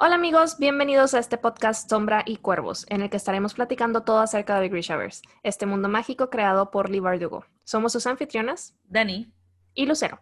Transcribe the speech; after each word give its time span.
Hola 0.00 0.14
amigos, 0.14 0.58
bienvenidos 0.60 1.12
a 1.14 1.18
este 1.18 1.38
podcast 1.38 1.90
Sombra 1.90 2.22
y 2.24 2.36
Cuervos, 2.36 2.86
en 2.88 3.02
el 3.02 3.10
que 3.10 3.16
estaremos 3.16 3.54
platicando 3.54 4.04
todo 4.04 4.20
acerca 4.20 4.60
de 4.60 4.68
Grishaverse, 4.68 5.22
este 5.42 5.66
mundo 5.66 5.88
mágico 5.88 6.30
creado 6.30 6.70
por 6.70 6.88
Lee 6.88 7.00
Bardugo. 7.00 7.46
Somos 7.64 7.94
sus 7.94 8.06
anfitrionas, 8.06 8.76
Dani 8.84 9.32
y 9.74 9.86
Lucero. 9.86 10.20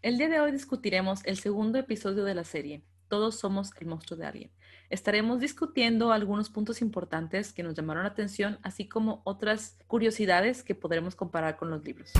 El 0.00 0.16
día 0.16 0.30
de 0.30 0.40
hoy 0.40 0.52
discutiremos 0.52 1.20
el 1.26 1.36
segundo 1.36 1.78
episodio 1.78 2.24
de 2.24 2.34
la 2.34 2.44
serie, 2.44 2.82
Todos 3.08 3.38
somos 3.38 3.72
el 3.78 3.88
monstruo 3.88 4.18
de 4.18 4.26
alguien. 4.26 4.52
Estaremos 4.88 5.38
discutiendo 5.38 6.10
algunos 6.10 6.48
puntos 6.48 6.80
importantes 6.80 7.52
que 7.52 7.62
nos 7.62 7.74
llamaron 7.74 8.04
la 8.04 8.08
atención, 8.08 8.58
así 8.62 8.88
como 8.88 9.20
otras 9.24 9.76
curiosidades 9.86 10.62
que 10.62 10.74
podremos 10.74 11.14
comparar 11.14 11.58
con 11.58 11.68
los 11.68 11.84
libros. 11.84 12.14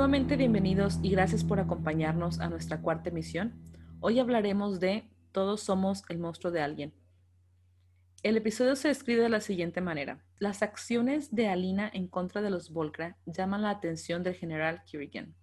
Nuevamente 0.00 0.38
bienvenidos 0.38 0.98
y 1.02 1.10
gracias 1.10 1.44
por 1.44 1.60
acompañarnos 1.60 2.40
a 2.40 2.48
nuestra 2.48 2.80
cuarta 2.80 3.10
emisión. 3.10 3.52
Hoy 4.00 4.18
hablaremos 4.18 4.80
de 4.80 5.10
Todos 5.30 5.60
somos 5.60 6.04
el 6.08 6.18
monstruo 6.18 6.50
de 6.50 6.62
alguien. 6.62 6.94
El 8.22 8.38
episodio 8.38 8.76
se 8.76 8.88
describe 8.88 9.22
de 9.22 9.28
la 9.28 9.42
siguiente 9.42 9.82
manera. 9.82 10.24
Las 10.38 10.62
acciones 10.62 11.34
de 11.34 11.48
Alina 11.48 11.90
en 11.92 12.08
contra 12.08 12.40
de 12.40 12.48
los 12.48 12.72
Volcra 12.72 13.18
llaman 13.26 13.60
la 13.60 13.68
atención 13.68 14.22
del 14.22 14.36
general 14.36 14.84
Kirigan. 14.86 15.34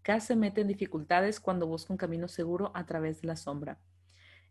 Cass 0.00 0.28
se 0.28 0.34
mete 0.34 0.62
en 0.62 0.68
dificultades 0.68 1.38
cuando 1.38 1.66
busca 1.66 1.92
un 1.92 1.98
camino 1.98 2.26
seguro 2.26 2.72
a 2.74 2.86
través 2.86 3.20
de 3.20 3.28
la 3.28 3.36
sombra. 3.36 3.78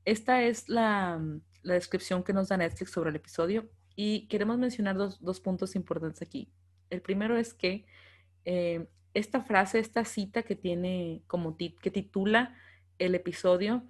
Esta 0.05 0.43
es 0.43 0.69
la, 0.69 1.19
descripción 1.63 2.23
que 2.23 2.33
nos 2.33 2.49
da 2.49 2.57
Netflix 2.57 2.91
sobre 2.91 3.09
el 3.09 3.15
episodio 3.15 3.67
y 3.95 4.27
queremos 4.27 4.59
mencionar 4.59 4.95
dos, 4.95 5.39
puntos 5.39 5.75
importantes 5.75 6.21
aquí. 6.21 6.53
El 6.91 7.01
primero 7.01 7.35
es 7.35 7.55
que 7.55 7.87
eh, 8.45 8.87
esta 9.13 9.41
frase, 9.41 9.79
esta 9.79 10.05
cita 10.05 10.43
que 10.43 10.55
tiene 10.55 11.21
como 11.27 11.55
que 11.57 11.91
titula 11.91 12.55
el 12.99 13.15
episodio, 13.15 13.83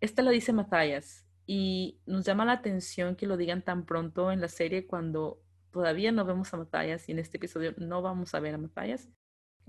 esta 0.00 0.22
la 0.22 0.30
dice 0.30 0.52
Matthias 0.52 1.24
y 1.46 2.00
nos 2.06 2.24
llama 2.24 2.44
la 2.44 2.52
atención 2.52 3.16
que 3.16 3.26
lo 3.26 3.36
digan 3.36 3.62
tan 3.62 3.86
pronto 3.86 4.32
en 4.32 4.40
la 4.40 4.48
serie 4.48 4.86
cuando 4.86 5.40
todavía 5.70 6.12
no 6.12 6.24
vemos 6.24 6.52
a 6.52 6.56
Matthias 6.56 7.08
y 7.08 7.12
en 7.12 7.18
este 7.18 7.36
episodio 7.36 7.74
no 7.76 8.02
vamos 8.02 8.34
a 8.34 8.40
ver 8.40 8.54
a 8.54 8.58
Matthias. 8.58 9.08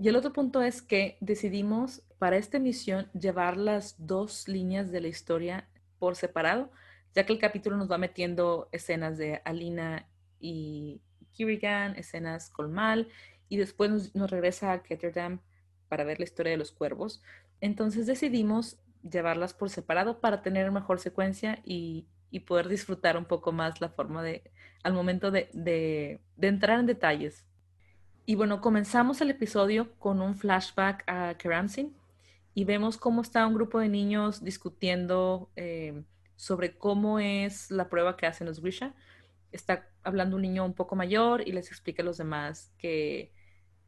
Y 0.00 0.08
el 0.08 0.16
otro 0.16 0.32
punto 0.32 0.62
es 0.62 0.80
que 0.80 1.18
decidimos 1.20 2.02
para 2.18 2.36
esta 2.36 2.58
emisión 2.58 3.10
llevar 3.12 3.56
las 3.56 3.94
dos 3.98 4.46
líneas 4.48 4.90
de 4.92 5.00
la 5.00 5.08
historia 5.08 5.68
por 5.98 6.14
separado, 6.14 6.70
ya 7.14 7.26
que 7.26 7.32
el 7.32 7.38
capítulo 7.38 7.76
nos 7.76 7.90
va 7.90 7.98
metiendo 7.98 8.68
escenas 8.70 9.18
de 9.18 9.42
Alina 9.44 10.08
y 10.38 11.00
Kirigan, 11.32 11.96
escenas 11.96 12.48
con 12.50 12.72
Mal 12.72 13.08
y 13.48 13.56
después 13.56 14.12
nos, 14.14 14.30
regresa 14.30 14.72
a 14.72 14.82
Ketterdam 14.82 15.40
para 15.88 16.04
ver 16.04 16.18
la 16.18 16.24
historia 16.24 16.52
de 16.52 16.58
los 16.58 16.72
cuervos. 16.72 17.22
Entonces 17.60 18.06
decidimos 18.06 18.78
llevarlas 19.02 19.54
por 19.54 19.70
separado 19.70 20.20
para 20.20 20.42
tener 20.42 20.70
mejor 20.70 21.00
secuencia 21.00 21.60
y, 21.64 22.06
poder 22.46 22.68
disfrutar 22.68 23.16
un 23.16 23.24
poco 23.24 23.52
más 23.52 23.80
la 23.80 23.88
forma 23.88 24.22
de, 24.22 24.42
al 24.82 24.92
momento 24.92 25.30
de, 25.30 25.48
de, 25.54 26.20
entrar 26.40 26.78
en 26.78 26.86
detalles. 26.86 27.46
Y 28.26 28.34
bueno, 28.34 28.60
comenzamos 28.60 29.20
el 29.22 29.30
episodio 29.30 29.92
con 29.98 30.20
un 30.20 30.36
flashback 30.36 31.04
a 31.06 31.34
Keramsin 31.38 31.96
y 32.54 32.64
vemos 32.64 32.98
cómo 32.98 33.22
está 33.22 33.46
un 33.46 33.54
grupo 33.54 33.78
de 33.80 33.88
niños 33.88 34.44
discutiendo 34.44 35.50
eh, 35.56 36.02
sobre 36.36 36.76
cómo 36.76 37.18
es 37.18 37.70
la 37.70 37.88
prueba 37.88 38.16
que 38.16 38.26
hacen 38.26 38.46
los 38.46 38.60
Grisha. 38.60 38.94
Está 39.50 39.88
hablando 40.02 40.36
un 40.36 40.42
niño 40.42 40.64
un 40.64 40.74
poco 40.74 40.94
mayor 40.96 41.46
y 41.46 41.52
les 41.52 41.68
explica 41.68 42.02
a 42.02 42.04
los 42.04 42.18
demás 42.18 42.72
que 42.78 43.32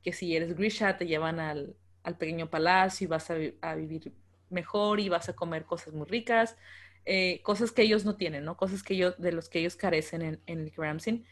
que 0.02 0.12
si 0.12 0.34
eres 0.36 0.56
Grisha 0.56 0.96
te 0.96 1.06
llevan 1.06 1.40
al, 1.40 1.76
pequeño 2.18 2.50
palacio 2.50 3.04
y 3.04 3.08
vas 3.08 3.30
a, 3.30 3.74
vivir 3.74 4.12
mejor 4.48 5.00
y 5.00 5.08
vas 5.08 5.28
a 5.28 5.34
comer 5.34 5.64
cosas 5.64 5.94
muy 5.94 6.06
ricas, 6.06 6.56
eh, 7.04 7.40
cosas 7.42 7.72
que 7.72 7.82
ellos 7.82 8.04
no 8.04 8.16
tienen, 8.16 8.44
¿no? 8.44 8.56
Cosas 8.56 8.82
que 8.82 8.94
ellos, 8.94 9.18
de 9.18 9.32
los 9.32 9.48
que 9.48 9.60
ellos 9.60 9.76
carecen 9.76 10.22
en, 10.22 10.40
en 10.46 10.60
el 10.60 10.72
Ramsin. 10.76 11.24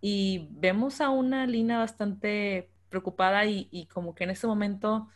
Y 0.00 0.48
vemos 0.52 1.00
a 1.00 1.10
una 1.10 1.46
Lina 1.46 1.78
bastante 1.78 2.70
preocupada 2.88 3.44
y, 3.44 3.86
como 3.92 4.14
que 4.14 4.24
en 4.24 4.30
ese 4.30 4.46
momento 4.46 5.08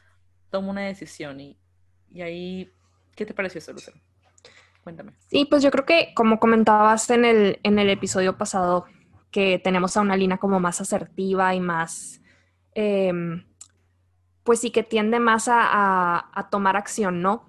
toma 0.50 0.70
una 0.70 0.82
decisión. 0.82 1.40
Y, 1.40 1.56
ahí, 2.20 2.70
¿qué 3.14 3.26
te 3.26 3.34
pareció 3.34 3.58
eso, 3.58 3.72
Lucero? 3.72 3.98
Cuéntame. 4.84 5.12
Sí, 5.28 5.46
pues 5.48 5.62
yo 5.62 5.70
creo 5.70 5.86
que 5.86 6.12
como 6.14 6.40
comentabas 6.40 7.08
en 7.10 7.24
el, 7.24 7.60
en 7.62 7.78
el 7.78 7.88
episodio 7.88 8.36
pasado, 8.36 8.86
que 9.30 9.58
tenemos 9.58 9.96
a 9.96 10.00
una 10.00 10.16
Lina 10.16 10.38
como 10.38 10.60
más 10.60 10.80
asertiva 10.80 11.54
y 11.54 11.60
más 11.60 12.21
Em, 12.74 13.44
pues 14.44 14.60
sí 14.60 14.70
que 14.70 14.82
tiende 14.82 15.20
más 15.20 15.48
a, 15.48 16.48
tomar 16.50 16.76
acción, 16.76 17.22
¿no? 17.22 17.48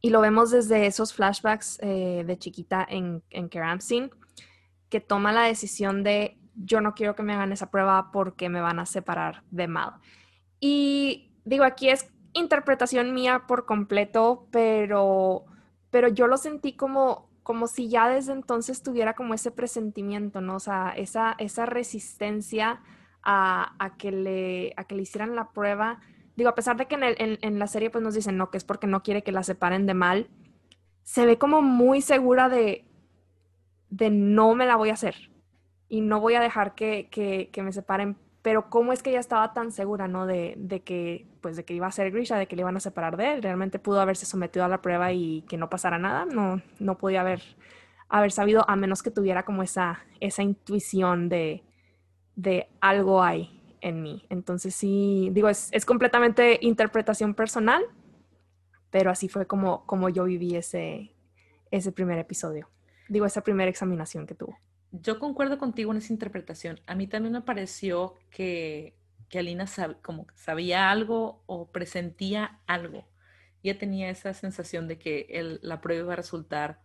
Y 0.00 0.10
lo 0.10 0.20
vemos 0.20 0.50
desde 0.50 0.86
esos 0.86 1.12
flashbacks 1.12 1.78
eh, 1.82 2.24
de 2.26 2.38
chiquita 2.38 2.86
en, 2.88 3.22
en 3.30 3.48
Keramsin, 3.48 4.10
que 4.88 5.00
toma 5.00 5.32
la 5.32 5.42
decisión 5.42 6.02
de 6.02 6.38
yo 6.54 6.80
no 6.80 6.94
quiero 6.94 7.14
que 7.14 7.22
me 7.22 7.34
hagan 7.34 7.52
esa 7.52 7.70
prueba 7.70 8.10
porque 8.12 8.48
me 8.48 8.60
van 8.60 8.80
a 8.80 8.86
separar 8.86 9.42
de 9.50 9.68
Mal. 9.68 9.94
Y 10.60 11.30
digo, 11.44 11.64
aquí 11.64 11.88
es 11.88 12.10
interpretación 12.32 13.14
mía 13.14 13.44
por 13.46 13.64
completo, 13.64 14.48
pero, 14.50 15.44
pero 15.90 16.08
yo 16.08 16.26
lo 16.26 16.36
sentí 16.36 16.74
como, 16.74 17.30
como 17.42 17.66
si 17.66 17.88
ya 17.88 18.08
desde 18.08 18.32
entonces 18.32 18.82
tuviera 18.82 19.14
como 19.14 19.34
ese 19.34 19.50
presentimiento, 19.50 20.40
¿no? 20.40 20.56
O 20.56 20.60
sea, 20.60 20.92
esa, 20.96 21.34
esa 21.38 21.66
resistencia 21.66 22.80
a, 23.30 23.92
que 23.98 24.10
le, 24.10 24.72
a 24.76 24.84
que 24.84 24.94
le 24.94 25.02
hicieran 25.02 25.36
la 25.36 25.50
prueba. 25.50 26.00
Digo, 26.34 26.48
a 26.48 26.54
pesar 26.54 26.76
de 26.78 26.86
que 26.86 26.96
en, 26.96 27.58
la 27.58 27.66
serie 27.66 27.90
pues 27.90 28.02
nos 28.02 28.14
dicen 28.14 28.38
no, 28.38 28.50
que 28.50 28.56
es 28.56 28.64
porque 28.64 28.86
no 28.86 29.02
quiere 29.02 29.22
que 29.22 29.32
la 29.32 29.42
separen 29.42 29.86
de 29.86 29.94
mal, 29.94 30.28
se 31.02 31.26
ve 31.26 31.36
como 31.36 31.60
muy 31.60 32.00
segura 32.00 32.48
de, 32.48 32.86
de 33.90 34.10
no 34.10 34.54
me 34.54 34.64
la 34.64 34.76
voy 34.76 34.88
a 34.88 34.94
hacer 34.94 35.30
y 35.90 36.00
no 36.00 36.20
voy 36.20 36.36
a 36.36 36.40
dejar 36.40 36.74
que, 36.74 37.08
que, 37.10 37.62
me 37.62 37.72
separen. 37.72 38.16
Pero 38.40 38.70
cómo 38.70 38.92
es 38.94 39.02
que 39.02 39.10
ella 39.10 39.20
estaba 39.20 39.52
tan 39.52 39.72
segura, 39.72 40.08
¿no? 40.08 40.26
De, 40.26 40.54
de, 40.56 40.80
que, 40.80 41.26
pues, 41.42 41.56
de 41.56 41.64
que 41.64 41.74
iba 41.74 41.86
a 41.86 41.92
ser 41.92 42.10
Grisha, 42.10 42.38
de 42.38 42.46
que 42.46 42.56
le 42.56 42.62
iban 42.62 42.76
a 42.76 42.80
separar 42.80 43.18
de 43.18 43.34
él. 43.34 43.42
Realmente 43.42 43.78
pudo 43.78 44.00
haberse 44.00 44.24
sometido 44.24 44.64
a 44.64 44.68
la 44.68 44.80
prueba 44.80 45.12
y 45.12 45.42
que 45.48 45.58
no 45.58 45.68
pasara 45.68 45.98
nada. 45.98 46.24
No, 46.24 46.62
no 46.78 46.96
podía 46.96 47.20
haber, 47.22 47.42
haber 48.08 48.32
sabido, 48.32 48.64
a 48.68 48.76
menos 48.76 49.02
que 49.02 49.10
tuviera 49.10 49.44
como 49.44 49.62
esa, 49.62 50.00
esa 50.20 50.42
intuición 50.42 51.28
de, 51.28 51.64
de 52.38 52.68
algo 52.80 53.20
hay 53.20 53.50
en 53.80 54.00
mí. 54.00 54.24
Entonces 54.30 54.72
sí, 54.72 55.28
digo, 55.32 55.48
es, 55.48 55.84
completamente 55.84 56.60
interpretación 56.62 57.34
personal, 57.34 57.82
pero 58.90 59.10
así 59.10 59.28
fue 59.28 59.46
como, 59.46 59.84
como 59.86 60.08
yo 60.08 60.24
viví 60.24 60.54
ese, 60.54 61.12
ese 61.72 61.90
primer 61.90 62.16
episodio. 62.18 62.70
Digo, 63.08 63.26
esa 63.26 63.42
primera 63.42 63.68
examinación 63.68 64.24
que 64.24 64.36
tuvo. 64.36 64.56
Yo 64.92 65.18
concuerdo 65.18 65.58
contigo 65.58 65.90
en 65.90 65.98
esa 65.98 66.12
interpretación. 66.12 66.80
A 66.86 66.94
mí 66.94 67.08
también 67.08 67.32
me 67.32 67.40
pareció 67.40 68.14
que, 68.30 68.94
que 69.28 69.40
Alina 69.40 69.66
como 70.00 70.28
sabía 70.36 70.92
algo 70.92 71.42
o 71.46 71.72
presentía 71.72 72.60
algo. 72.68 73.04
Ya 73.64 73.78
tenía 73.78 74.10
esa 74.10 74.32
sensación 74.32 74.86
de 74.86 74.98
que 74.98 75.58
la 75.60 75.80
prueba 75.80 76.04
iba 76.04 76.12
a 76.12 76.16
resultar 76.16 76.82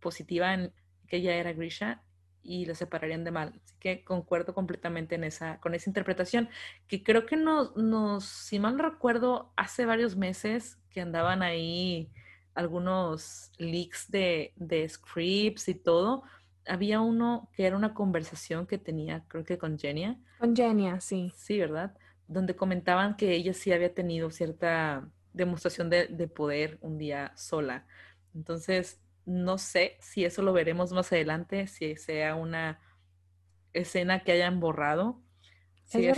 positiva 0.00 0.52
en 0.52 0.74
que 1.08 1.16
ella 1.16 1.34
era 1.34 1.54
Grisha 1.54 2.02
y 2.42 2.66
la 2.66 2.74
separarían 2.74 3.24
de 3.24 3.30
mal. 3.30 3.60
Así 3.64 3.74
que 3.78 4.04
concuerdo 4.04 4.54
completamente 4.54 5.14
en 5.14 5.24
esa, 5.24 5.58
con 5.60 5.74
esa 5.74 5.90
interpretación, 5.90 6.48
que 6.86 7.02
creo 7.02 7.26
que 7.26 7.36
nos, 7.36 7.76
nos, 7.76 8.24
si 8.24 8.58
mal 8.58 8.76
no 8.76 8.84
recuerdo, 8.90 9.52
hace 9.56 9.86
varios 9.86 10.16
meses 10.16 10.78
que 10.90 11.00
andaban 11.00 11.42
ahí 11.42 12.10
algunos 12.54 13.52
leaks 13.58 14.10
de, 14.10 14.52
de 14.56 14.88
scripts 14.88 15.68
y 15.68 15.74
todo. 15.74 16.22
Había 16.66 17.00
uno 17.00 17.48
que 17.54 17.66
era 17.66 17.76
una 17.76 17.94
conversación 17.94 18.66
que 18.66 18.78
tenía, 18.78 19.24
creo 19.28 19.44
que 19.44 19.58
con 19.58 19.78
Genia. 19.78 20.18
Con 20.38 20.54
Genia, 20.54 21.00
sí. 21.00 21.32
Sí, 21.36 21.58
¿verdad? 21.58 21.96
Donde 22.26 22.56
comentaban 22.56 23.16
que 23.16 23.32
ella 23.32 23.54
sí 23.54 23.72
había 23.72 23.94
tenido 23.94 24.30
cierta 24.30 25.08
demostración 25.32 25.90
de, 25.90 26.06
de 26.06 26.28
poder 26.28 26.78
un 26.80 26.98
día 26.98 27.32
sola. 27.36 27.86
Entonces, 28.34 29.00
no 29.26 29.58
sé 29.58 29.96
si 30.00 30.24
eso 30.24 30.42
lo 30.42 30.52
veremos 30.52 30.92
más 30.92 31.12
adelante, 31.12 31.66
si 31.66 31.96
sea 31.96 32.34
una 32.34 32.80
escena 33.72 34.24
que 34.24 34.32
hayan 34.32 34.60
borrado. 34.60 35.20
Si 35.84 36.08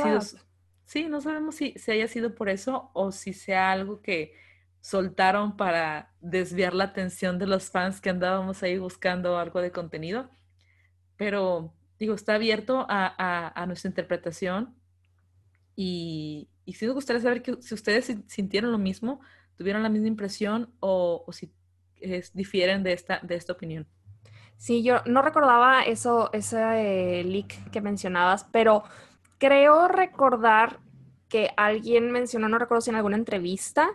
sí, 0.84 1.08
no 1.08 1.20
sabemos 1.20 1.54
si, 1.54 1.72
si 1.78 1.90
haya 1.90 2.08
sido 2.08 2.34
por 2.34 2.48
eso 2.48 2.90
o 2.92 3.12
si 3.12 3.32
sea 3.32 3.72
algo 3.72 4.02
que 4.02 4.34
soltaron 4.80 5.56
para 5.56 6.12
desviar 6.20 6.74
la 6.74 6.84
atención 6.84 7.38
de 7.38 7.46
los 7.46 7.70
fans 7.70 8.00
que 8.00 8.10
andábamos 8.10 8.62
ahí 8.62 8.78
buscando 8.78 9.38
algo 9.38 9.60
de 9.60 9.72
contenido. 9.72 10.28
Pero 11.16 11.72
digo, 11.98 12.14
está 12.14 12.34
abierto 12.34 12.84
a, 12.88 13.64
nuestra 13.66 13.88
interpretación 13.88 14.74
y, 15.76 16.48
y 16.64 16.74
sí 16.74 16.86
me 16.86 16.92
gustaría 16.92 17.22
saber 17.22 17.42
que, 17.42 17.62
si 17.62 17.74
ustedes 17.74 18.14
sintieron 18.26 18.72
lo 18.72 18.78
mismo, 18.78 19.20
tuvieron 19.56 19.82
la 19.82 19.88
misma 19.88 20.08
impresión 20.08 20.74
o, 20.80 21.24
o 21.26 21.32
si 21.32 21.52
es, 22.02 22.32
difieren 22.34 22.82
de 22.82 22.92
esta, 22.92 23.20
de 23.22 23.34
esta 23.34 23.52
opinión. 23.52 23.86
Sí, 24.56 24.82
yo 24.82 25.02
no 25.06 25.22
recordaba 25.22 25.82
eso, 25.82 26.30
ese 26.32 26.60
eh, 27.20 27.24
leak 27.24 27.70
que 27.70 27.80
mencionabas, 27.80 28.44
pero 28.52 28.84
creo 29.38 29.88
recordar 29.88 30.78
que 31.28 31.50
alguien 31.56 32.12
mencionó, 32.12 32.48
no 32.48 32.58
recuerdo 32.58 32.82
si 32.82 32.90
en 32.90 32.96
alguna 32.96 33.16
entrevista, 33.16 33.90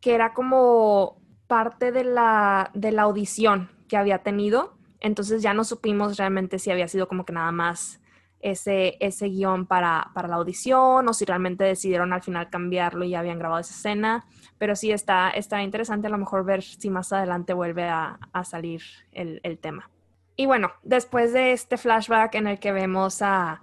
que 0.00 0.14
era 0.14 0.34
como 0.34 1.22
parte 1.46 1.92
de 1.92 2.04
la, 2.04 2.70
de 2.74 2.92
la 2.92 3.02
audición 3.02 3.70
que 3.88 3.96
había 3.96 4.18
tenido. 4.18 4.76
Entonces 5.00 5.42
ya 5.42 5.54
no 5.54 5.64
supimos 5.64 6.16
realmente 6.16 6.58
si 6.58 6.70
había 6.70 6.88
sido 6.88 7.08
como 7.08 7.24
que 7.24 7.32
nada 7.32 7.52
más 7.52 8.00
ese, 8.40 8.96
ese 9.00 9.28
guion 9.28 9.66
para, 9.66 10.10
para, 10.14 10.28
la 10.28 10.36
audición 10.36 11.08
o 11.08 11.12
si 11.12 11.24
realmente 11.24 11.64
decidieron 11.64 12.12
al 12.12 12.22
final 12.22 12.50
cambiarlo 12.50 13.04
y 13.04 13.10
ya 13.10 13.20
habían 13.20 13.38
grabado 13.38 13.60
esa 13.60 13.74
escena. 13.74 14.26
Pero 14.58 14.74
sí 14.76 14.90
está, 14.90 15.30
está 15.30 15.62
interesante 15.62 16.06
a 16.06 16.10
lo 16.10 16.18
mejor 16.18 16.44
ver 16.44 16.62
si 16.62 16.90
más 16.90 17.12
adelante 17.12 17.52
vuelve 17.52 17.84
a, 17.84 18.18
a 18.32 18.44
salir 18.44 18.82
el, 19.12 19.40
el, 19.42 19.58
tema. 19.58 19.90
Y 20.34 20.46
bueno, 20.46 20.72
después 20.82 21.32
de 21.32 21.52
este 21.52 21.76
flashback 21.76 22.34
en 22.36 22.46
el 22.46 22.58
que 22.58 22.72
vemos 22.72 23.20
a, 23.22 23.60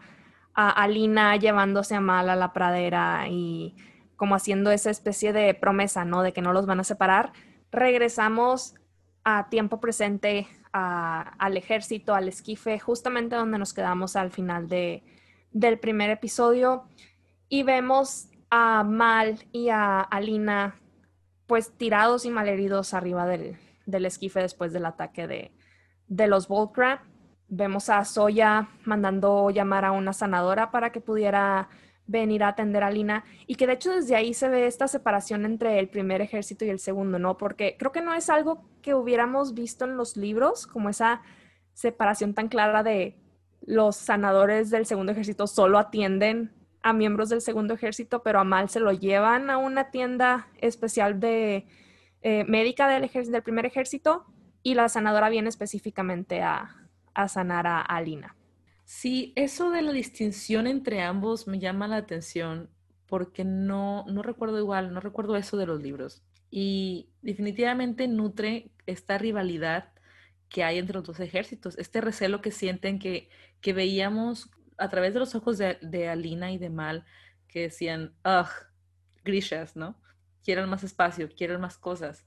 a 0.53 0.69
Alina 0.69 1.35
llevándose 1.35 1.95
a 1.95 2.01
Mal 2.01 2.29
a 2.29 2.35
la 2.35 2.53
pradera 2.53 3.27
y 3.29 3.75
como 4.15 4.35
haciendo 4.35 4.71
esa 4.71 4.89
especie 4.89 5.33
de 5.33 5.53
promesa, 5.53 6.05
¿no? 6.05 6.21
De 6.21 6.33
que 6.33 6.41
no 6.41 6.53
los 6.53 6.65
van 6.65 6.79
a 6.79 6.83
separar, 6.83 7.33
regresamos 7.71 8.75
a 9.23 9.49
tiempo 9.49 9.79
presente 9.79 10.47
al 10.71 11.55
ejército, 11.55 12.15
al 12.15 12.27
esquife, 12.27 12.79
justamente 12.79 13.35
donde 13.35 13.59
nos 13.59 13.73
quedamos 13.73 14.15
al 14.15 14.31
final 14.31 14.67
de, 14.67 15.03
del 15.51 15.79
primer 15.79 16.09
episodio 16.09 16.85
y 17.47 17.63
vemos 17.63 18.29
a 18.49 18.83
Mal 18.83 19.45
y 19.51 19.69
a 19.69 20.01
Alina 20.01 20.75
pues 21.53 21.71
tirados 21.77 22.25
y 22.25 22.31
malheridos 22.31 22.95
arriba 22.95 23.27
del, 23.27 23.59
del 23.85 24.07
esquife 24.07 24.39
después 24.39 24.73
del 24.73 24.87
ataque 24.87 25.27
de, 25.27 25.51
de 26.07 26.25
los 26.25 26.47
Volcra. 26.47 27.03
Vemos 27.47 27.91
a 27.91 28.03
Soya 28.05 28.69
mandando 28.85 29.51
llamar 29.51 29.85
a 29.85 29.91
una 29.91 30.13
sanadora 30.13 30.71
para 30.71 30.91
que 30.91 30.99
pudiera 30.99 31.69
venir 32.07 32.43
a 32.43 32.47
atender 32.47 32.81
a 32.81 32.89
Lina 32.89 33.23
y 33.45 33.53
que 33.53 33.67
de 33.67 33.73
hecho 33.73 33.91
desde 33.93 34.15
ahí 34.15 34.33
se 34.33 34.49
ve 34.49 34.65
esta 34.65 34.87
separación 34.87 35.45
entre 35.45 35.77
el 35.77 35.89
primer 35.89 36.21
ejército 36.21 36.65
y 36.65 36.71
el 36.71 36.79
segundo, 36.79 37.19
¿no? 37.19 37.37
Porque 37.37 37.75
creo 37.77 37.91
que 37.91 38.01
no 38.01 38.15
es 38.15 38.31
algo 38.31 38.67
que 38.81 38.95
hubiéramos 38.95 39.53
visto 39.53 39.85
en 39.85 39.95
los 39.95 40.17
libros, 40.17 40.65
como 40.65 40.89
esa 40.89 41.21
separación 41.75 42.33
tan 42.33 42.47
clara 42.47 42.81
de 42.81 43.15
los 43.61 43.95
sanadores 43.95 44.71
del 44.71 44.87
segundo 44.87 45.11
ejército 45.11 45.45
solo 45.45 45.77
atienden 45.77 46.51
a 46.83 46.93
miembros 46.93 47.29
del 47.29 47.41
segundo 47.41 47.73
ejército, 47.73 48.21
pero 48.23 48.39
a 48.39 48.43
Mal 48.43 48.69
se 48.69 48.81
lo 48.81 48.91
llevan 48.91 49.49
a 49.49 49.57
una 49.57 49.89
tienda 49.89 50.47
especial 50.59 51.19
de 51.19 51.65
eh, 52.21 52.43
médica 52.43 52.87
del, 52.87 53.09
del, 53.09 53.43
primer 53.43 53.65
ejército 53.65 54.25
y 54.61 54.75
la 54.75 54.89
sanadora 54.89 55.29
viene 55.29 55.49
específicamente 55.49 56.41
a, 56.41 56.89
a 57.13 57.27
sanar 57.29 57.67
a, 57.67 57.81
a 57.81 58.01
Lina. 58.01 58.35
Sí, 58.83 59.31
eso 59.35 59.71
de 59.71 59.81
la 59.81 59.93
distinción 59.93 60.67
entre 60.67 61.01
ambos 61.01 61.47
me 61.47 61.59
llama 61.59 61.87
la 61.87 61.97
atención 61.97 62.69
porque 63.07 63.45
no, 63.45 64.05
no 64.07 64.21
recuerdo 64.21 64.59
igual, 64.59 64.93
no 64.93 64.99
recuerdo 64.99 65.37
eso 65.37 65.55
de 65.55 65.65
los 65.65 65.81
libros. 65.81 66.21
Y 66.51 67.09
definitivamente 67.21 68.07
nutre 68.07 68.71
esta 68.85 69.17
rivalidad 69.17 69.93
que 70.49 70.63
hay 70.63 70.77
entre 70.77 70.95
los 70.95 71.05
dos 71.05 71.19
ejércitos, 71.19 71.77
este 71.77 72.01
recelo 72.01 72.41
que 72.41 72.51
sienten 72.51 72.99
que, 72.99 73.29
que 73.61 73.73
veíamos 73.73 74.51
a 74.77 74.89
través 74.89 75.13
de 75.13 75.19
los 75.19 75.35
ojos 75.35 75.57
de, 75.57 75.77
de 75.81 76.09
Alina 76.09 76.51
y 76.51 76.57
de 76.57 76.69
Mal, 76.69 77.05
que 77.47 77.61
decían, 77.61 78.15
ugh, 78.25 78.49
grishas, 79.23 79.75
¿no? 79.75 79.95
Quieren 80.43 80.69
más 80.69 80.83
espacio, 80.83 81.29
quieren 81.29 81.61
más 81.61 81.77
cosas. 81.77 82.25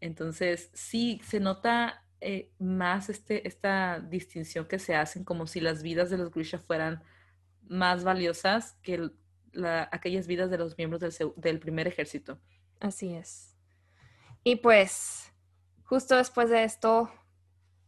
Entonces, 0.00 0.70
sí, 0.74 1.20
se 1.24 1.40
nota 1.40 2.04
eh, 2.20 2.50
más 2.58 3.08
este, 3.08 3.46
esta 3.46 4.00
distinción 4.00 4.66
que 4.66 4.78
se 4.78 4.94
hacen 4.94 5.24
como 5.24 5.46
si 5.46 5.60
las 5.60 5.82
vidas 5.82 6.10
de 6.10 6.18
los 6.18 6.30
Grisha 6.30 6.58
fueran 6.58 7.02
más 7.68 8.04
valiosas 8.04 8.74
que 8.82 9.10
aquellas 9.90 10.26
vidas 10.26 10.50
de 10.50 10.58
los 10.58 10.76
miembros 10.76 11.00
del, 11.00 11.32
del 11.36 11.58
primer 11.58 11.86
ejército. 11.86 12.38
Así 12.80 13.14
es. 13.14 13.54
Y 14.44 14.56
pues, 14.56 15.32
justo 15.84 16.16
después 16.16 16.50
de 16.50 16.64
esto, 16.64 17.10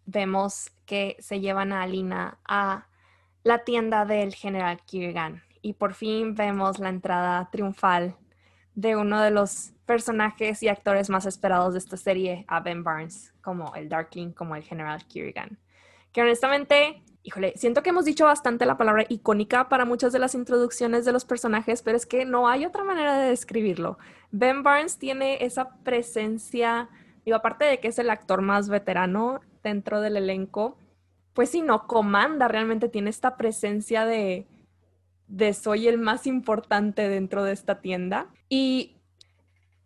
vemos 0.07 0.71
que 0.87 1.17
se 1.21 1.41
llevan 1.41 1.73
a 1.73 1.83
Alina 1.83 2.41
a 2.45 2.88
la 3.45 3.65
tienda 3.65 4.05
del 4.05 4.35
general 4.35 4.81
Kirgan 4.85 5.43
y 5.63 5.75
por 5.75 5.95
fin 5.95 6.35
vemos 6.35 6.79
la 6.79 6.89
entrada 6.89 7.49
triunfal 7.51 8.17
de 8.75 8.97
uno 8.97 9.21
de 9.21 9.31
los 9.31 9.73
personajes 9.87 10.63
y 10.63 10.69
actores 10.69 11.11
más 11.11 11.27
esperados 11.27 11.73
de 11.73 11.79
esta 11.81 11.97
serie, 11.97 12.45
a 12.47 12.61
Ben 12.61 12.85
Barnes, 12.85 13.35
como 13.43 13.75
el 13.75 13.89
Darkling, 13.89 14.33
como 14.33 14.55
el 14.55 14.63
General 14.63 15.05
Kirigan. 15.07 15.59
Que 16.13 16.23
honestamente, 16.23 17.03
híjole, 17.23 17.55
siento 17.57 17.83
que 17.83 17.91
hemos 17.91 18.05
dicho 18.05 18.25
bastante 18.25 18.67
la 18.67 18.77
palabra 18.77 19.05
icónica 19.09 19.69
para 19.69 19.85
muchas 19.85 20.13
de 20.13 20.19
las 20.19 20.35
introducciones 20.35 21.05
de 21.05 21.13
los 21.13 21.25
personajes, 21.25 21.83
pero 21.83 21.97
es 21.97 22.07
que 22.07 22.25
no 22.25 22.49
hay 22.49 22.67
otra 22.67 22.85
manera 22.85 23.19
de 23.19 23.31
describirlo. 23.31 23.99
Ben 24.31 24.63
Barnes 24.63 24.99
tiene 24.99 25.45
esa 25.45 25.71
presencia, 25.83 26.89
digo, 27.25 27.37
aparte 27.37 27.65
de 27.65 27.81
que 27.81 27.89
es 27.89 27.99
el 27.99 28.11
actor 28.11 28.43
más 28.43 28.69
veterano 28.69 29.41
dentro 29.63 30.01
del 30.01 30.17
elenco, 30.19 30.77
pues 31.39 31.51
si 31.51 31.63
no, 31.63 31.87
comanda, 31.87 32.49
realmente 32.49 32.89
tiene 32.89 33.11
esta 33.11 33.37
presencia 33.37 34.05
de 34.05 34.49
de 35.29 35.55
soy 35.55 35.87
el 35.87 35.97
más 35.97 36.27
importante 36.27 37.09
dentro 37.09 37.45
de 37.45 37.53
esta 37.53 37.81
tienda. 37.81 38.27
Y, 38.49 38.97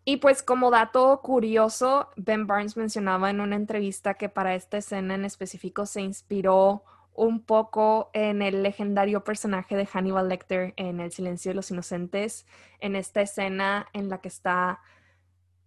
y 0.06 0.16
pues 0.16 0.42
como 0.42 0.70
dato 0.70 1.20
curioso, 1.20 2.08
Ben 2.16 2.46
Barnes 2.46 2.78
mencionaba 2.78 3.28
en 3.28 3.42
una 3.42 3.56
entrevista 3.56 4.14
que 4.14 4.30
para 4.30 4.54
esta 4.54 4.78
escena 4.78 5.14
en 5.14 5.26
específico 5.26 5.84
se 5.84 6.00
inspiró 6.00 6.84
un 7.12 7.42
poco 7.42 8.08
en 8.14 8.40
el 8.40 8.62
legendario 8.62 9.22
personaje 9.22 9.76
de 9.76 9.84
Hannibal 9.84 10.30
Lecter 10.30 10.72
en 10.78 11.00
El 11.00 11.12
silencio 11.12 11.50
de 11.50 11.56
los 11.56 11.70
inocentes, 11.70 12.46
en 12.80 12.96
esta 12.96 13.20
escena 13.20 13.88
en 13.92 14.08
la 14.08 14.22
que 14.22 14.28
está, 14.28 14.80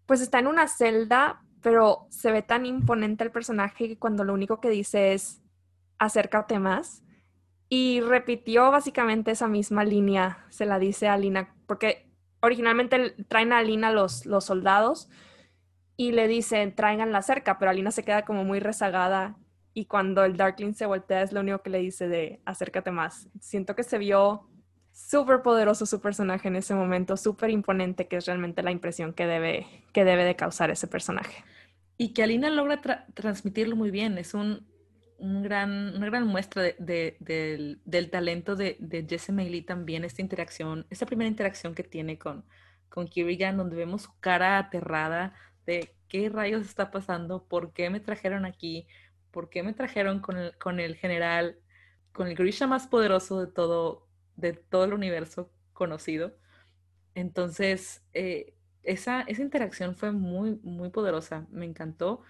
pues 0.08 0.20
está 0.20 0.40
en 0.40 0.48
una 0.48 0.68
celda, 0.68 1.44
pero 1.62 2.08
se 2.10 2.32
ve 2.32 2.42
tan 2.42 2.66
imponente 2.66 3.24
el 3.24 3.30
personaje 3.30 3.88
que 3.88 4.00
cuando 4.00 4.24
lo 4.24 4.34
único 4.34 4.60
que 4.60 4.72
dice 4.72 5.14
es 5.14 5.45
acércate 5.98 6.60
más, 6.60 7.04
y 7.70 8.02
repitió 8.02 8.70
básicamente 8.72 9.32
esa 9.32 9.48
misma 9.48 9.84
línea, 9.84 10.46
se 10.50 10.66
la 10.66 10.80
dice 10.80 11.08
a 11.08 11.18
Lina, 11.18 11.56
porque 11.66 12.10
originalmente 12.42 13.16
traen 13.28 13.54
a 13.54 13.62
Lina 13.62 13.92
los, 13.92 14.26
los 14.26 14.46
soldados 14.46 15.10
y 15.98 16.12
le 16.12 16.28
dicen, 16.28 16.76
la 16.78 17.22
cerca, 17.22 17.58
pero 17.58 17.72
Alina 17.72 17.92
se 17.92 18.04
queda 18.04 18.24
como 18.24 18.44
muy 18.44 18.60
rezagada 18.60 19.38
y 19.74 19.86
cuando 19.86 20.24
el 20.24 20.38
Darkling 20.38 20.74
se 20.74 20.86
voltea 20.86 21.22
es 21.22 21.34
lo 21.34 21.42
único 21.42 21.62
que 21.62 21.70
le 21.70 21.80
dice 21.80 22.08
de 22.08 22.42
acércate 22.46 22.92
más. 22.92 23.30
Siento 23.40 23.76
que 23.76 23.84
se 23.84 23.98
vio 23.98 24.48
súper 24.92 25.42
poderoso 25.42 25.86
su 25.86 26.00
personaje 26.00 26.48
en 26.48 26.56
ese 26.56 26.76
momento, 26.76 27.18
súper 27.18 27.50
imponente, 27.50 28.08
que 28.08 28.18
es 28.18 28.26
realmente 28.26 28.64
la 28.64 28.72
impresión 28.72 29.14
que 29.14 29.26
debe, 29.26 29.68
que 29.92 30.06
debe 30.06 30.24
de 30.24 30.36
causar 30.36 30.70
ese 30.70 30.88
personaje. 30.88 31.44
Y 31.98 32.14
que 32.14 32.24
Alina 32.24 32.50
logra 32.50 33.06
transmitirlo 33.14 33.76
muy 33.76 33.92
bien, 33.92 34.18
es 34.18 34.34
un, 34.34 34.66
un 35.18 35.44
gran, 35.44 35.96
una 35.96 36.06
gran 36.08 36.28
muestra 36.28 36.64
de, 36.64 37.18
del, 37.20 38.10
talento 38.10 38.56
de, 38.56 38.78
de 38.80 39.06
Jesse 39.08 39.30
Lee 39.30 39.62
también, 39.62 40.04
esta 40.04 40.22
interacción, 40.22 40.86
esta 40.90 41.06
primera 41.06 41.30
interacción 41.30 41.74
que 41.76 41.84
tiene 41.84 42.18
con, 42.18 42.46
con 42.90 43.08
Kirigan, 43.08 43.58
donde 43.58 43.76
vemos 43.76 44.04
su 44.04 44.20
cara 44.20 44.58
aterrada 44.58 45.34
de 45.66 45.96
qué 46.08 46.30
rayos 46.30 46.64
está 46.64 46.92
pasando, 46.92 47.46
por 47.46 47.74
qué 47.74 47.90
me 47.90 48.00
trajeron 48.00 48.46
aquí, 48.46 48.88
por 49.32 49.50
qué 49.50 49.64
me 49.64 49.74
trajeron 49.74 50.20
con 50.20 50.38
el, 50.38 50.58
con 50.58 50.80
el 50.80 50.96
general, 50.96 51.58
con 52.14 52.28
el 52.28 52.36
Grisha 52.36 52.68
más 52.68 52.88
poderoso 52.88 53.40
de 53.40 53.48
todo, 53.52 54.08
de 54.36 54.54
todo 54.54 54.86
el 54.86 54.94
universo 54.94 55.52
conocido. 55.74 56.38
Entonces, 57.16 58.04
eh, 58.14 58.56
esa, 58.84 59.22
esa 59.22 59.42
interacción 59.42 59.96
fue 59.96 60.12
muy, 60.12 60.60
muy 60.64 60.90
poderosa, 60.90 61.48
me 61.52 61.66
encantó. 61.66 62.22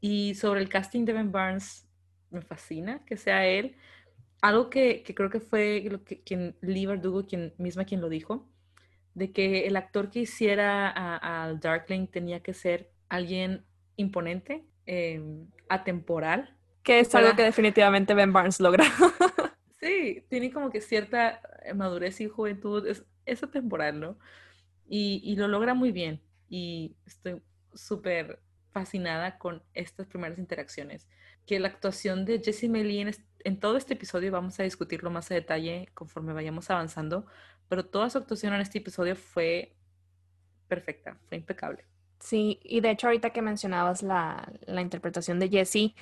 Y 0.00 0.34
sobre 0.34 0.60
el 0.60 0.68
casting 0.68 1.04
de 1.04 1.12
Ben 1.12 1.32
Barnes, 1.32 1.86
me 2.30 2.42
fascina 2.42 3.04
que 3.04 3.16
sea 3.16 3.46
él. 3.46 3.76
Algo 4.40 4.70
que, 4.70 5.02
que 5.02 5.14
creo 5.14 5.30
que 5.30 5.40
fue 5.40 5.86
lo 5.90 6.02
que, 6.04 6.22
quien, 6.22 6.56
Lee 6.60 6.86
Verdugo, 6.86 7.26
quien, 7.26 7.52
misma 7.58 7.84
quien 7.84 8.00
lo 8.00 8.08
dijo, 8.08 8.48
de 9.14 9.32
que 9.32 9.66
el 9.66 9.76
actor 9.76 10.10
que 10.10 10.20
hiciera 10.20 10.88
al 10.88 11.60
Darkling 11.60 12.06
tenía 12.06 12.40
que 12.40 12.54
ser 12.54 12.90
alguien 13.08 13.64
imponente, 13.96 14.64
em, 14.86 15.46
atemporal. 15.68 16.56
Que 16.82 17.00
es 17.00 17.14
algo 17.14 17.36
que 17.36 17.42
definitivamente 17.42 18.14
Ben 18.14 18.32
Barnes 18.32 18.60
logra. 18.60 18.84
sí, 19.80 20.24
tiene 20.30 20.50
como 20.50 20.70
que 20.70 20.80
cierta 20.80 21.40
madurez 21.74 22.20
y 22.20 22.28
juventud, 22.28 22.86
es, 22.86 23.04
es 23.26 23.42
atemporal, 23.42 24.00
¿no? 24.00 24.18
Y, 24.88 25.20
y 25.22 25.36
lo 25.36 25.48
logra 25.48 25.74
muy 25.74 25.92
bien. 25.92 26.22
Y 26.48 26.96
estoy 27.06 27.42
súper 27.74 28.40
fascinada 28.72 29.38
con 29.38 29.62
estas 29.74 30.06
primeras 30.06 30.38
interacciones 30.38 31.06
que 31.50 31.58
la 31.58 31.66
actuación 31.66 32.24
de 32.24 32.38
Jessie 32.38 32.68
Melly 32.68 33.12
en, 33.42 33.58
todo 33.58 33.76
este 33.76 33.94
episodio, 33.94 34.30
vamos 34.30 34.60
a 34.60 34.62
discutirlo 34.62 35.10
más 35.10 35.32
a 35.32 35.34
detalle 35.34 35.88
conforme 35.94 36.32
vayamos 36.32 36.70
avanzando, 36.70 37.26
pero 37.68 37.84
toda 37.84 38.08
su 38.08 38.18
actuación 38.18 38.54
en 38.54 38.60
este 38.60 38.78
episodio 38.78 39.16
fue 39.16 39.74
perfecta, 40.68 41.16
fue 41.28 41.38
impecable. 41.38 41.84
Sí, 42.20 42.60
y 42.62 42.80
de 42.80 42.92
hecho 42.92 43.08
ahorita 43.08 43.30
que 43.30 43.42
mencionabas 43.42 44.04
la, 44.04 44.48
la 44.64 44.80
interpretación 44.80 45.40
de 45.40 45.48
Jessie, 45.48 45.96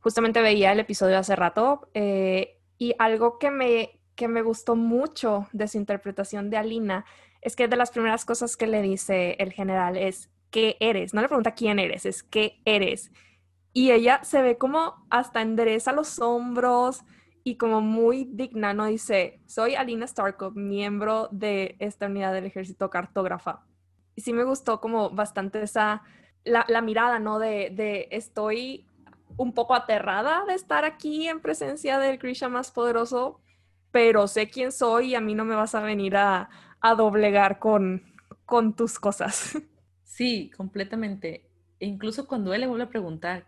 justamente 0.00 0.42
veía 0.42 0.72
el 0.72 0.80
episodio 0.80 1.16
hace 1.16 1.36
rato 1.36 1.88
eh, 1.94 2.58
y 2.76 2.96
algo 2.98 3.38
que 3.38 3.52
me, 3.52 4.00
que 4.16 4.26
me 4.26 4.42
gustó 4.42 4.74
mucho 4.74 5.46
de 5.52 5.68
su 5.68 5.78
interpretación 5.78 6.50
de 6.50 6.56
Alina 6.56 7.04
es 7.40 7.54
que 7.54 7.68
de 7.68 7.76
las 7.76 7.92
primeras 7.92 8.24
cosas 8.24 8.56
que 8.56 8.66
le 8.66 8.82
dice 8.82 9.36
el 9.38 9.52
general 9.52 9.96
es, 9.96 10.28
¿qué 10.50 10.76
eres? 10.80 11.14
No 11.14 11.22
le 11.22 11.28
pregunta 11.28 11.54
quién 11.54 11.78
eres, 11.78 12.04
es 12.04 12.24
¿qué 12.24 12.60
eres? 12.64 13.12
Y 13.72 13.92
ella 13.92 14.20
se 14.24 14.42
ve 14.42 14.58
como 14.58 15.06
hasta 15.10 15.42
endereza 15.42 15.92
los 15.92 16.18
hombros 16.20 17.04
y 17.44 17.56
como 17.56 17.80
muy 17.80 18.24
digna, 18.24 18.74
¿no? 18.74 18.86
Dice, 18.86 19.40
soy 19.46 19.74
Alina 19.74 20.06
Starkov, 20.06 20.54
miembro 20.56 21.28
de 21.30 21.76
esta 21.78 22.06
unidad 22.06 22.32
del 22.32 22.46
ejército 22.46 22.90
cartógrafa. 22.90 23.64
Y 24.14 24.22
sí 24.22 24.32
me 24.32 24.44
gustó 24.44 24.80
como 24.80 25.10
bastante 25.10 25.62
esa, 25.62 26.02
la, 26.44 26.82
mirada, 26.82 27.18
¿no? 27.18 27.38
De, 27.38 27.70
de, 27.70 28.08
estoy 28.10 28.86
un 29.36 29.52
poco 29.52 29.74
aterrada 29.74 30.44
de 30.46 30.54
estar 30.54 30.84
aquí 30.84 31.28
en 31.28 31.40
presencia 31.40 31.98
del 31.98 32.18
Grisha 32.18 32.48
más 32.48 32.70
poderoso, 32.70 33.40
pero 33.92 34.26
sé 34.26 34.50
quién 34.50 34.72
soy 34.72 35.10
y 35.10 35.14
a 35.14 35.20
mí 35.20 35.34
no 35.34 35.44
me 35.44 35.54
vas 35.54 35.74
a 35.74 35.80
venir 35.80 36.16
a, 36.16 36.50
a 36.80 36.94
doblegar 36.94 37.58
con, 37.58 38.02
con 38.44 38.74
tus 38.74 38.98
cosas. 38.98 39.58
Sí, 40.18 40.50
completamente. 40.56 41.48
E 41.78 41.86
incluso 41.86 42.26
cuando 42.26 42.52
él 42.52 42.62
le 42.62 42.66
vuelve 42.66 42.82
a 42.82 42.88
preguntar, 42.88 43.46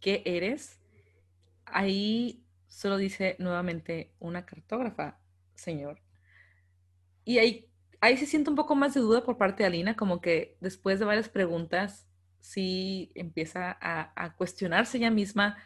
¿qué 0.00 0.22
eres? 0.24 0.78
Ahí 1.64 2.44
solo 2.68 2.96
dice 2.96 3.36
nuevamente 3.38 4.12
una 4.18 4.46
cartógrafa, 4.46 5.18
señor. 5.54 6.00
Y 7.24 7.38
ahí, 7.38 7.68
ahí 8.00 8.16
se 8.16 8.26
siente 8.26 8.50
un 8.50 8.56
poco 8.56 8.74
más 8.74 8.94
de 8.94 9.00
duda 9.00 9.24
por 9.24 9.36
parte 9.36 9.62
de 9.62 9.66
Alina, 9.66 9.96
como 9.96 10.20
que 10.20 10.56
después 10.60 10.98
de 10.98 11.04
varias 11.04 11.28
preguntas, 11.28 12.06
sí 12.40 13.10
empieza 13.14 13.76
a, 13.80 14.34
cuestionarse 14.36 14.98
ella 14.98 15.10
misma 15.10 15.56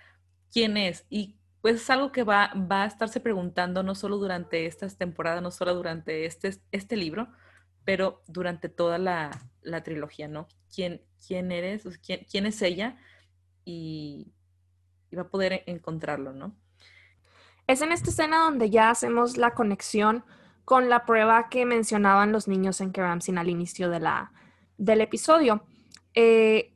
quién 0.52 0.76
es. 0.76 1.06
Y 1.10 1.36
pues 1.60 1.76
es 1.76 1.90
algo 1.90 2.10
que 2.10 2.24
va, 2.24 2.52
va 2.54 2.84
a 2.84 2.86
estarse 2.86 3.20
preguntando 3.20 3.82
no 3.82 3.94
solo 3.94 4.16
durante 4.18 4.66
estas 4.66 4.96
temporadas, 4.96 5.42
no 5.42 5.50
solo 5.50 5.74
durante 5.74 6.24
este, 6.26 6.56
este 6.72 6.96
libro, 6.96 7.28
pero 7.84 8.22
durante 8.26 8.68
toda 8.68 8.98
la, 8.98 9.30
trilogía, 9.84 10.28
¿no? 10.28 10.48
¿Quién, 10.74 11.02
quién 11.26 11.52
eres? 11.52 11.84
¿Quién, 12.04 12.26
quién 12.28 12.46
es 12.46 12.60
ella? 12.62 12.96
Y, 13.64 14.32
va 15.16 15.22
a 15.22 15.28
poder 15.28 15.62
encontrarlo, 15.66 16.32
¿no? 16.32 16.54
Es 17.66 17.82
en 17.82 17.92
esta 17.92 18.10
escena 18.10 18.38
donde 18.38 18.70
ya 18.70 18.90
hacemos 18.90 19.36
la 19.36 19.52
conexión 19.52 20.24
con 20.64 20.88
la 20.88 21.04
prueba 21.04 21.48
que 21.50 21.66
mencionaban 21.66 22.32
los 22.32 22.48
niños 22.48 22.80
en 22.80 22.92
Keramsin 22.92 23.36
al 23.36 23.50
inicio 23.50 23.90
de 23.90 24.00
la, 24.00 24.32
del 24.78 25.02
episodio. 25.02 25.64
Eh, 26.14 26.72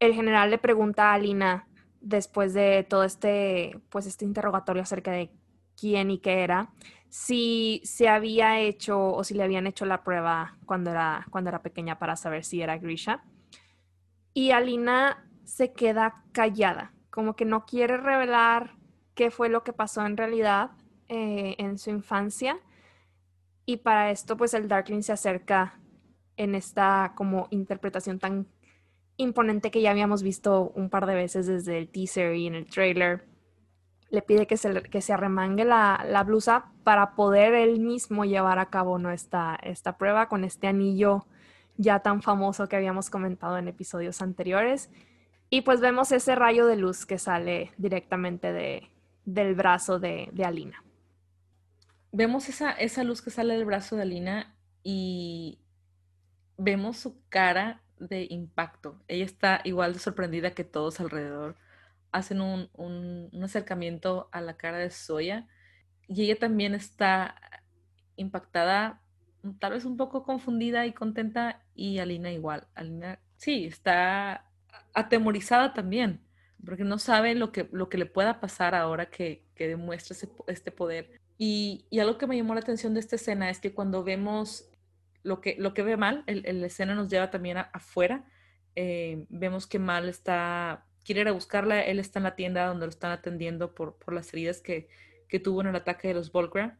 el 0.00 0.14
general 0.14 0.50
le 0.50 0.58
pregunta 0.58 1.10
a 1.10 1.14
Alina 1.14 1.66
después 2.00 2.52
de 2.52 2.84
todo 2.88 3.04
este, 3.04 3.80
pues 3.88 4.06
este 4.06 4.24
interrogatorio 4.24 4.82
acerca 4.82 5.12
de 5.12 5.30
quién 5.76 6.10
y 6.10 6.18
qué 6.18 6.42
era, 6.42 6.70
si 7.08 7.82
se 7.84 8.08
había 8.08 8.60
hecho 8.60 9.12
o 9.12 9.22
si 9.24 9.34
le 9.34 9.42
habían 9.42 9.66
hecho 9.66 9.84
la 9.84 10.02
prueba 10.02 10.56
cuando 10.66 10.90
era, 10.90 11.26
cuando 11.30 11.50
era 11.50 11.62
pequeña 11.62 11.98
para 11.98 12.16
saber 12.16 12.44
si 12.44 12.62
era 12.62 12.78
Grisha. 12.78 13.22
Y 14.34 14.52
Alina 14.52 15.28
se 15.44 15.72
queda 15.72 16.22
callada, 16.32 16.92
como 17.10 17.36
que 17.36 17.44
no 17.44 17.64
quiere 17.64 17.96
revelar 17.96 18.74
qué 19.14 19.30
fue 19.30 19.48
lo 19.48 19.62
que 19.64 19.72
pasó 19.72 20.04
en 20.06 20.16
realidad 20.16 20.70
eh, 21.08 21.56
en 21.58 21.78
su 21.78 21.90
infancia. 21.90 22.58
Y 23.66 23.78
para 23.78 24.10
esto, 24.10 24.36
pues 24.36 24.54
el 24.54 24.68
Darkling 24.68 25.02
se 25.02 25.12
acerca 25.12 25.78
en 26.36 26.54
esta 26.54 27.12
como 27.14 27.46
interpretación 27.50 28.18
tan 28.18 28.48
imponente 29.16 29.70
que 29.70 29.82
ya 29.82 29.90
habíamos 29.90 30.22
visto 30.22 30.72
un 30.74 30.90
par 30.90 31.06
de 31.06 31.14
veces 31.14 31.46
desde 31.46 31.78
el 31.78 31.88
teaser 31.88 32.34
y 32.34 32.46
en 32.46 32.54
el 32.54 32.66
trailer. 32.66 33.26
Le 34.10 34.22
pide 34.22 34.46
que 34.46 34.56
se, 34.56 34.82
que 34.82 35.00
se 35.00 35.12
arremangue 35.12 35.64
la, 35.64 36.22
blusa 36.26 36.72
para 36.84 37.14
poder 37.14 37.54
él 37.54 37.80
mismo 37.80 38.24
llevar 38.24 38.58
a 38.58 38.66
cabo 38.70 38.98
¿no? 38.98 39.10
esta, 39.10 39.58
esta 39.62 39.96
prueba 39.96 40.28
con 40.28 40.44
este 40.44 40.66
anillo 40.66 41.26
ya 41.76 42.00
tan 42.00 42.20
famoso 42.22 42.68
que 42.68 42.76
habíamos 42.76 43.08
comentado 43.08 43.56
en 43.58 43.68
episodios 43.68 44.20
anteriores. 44.20 44.90
Y 45.54 45.60
pues 45.60 45.80
vemos 45.80 46.12
ese 46.12 46.34
rayo 46.34 46.64
de 46.64 46.76
luz 46.76 47.04
que 47.04 47.18
sale 47.18 47.72
directamente 47.76 48.54
de, 48.54 48.88
del 49.26 49.54
brazo 49.54 49.98
de, 49.98 50.32
Alina. 50.42 50.82
Vemos 52.10 52.48
esa, 52.48 52.70
esa 52.70 53.04
luz 53.04 53.20
que 53.20 53.28
sale 53.28 53.52
del 53.52 53.66
brazo 53.66 53.96
de 53.96 54.00
Alina 54.00 54.56
y 54.82 55.58
vemos 56.56 56.96
su 56.96 57.20
cara 57.28 57.82
de 57.98 58.26
impacto. 58.30 58.98
Ella 59.08 59.26
está 59.26 59.60
igual 59.64 59.92
de 59.92 59.98
sorprendida 59.98 60.52
que 60.52 60.64
todos 60.64 61.00
alrededor. 61.00 61.56
Hacen 62.12 62.40
un, 62.40 62.70
un, 62.72 63.28
un, 63.30 63.44
acercamiento 63.44 64.30
a 64.32 64.40
la 64.40 64.56
cara 64.56 64.78
de 64.78 64.88
Soya 64.88 65.48
y 66.08 66.22
ella 66.22 66.38
también 66.38 66.74
está 66.74 67.34
impactada, 68.16 69.02
tal 69.58 69.72
vez 69.74 69.84
un 69.84 69.98
poco 69.98 70.22
confundida 70.22 70.86
y 70.86 70.94
contenta 70.94 71.62
y 71.74 71.98
Alina 71.98 72.32
igual. 72.32 72.68
Alina 72.74 73.18
sí, 73.36 73.66
está 73.66 74.46
atemorizada 74.94 75.74
también, 75.74 76.20
porque 76.64 76.84
no 76.84 76.98
sabe 76.98 77.34
lo 77.34 77.52
que, 77.52 77.68
lo 77.72 77.88
que 77.88 77.98
le 77.98 78.06
pueda 78.06 78.40
pasar 78.40 78.74
ahora 78.74 79.10
que, 79.10 79.44
que 79.54 79.68
demuestra 79.68 80.16
este 80.46 80.70
poder. 80.70 81.20
Y, 81.38 81.86
y, 81.90 81.98
algo 81.98 82.18
que 82.18 82.26
me 82.26 82.36
llamó 82.36 82.54
la 82.54 82.60
atención 82.60 82.94
de 82.94 83.00
esta 83.00 83.16
escena 83.16 83.50
es 83.50 83.58
que 83.58 83.74
cuando 83.74 84.04
vemos 84.04 84.70
lo 85.22 85.40
que, 85.40 85.56
lo 85.58 85.74
que 85.74 85.82
ve 85.82 85.96
mal, 85.96 86.24
la 86.26 86.66
escena 86.66 86.94
nos 86.94 87.08
lleva 87.08 87.30
también 87.30 87.58
afuera. 87.58 88.24
Eh, 88.76 89.26
vemos 89.28 89.66
que 89.66 89.78
Mal 89.78 90.08
está, 90.08 90.86
quiere 91.04 91.22
ir 91.22 91.28
a 91.28 91.32
buscarla, 91.32 91.80
él 91.80 91.98
está 91.98 92.18
en 92.18 92.24
la 92.24 92.36
tienda 92.36 92.66
donde 92.66 92.86
lo 92.86 92.90
están 92.90 93.12
atendiendo 93.12 93.74
por, 93.74 93.98
por 93.98 94.14
las 94.14 94.32
heridas 94.32 94.60
que, 94.60 94.88
que 95.28 95.40
tuvo 95.40 95.62
en 95.62 95.68
el 95.68 95.76
ataque 95.76 96.08
de 96.08 96.14
los 96.14 96.32
Volcra. 96.32 96.78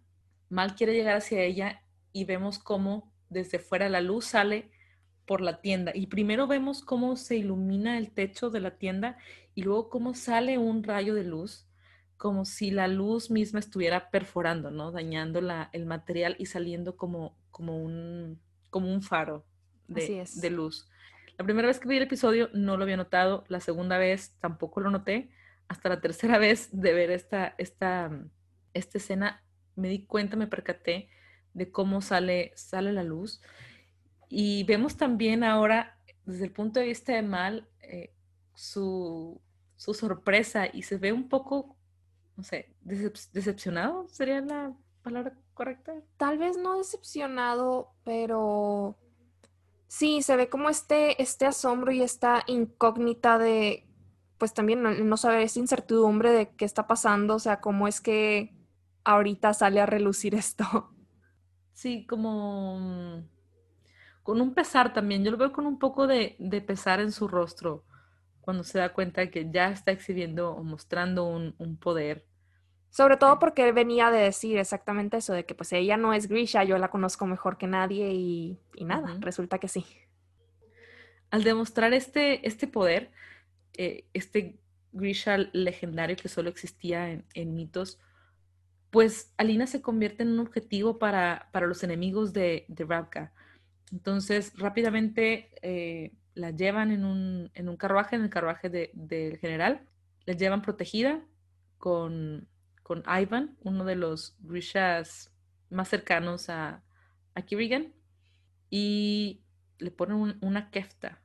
Mal 0.48 0.74
quiere 0.74 0.94
llegar 0.94 1.16
hacia 1.16 1.42
ella 1.42 1.82
y 2.12 2.24
vemos 2.24 2.58
cómo 2.58 3.12
desde 3.30 3.58
fuera 3.58 3.88
la 3.88 4.00
luz 4.00 4.26
sale 4.26 4.70
por 5.26 5.40
la 5.40 5.60
tienda 5.60 5.92
y 5.94 6.06
primero 6.06 6.46
vemos 6.46 6.82
cómo 6.82 7.16
se 7.16 7.36
ilumina 7.36 7.98
el 7.98 8.10
techo 8.10 8.50
de 8.50 8.60
la 8.60 8.72
tienda 8.72 9.16
y 9.54 9.62
luego 9.62 9.88
cómo 9.88 10.14
sale 10.14 10.58
un 10.58 10.82
rayo 10.82 11.14
de 11.14 11.24
luz 11.24 11.66
como 12.22 12.44
si 12.44 12.70
la 12.70 12.86
luz 12.86 13.32
misma 13.32 13.58
estuviera 13.58 14.08
perforando, 14.10 14.70
¿no? 14.70 14.92
Dañando 14.92 15.40
la, 15.40 15.70
el 15.72 15.86
material 15.86 16.36
y 16.38 16.46
saliendo 16.46 16.96
como, 16.96 17.36
como, 17.50 17.82
un, 17.82 18.40
como 18.70 18.92
un 18.92 19.02
faro 19.02 19.44
de, 19.88 20.24
de, 20.36 20.50
luz. 20.50 20.88
La 21.36 21.44
primera 21.44 21.66
vez 21.66 21.80
que 21.80 21.88
vi 21.88 21.96
el 21.96 22.04
episodio 22.04 22.48
no 22.54 22.76
lo 22.76 22.84
había 22.84 22.96
notado, 22.96 23.44
la 23.48 23.58
segunda 23.58 23.98
vez 23.98 24.36
tampoco 24.38 24.80
lo 24.80 24.90
noté, 24.90 25.30
hasta 25.66 25.88
la 25.88 26.00
tercera 26.00 26.38
vez 26.38 26.68
de 26.70 26.92
ver 26.92 27.10
esta, 27.10 27.56
esta, 27.58 28.10
esta 28.72 28.98
escena 28.98 29.42
me 29.74 29.88
di 29.88 30.04
cuenta, 30.06 30.36
me 30.36 30.46
percaté 30.46 31.08
de 31.54 31.72
cómo 31.72 32.02
sale, 32.02 32.52
sale 32.54 32.92
la 32.92 33.02
luz 33.02 33.40
y 34.34 34.64
vemos 34.64 34.96
también 34.96 35.44
ahora, 35.44 35.94
desde 36.24 36.46
el 36.46 36.52
punto 36.52 36.80
de 36.80 36.86
vista 36.86 37.12
de 37.12 37.20
Mal, 37.20 37.68
eh, 37.82 38.14
su, 38.54 39.38
sorpresa 39.76 40.66
y 40.72 40.84
se 40.84 40.96
ve 40.96 41.12
un 41.12 41.28
poco, 41.28 41.76
no 42.38 42.42
sé, 42.42 42.74
decepcionado, 42.80 44.08
sería 44.08 44.40
la 44.40 44.74
palabra 45.02 45.34
correcta. 45.52 45.92
Tal 46.16 46.38
vez 46.38 46.56
no 46.56 46.78
decepcionado, 46.78 47.92
pero 48.04 48.96
sí, 49.86 50.22
se 50.22 50.34
ve 50.36 50.48
como 50.48 50.70
este, 50.70 51.20
este 51.20 51.44
asombro 51.44 51.92
y 51.92 52.00
esta 52.00 52.42
incógnita 52.46 53.36
de, 53.36 53.86
pues 54.38 54.54
también 54.54 54.82
no, 54.82 54.92
no 54.92 55.18
saber, 55.18 55.40
esta 55.40 55.60
incertidumbre 55.60 56.32
de 56.32 56.48
qué 56.54 56.64
está 56.64 56.86
pasando, 56.86 57.34
o 57.34 57.38
sea, 57.38 57.60
cómo 57.60 57.86
es 57.86 58.00
que 58.00 58.56
ahorita 59.04 59.52
sale 59.52 59.82
a 59.82 59.84
relucir 59.84 60.34
esto. 60.34 60.88
Sí, 61.74 62.06
como 62.06 63.28
con 64.22 64.40
un 64.40 64.54
pesar 64.54 64.92
también. 64.92 65.24
Yo 65.24 65.30
lo 65.30 65.36
veo 65.36 65.52
con 65.52 65.66
un 65.66 65.78
poco 65.78 66.06
de, 66.06 66.36
pesar 66.66 67.00
en 67.00 67.12
su 67.12 67.28
rostro 67.28 67.84
cuando 68.40 68.64
se 68.64 68.78
da 68.78 68.92
cuenta 68.92 69.20
de 69.20 69.30
que 69.30 69.50
ya 69.50 69.70
está 69.70 69.92
exhibiendo 69.92 70.52
o 70.52 70.64
mostrando 70.64 71.26
un, 71.26 71.76
poder. 71.76 72.26
Sobre 72.90 73.16
todo 73.16 73.38
porque 73.38 73.66
él 73.66 73.72
venía 73.72 74.10
de 74.10 74.18
decir 74.18 74.58
exactamente 74.58 75.16
eso, 75.16 75.32
de 75.32 75.46
que 75.46 75.54
pues 75.54 75.72
ella 75.72 75.96
no 75.96 76.12
es 76.12 76.28
Grisha, 76.28 76.64
yo 76.64 76.76
la 76.76 76.90
conozco 76.90 77.26
mejor 77.26 77.56
que 77.56 77.66
nadie 77.66 78.12
y, 78.12 78.58
nada, 78.80 79.16
resulta 79.20 79.58
que 79.58 79.68
sí. 79.68 79.86
Al 81.30 81.44
demostrar 81.44 81.94
este, 81.94 82.46
este 82.46 82.66
poder, 82.66 83.10
eh, 83.74 84.04
este 84.12 84.58
Grisha 84.92 85.38
legendario 85.52 86.16
que 86.16 86.28
solo 86.28 86.50
existía 86.50 87.22
en, 87.32 87.54
mitos, 87.54 87.98
pues 88.90 89.32
Alina 89.38 89.66
se 89.66 89.80
convierte 89.80 90.24
en 90.24 90.32
un 90.32 90.40
objetivo 90.40 90.98
para, 90.98 91.48
los 91.54 91.82
enemigos 91.82 92.32
de, 92.34 92.66
de 92.68 92.84
Ravka. 92.84 93.32
Entonces, 93.92 94.52
rápidamente 94.56 95.50
eh, 95.62 96.12
la 96.34 96.50
llevan 96.50 96.90
en 96.90 97.04
un, 97.04 97.76
carruaje, 97.76 98.16
en 98.16 98.22
el 98.22 98.30
carruaje 98.30 98.70
del 98.70 99.36
general. 99.38 99.86
La 100.24 100.34
llevan 100.34 100.62
protegida 100.62 101.22
con, 101.78 102.48
Ivan, 103.06 103.56
uno 103.60 103.84
de 103.84 103.96
los 103.96 104.36
Grishas 104.40 105.30
más 105.70 105.88
cercanos 105.88 106.48
a, 106.48 106.82
a 107.34 107.42
Kirigan. 107.42 107.92
Y 108.70 109.42
le 109.78 109.90
ponen 109.90 110.38
una 110.40 110.70
kefta. 110.70 111.20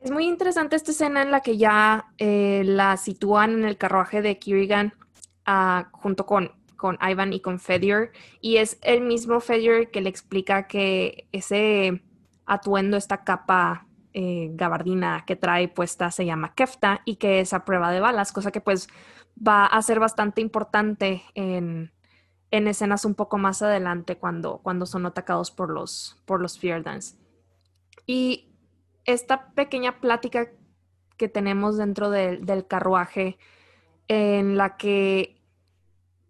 Es 0.00 0.10
muy 0.10 0.26
interesante 0.26 0.76
esta 0.76 0.90
escena 0.90 1.22
en 1.22 1.30
la 1.30 1.40
que 1.40 1.56
ya 1.56 2.12
eh, 2.18 2.62
la 2.64 2.96
sitúan 2.96 3.54
en 3.54 3.64
el 3.64 3.78
carruaje 3.78 4.20
de 4.20 4.38
Kirigan 4.38 4.92
ah, 5.46 5.88
junto 5.92 6.26
con, 6.26 6.52
con 6.76 6.98
Ivan 7.00 7.32
y 7.32 7.40
con 7.40 7.58
Fedior. 7.58 8.12
Y 8.40 8.56
es 8.58 8.78
el 8.82 9.00
mismo 9.00 9.40
Fedior 9.40 9.90
que 9.90 10.00
le 10.00 10.08
explica 10.08 10.66
que 10.66 11.28
ese 11.32 12.02
atuendo, 12.46 12.96
esta 12.96 13.24
capa 13.24 13.86
eh, 14.12 14.50
gabardina 14.52 15.24
que 15.26 15.36
trae 15.36 15.68
puesta 15.68 16.10
se 16.10 16.24
llama 16.24 16.54
kefta 16.54 17.02
y 17.04 17.16
que 17.16 17.40
es 17.40 17.52
a 17.52 17.64
prueba 17.64 17.90
de 17.90 18.00
balas, 18.00 18.32
cosa 18.32 18.50
que 18.50 18.60
pues 18.60 18.88
va 19.36 19.66
a 19.66 19.82
ser 19.82 20.00
bastante 20.00 20.40
importante 20.40 21.22
en, 21.34 21.92
en 22.50 22.68
escenas 22.68 23.04
un 23.04 23.14
poco 23.14 23.38
más 23.38 23.60
adelante 23.62 24.16
cuando, 24.16 24.58
cuando 24.62 24.86
son 24.86 25.04
atacados 25.06 25.50
por 25.50 25.70
los, 25.70 26.22
por 26.24 26.40
los. 26.40 26.58
Y 28.06 28.54
esta 29.04 29.50
pequeña 29.50 30.00
plática 30.00 30.48
que 31.16 31.28
tenemos 31.28 31.76
dentro 31.76 32.10
del 32.10 32.66
carruaje 32.66 33.38
en 34.08 34.56
la 34.56 34.76
que 34.76 35.35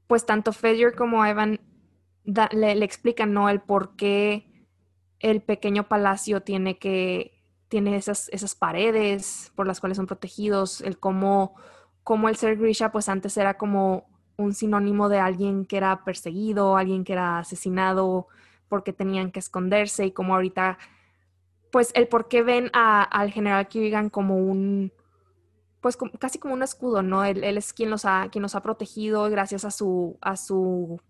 pues 0.07 0.27
tanto 0.27 0.53
Fedor 0.53 0.95
como 0.95 1.25
Evan 1.25 1.61
le, 2.25 2.75
le, 2.75 2.85
explican 2.85 3.33
¿no? 3.33 3.49
el 3.49 3.61
por 3.61 3.97
qué 3.97 4.67
el 5.21 5.43
pequeño 5.43 5.89
palacio 5.89 6.43
tiene 6.43 6.79
que 6.79 7.37
tiene 7.69 7.97
esas, 7.97 8.29
esas 8.29 8.55
paredes 8.55 9.53
por 9.55 9.67
las 9.67 9.81
cuales 9.81 9.97
son 9.97 10.07
protegidos, 10.07 10.81
el 10.81 10.99
cómo, 10.99 11.57
cómo 12.05 12.29
el 12.29 12.37
ser 12.37 12.57
Grisha 12.57 12.93
pues 12.93 13.09
antes 13.09 13.37
era 13.37 13.55
como 13.55 14.07
un 14.37 14.55
sinónimo 14.55 15.09
de 15.09 15.19
alguien 15.19 15.65
que 15.65 15.77
era 15.79 16.05
perseguido, 16.05 16.77
alguien 16.77 17.05
que 17.05 17.15
era 17.15 17.39
asesinado 17.39 18.29
porque 18.69 18.93
tenían 18.93 19.31
que 19.31 19.39
esconderse 19.39 20.07
y 20.07 20.13
como 20.13 20.35
ahorita, 20.35 20.79
pues 21.73 21.91
el 21.95 22.09
por 22.09 22.29
qué 22.29 22.43
ven 22.43 22.71
al 22.73 23.31
general 23.33 23.69
Kirigan 23.69 24.11
como 24.11 24.37
un, 24.37 24.93
pues 25.87 25.97
casi 26.19 26.41
como 26.41 26.53
un 26.53 26.65
escudo, 26.65 27.01
¿no? 27.05 27.25
Él, 27.25 27.45
es 27.45 27.73
quien 27.73 27.91
los, 27.91 28.05
ha, 28.05 28.29
quien 28.33 28.45
ha 28.45 28.61
protegido 28.61 29.31
gracias 29.31 29.65
a 29.65 29.71
su, 29.71 30.19
a 30.21 30.37
su, 30.37 31.01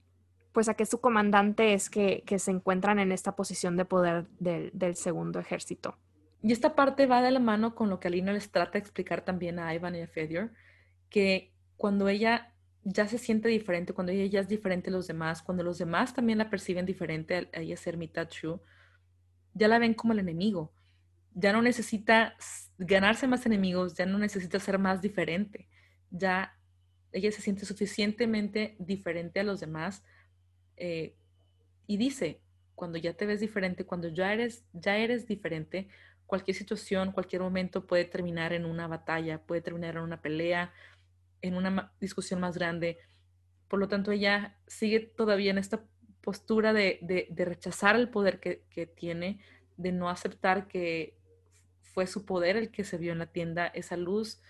pues 0.53 0.69
a 0.69 0.75
que 0.75 0.85
su 0.85 1.01
comandante 1.01 1.73
es 1.73 1.89
que, 1.89 2.23
se 2.37 2.51
encuentran 2.51 2.99
en 2.99 3.11
esta 3.11 3.37
posición 3.37 3.79
de 3.79 3.87
poder 3.87 4.27
del, 4.39 4.71
del 4.75 4.95
segundo 4.97 5.41
ejército. 5.41 5.97
Y 6.43 6.53
esta 6.53 6.75
parte 6.75 7.07
va 7.07 7.23
de 7.23 7.31
la 7.31 7.41
mano 7.41 7.75
con 7.75 7.89
lo 7.89 8.01
que 8.01 8.09
Alina 8.09 8.35
les 8.35 8.51
trata 8.51 8.73
de 8.73 8.81
explicar 8.81 9.25
también 9.25 9.59
a 9.59 9.75
Ivan 9.75 9.95
y 9.95 10.03
a 10.03 10.09
Fedior, 10.09 10.51
que 11.09 11.55
cuando 11.79 12.07
ella 12.07 12.53
ya 12.85 13.09
se 13.09 13.17
siente 13.17 13.49
diferente, 13.49 13.95
cuando 13.95 14.13
ella 14.13 14.41
es 14.41 14.49
diferente 14.49 14.91
a 14.91 14.93
los 14.93 15.07
demás, 15.07 15.41
cuando 15.41 15.63
los 15.63 15.79
demás 15.79 16.13
también 16.13 16.37
la 16.37 16.51
perciben 16.51 16.85
diferente 16.85 17.49
a 17.55 17.61
ella 17.61 17.79
ser 17.79 17.97
mitad 17.97 18.29
Shu, 18.29 18.61
ya 19.55 19.69
la 19.69 19.79
ven 19.79 19.95
como 19.95 20.13
el 20.13 20.19
enemigo. 20.19 20.71
Ya 21.37 21.53
no 21.53 21.63
necesita 21.63 22.35
ganarse 22.79 23.29
más 23.29 23.47
enemigos, 23.47 23.95
ya 23.95 24.07
no 24.07 24.19
necesita 24.19 24.59
ser 24.59 24.79
más 24.79 25.01
diferente. 25.01 25.69
Ya 26.11 26.59
ella 27.13 27.31
se 27.31 27.43
siente 27.43 27.65
suficientemente 27.65 28.75
diferente 28.79 29.41
a 29.41 29.45
los 29.45 29.61
demás 29.61 30.03
eh, 30.77 31.15
y 31.87 31.97
dice, 31.97 32.41
cuando 32.75 32.99
ya 32.99 33.15
te 33.15 33.27
ves 33.27 33.41
diferente, 33.41 33.87
cuando 33.87 34.09
ya 34.09 34.33
eres, 34.33 34.65
ya 34.73 34.97
eres 34.97 35.27
diferente, 35.27 35.89
cualquier 36.27 36.57
situación, 36.57 37.13
cualquier 37.13 37.43
momento 37.43 37.87
puede 37.87 38.05
terminar 38.05 38.53
en 38.53 38.65
una 38.65 38.87
batalla, 38.87 39.39
puede 39.39 39.63
terminar 39.63 39.97
en 39.97 40.03
una 40.03 40.21
pelea, 40.21 40.73
en 41.41 41.55
una 41.55 41.93
discusión 42.01 42.41
más 42.41 42.57
grande. 42.57 42.99
Por 43.69 43.79
lo 43.79 43.89
tanto, 43.89 44.13
ella 44.13 44.59
sigue 44.67 45.01
todavía 45.01 45.51
en 45.51 45.59
esta 45.59 45.85
postura 46.21 46.73
de, 46.73 47.29
rechazar 47.37 47.97
el 47.97 48.09
poder 48.09 48.41
que, 48.41 48.87
tiene, 48.97 49.41
de 49.77 49.93
no 49.93 50.11
aceptar 50.11 50.67
que 50.67 51.17
fue 51.97 52.07
su 52.07 52.27
poder 52.27 52.59
el 52.59 52.71
que 52.71 52.85
se 52.85 52.99
vio 52.99 53.13
en 53.13 53.21
la 53.21 53.33
tienda, 53.33 53.69
esa 53.69 53.97
luz 53.97 54.43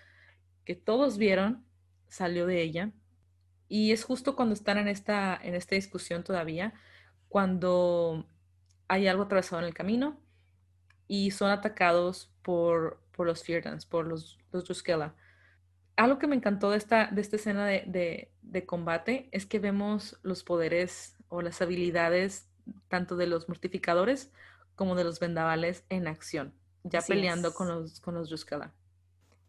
que 0.65 0.75
todos 0.75 1.17
vieron 1.17 1.63
salió 2.09 2.45
de 2.45 2.61
ella. 2.61 2.91
Y 3.69 3.93
es 3.93 4.03
justo 4.03 4.35
cuando 4.35 4.53
están 4.53 4.77
en 4.79 4.89
esta, 4.89 5.39
en 5.41 5.55
esta 5.55 5.75
discusión 5.75 6.25
todavía, 6.25 6.73
cuando 7.29 8.27
hay 8.89 9.07
algo 9.07 9.23
atravesado 9.23 9.61
en 9.61 9.67
el 9.69 9.73
camino 9.73 10.19
y 11.07 11.31
son 11.31 11.49
atacados 11.49 12.29
por, 12.41 12.99
por 13.13 13.25
los 13.25 13.45
Feardans, 13.45 13.85
por 13.85 14.05
los, 14.05 14.37
los 14.51 14.65
algo 15.95 16.19
que 16.19 16.27
me 16.27 16.35
encantó 16.35 16.71
de 16.71 16.77
esta, 16.79 17.07
de 17.13 17.21
esta 17.21 17.37
escena 17.37 17.65
de, 17.65 18.29
combate 18.65 19.29
es 19.31 19.45
que 19.45 19.59
vemos 19.59 20.19
los 20.21 20.43
poderes 20.43 21.15
o 21.29 21.41
las 21.41 21.61
habilidades 21.61 22.49
tanto 22.89 23.15
de 23.15 23.27
los 23.27 23.47
mortificadores 23.47 24.33
como 24.75 24.95
de 24.95 25.05
los 25.05 25.21
vendavales 25.21 25.85
en 25.87 26.07
acción, 26.07 26.53
ya 26.83 27.01
peleando 27.01 27.53
con 27.53 27.67
los, 27.67 27.99
con 27.99 28.15
los 28.15 28.29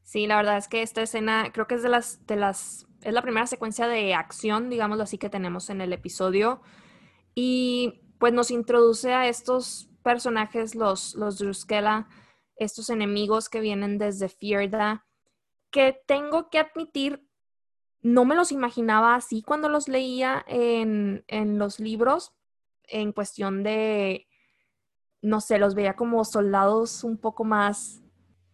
Sí, 0.03 0.27
la 0.27 0.37
verdad 0.37 0.57
es 0.57 0.69
que 0.69 0.83
esta 0.83 1.03
escena 1.03 1.51
creo 1.53 1.67
que 1.67 1.75
es 1.75 1.83
de 1.83 1.91
las, 1.91 2.27
de 2.27 2.37
las, 2.37 2.87
es 3.03 3.13
la 3.13 3.23
primera 3.23 3.47
secuencia 3.47 3.87
de 3.87 4.15
acción, 4.15 4.71
digámoslo 4.71 5.05
así, 5.05 5.19
que 5.19 5.29
tenemos 5.29 5.71
en 5.71 5.81
el 5.81 5.93
episodio. 5.93 6.63
Y 7.35 8.03
pues 8.19 8.33
nos 8.33 8.51
introduce 8.51 9.13
a 9.13 9.29
estos 9.29 9.91
personajes, 10.03 10.75
los, 10.75 11.15
los 11.15 11.67
estos 12.57 12.91
enemigos 12.91 13.49
que 13.49 13.61
vienen 13.61 13.99
desde 13.99 14.29
Fierda 14.29 15.05
que 15.71 16.01
tengo 16.07 16.49
que 16.51 16.59
admitir, 16.59 17.25
no 18.01 18.25
me 18.25 18.35
los 18.35 18.53
imaginaba 18.53 19.15
así 19.15 19.43
cuando 19.43 19.69
los 19.69 19.89
leía 19.89 20.45
en, 20.47 21.25
los 21.59 21.81
libros, 21.81 22.33
en 22.85 23.13
cuestión 23.13 23.63
de, 23.63 24.28
no 25.29 25.41
sé, 25.41 25.59
los 25.59 25.75
veía 25.75 25.95
como 25.95 26.25
soldados 26.25 27.05
un 27.05 27.19
poco 27.19 27.45
más... 27.45 28.03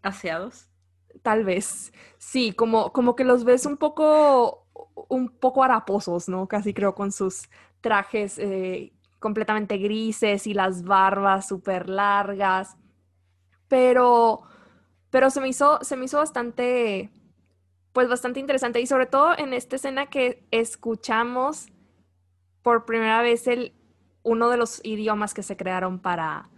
Aseados. 0.03 0.69
Tal 1.23 1.45
vez, 1.45 1.93
sí, 2.19 2.53
como, 2.53 2.93
como 2.93 3.17
que 3.17 3.25
los 3.25 3.45
ves 3.45 3.65
un 3.65 3.77
poco, 3.77 4.67
un 5.09 5.29
poco 5.29 5.63
haraposos, 5.63 6.29
¿no? 6.29 6.49
Casi 6.49 6.75
creo 6.75 6.95
con 6.95 7.13
sus 7.13 7.49
trajes 7.81 8.39
eh, 8.39 8.93
completamente 9.21 9.79
grises 9.79 10.47
y 10.47 10.55
las 10.55 10.83
barbas 10.83 11.49
súper 11.49 11.89
largas. 11.89 12.77
Pero 13.69 14.43
pero 15.15 15.31
se 15.31 15.41
me 15.41 15.47
hizo, 15.47 15.79
se 15.83 15.97
me 15.97 16.07
hizo 16.07 16.19
bastante, 16.19 17.09
pues 17.93 18.09
bastante 18.09 18.41
interesante 18.41 18.81
y 18.81 18.89
sobre 18.89 19.07
todo 19.07 19.39
en 19.39 19.53
esta 19.53 19.77
escena 19.77 20.07
que 20.07 20.45
escuchamos 20.51 21.69
por 22.63 22.85
primera 22.85 23.23
vez 23.23 23.47
el, 23.47 23.75
uno 24.25 24.51
de 24.51 24.57
los 24.57 24.85
idiomas 24.85 25.33
que 25.33 25.45
se 25.45 25.57
crearon 25.57 26.01
para, 26.01 26.51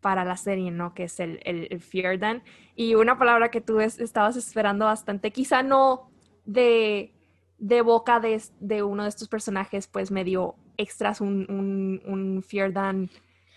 para 0.00 0.24
la 0.24 0.36
serie, 0.36 0.70
¿no? 0.70 0.94
Que 0.94 1.04
es 1.04 1.20
el, 1.20 1.40
el, 1.44 1.80
Fierdan. 1.80 2.42
Y 2.74 2.94
una 2.94 3.18
palabra 3.18 3.50
que 3.50 3.60
tú 3.60 3.80
estabas 3.80 4.36
esperando 4.36 4.84
bastante, 4.84 5.32
quizá 5.32 5.62
no 5.62 6.10
de, 6.44 7.14
de 7.58 7.82
boca 7.82 8.20
de, 8.20 8.40
de, 8.60 8.82
uno 8.82 9.02
de 9.02 9.08
estos 9.08 9.28
personajes, 9.28 9.86
pues 9.88 10.10
medio 10.10 10.56
extras, 10.76 11.20
un, 11.20 11.46
un, 11.50 12.02
un 12.06 12.44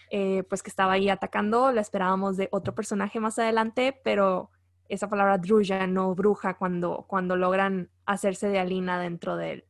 eh, 0.10 0.44
pues 0.50 0.64
que 0.64 0.70
estaba 0.70 0.94
ahí 0.94 1.10
atacando. 1.10 1.72
La 1.72 1.82
esperábamos 1.82 2.38
de 2.38 2.50
otro 2.52 2.76
personaje 2.76 3.20
más 3.20 3.40
adelante, 3.40 4.00
pero 4.04 4.50
esa 4.90 5.08
palabra 5.08 5.38
druja, 5.38 5.88
no 5.88 6.14
bruja, 6.16 6.56
cuando, 6.56 7.06
cuando 7.08 7.38
logran 7.38 7.90
hacerse 8.06 8.50
de 8.50 8.60
Alina 8.60 9.00
dentro 9.00 9.38
del, 9.38 9.64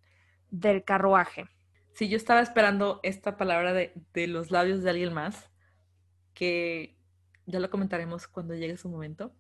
del 0.50 0.84
carruaje. 0.84 1.48
Sí, 1.94 2.10
yo 2.10 2.18
estaba 2.18 2.42
esperando 2.42 3.00
esta 3.04 3.38
palabra 3.38 3.74
de, 3.74 3.94
los 4.28 4.50
labios 4.50 4.82
de 4.82 4.90
alguien 4.90 5.14
más, 5.14 5.51
que 6.42 6.98
ya 7.46 7.60
lo 7.60 7.70
comentaremos 7.70 8.28
cuando 8.28 8.56
llegue 8.56 8.76
su 8.76 8.90
momento. 8.90 9.32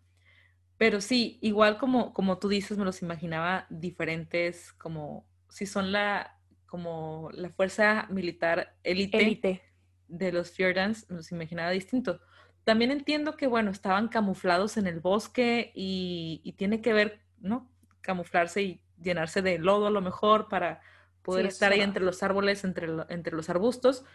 Pero 0.77 1.01
sí, 1.01 1.39
igual 1.41 1.79
como, 1.79 2.13
como 2.13 2.37
tú 2.37 2.47
dices, 2.47 2.77
me 2.77 2.85
los 2.85 3.01
imaginaba 3.01 3.65
diferentes, 3.71 4.71
como 4.73 5.25
si 5.49 5.65
son 5.65 5.91
la, 5.91 6.39
como 6.67 7.31
la 7.33 7.49
fuerza 7.49 8.05
militar 8.11 8.75
élite 8.83 9.63
de 10.07 10.31
los 10.31 10.51
Fjordans 10.51 11.09
nos 11.09 11.31
imaginaba 11.31 11.71
distinto. 11.71 12.21
También 12.65 12.91
entiendo 12.91 13.35
que, 13.35 13.47
bueno, 13.47 13.71
estaban 13.71 14.07
camuflados 14.07 14.77
en 14.77 14.85
el 14.85 14.99
bosque 14.99 15.71
y, 15.73 16.53
tiene 16.55 16.81
que 16.81 16.93
ver, 16.93 17.21
¿no? 17.39 17.67
Camuflarse 18.01 18.61
y 18.61 18.83
llenarse 19.01 19.41
de 19.41 19.57
lodo 19.57 19.87
a 19.87 19.91
lo 19.91 20.01
mejor 20.01 20.49
para 20.49 20.81
poder 21.23 21.47
estar 21.47 21.71
ahí 21.71 21.81
entre 21.81 22.03
los 22.03 22.21
árboles, 22.21 22.63
entre, 22.63 22.87
entre 23.09 23.35
los 23.35 23.49
arbustos, 23.49 24.05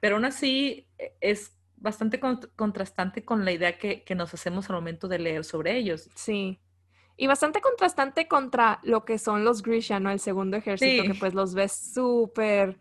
pero 0.00 0.16
aún 0.16 0.24
así 0.24 0.88
e, 0.98 1.14
es 1.20 1.56
bastante 1.84 2.18
contrastante 2.56 3.24
con 3.24 3.44
la 3.44 3.52
idea 3.52 3.78
que, 3.78 4.02
nos 4.16 4.32
hacemos 4.34 4.68
al 4.70 4.76
momento 4.76 5.06
de 5.06 5.18
leer 5.18 5.44
sobre 5.44 5.76
ellos. 5.76 6.08
Sí. 6.14 6.58
Y 7.16 7.26
bastante 7.28 7.60
contrastante 7.60 8.26
contra 8.26 8.80
lo 8.82 9.04
que 9.04 9.18
son 9.18 9.44
los 9.44 9.62
Grisha, 9.62 10.00
¿no? 10.00 10.10
El 10.10 10.18
segundo 10.18 10.56
ejército, 10.56 11.04
que 11.04 11.14
pues 11.14 11.34
los 11.34 11.54
ves 11.54 11.72
súper 11.94 12.78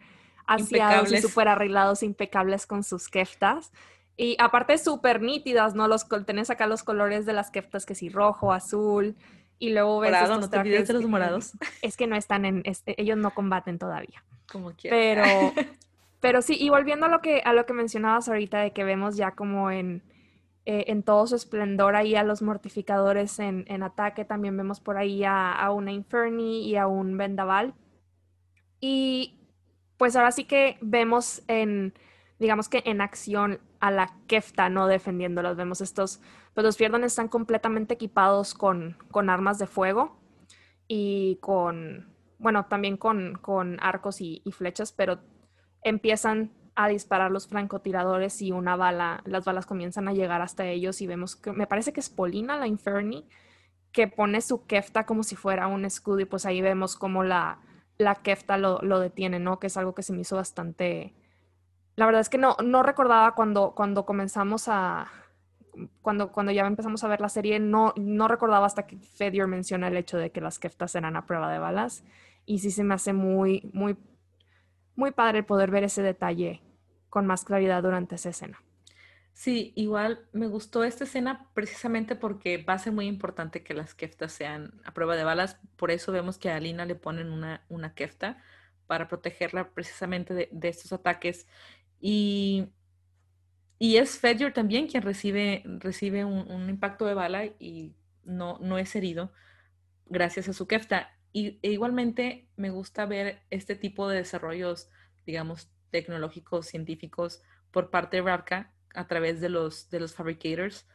aseados 0.48 1.12
y 1.12 1.22
súper 1.22 1.50
arreglados, 1.50 2.02
impecables 2.02 2.66
con 2.66 2.84
sus 2.84 3.10
keftas. 3.10 3.72
Y 4.16 4.38
aparte 4.40 4.78
súper 4.78 5.22
nítidas, 5.22 5.76
¿no? 5.76 5.88
Los, 5.88 6.08
tenés 6.26 6.50
acá 6.50 6.66
los 6.66 6.84
colores 6.84 7.26
de 7.26 7.34
las 7.34 7.52
keftas, 7.52 7.86
que 7.86 7.96
sí, 7.96 8.10
rojo, 8.10 8.54
azul, 8.54 9.18
y 9.60 9.72
luego 9.72 10.00
ves 10.00 10.12
Morado, 10.12 10.40
no 10.40 10.50
te 10.50 10.58
olvides 10.58 10.88
de 10.88 10.94
los 10.94 11.06
morados. 11.06 11.52
Es 11.82 11.98
que 11.98 12.08
no 12.08 12.16
están 12.16 12.46
en, 12.46 12.62
este, 12.66 13.00
ellos 13.02 13.18
no 13.18 13.32
combaten 13.32 13.78
todavía. 13.78 14.24
Como 14.50 14.72
quieran. 14.72 15.00
Pero, 15.00 15.54
pero 16.24 16.42
sí, 16.42 16.56
y 16.58 16.70
volviendo 16.70 17.08
a 17.08 17.10
lo 17.10 17.20
que, 17.20 17.42
a 17.44 17.52
lo 17.52 17.66
que 17.66 17.74
mencionabas 17.74 18.30
ahorita, 18.30 18.60
de 18.60 18.72
que 18.72 18.86
vemos 18.86 19.18
ya 19.18 19.32
como 19.32 19.72
en, 19.72 20.04
eh, 20.64 20.86
en 20.88 21.04
todo 21.04 21.28
su 21.28 21.36
esplendor 21.36 21.98
ahí 21.98 22.16
a 22.16 22.24
los 22.24 22.42
mortificadores 22.42 23.40
en, 23.40 23.84
ataque. 23.84 24.24
También 24.24 24.56
vemos 24.56 24.80
por 24.80 24.96
ahí 24.96 25.26
a, 25.26 25.70
una 25.72 25.92
Inferni 25.92 26.66
y 26.66 26.78
a 26.78 26.88
un 26.88 27.18
Vendaval. 27.18 27.74
Y 28.80 29.38
pues 29.98 30.16
ahora 30.16 30.32
sí 30.32 30.46
que 30.46 30.78
vemos 30.80 31.44
en, 31.50 31.94
digamos 32.40 32.70
que 32.70 32.84
en 32.86 33.02
acción 33.02 33.60
a 33.82 33.92
la 33.92 34.16
Kefta, 34.28 34.70
¿no? 34.70 34.88
Defendiéndolos. 34.88 35.58
Vemos 35.58 35.82
estos, 35.82 36.22
pues 36.54 36.64
los 36.64 36.78
Fierdon 36.78 37.04
están 37.04 37.28
completamente 37.28 37.96
equipados 37.96 38.54
con, 38.54 38.96
con 39.12 39.30
armas 39.30 39.60
de 39.60 39.68
fuego 39.68 40.22
y 40.88 41.38
con, 41.42 42.16
bueno, 42.40 42.68
también 42.68 42.96
con, 42.96 43.38
con 43.42 43.78
arcos 43.82 44.22
y 44.22 44.42
flechas, 44.54 44.94
pero 44.94 45.20
empiezan 45.84 46.52
a 46.76 46.88
disparar 46.88 47.32
los 47.32 47.48
francotiradores 47.48 48.42
y 48.42 48.52
una 48.52 48.76
bala, 48.76 49.22
las 49.26 49.46
balas 49.46 49.66
comienzan 49.66 50.08
a 50.08 50.14
llegar 50.14 50.42
hasta 50.42 50.66
ellos 50.66 51.02
y 51.02 51.08
vemos 51.08 51.36
que 51.36 51.52
me 51.52 51.68
parece 51.68 51.94
que 51.94 52.00
es 52.00 52.10
Polina, 52.10 52.58
la 52.58 52.68
Inferni, 52.68 53.28
que 53.92 54.08
pone 54.08 54.42
su 54.42 54.66
kefta 54.66 55.06
como 55.06 55.24
si 55.24 55.36
fuera 55.36 55.68
un 55.68 55.86
escudo 55.86 56.20
y 56.20 56.26
pues 56.26 56.46
ahí 56.46 56.62
vemos 56.62 56.96
como 56.96 57.24
la, 57.24 57.60
la 57.98 58.16
kefta 58.16 58.58
lo, 58.58 58.80
lo, 58.82 59.00
detiene, 59.00 59.40
¿no? 59.40 59.60
Que 59.60 59.68
es 59.68 59.78
algo 59.78 59.94
que 59.94 60.04
se 60.04 60.14
me 60.14 60.22
hizo 60.22 60.36
bastante... 60.36 61.14
La 61.96 62.08
verdad 62.08 62.22
es 62.22 62.30
que 62.30 62.40
no, 62.40 62.58
no 62.64 62.82
recordaba 62.82 63.36
cuando, 63.36 63.74
cuando 63.76 64.06
comenzamos 64.06 64.68
a... 64.68 65.12
Cuando, 66.02 66.32
cuando 66.32 66.52
ya 66.52 66.66
empezamos 66.66 67.04
a 67.04 67.08
ver 67.08 67.22
la 67.22 67.30
serie, 67.30 67.60
no, 67.60 67.94
no 67.96 68.28
recordaba 68.28 68.66
hasta 68.66 68.86
que 68.86 68.98
Fedior 68.98 69.48
menciona 69.48 69.88
el 69.88 69.98
hecho 69.98 70.18
de 70.18 70.32
que 70.32 70.42
las 70.42 70.60
keftas 70.60 70.94
eran 70.96 71.16
a 71.16 71.26
prueba 71.26 71.52
de 71.52 71.60
balas. 71.60 72.04
Y 72.46 72.60
sí 72.60 72.72
se 72.72 72.84
me 72.84 72.94
hace 72.94 73.14
muy, 73.14 73.70
muy 73.74 73.96
muy 74.96 75.12
padre 75.12 75.44
poder 75.44 75.72
ver 75.72 75.84
ese 75.84 76.02
detalle 76.02 76.62
con 77.10 77.26
más 77.26 77.44
claridad 77.44 77.84
durante 77.84 78.16
esa 78.16 78.30
escena. 78.30 78.62
Sí, 79.34 79.74
igual 79.76 80.28
me 80.32 80.48
gustó 80.48 80.84
esta 80.84 81.06
escena 81.06 81.50
precisamente 81.54 82.16
porque 82.16 82.58
va 82.58 82.74
a 82.74 82.80
ser 82.80 82.94
muy 82.94 83.08
importante 83.08 83.64
que 83.64 83.74
las 83.74 83.96
keftas 83.96 84.32
sean 84.32 84.80
a 84.86 84.94
prueba 84.94 85.16
de 85.16 85.24
balas. 85.24 85.60
Por 85.76 85.90
eso 85.90 86.12
vemos 86.12 86.38
que 86.38 86.52
a 86.52 86.56
Alina 86.56 86.86
le 86.86 86.96
ponen 86.96 87.32
una, 87.32 87.66
una 87.68 87.96
kefta 87.96 88.38
para 88.88 89.08
protegerla 89.08 89.70
precisamente 89.72 90.34
de, 90.34 90.70
estos 90.70 90.94
ataques. 90.94 91.48
Y, 92.00 92.68
y 93.80 93.98
es 93.98 94.20
Fedger 94.20 94.54
también 94.54 94.88
quien 94.88 95.04
recibe, 95.04 95.64
recibe 95.66 96.26
un, 96.26 96.70
impacto 96.70 97.06
de 97.06 97.16
bala 97.16 97.46
y 97.46 97.96
no, 98.24 98.60
no 98.62 98.78
es 98.78 98.96
herido 98.96 99.32
gracias 100.06 100.48
a 100.48 100.54
su 100.54 100.68
kefta. 100.68 101.13
Y 101.34 101.60
e 101.64 101.72
igualmente 101.72 102.48
me 102.56 102.70
gusta 102.70 103.06
ver 103.06 103.42
este 103.50 103.76
tipo 103.76 104.08
de 104.08 104.18
desarrollos, 104.18 104.90
digamos, 105.26 105.70
tecnológicos, 105.90 106.68
científicos 106.68 107.42
por 107.72 107.90
parte 107.90 108.18
de 108.18 108.24
Ravka 108.24 108.72
a 108.94 109.08
través 109.08 109.42
de 109.42 109.50
los, 109.50 109.90
de 109.90 110.00
los 110.00 110.14
fabricators, 110.14 110.88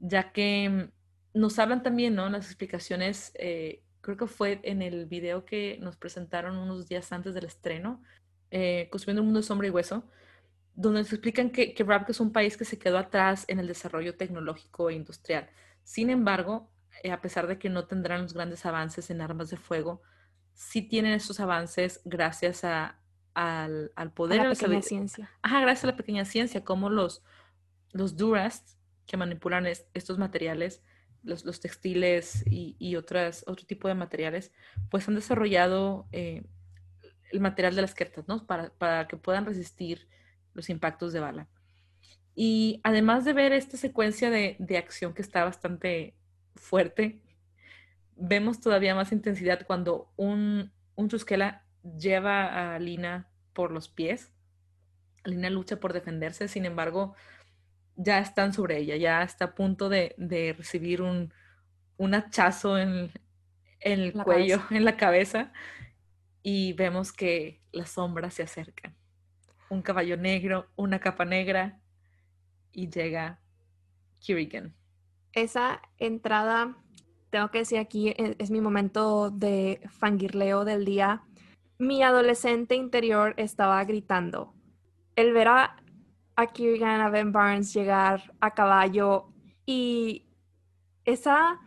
ya 0.00 0.32
que 0.32 0.90
nos 1.32 1.58
hablan 1.58 1.82
también, 1.82 2.14
¿no? 2.16 2.28
Las 2.28 2.46
explicaciones, 2.46 3.32
eh, 3.34 3.84
creo 4.00 4.16
que 4.16 4.26
fue 4.26 4.60
en 4.64 4.82
el 4.82 5.06
video 5.06 5.44
que 5.44 5.78
nos 5.80 5.96
presentaron 5.96 6.56
unos 6.58 6.88
días 6.88 7.12
antes 7.12 7.34
del 7.34 7.44
estreno, 7.44 8.02
eh, 8.50 8.88
Construyendo 8.90 9.22
un 9.22 9.26
mundo 9.28 9.40
de 9.40 9.46
sombra 9.46 9.66
y 9.68 9.70
hueso, 9.70 10.04
donde 10.74 11.00
nos 11.00 11.12
explican 11.12 11.50
que, 11.50 11.74
que 11.74 11.84
Ravka 11.84 12.12
es 12.12 12.20
un 12.20 12.32
país 12.32 12.56
que 12.56 12.64
se 12.64 12.78
quedó 12.78 12.98
atrás 12.98 13.44
en 13.48 13.60
el 13.60 13.66
desarrollo 13.66 14.16
tecnológico 14.16 14.90
e 14.90 14.94
industrial. 14.94 15.50
Sin 15.84 16.08
embargo, 16.08 16.70
a 17.10 17.20
pesar 17.20 17.46
de 17.46 17.58
que 17.58 17.68
no 17.68 17.86
tendrán 17.86 18.22
los 18.22 18.34
grandes 18.34 18.66
avances 18.66 19.10
en 19.10 19.20
armas 19.20 19.50
de 19.50 19.56
fuego, 19.56 20.02
sí 20.54 20.82
tienen 20.82 21.12
esos 21.12 21.40
avances 21.40 22.00
gracias 22.04 22.64
a, 22.64 22.98
al, 23.34 24.12
poder. 24.14 24.40
A 24.40 24.44
la 24.44 24.54
pequeña 24.54 24.82
ciencia. 24.82 25.30
Ajá, 25.42 25.60
gracias 25.60 25.84
a 25.84 25.88
la 25.88 25.96
pequeña 25.96 26.24
ciencia, 26.24 26.64
como 26.64 26.90
los, 26.90 27.22
los 27.92 28.16
Durast, 28.16 28.76
que 29.06 29.16
manipulan 29.16 29.66
estos 29.66 30.18
materiales, 30.18 30.82
los, 31.22 31.44
los 31.44 31.60
textiles 31.60 32.44
y, 32.46 32.76
y, 32.78 32.96
otras, 32.96 33.44
otro 33.46 33.66
tipo 33.66 33.88
de 33.88 33.94
materiales, 33.94 34.52
pues 34.90 35.06
han 35.08 35.14
desarrollado 35.14 36.06
eh, 36.12 36.44
el 37.30 37.40
material 37.40 37.74
de 37.76 37.82
las 37.82 37.94
kertas, 37.94 38.26
¿no? 38.26 38.46
Para, 38.46 38.70
para 38.70 39.06
que 39.06 39.16
puedan 39.16 39.46
resistir 39.46 40.08
los 40.54 40.68
impactos 40.68 41.12
de 41.12 41.20
bala. 41.20 41.48
Y 42.34 42.80
además 42.84 43.24
de 43.24 43.32
ver 43.32 43.52
esta 43.52 43.76
secuencia 43.76 44.30
de, 44.30 44.56
de 44.58 44.78
acción 44.78 45.14
que 45.14 45.22
está 45.22 45.44
bastante 45.44 46.14
fuerte, 46.58 47.20
vemos 48.18 48.60
todavía 48.60 48.94
más 48.94 49.12
intensidad 49.12 49.66
cuando 49.66 50.12
un, 50.16 50.72
un 50.96 51.08
lleva 51.98 52.74
a 52.74 52.78
Lina 52.78 53.28
por 53.52 53.70
los 53.70 53.88
pies. 53.88 54.32
Lina 55.24 55.50
lucha 55.50 55.80
por 55.80 55.92
defenderse, 55.92 56.48
sin 56.48 56.64
embargo, 56.64 57.14
ya 57.96 58.18
están 58.18 58.52
sobre 58.52 58.78
ella, 58.78 58.96
ya 58.96 59.22
está 59.22 59.46
a 59.46 59.54
punto 59.54 59.88
de, 59.88 60.14
recibir 60.56 61.02
un, 61.02 61.32
un, 61.96 62.14
hachazo 62.14 62.78
en, 62.78 63.12
el 63.80 64.12
cuello, 64.12 64.62
en 64.70 64.84
la 64.84 64.96
cabeza, 64.96 65.52
y 66.42 66.72
vemos 66.74 67.12
que 67.12 67.60
las 67.72 67.90
sombras 67.90 68.34
se 68.34 68.42
acercan. 68.42 68.96
Un 69.68 69.82
caballo 69.82 70.16
negro, 70.16 70.70
una 70.76 71.00
capa 71.00 71.24
negra, 71.24 71.80
y 72.72 72.88
llega 72.88 73.40
Kirigan 74.20 74.77
esa 75.32 75.82
entrada, 75.98 76.76
tengo 77.30 77.50
que 77.50 77.58
decir 77.58 77.78
aquí, 77.78 78.08
e, 78.08 78.36
es, 78.38 78.50
mi 78.50 78.60
momento 78.60 79.30
de 79.30 79.80
fangirleo 79.90 80.64
del 80.64 80.84
día. 80.84 81.22
Mi 81.78 82.02
adolescente 82.02 82.74
interior 82.74 83.34
estaba 83.36 83.82
gritando. 83.84 84.54
El 85.16 85.32
ver 85.32 85.48
a, 85.48 85.76
a 86.36 86.46
Kirigan, 86.46 87.00
a 87.00 87.10
Ben 87.10 87.32
Barnes 87.32 87.72
llegar 87.72 88.34
a 88.40 88.54
caballo 88.54 89.28
y 89.66 90.26
esa, 91.04 91.60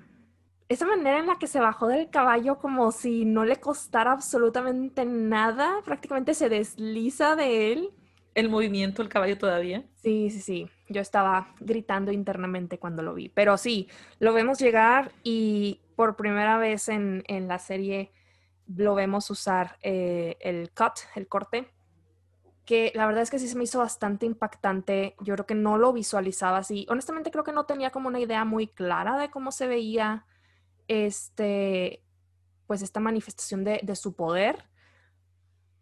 esa 0.69 0.85
manera 0.85 1.19
en 1.19 1.27
la 1.27 1.37
que 1.37 1.47
se 1.47 1.59
bajó 1.59 1.87
del 1.87 2.09
caballo 2.09 2.59
como 2.59 2.91
si 2.91 3.25
no 3.25 3.45
le 3.45 3.57
costara 3.57 4.11
absolutamente 4.11 5.05
nada, 5.05 5.81
prácticamente 5.83 6.33
se 6.33 6.49
desliza 6.49 7.35
de 7.35 7.71
él 7.73 7.93
el 8.35 8.49
movimiento 8.49 9.01
el 9.01 9.09
caballo 9.09 9.37
todavía. 9.37 9.83
Sí, 9.95 10.29
sí, 10.29 10.39
sí. 10.39 10.67
Yo 10.91 11.01
estaba 11.01 11.53
gritando 11.59 12.11
internamente 12.11 12.79
cuando 12.79 13.03
lo 13.03 13.13
vi. 13.13 13.29
Pero 13.29 13.57
sí, 13.57 13.89
lo 14.19 14.33
vemos 14.33 14.59
llegar 14.59 15.11
y 15.23 15.81
por 15.95 16.15
primera 16.15 16.57
vez 16.57 16.89
en, 16.89 17.23
la 17.27 17.59
serie 17.59 18.11
lo 18.67 18.95
vemos 18.95 19.29
usar 19.29 19.77
eh, 19.81 20.37
el 20.39 20.71
cut, 20.71 20.93
el 21.15 21.27
corte, 21.27 21.71
que 22.65 22.91
la 22.95 23.05
verdad 23.05 23.23
es 23.23 23.29
que 23.29 23.39
sí 23.39 23.47
se 23.47 23.57
me 23.57 23.65
hizo 23.65 23.79
bastante 23.79 24.25
impactante. 24.25 25.15
Yo 25.19 25.33
creo 25.33 25.45
que 25.45 25.55
no 25.55 25.77
lo 25.77 25.93
visualizaba 25.93 26.57
así. 26.57 26.85
Honestamente 26.89 27.31
creo 27.31 27.43
que 27.43 27.51
no 27.51 27.65
tenía 27.65 27.91
como 27.91 28.07
una 28.07 28.19
idea 28.19 28.45
muy 28.45 28.67
clara 28.67 29.17
de 29.17 29.29
cómo 29.29 29.51
se 29.51 29.67
veía 29.67 30.25
este, 30.87 32.03
pues 32.67 32.81
esta 32.81 32.99
manifestación 32.99 33.63
de, 33.63 33.81
de 33.83 33.95
su 33.95 34.15
poder. 34.15 34.69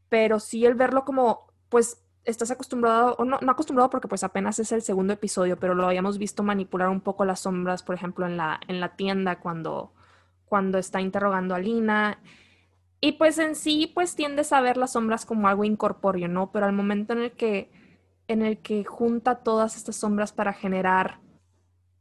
Pero 0.10 0.40
sí 0.40 0.66
el 0.66 0.76
verlo 0.76 1.06
como, 1.06 1.48
pues 1.70 2.04
estás 2.26 2.52
acostumbrado, 2.52 3.16
o 3.18 3.26
no, 3.26 3.40
no 3.42 3.52
acostumbrado 3.52 3.90
porque 3.90 4.08
pues 4.08 4.24
apenas 4.24 4.60
es 4.60 4.72
el 4.72 4.82
segundo 4.82 5.14
episodio, 5.14 5.58
pero 5.60 5.74
lo 5.74 5.86
habíamos 5.86 6.18
visto 6.18 6.44
manipular 6.44 6.90
un 6.90 7.02
poco 7.02 7.26
las 7.26 7.42
sombras, 7.42 7.84
por 7.84 7.96
ejemplo, 7.96 8.26
en 8.26 8.38
la, 8.38 8.60
en 8.68 8.80
la 8.80 8.96
tienda 8.96 9.40
cuando, 9.40 9.94
cuando 10.46 10.78
está 10.78 11.02
interrogando 11.02 11.56
a 11.56 11.60
Lina. 11.60 12.20
Y 13.02 13.14
pues 13.14 13.40
en 13.40 13.56
sí, 13.56 13.92
pues 13.94 14.16
tiendes 14.16 14.52
a 14.52 14.62
ver 14.62 14.78
las 14.78 14.94
sombras 14.94 15.26
como 15.26 15.48
algo 15.48 15.64
incorpóreo, 15.64 16.28
¿no? 16.28 16.52
Pero 16.52 16.66
al 16.66 16.74
momento 16.74 17.14
en 17.14 17.20
el 17.20 17.32
que, 17.32 17.72
en 18.28 18.42
el 18.42 18.60
que 18.60 18.84
junta 18.84 19.44
todas 19.44 19.78
estas 19.78 19.96
sombras 19.96 20.34
para 20.34 20.54
generar 20.54 21.20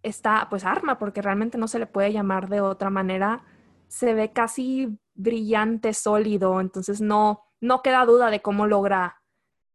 esta, 0.03 0.49
pues 0.51 0.65
arma, 0.65 0.99
porque 0.99 1.23
realmente 1.23 1.59
no 1.59 1.69
se 1.69 1.79
le 1.79 1.87
puede 1.87 2.13
llamar 2.13 2.49
de 2.49 2.61
otra 2.61 2.91
manera, 2.91 3.45
se 3.89 4.15
ve 4.15 4.33
casi 4.33 4.99
brillante, 5.15 5.95
sólido, 5.95 6.61
entonces 6.61 7.01
no, 7.01 7.45
no 7.61 7.83
queda 7.83 8.05
duda 8.05 8.31
de 8.31 8.41
cómo 8.41 8.67
logra 8.67 9.18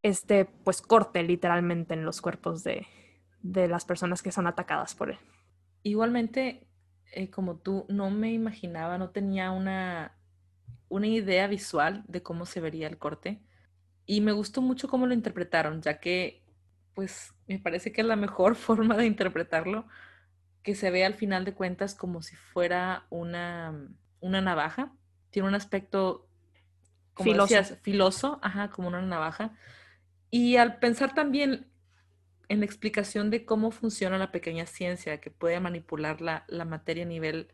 este 0.04 0.46
pues 0.46 0.82
corte 0.82 1.24
literalmente 1.24 1.94
en 1.94 2.06
los 2.06 2.22
cuerpos 2.22 2.64
de, 2.64 2.86
las 3.42 3.86
personas 3.86 4.22
que 4.22 4.32
son 4.32 4.48
atacadas 4.48 4.94
por 4.94 5.10
él. 5.10 5.18
Igualmente, 5.82 6.68
eh, 7.12 7.30
como 7.30 7.58
tú, 7.58 7.86
no 7.90 8.10
me 8.10 8.32
imaginaba, 8.32 8.98
no 8.98 9.10
tenía 9.10 9.52
una, 9.52 10.18
una 10.88 11.08
idea 11.08 11.48
visual 11.48 12.04
de 12.08 12.22
cómo 12.22 12.46
se 12.46 12.62
vería 12.62 12.88
el 12.88 12.98
corte. 12.98 13.42
Y 14.06 14.22
me 14.22 14.32
gustó 14.34 14.62
mucho 14.62 14.88
cómo 14.88 15.08
lo 15.08 15.14
interpretaron, 15.14 15.82
ya 15.82 16.00
que, 16.00 16.42
pues, 16.94 17.34
me 17.48 17.60
parece 17.60 17.92
que 17.92 18.02
es 18.02 18.08
la 18.08 18.16
mejor 18.16 18.56
forma 18.56 18.96
de 18.96 19.06
interpretarlo, 19.06 19.88
que 20.62 20.76
se 20.76 20.90
ve 20.90 21.04
al 21.04 21.16
final 21.16 21.44
de 21.44 21.54
cuentas 21.54 21.96
como 21.96 22.22
si 22.22 22.36
fuera 22.36 23.08
una, 23.10 23.90
una 24.22 24.42
navaja. 24.42 24.94
Tiene 25.32 25.50
un 25.50 25.56
aspecto, 25.56 26.30
como 27.14 27.32
filoso. 27.32 27.76
filoso, 27.82 28.40
ajá, 28.42 28.70
como 28.70 28.88
una 28.88 29.02
navaja. 29.02 29.54
Y 30.36 30.58
al 30.58 30.80
pensar 30.80 31.14
también 31.14 31.68
en 32.50 32.62
la 32.62 32.66
explicación 32.66 33.30
de 33.30 33.46
cómo 33.46 33.70
funciona 33.70 34.18
la 34.18 34.32
pequeña 34.32 34.66
ciencia 34.66 35.22
que 35.22 35.30
puede 35.30 35.60
manipular 35.60 36.22
la, 36.22 36.44
materia 36.66 37.04
a 37.04 37.08
nivel 37.08 37.54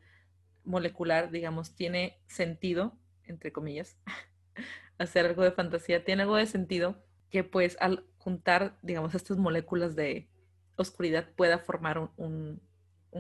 molecular, 0.63 1.29
digamos, 1.29 1.75
tiene 1.75 2.21
sentido, 2.27 2.97
entre 3.25 3.51
comillas, 3.51 3.97
hacer 4.97 5.25
algo 5.25 5.43
de 5.43 5.51
fantasía, 5.51 6.05
tiene 6.05 6.21
algo 6.21 6.37
de 6.37 6.45
sentido 6.45 7.03
que 7.29 7.43
pues 7.43 7.75
al 7.81 8.05
juntar, 8.17 8.77
digamos, 8.81 9.13
estas 9.13 9.37
moléculas 9.37 9.97
de 9.97 10.29
oscuridad 10.77 11.27
pueda 11.35 11.59
formar 11.59 12.09
un, 12.15 12.61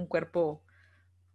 cuerpo 0.07 0.63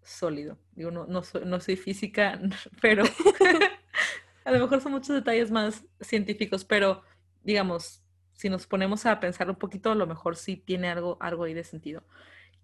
sólido. 0.01 0.57
Digo, 0.73 0.91
no, 0.91 1.05
no, 1.05 1.61
soy, 1.61 1.77
física, 1.77 2.41
pero 2.81 3.05
a 4.47 4.51
lo 4.51 4.61
mejor 4.61 4.81
son 4.81 4.93
muchos 4.93 5.15
detalles 5.15 5.51
más 5.51 5.85
científicos, 6.01 6.65
pero 6.65 7.03
digamos, 7.43 8.01
si 8.35 8.49
nos 8.49 8.67
ponemos 8.67 9.07
a 9.07 9.19
pensar 9.21 9.49
un 9.49 9.57
poquito, 9.57 9.91
a 9.91 9.95
lo 9.95 10.07
mejor 10.07 10.37
sí 10.37 10.57
tiene 10.57 10.89
algo, 10.89 11.17
algo 11.21 11.45
ahí 11.45 11.55
de 11.55 11.65
sentido. 11.65 12.05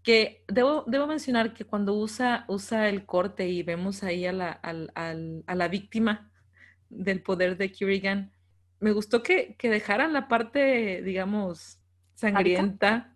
Que 0.03 0.45
debo, 0.49 0.85
debo 0.87 1.07
mencionar 1.07 1.55
que 1.55 1.65
cuando 1.65 1.95
usa, 1.95 2.45
usa 2.49 2.89
el 2.89 3.07
corte 3.07 3.49
y 3.49 3.63
vemos 3.63 4.03
ahí 4.03 4.27
a 4.27 4.33
la, 4.33 4.51
a 4.53 5.55
la 5.55 5.69
víctima 5.69 6.31
del 6.89 7.23
poder 7.23 7.57
de 7.57 7.73
Kirigan, 7.73 8.33
me 8.81 8.93
gustó 8.93 9.23
que, 9.23 9.57
que 9.57 9.71
dejaran 9.71 10.13
la 10.13 10.27
parte, 10.27 11.03
digamos, 11.03 11.79
sangrienta. 12.15 13.13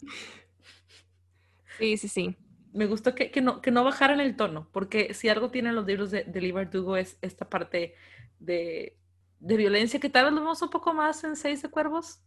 Sí, 1.79 1.97
sí, 1.97 2.09
sí. 2.09 2.37
Me 2.73 2.87
gustó 2.87 3.14
que, 3.14 3.31
que, 3.31 3.40
no, 3.40 3.61
que 3.61 3.71
no 3.71 3.85
bajaran 3.85 4.21
el 4.21 4.37
tono, 4.37 4.69
porque 4.73 5.14
si 5.14 5.29
algo 5.29 5.51
tienen 5.51 5.75
los 5.75 5.87
libros 5.87 6.11
de, 6.11 6.25
de 6.25 6.40
Lee 6.40 6.55
es 6.99 7.19
esta 7.23 7.49
parte 7.49 7.95
de, 8.38 8.97
de, 9.38 9.57
violencia, 9.57 10.01
que 10.01 10.11
tal 10.11 10.25
vez 10.25 10.35
lo 10.35 10.40
vemos 10.40 10.61
un 10.61 10.71
poco 10.71 10.93
más 10.93 11.23
en 11.25 11.37
Seis 11.37 11.62
de 11.62 11.71
Cuervos. 11.71 12.21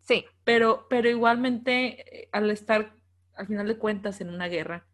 Sí. 0.00 0.24
Pero, 0.44 0.86
pero 0.88 1.08
igualmente, 1.08 2.22
eh, 2.22 2.28
al 2.32 2.50
estar, 2.50 2.94
al 3.34 3.46
final 3.46 3.68
de 3.68 3.78
cuentas, 3.78 4.20
en 4.20 4.30
una 4.30 4.48
guerra. 4.48 4.86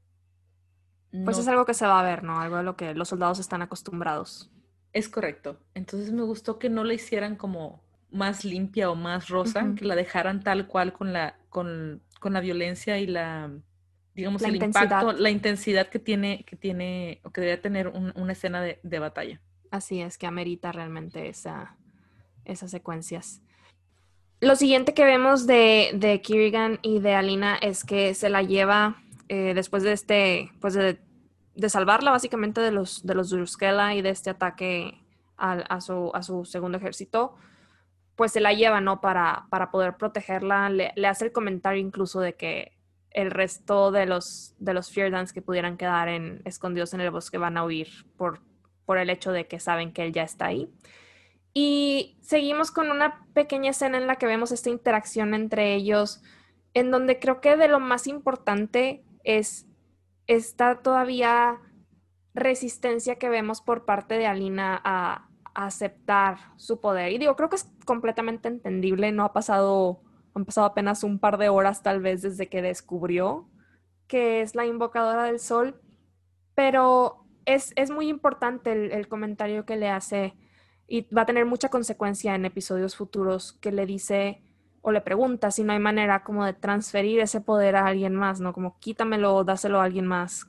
Pues 1.25 1.39
es 1.39 1.49
algo 1.49 1.65
que 1.65 1.75
se 1.75 1.87
va 1.87 2.01
a 2.01 2.03
ver, 2.03 2.23
¿no? 2.23 2.41
Algo 2.41 2.57
a 2.57 2.63
lo 2.63 2.77
que 2.77 2.95
los 2.95 3.09
soldados 3.09 3.39
están 3.39 3.63
acostumbrados. 3.63 4.51
Es 4.93 5.09
correcto. 5.09 5.59
Entonces 5.75 6.13
me 6.13 6.23
gustó 6.23 6.59
que 6.59 6.69
no 6.69 6.85
le 6.85 6.95
hicieran 6.95 7.37
como 7.37 7.83
más 8.11 8.45
limpia 8.45 8.91
o 8.91 8.95
más 8.95 9.29
rosa, 9.29 9.75
que 9.77 9.85
la 9.85 9.95
dejaran 9.95 10.43
tal 10.43 10.67
cual 10.67 10.93
con 10.93 11.13
la, 11.13 11.39
con, 11.49 12.03
la 12.23 12.41
violencia 12.41 12.99
y 12.99 13.07
la, 13.07 13.51
digamos, 14.15 14.43
el 14.43 14.57
impacto, 14.57 15.13
la 15.13 15.31
intensidad 15.31 15.89
que 15.89 15.99
tiene, 15.99 16.45
que 16.45 16.57
tiene, 16.57 17.21
o 17.25 17.31
que 17.31 17.41
debería 17.41 17.63
tener 17.63 17.89
una 17.89 18.33
escena 18.33 18.61
de, 18.63 18.99
batalla. 18.99 19.41
Así 19.71 20.01
es, 20.01 20.19
que 20.19 20.27
amerita 20.27 20.73
realmente 20.73 21.29
esa, 21.29 21.77
esas 22.45 22.71
secuencias. 22.71 23.43
Lo 24.41 24.57
siguiente 24.57 24.95
que 24.95 25.05
vemos 25.05 25.47
de, 25.47 25.93
de 25.95 26.21
Kirigan 26.21 26.79
y 26.83 27.01
de 27.01 27.15
Alina 27.15 27.57
es 27.57 27.85
que 27.85 28.15
se 28.15 28.29
la 28.29 28.43
lleva 28.43 29.03
eh, 29.29 29.53
después 29.55 29.83
de 29.83 29.93
este, 29.93 30.53
pues 30.61 30.75
de, 30.75 30.99
salvarla 31.69 32.11
básicamente 32.11 32.61
de 32.61 32.71
los, 32.71 33.07
de 33.07 33.15
los 33.15 33.33
y 33.33 34.03
de 34.03 34.11
este 34.11 34.31
ataque 34.31 35.01
a, 35.39 35.81
su, 35.81 36.11
a 36.15 36.23
su 36.23 36.45
segundo 36.45 36.79
ejército 36.79 37.35
pues 38.17 38.33
se 38.33 38.41
la 38.41 38.55
lleva, 38.55 38.81
¿no? 38.81 39.01
Para, 39.01 39.47
para 39.51 39.71
poder 39.71 39.97
protegerla. 39.97 40.71
Le, 40.71 41.07
hace 41.07 41.27
el 41.27 41.33
comentario 41.33 41.81
incluso 41.81 42.19
de 42.21 42.35
que 42.35 42.73
el 43.11 43.31
resto 43.31 43.93
de 43.93 44.07
los, 44.07 44.55
de 44.59 44.75
los 44.75 44.91
Feardans 44.91 45.33
que 45.33 45.43
pudieran 45.43 45.77
quedar 45.77 46.09
en, 46.09 46.41
escondidos 46.45 46.95
en 46.95 47.03
el 47.03 47.11
bosque 47.11 47.39
van 47.39 47.57
a 47.57 47.65
huir 47.65 47.89
por, 48.17 48.41
por 48.85 48.99
el 48.99 49.11
hecho 49.11 49.33
de 49.33 49.47
que 49.47 49.61
saben 49.61 49.93
que 49.93 50.03
él 50.03 50.13
ya 50.13 50.23
está 50.23 50.47
ahí. 50.47 50.71
Y 51.59 52.19
seguimos 52.21 52.71
con 52.71 52.91
una 52.91 53.27
pequeña 53.33 53.71
escena 53.71 53.97
en 53.97 54.07
la 54.07 54.17
que 54.17 54.27
vemos 54.27 54.53
esta 54.53 54.69
interacción 54.69 55.33
entre 55.33 55.75
ellos, 55.75 56.21
en 56.75 56.91
donde 56.91 57.19
creo 57.19 57.41
que 57.41 57.57
de 57.57 57.67
lo 57.67 57.81
más 57.81 58.07
importante 58.07 59.03
es 59.25 59.67
esta 60.27 60.83
todavía 60.83 61.59
resistencia 62.35 63.17
que 63.17 63.31
vemos 63.31 63.63
por 63.63 63.87
parte 63.87 64.19
de 64.19 64.27
Alina 64.27 64.79
a, 64.85 65.31
aceptar 65.55 66.37
su 66.57 66.79
poder. 66.83 67.13
Y 67.13 67.17
digo, 67.17 67.37
creo 67.37 67.49
que 67.49 67.57
es 67.57 67.67
completamente 67.87 68.49
entendible, 68.49 69.11
no 69.11 69.25
ha 69.25 69.33
pasado, 69.33 70.03
han 70.35 70.45
pasado 70.45 70.67
apenas 70.67 71.05
un 71.05 71.19
par 71.19 71.39
de 71.39 71.49
horas 71.49 71.83
tal 71.83 72.03
vez 72.03 72.21
desde 72.21 72.51
que 72.51 72.61
descubrió 72.61 73.49
que 74.09 74.43
es 74.43 74.55
la 74.55 74.67
invocadora 74.67 75.25
del 75.25 75.41
sol, 75.41 75.81
pero 76.55 77.25
es, 77.47 77.73
muy 77.91 78.09
importante 78.09 78.73
el, 78.95 79.09
comentario 79.09 79.65
que 79.65 79.77
le 79.77 79.89
hace 79.89 80.35
y 80.89 81.03
va 81.15 81.23
a 81.23 81.27
tener 81.27 81.47
mucha 81.47 81.69
consecuencia 81.69 82.35
en 82.35 82.45
episodios 82.45 82.97
futuros 82.97 83.53
que 83.61 83.73
le 83.73 83.87
dice 83.87 84.43
o 84.83 84.93
le 84.93 85.01
pregunta 85.01 85.51
si 85.51 85.65
no 85.65 85.73
hay 85.73 85.81
manera 85.81 86.23
como 86.23 86.45
de 86.45 86.53
transferir 86.53 87.19
ese 87.19 87.41
poder 87.41 87.75
a 87.75 87.87
alguien 87.87 88.15
más, 88.15 88.41
¿no? 88.41 88.53
Como 88.53 88.79
quítamelo, 88.79 89.43
dáselo 89.43 89.81
a 89.81 89.85
alguien 89.85 90.07
más. 90.07 90.47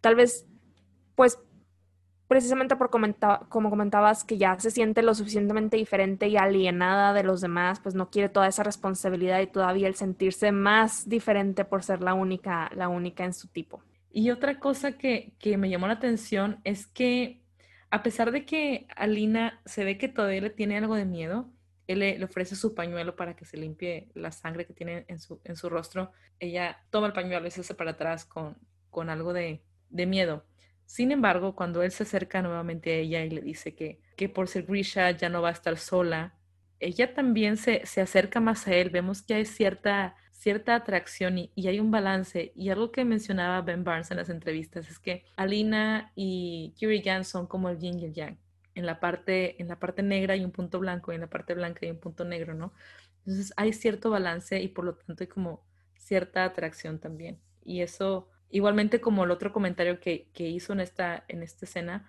Tal 0.00 0.16
vez, 0.16 0.48
pues 1.14 1.38
precisamente 2.26 2.76
por 2.76 2.88
como 2.90 3.70
comentabas 3.70 4.24
que 4.24 4.38
ya 4.38 4.58
se 4.58 4.70
siente 4.70 5.02
lo 5.02 5.14
suficientemente 5.14 5.76
diferente 5.76 6.28
y 6.28 6.38
alienada 6.38 7.12
de 7.12 7.24
los 7.24 7.42
demás, 7.42 7.78
pues 7.78 7.94
no 7.94 8.08
quiere 8.08 8.30
toda 8.30 8.48
esa 8.48 8.62
responsabilidad 8.62 9.40
y 9.40 9.46
todavía 9.46 9.86
el 9.86 9.96
sentirse 9.96 10.50
más 10.50 11.08
diferente 11.08 11.66
por 11.66 11.84
ser 11.84 12.00
la 12.00 12.14
única, 12.14 12.70
la 12.74 12.88
única 12.88 13.24
en 13.24 13.34
su 13.34 13.48
tipo. 13.48 13.82
Y 14.10 14.30
otra 14.30 14.58
cosa 14.58 14.92
que, 14.92 15.34
que 15.38 15.58
me 15.58 15.68
llamó 15.68 15.86
la 15.86 15.92
atención 15.92 16.58
es 16.64 16.86
que 16.86 17.41
a 17.92 18.02
pesar 18.02 18.32
de 18.32 18.46
que 18.46 18.86
Alina 18.96 19.60
se 19.66 19.84
ve 19.84 19.98
que 19.98 20.08
todavía 20.08 20.40
le 20.40 20.48
tiene 20.48 20.78
algo 20.78 20.94
de 20.94 21.04
miedo, 21.04 21.52
él 21.86 21.98
le, 21.98 22.24
ofrece 22.24 22.56
su 22.56 22.74
pañuelo 22.74 23.16
para 23.16 23.36
que 23.36 23.44
se 23.44 23.58
limpie 23.58 24.08
la 24.14 24.32
sangre 24.32 24.64
que 24.64 24.72
tiene 24.72 25.04
en 25.08 25.18
su, 25.18 25.42
en 25.44 25.56
su 25.56 25.68
rostro. 25.68 26.10
Ella 26.40 26.82
toma 26.88 27.08
el 27.08 27.12
pañuelo 27.12 27.46
y 27.46 27.50
se 27.50 27.60
hace 27.60 27.74
para 27.74 27.90
atrás 27.90 28.24
con, 28.24 28.56
con 28.88 29.10
algo 29.10 29.34
de, 29.34 29.62
de 29.90 30.06
miedo. 30.06 30.46
Sin 30.86 31.12
embargo, 31.12 31.54
cuando 31.54 31.82
él 31.82 31.90
se 31.92 32.04
acerca 32.04 32.40
nuevamente 32.40 32.92
a 32.92 32.96
ella 32.96 33.24
y 33.26 33.30
le 33.30 33.42
dice 33.42 33.74
que, 33.74 34.00
que 34.16 34.30
por 34.30 34.48
ser 34.48 34.64
Grisha 34.64 35.10
ya 35.10 35.28
no 35.28 35.42
va 35.42 35.50
a 35.50 35.52
estar 35.52 35.76
sola, 35.76 36.38
ella 36.80 37.12
también 37.12 37.58
se, 37.58 37.84
se 37.84 38.00
acerca 38.00 38.40
más 38.40 38.66
a 38.68 38.74
él. 38.74 38.88
Vemos 38.88 39.20
que 39.20 39.34
hay 39.34 39.44
cierta, 39.44 40.16
cierta 40.42 40.74
atracción 40.74 41.38
y, 41.38 41.50
hay 41.66 41.78
un 41.80 41.90
balance. 41.90 42.52
Y 42.56 42.70
algo 42.70 42.90
que 42.90 43.04
mencionaba 43.04 43.60
Ben 43.62 43.84
Barnes 43.84 44.10
en 44.10 44.16
las 44.16 44.28
entrevistas 44.28 44.88
es 44.90 44.98
que 44.98 45.24
Alina 45.36 46.12
y 46.14 46.74
Kirigan 46.76 47.24
son 47.24 47.46
como 47.46 47.68
el 47.68 47.78
yin 47.78 48.00
y 48.00 48.06
el 48.06 48.12
yang. 48.12 48.38
En 48.74 48.86
la, 48.86 49.00
parte, 49.00 49.60
en 49.60 49.68
la 49.68 49.78
parte 49.78 50.02
negra 50.02 50.34
hay 50.34 50.44
un 50.44 50.50
punto 50.50 50.78
blanco 50.80 51.12
y 51.12 51.14
en 51.14 51.20
la 51.20 51.28
parte 51.28 51.54
blanca 51.54 51.80
hay 51.82 51.90
un 51.90 52.00
punto 52.00 52.24
negro, 52.24 52.54
¿no? 52.54 52.72
Entonces 53.18 53.52
hay 53.56 53.72
cierto 53.72 54.10
balance 54.10 54.60
y 54.60 54.68
por 54.68 54.84
lo 54.84 54.94
tanto 54.94 55.22
hay 55.22 55.28
como 55.28 55.64
cierta 55.96 56.44
atracción 56.44 56.98
también. 56.98 57.38
Y 57.64 57.82
eso 57.82 58.28
Igualmente 58.52 59.00
como 59.00 59.24
el 59.24 59.30
otro 59.30 59.50
comentario 59.50 59.98
que, 59.98 60.28
hizo 60.36 60.74
en 60.74 60.80
esta, 60.80 61.24
en 61.28 61.42
esta 61.42 61.64
escena, 61.64 62.06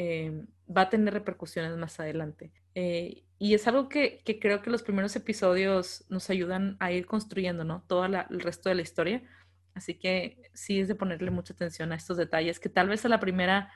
eh, 0.00 0.44
va 0.70 0.82
a 0.82 0.90
tener 0.90 1.12
repercusiones 1.12 1.76
más 1.76 1.98
adelante. 1.98 2.52
Eh, 2.76 3.24
y 3.40 3.54
es 3.54 3.66
algo 3.66 3.88
que, 3.88 4.22
creo 4.40 4.62
que 4.62 4.70
los 4.70 4.84
primeros 4.84 5.16
episodios 5.16 6.04
nos 6.08 6.30
ayudan 6.30 6.76
a 6.78 6.92
ir 6.92 7.04
construyendo, 7.04 7.64
¿no? 7.64 7.82
Todo 7.88 8.04
el 8.04 8.40
resto 8.40 8.68
de 8.68 8.76
la 8.76 8.82
historia. 8.82 9.24
Así 9.74 9.94
que 9.94 10.40
sí 10.54 10.78
es 10.78 10.86
de 10.86 10.94
ponerle 10.94 11.32
mucha 11.32 11.52
atención 11.52 11.90
a 11.90 11.96
estos 11.96 12.16
detalles, 12.16 12.60
que 12.60 12.68
tal 12.68 12.88
vez 12.88 13.04
a 13.04 13.08
la 13.08 13.18
primera 13.18 13.72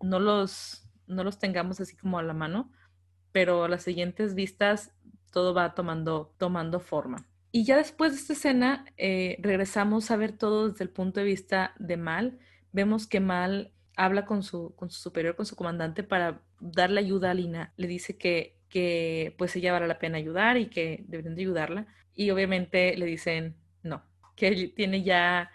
no 0.00 0.18
los, 0.18 0.88
no 1.06 1.24
los 1.24 1.38
tengamos 1.38 1.78
así 1.78 1.94
como 1.94 2.18
a 2.18 2.22
la 2.22 2.32
mano, 2.32 2.72
pero 3.32 3.64
a 3.64 3.68
las 3.68 3.82
siguientes 3.82 4.34
vistas 4.34 4.92
todo 5.30 5.52
va 5.52 5.74
tomando, 5.74 6.34
tomando 6.38 6.80
forma. 6.80 7.28
Y 7.52 7.64
ya 7.64 7.76
después 7.76 8.12
de 8.12 8.18
esta 8.18 8.32
escena, 8.32 8.86
eh, 8.96 9.36
regresamos 9.42 10.10
a 10.10 10.16
ver 10.16 10.32
todo 10.32 10.70
desde 10.70 10.84
el 10.84 10.90
punto 10.90 11.20
de 11.20 11.26
vista 11.26 11.74
de 11.78 11.98
Mal. 11.98 12.38
Vemos 12.72 13.06
que 13.06 13.20
Mal 13.20 13.74
habla 13.96 14.26
con 14.26 14.42
su, 14.42 14.74
con 14.76 14.90
su 14.90 15.00
superior, 15.00 15.34
con 15.34 15.46
su 15.46 15.56
comandante, 15.56 16.02
para 16.02 16.42
darle 16.60 17.00
ayuda 17.00 17.30
a 17.30 17.34
Lina. 17.34 17.72
Le 17.76 17.88
dice 17.88 18.16
que, 18.16 18.56
que 18.68 19.34
pues 19.38 19.56
ella 19.56 19.72
vale 19.72 19.88
la 19.88 19.98
pena 19.98 20.18
ayudar 20.18 20.58
y 20.58 20.66
que 20.66 21.04
deberían 21.08 21.34
de 21.34 21.42
ayudarla. 21.42 21.86
Y 22.14 22.30
obviamente 22.30 22.96
le 22.96 23.06
dicen 23.06 23.56
no, 23.82 24.02
que 24.36 24.68
tiene 24.68 25.02
ya 25.02 25.50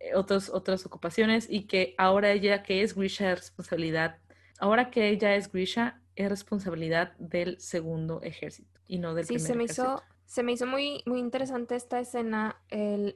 eh, 0.00 0.14
otros, 0.14 0.50
otras 0.50 0.84
ocupaciones 0.84 1.46
y 1.48 1.62
que 1.62 1.94
ahora 1.96 2.32
ella, 2.32 2.62
que 2.62 2.82
es 2.82 2.94
Grisha, 2.94 3.32
es 3.32 3.38
responsabilidad, 3.38 4.18
ahora 4.58 4.90
que 4.90 5.08
ella 5.08 5.34
es 5.36 5.50
Grisha, 5.50 6.00
es 6.16 6.28
responsabilidad 6.28 7.12
del 7.18 7.60
segundo 7.60 8.20
ejército 8.22 8.80
y 8.88 8.98
no 8.98 9.14
del 9.14 9.26
sí, 9.26 9.34
primer 9.34 9.46
se 9.46 9.56
me 9.56 9.64
Hizo 9.64 10.02
se 10.26 10.42
me 10.42 10.52
hizo 10.52 10.66
muy, 10.66 11.02
muy 11.06 11.20
interesante 11.20 11.76
esta 11.76 12.00
escena, 12.00 12.60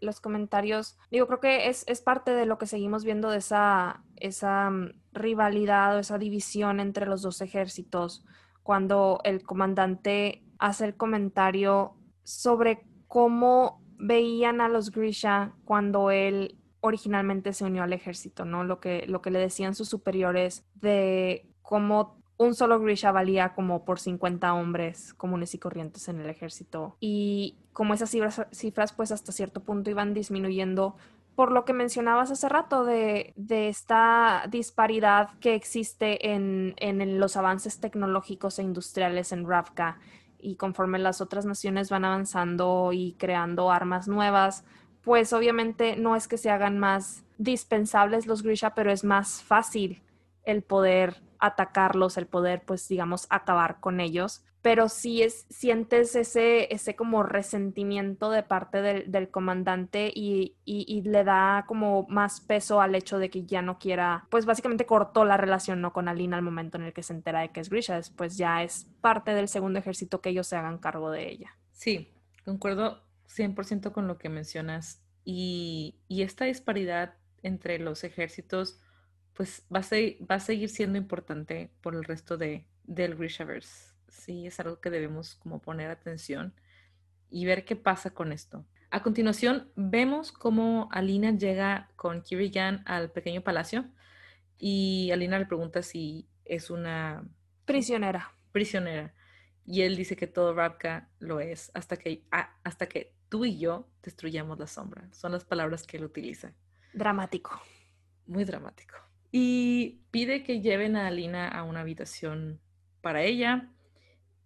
los 0.00 0.20
comentarios. 0.20 0.96
Digo, 1.10 1.26
creo 1.26 1.40
que 1.40 1.68
es, 1.68 1.84
parte 2.02 2.30
de 2.30 2.46
lo 2.46 2.56
que 2.56 2.66
seguimos 2.66 3.04
viendo 3.04 3.30
de 3.30 3.38
esa, 3.38 4.04
esa 4.20 4.70
mm, 4.70 4.92
rivalidad 5.12 5.96
o 5.96 5.98
esa 5.98 6.18
división 6.18 6.80
entre 6.80 7.06
los 7.06 7.22
dos 7.22 7.40
ejércitos, 7.40 8.24
cuando 8.62 9.20
el 9.24 9.42
comandante 9.42 10.44
hace 10.58 10.84
el 10.84 10.96
comentario 10.96 11.94
sobre 12.22 12.86
cómo 13.08 13.82
veían 13.98 14.60
a 14.60 14.68
los 14.68 14.90
Grisha 14.90 15.52
cuando 15.64 16.10
él 16.10 16.56
originalmente 16.80 17.52
se 17.52 17.64
unió 17.64 17.82
al 17.82 17.92
ejército, 17.92 18.44
¿no? 18.44 18.64
Lo 18.64 18.80
que, 18.80 19.04
lo 19.06 19.20
que 19.20 19.30
le 19.30 19.38
decían 19.38 19.74
sus 19.74 19.88
superiores 19.88 20.64
de 20.74 21.46
cómo 21.62 22.20
un 22.38 22.54
solo 22.54 22.80
Grisha 22.80 23.12
valía 23.12 23.52
como 23.52 23.84
por 23.84 24.00
50 24.00 24.54
hombres 24.54 25.12
comunes 25.12 25.54
y 25.54 25.58
corrientes 25.58 26.08
en 26.08 26.20
el 26.20 26.30
ejército. 26.30 26.96
Y 26.98 27.58
como 27.74 27.92
esas 27.92 28.10
cifras, 28.52 28.92
pues 28.94 29.12
hasta 29.12 29.30
cierto 29.30 29.62
punto 29.62 29.90
iban 29.90 30.14
disminuyendo 30.14 30.96
por 31.34 31.52
lo 31.52 31.64
que 31.64 31.72
mencionabas 31.72 32.30
hace 32.30 32.48
rato 32.48 32.84
de, 32.84 33.34
esta 33.48 34.44
disparidad 34.48 35.30
que 35.40 35.54
existe 35.54 36.32
en, 36.32 36.74
en, 36.76 37.18
los 37.18 37.36
avances 37.36 37.80
tecnológicos 37.80 38.58
e 38.58 38.62
industriales 38.62 39.32
en 39.32 39.48
Ravka 39.48 39.98
y 40.38 40.56
conforme 40.56 40.98
las 40.98 41.20
otras 41.20 41.46
naciones 41.46 41.90
van 41.90 42.04
avanzando 42.04 42.90
y 42.92 43.14
creando 43.18 43.70
armas 43.70 44.08
nuevas, 44.08 44.64
pues 45.02 45.32
obviamente 45.32 45.96
no 45.96 46.16
es 46.16 46.28
que 46.28 46.38
se 46.38 46.50
hagan 46.50 46.78
más 46.78 47.24
dispensables 47.38 48.26
los 48.26 48.42
Grisha, 48.42 48.74
pero 48.74 48.92
es 48.92 49.04
más 49.04 49.42
fácil 49.42 50.02
el 50.44 50.62
poder 50.62 51.22
atacarlos, 51.40 52.16
el 52.16 52.26
poder, 52.26 52.62
pues, 52.64 52.88
digamos, 52.88 53.26
acabar 53.30 53.80
con 53.80 54.00
ellos. 54.00 54.44
Pero 54.62 54.90
sí 54.90 55.22
es, 55.22 55.46
sientes 55.48 56.14
ese, 56.14 56.72
ese 56.74 56.94
como 56.94 57.22
resentimiento 57.22 58.30
de 58.30 58.42
parte 58.42 58.82
del, 58.82 59.30
comandante 59.30 60.12
y, 60.14 60.56
le 60.66 61.24
da 61.24 61.64
como 61.66 62.06
más 62.08 62.42
peso 62.42 62.82
al 62.82 62.94
hecho 62.94 63.18
de 63.18 63.30
que 63.30 63.46
ya 63.46 63.62
no 63.62 63.78
quiera, 63.78 64.26
pues 64.28 64.44
básicamente 64.44 64.84
cortó 64.84 65.24
la 65.24 65.38
relación 65.38 65.80
¿no? 65.80 65.94
con 65.94 66.08
Alina 66.08 66.36
al 66.36 66.42
momento 66.42 66.76
en 66.76 66.84
el 66.84 66.92
que 66.92 67.02
se 67.02 67.14
entera 67.14 67.40
de 67.40 67.48
que 67.52 67.60
es 67.60 67.70
Grisha. 67.70 67.96
Después 67.96 68.36
ya 68.36 68.62
es 68.62 68.86
parte 69.00 69.32
del 69.32 69.48
segundo 69.48 69.78
ejército 69.78 70.20
que 70.20 70.28
ellos 70.28 70.46
se 70.46 70.56
hagan 70.56 70.76
cargo 70.76 71.10
de 71.10 71.30
ella. 71.30 71.56
Sí, 71.72 72.12
concuerdo 72.44 73.02
100% 73.28 73.92
con 73.92 74.06
lo 74.06 74.18
que 74.18 74.28
mencionas. 74.28 75.02
Y, 75.24 75.96
esta 76.08 76.44
disparidad 76.44 77.14
entre 77.42 77.78
los 77.78 78.04
ejércitos, 78.04 78.80
pues 79.34 79.64
va 79.74 79.80
a, 79.80 80.26
va 80.26 80.34
a 80.36 80.40
seguir 80.40 80.68
siendo 80.68 80.98
importante 80.98 81.70
por 81.80 81.94
el 81.94 82.04
resto 82.04 82.36
de, 82.36 82.66
del 82.84 83.16
Grishaverse. 83.16 83.94
Sí, 84.08 84.46
es 84.46 84.60
algo 84.60 84.80
que 84.80 84.90
debemos 84.90 85.36
como 85.36 85.60
poner 85.60 85.90
atención 85.90 86.54
y 87.30 87.44
ver 87.44 87.64
qué 87.64 87.76
pasa 87.76 88.10
con 88.10 88.32
esto. 88.32 88.64
A 88.90 89.02
continuación, 89.02 89.70
vemos 89.76 90.32
cómo 90.32 90.88
Alina 90.90 91.30
llega 91.30 91.90
con 91.94 92.22
Kirigan 92.22 92.82
al 92.86 93.12
pequeño 93.12 93.42
palacio 93.42 93.84
y 94.58 95.10
Alina 95.12 95.38
le 95.38 95.46
pregunta 95.46 95.82
si 95.82 96.28
es 96.44 96.70
una 96.70 97.24
prisionera. 97.64 98.34
Prisionera. 98.50 99.14
Y 99.64 99.82
él 99.82 99.96
dice 99.96 100.16
que 100.16 100.26
todo 100.26 100.54
Rabka 100.54 101.08
lo 101.20 101.38
es 101.38 101.70
hasta 101.74 101.96
que, 101.96 102.24
ah, 102.32 102.56
hasta 102.64 102.88
que 102.88 103.14
tú 103.28 103.44
y 103.44 103.58
yo 103.58 103.88
destruyamos 104.02 104.58
la 104.58 104.66
sombra. 104.66 105.08
Son 105.12 105.30
las 105.30 105.44
palabras 105.44 105.86
que 105.86 105.96
él 105.96 106.04
utiliza. 106.04 106.52
Dramático. 106.92 107.62
Muy 108.26 108.44
dramático. 108.44 108.96
Y 109.32 110.00
pide 110.10 110.42
que 110.42 110.60
lleven 110.60 110.96
a 110.96 111.06
Alina 111.06 111.48
a 111.48 111.62
una 111.62 111.80
habitación 111.80 112.60
para 113.00 113.22
ella. 113.22 113.70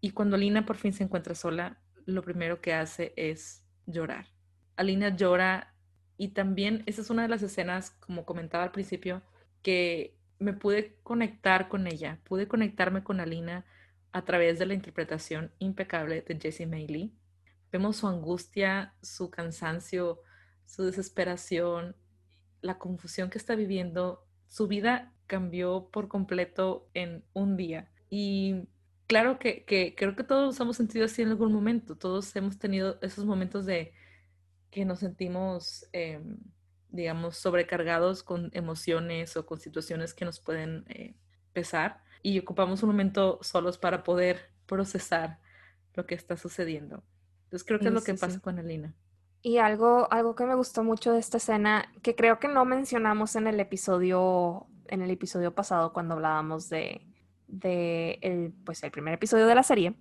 Y 0.01 0.11
cuando 0.11 0.37
Alina 0.37 0.66
por 0.66 0.77
fin 0.77 0.92
se 0.92 1.05
encuentra 1.05 1.35
sola, 1.35 1.79
lo 2.07 2.23
primero 2.23 2.61
que 2.61 2.75
hace 2.75 3.12
es 3.16 3.64
llorar. 3.87 4.27
Alina 4.77 5.16
llora 5.16 5.75
y 6.16 6.29
también 6.29 6.83
esa 6.87 7.01
es 7.01 7.11
una 7.11 7.23
de 7.23 7.29
las 7.29 7.42
escenas, 7.42 7.90
como 7.90 8.25
comentaba 8.25 8.64
al 8.64 8.73
principio, 8.73 9.23
que 9.62 10.16
me 10.38 10.53
pude 10.53 10.97
conectar 11.03 11.68
con 11.68 11.87
ella, 11.87 12.20
pude 12.25 12.49
conectarme 12.49 13.03
con 13.03 13.20
Alina 13.20 13.64
a 14.12 14.25
través 14.25 14.59
de 14.59 14.66
la 14.66 14.75
interpretación 14.75 15.53
impecable 15.59 16.23
de 16.23 16.38
Jessie 16.38 16.66
Maylee. 16.66 17.12
Vemos 17.73 17.97
su 17.97 18.07
angustia, 18.07 18.94
su 19.03 19.31
cansancio, 19.31 20.20
su 20.66 20.85
desesperación, 20.85 21.97
la 22.61 22.79
confusión 22.79 23.31
que 23.31 23.38
está 23.38 23.57
viviendo. 23.57 24.24
Su 24.55 24.69
vida 24.69 25.12
cambió 25.27 25.88
por 25.90 26.07
completo 26.07 26.88
en 26.95 27.25
un 27.33 27.57
día. 27.57 27.90
Y 28.09 28.69
claro 29.09 29.40
que, 29.40 29.64
creo 29.97 30.14
que 30.14 30.23
todos 30.23 30.61
hemos 30.61 30.77
sentido 30.77 31.07
así 31.07 31.23
en 31.23 31.31
algún 31.31 31.53
momento. 31.53 31.97
Todos 31.97 32.37
hemos 32.37 32.57
tenido 32.57 32.97
esos 33.03 33.25
momentos 33.25 33.67
de 33.67 33.93
que 34.71 34.85
nos 34.85 35.01
sentimos, 35.01 35.88
em, 35.90 36.38
digamos, 36.88 37.37
sobrecargados 37.37 38.23
con 38.23 38.51
emociones 38.53 39.37
o 39.37 39.45
con 39.45 39.59
situaciones 39.59 40.14
que 40.14 40.25
nos 40.25 40.38
pueden 40.38 40.85
eh, 40.87 41.17
pesar 41.53 42.05
y 42.23 42.38
ocupamos 42.38 42.81
un 42.85 42.90
momento 42.90 43.40
solos 43.43 43.77
para 43.77 44.05
poder 44.05 44.53
procesar 44.67 45.40
lo 45.95 46.07
que 46.07 46.14
está 46.14 46.37
sucediendo. 46.37 47.03
Entonces 47.47 47.67
creo 47.67 47.81
que 47.81 47.88
es 47.88 47.93
lo 47.93 48.05
que 48.05 48.14
pasa 48.14 48.38
con 48.38 48.61
Alina. 48.61 48.95
Y 49.46 49.59
algo, 49.59 50.09
algo 50.11 50.35
que 50.35 50.46
me 50.46 50.54
gustó 50.54 50.83
mucho 50.83 51.12
de 51.12 51.18
esta 51.18 51.37
escena, 51.37 51.92
que 52.00 52.16
creo 52.16 52.38
que 52.38 52.48
no 52.48 52.64
mencionamos 52.64 53.37
en 53.37 53.46
el 53.46 53.61
episodio, 53.61 54.66
en 54.88 55.02
el 55.02 55.11
episodio 55.11 55.54
pasado 55.54 55.92
cuando 55.92 56.14
hablábamos 56.14 56.70
de, 56.70 57.07
de 57.46 58.18
el, 58.22 58.54
pues 58.64 58.83
el 58.83 58.90
primer 58.90 59.12
episodio 59.12 59.46
de 59.46 59.54
la 59.54 59.62
serie, 59.62 59.96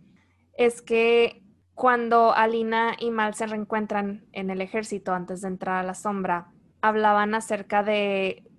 es 0.57 0.81
que 0.81 1.43
cuando 1.73 2.33
Alina 2.33 2.95
y 2.97 3.11
Mal 3.11 3.33
se 3.33 3.45
reencuentran 3.45 4.25
en 4.31 4.49
el 4.49 4.61
ejército 4.61 5.13
antes 5.13 5.41
de 5.41 5.49
entrar 5.49 5.75
a 5.75 5.83
la 5.83 5.93
sombra, 5.93 6.53
hablaban 6.79 7.35
acerca 7.35 7.83
de, 7.83 8.49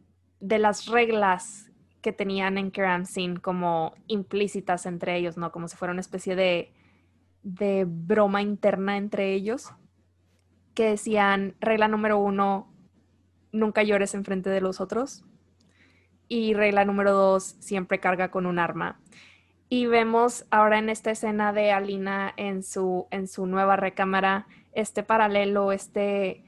de 0.40 0.58
las 0.58 0.84
reglas 0.84 1.70
que 2.02 2.12
tenían 2.12 2.58
en 2.58 2.70
Keramsin 2.70 3.36
como 3.36 3.94
implícitas 4.06 4.84
entre 4.84 5.16
ellos, 5.16 5.38
¿no? 5.38 5.50
Como 5.50 5.66
si 5.66 5.78
fuera 5.78 5.92
una 5.92 6.02
especie 6.02 6.36
de, 6.36 6.74
de 7.42 7.86
broma 7.88 8.42
interna 8.42 8.98
entre 8.98 9.32
ellos, 9.32 9.72
que 10.74 10.90
decían, 10.90 11.54
regla 11.60 11.88
número 11.88 12.18
uno, 12.18 12.72
nunca 13.52 13.82
llores 13.82 14.14
enfrente 14.14 14.50
de 14.50 14.60
los 14.60 14.80
otros. 14.80 15.24
Y 16.28 16.54
regla 16.54 16.84
número 16.84 17.12
dos, 17.12 17.56
siempre 17.60 18.00
carga 18.00 18.30
con 18.30 18.46
un 18.46 18.58
arma. 18.58 19.00
Y 19.68 19.86
vemos 19.86 20.46
ahora 20.50 20.78
en 20.78 20.88
esta 20.88 21.10
escena 21.10 21.52
de 21.52 21.72
Alina 21.72 22.32
en 22.36 22.62
su, 22.62 23.06
en 23.10 23.28
su 23.28 23.46
nueva 23.46 23.76
recámara 23.76 24.46
este 24.72 25.02
paralelo, 25.02 25.72
este, 25.72 26.44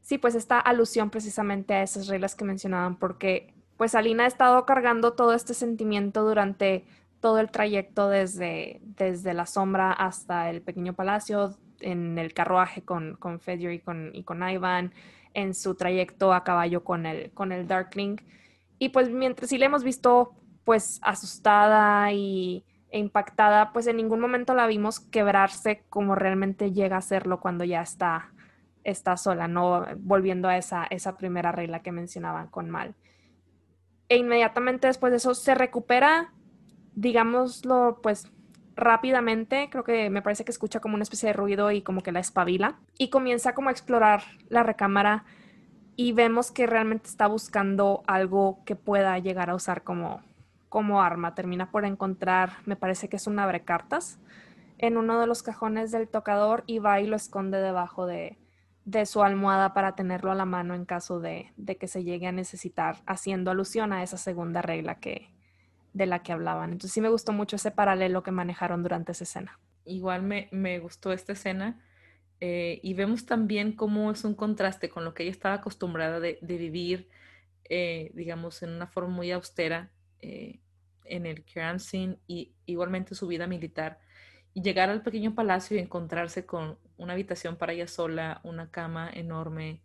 sí, 0.00 0.18
pues 0.18 0.34
esta 0.34 0.58
alusión 0.60 1.10
precisamente 1.10 1.74
a 1.74 1.82
esas 1.82 2.06
reglas 2.06 2.34
que 2.34 2.44
mencionaban, 2.44 2.96
porque 2.96 3.54
pues 3.76 3.94
Alina 3.94 4.24
ha 4.24 4.28
estado 4.28 4.64
cargando 4.66 5.14
todo 5.14 5.34
este 5.34 5.54
sentimiento 5.54 6.22
durante 6.22 6.84
todo 7.20 7.38
el 7.38 7.50
trayecto 7.50 8.08
desde, 8.08 8.80
desde 8.84 9.34
la 9.34 9.46
sombra 9.46 9.92
hasta 9.92 10.50
el 10.50 10.62
pequeño 10.62 10.92
palacio, 10.92 11.56
en 11.80 12.18
el 12.18 12.34
carruaje 12.34 12.82
con, 12.82 13.16
con 13.16 13.40
Fedor 13.40 13.72
y 13.72 13.80
con, 13.80 14.10
y 14.14 14.24
con 14.24 14.48
Ivan, 14.48 14.92
en 15.34 15.54
su 15.54 15.74
trayecto 15.74 16.32
a 16.32 16.44
caballo 16.44 16.84
con 16.84 17.06
el, 17.06 17.32
con 17.32 17.52
el 17.52 17.66
Darkling. 17.66 18.16
Y 18.78 18.90
pues 18.90 19.10
mientras 19.10 19.50
sí 19.50 19.58
le 19.58 19.66
hemos 19.66 19.84
visto 19.84 20.34
pues 20.64 20.98
asustada 21.02 22.12
y, 22.12 22.64
e 22.90 22.98
impactada, 22.98 23.72
pues 23.72 23.86
en 23.86 23.96
ningún 23.96 24.20
momento 24.20 24.54
la 24.54 24.66
vimos 24.66 25.00
quebrarse 25.00 25.84
como 25.90 26.14
realmente 26.14 26.72
llega 26.72 26.96
a 26.96 27.02
serlo 27.02 27.40
cuando 27.40 27.64
ya 27.64 27.82
está, 27.82 28.32
está 28.84 29.16
sola, 29.16 29.48
¿no? 29.48 29.84
Volviendo 29.98 30.48
a 30.48 30.56
esa, 30.56 30.84
esa 30.84 31.16
primera 31.16 31.52
regla 31.52 31.82
que 31.82 31.92
mencionaban 31.92 32.48
con 32.48 32.70
Mal 32.70 32.94
e 34.08 34.16
inmediatamente 34.16 34.86
después 34.86 35.10
de 35.10 35.16
eso 35.16 35.34
se 35.34 35.54
recupera, 35.54 36.32
digámoslo, 36.94 38.00
pues 38.02 38.30
rápidamente, 38.76 39.68
creo 39.70 39.84
que 39.84 40.10
me 40.10 40.22
parece 40.22 40.44
que 40.44 40.52
escucha 40.52 40.80
como 40.80 40.94
una 40.94 41.02
especie 41.02 41.28
de 41.28 41.32
ruido 41.32 41.70
y 41.70 41.82
como 41.82 42.02
que 42.02 42.12
la 42.12 42.20
espabila 42.20 42.78
y 42.98 43.08
comienza 43.08 43.54
como 43.54 43.68
a 43.68 43.72
explorar 43.72 44.22
la 44.48 44.62
recámara 44.62 45.24
y 45.96 46.12
vemos 46.12 46.50
que 46.50 46.66
realmente 46.66 47.08
está 47.08 47.26
buscando 47.26 48.02
algo 48.06 48.58
que 48.64 48.76
pueda 48.76 49.18
llegar 49.18 49.50
a 49.50 49.54
usar 49.54 49.84
como, 49.84 50.22
como 50.68 51.02
arma. 51.02 51.34
Termina 51.34 51.70
por 51.70 51.84
encontrar, 51.84 52.54
me 52.66 52.76
parece 52.76 53.08
que 53.08 53.16
es 53.16 53.26
un 53.26 53.38
abrecartas 53.38 54.18
en 54.78 54.96
uno 54.96 55.20
de 55.20 55.26
los 55.26 55.42
cajones 55.42 55.92
del 55.92 56.08
tocador 56.08 56.64
y 56.66 56.80
va 56.80 57.00
y 57.00 57.06
lo 57.06 57.14
esconde 57.14 57.58
debajo 57.58 58.06
de, 58.06 58.38
de 58.84 59.06
su 59.06 59.22
almohada 59.22 59.72
para 59.72 59.94
tenerlo 59.94 60.30
a 60.30 60.34
la 60.34 60.44
mano 60.44 60.74
en 60.74 60.84
caso 60.84 61.20
de, 61.20 61.52
que 61.78 61.88
se 61.88 62.04
llegue 62.04 62.26
a 62.26 62.32
necesitar, 62.32 62.98
haciendo 63.06 63.50
alusión 63.50 63.92
a 63.92 64.02
esa 64.02 64.18
segunda 64.18 64.62
regla 64.62 64.96
que, 64.96 65.30
de 65.94 66.06
la 66.06 66.22
que 66.22 66.32
hablaban. 66.32 66.72
Entonces 66.72 66.92
sí 66.92 67.00
me 67.00 67.08
gustó 67.08 67.32
mucho 67.32 67.56
ese 67.56 67.70
paralelo 67.70 68.22
que 68.22 68.30
manejaron 68.30 68.82
durante 68.82 69.12
esa 69.12 69.24
escena. 69.24 69.58
Igual 69.86 70.22
me, 70.22 70.78
gustó 70.80 71.12
esta 71.12 71.32
escena 71.32 71.80
eh, 72.40 72.80
y 72.82 72.92
vemos 72.94 73.24
también 73.24 73.72
cómo 73.72 74.10
es 74.10 74.24
un 74.24 74.34
contraste 74.34 74.90
con 74.90 75.04
lo 75.04 75.14
que 75.14 75.22
ella 75.22 75.32
estaba 75.32 75.54
acostumbrada 75.54 76.20
de, 76.20 76.38
vivir, 76.42 77.08
eh, 77.70 78.10
digamos, 78.14 78.62
en 78.62 78.70
una 78.70 78.86
forma 78.86 79.14
muy 79.14 79.30
austera 79.30 79.90
eh, 80.20 80.60
en 81.04 81.26
el 81.26 81.44
Scene 81.78 82.18
y 82.26 82.52
igualmente 82.66 83.14
su 83.14 83.26
vida 83.26 83.46
militar 83.46 83.98
y 84.54 84.62
llegar 84.62 84.88
al 84.88 85.02
pequeño 85.02 85.34
palacio 85.34 85.76
y 85.76 85.80
encontrarse 85.80 86.46
con 86.46 86.78
una 86.96 87.12
habitación 87.12 87.56
para 87.56 87.72
ella 87.72 87.88
sola, 87.88 88.40
una 88.44 88.70
cama 88.70 89.10
enorme, 89.12 89.82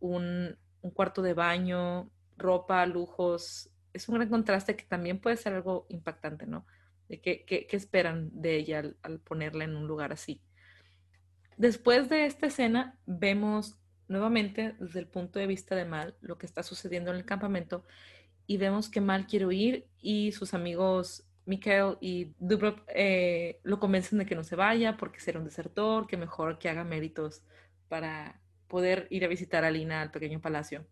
un, 0.00 0.56
cuarto 0.94 1.20
de 1.20 1.34
baño, 1.34 2.08
ropa, 2.36 2.86
lujos. 2.86 3.70
Es 3.98 4.08
un 4.08 4.14
gran 4.14 4.28
contraste 4.28 4.76
que 4.76 4.84
también 4.84 5.18
puede 5.18 5.36
ser 5.36 5.54
algo 5.54 5.86
impactante, 5.88 6.46
¿no? 6.46 6.64
De 7.08 7.20
qué, 7.20 7.66
esperan 7.72 8.30
de 8.32 8.54
ella 8.54 8.84
al, 9.02 9.18
ponerla 9.18 9.64
en 9.64 9.74
un 9.74 9.88
lugar 9.88 10.12
así. 10.12 10.40
Después 11.56 12.08
de 12.08 12.24
esta 12.24 12.46
escena, 12.46 12.96
vemos 13.06 13.76
nuevamente 14.06 14.76
desde 14.78 15.00
el 15.00 15.08
punto 15.08 15.40
de 15.40 15.48
vista 15.48 15.74
de 15.74 15.84
Mal 15.84 16.16
lo 16.20 16.38
que 16.38 16.46
está 16.46 16.62
sucediendo 16.62 17.10
en 17.10 17.16
el 17.16 17.24
campamento 17.24 17.84
y 18.46 18.56
vemos 18.56 18.88
que 18.88 19.00
Mal 19.00 19.26
quiere 19.26 19.46
huir 19.46 19.88
y 20.00 20.30
sus 20.30 20.54
amigos 20.54 21.26
Mikael 21.44 21.96
y 22.00 22.36
Dubrov 22.38 22.84
eh, 22.86 23.58
lo 23.64 23.80
convencen 23.80 24.20
de 24.20 24.26
que 24.26 24.36
no 24.36 24.44
se 24.44 24.54
vaya 24.54 24.96
porque 24.96 25.18
será 25.18 25.40
un 25.40 25.44
desertor, 25.44 26.06
que 26.06 26.16
mejor 26.16 26.60
que 26.60 26.68
haga 26.68 26.84
méritos 26.84 27.42
para 27.88 28.40
poder 28.68 29.08
ir 29.10 29.24
a 29.24 29.28
visitar 29.28 29.64
a 29.64 29.72
Lina 29.72 30.02
al 30.02 30.12
pequeño 30.12 30.40
palacio. 30.40 30.86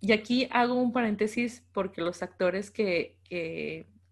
Y 0.00 0.12
aquí 0.12 0.48
hago 0.50 0.74
un 0.74 0.92
paréntesis 0.92 1.64
porque 1.72 2.00
los 2.00 2.22
actores 2.22 2.70
que, 2.70 3.16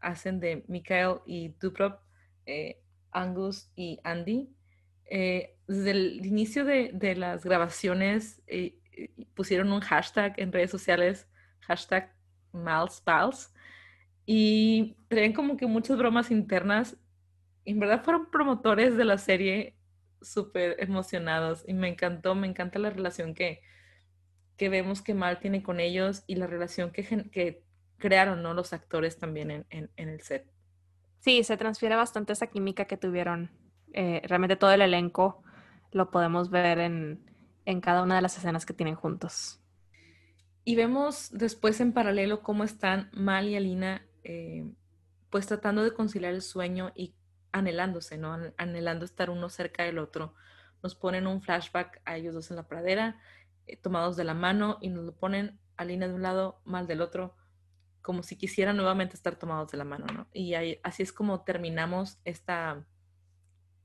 hacen 0.00 0.38
de 0.38 0.64
Mikael 0.68 1.20
y 1.24 1.48
Dubrov, 1.60 1.98
eh, 2.44 2.82
Angus 3.10 3.70
y 3.74 3.98
Andy, 4.04 4.50
eh, 5.06 5.56
desde 5.66 5.90
el 5.92 6.26
inicio 6.26 6.64
de, 6.64 7.14
las 7.16 7.44
grabaciones 7.44 8.42
eh, 8.46 8.78
pusieron 9.34 9.72
un 9.72 9.80
hashtag 9.80 10.34
en 10.38 10.52
redes 10.52 10.70
sociales, 10.70 11.26
hashtag 11.60 12.14
MalsPals, 12.52 13.54
y 14.26 14.96
traían 15.08 15.32
como 15.32 15.56
que 15.56 15.66
muchas 15.66 15.96
bromas 15.96 16.30
internas. 16.30 16.96
En 17.64 17.78
verdad 17.78 18.02
fueron 18.04 18.30
promotores 18.30 18.96
de 18.96 19.04
la 19.04 19.18
serie 19.18 19.76
súper 20.20 20.76
emocionados 20.78 21.64
y 21.66 21.74
me 21.74 21.88
encantó, 21.88 22.34
me 22.34 22.46
encanta 22.46 22.78
la 22.78 22.90
relación 22.90 23.34
que, 23.34 23.62
que 24.56 24.68
vemos 24.68 25.02
que 25.02 25.14
Mal 25.14 25.40
tiene 25.40 25.62
con 25.62 25.80
ellos 25.80 26.24
y 26.26 26.36
la 26.36 26.46
relación 26.46 26.90
que, 26.90 27.04
que 27.30 27.64
crearon 27.98 28.42
¿no? 28.42 28.54
los 28.54 28.72
actores 28.72 29.18
también 29.18 29.50
en, 29.50 29.66
en, 29.70 30.08
el 30.08 30.20
set. 30.20 30.46
Sí, 31.20 31.42
se 31.44 31.56
transfiere 31.56 31.96
bastante 31.96 32.32
esa 32.32 32.48
química 32.48 32.84
que 32.84 32.96
tuvieron. 32.96 33.50
Eh, 33.92 34.22
realmente 34.24 34.56
todo 34.56 34.72
el 34.72 34.82
elenco 34.82 35.42
lo 35.92 36.10
podemos 36.10 36.50
ver 36.50 36.78
en, 36.78 37.24
en 37.64 37.80
cada 37.80 38.02
una 38.02 38.16
de 38.16 38.22
las 38.22 38.36
escenas 38.36 38.66
que 38.66 38.74
tienen 38.74 38.94
juntos. 38.94 39.60
Y 40.64 40.76
vemos 40.76 41.30
después 41.30 41.80
en 41.80 41.92
paralelo 41.92 42.42
cómo 42.42 42.64
están 42.64 43.10
Mal 43.12 43.48
y 43.48 43.56
Alina 43.56 44.06
eh, 44.22 44.66
pues 45.30 45.46
tratando 45.46 45.82
de 45.84 45.92
conciliar 45.92 46.32
el 46.32 46.42
sueño 46.42 46.92
y 46.94 47.14
anhelándose, 47.52 48.16
¿no? 48.16 48.36
Anhelando 48.56 49.04
estar 49.04 49.30
uno 49.30 49.48
cerca 49.48 49.84
del 49.84 49.98
otro. 49.98 50.34
Nos 50.82 50.94
ponen 50.94 51.26
un 51.26 51.42
flashback 51.42 52.00
a 52.04 52.16
ellos 52.16 52.34
dos 52.34 52.50
en 52.50 52.56
la 52.56 52.66
pradera, 52.66 53.20
eh, 53.66 53.76
tomados 53.76 54.16
de 54.16 54.24
la 54.24 54.34
mano, 54.34 54.78
y 54.80 54.88
nos 54.88 55.04
lo 55.04 55.14
ponen 55.14 55.58
Alina 55.76 56.08
de 56.08 56.14
un 56.14 56.22
lado, 56.22 56.60
Mal 56.64 56.86
del 56.86 57.00
otro, 57.00 57.34
como 58.02 58.22
si 58.22 58.36
quisieran 58.36 58.76
nuevamente 58.76 59.16
estar 59.16 59.36
tomados 59.36 59.70
de 59.70 59.78
la 59.78 59.84
mano, 59.84 60.06
¿no? 60.12 60.26
Y 60.32 60.54
así 60.82 61.02
es 61.02 61.12
como 61.12 61.42
terminamos 61.42 62.18
esta, 62.24 62.86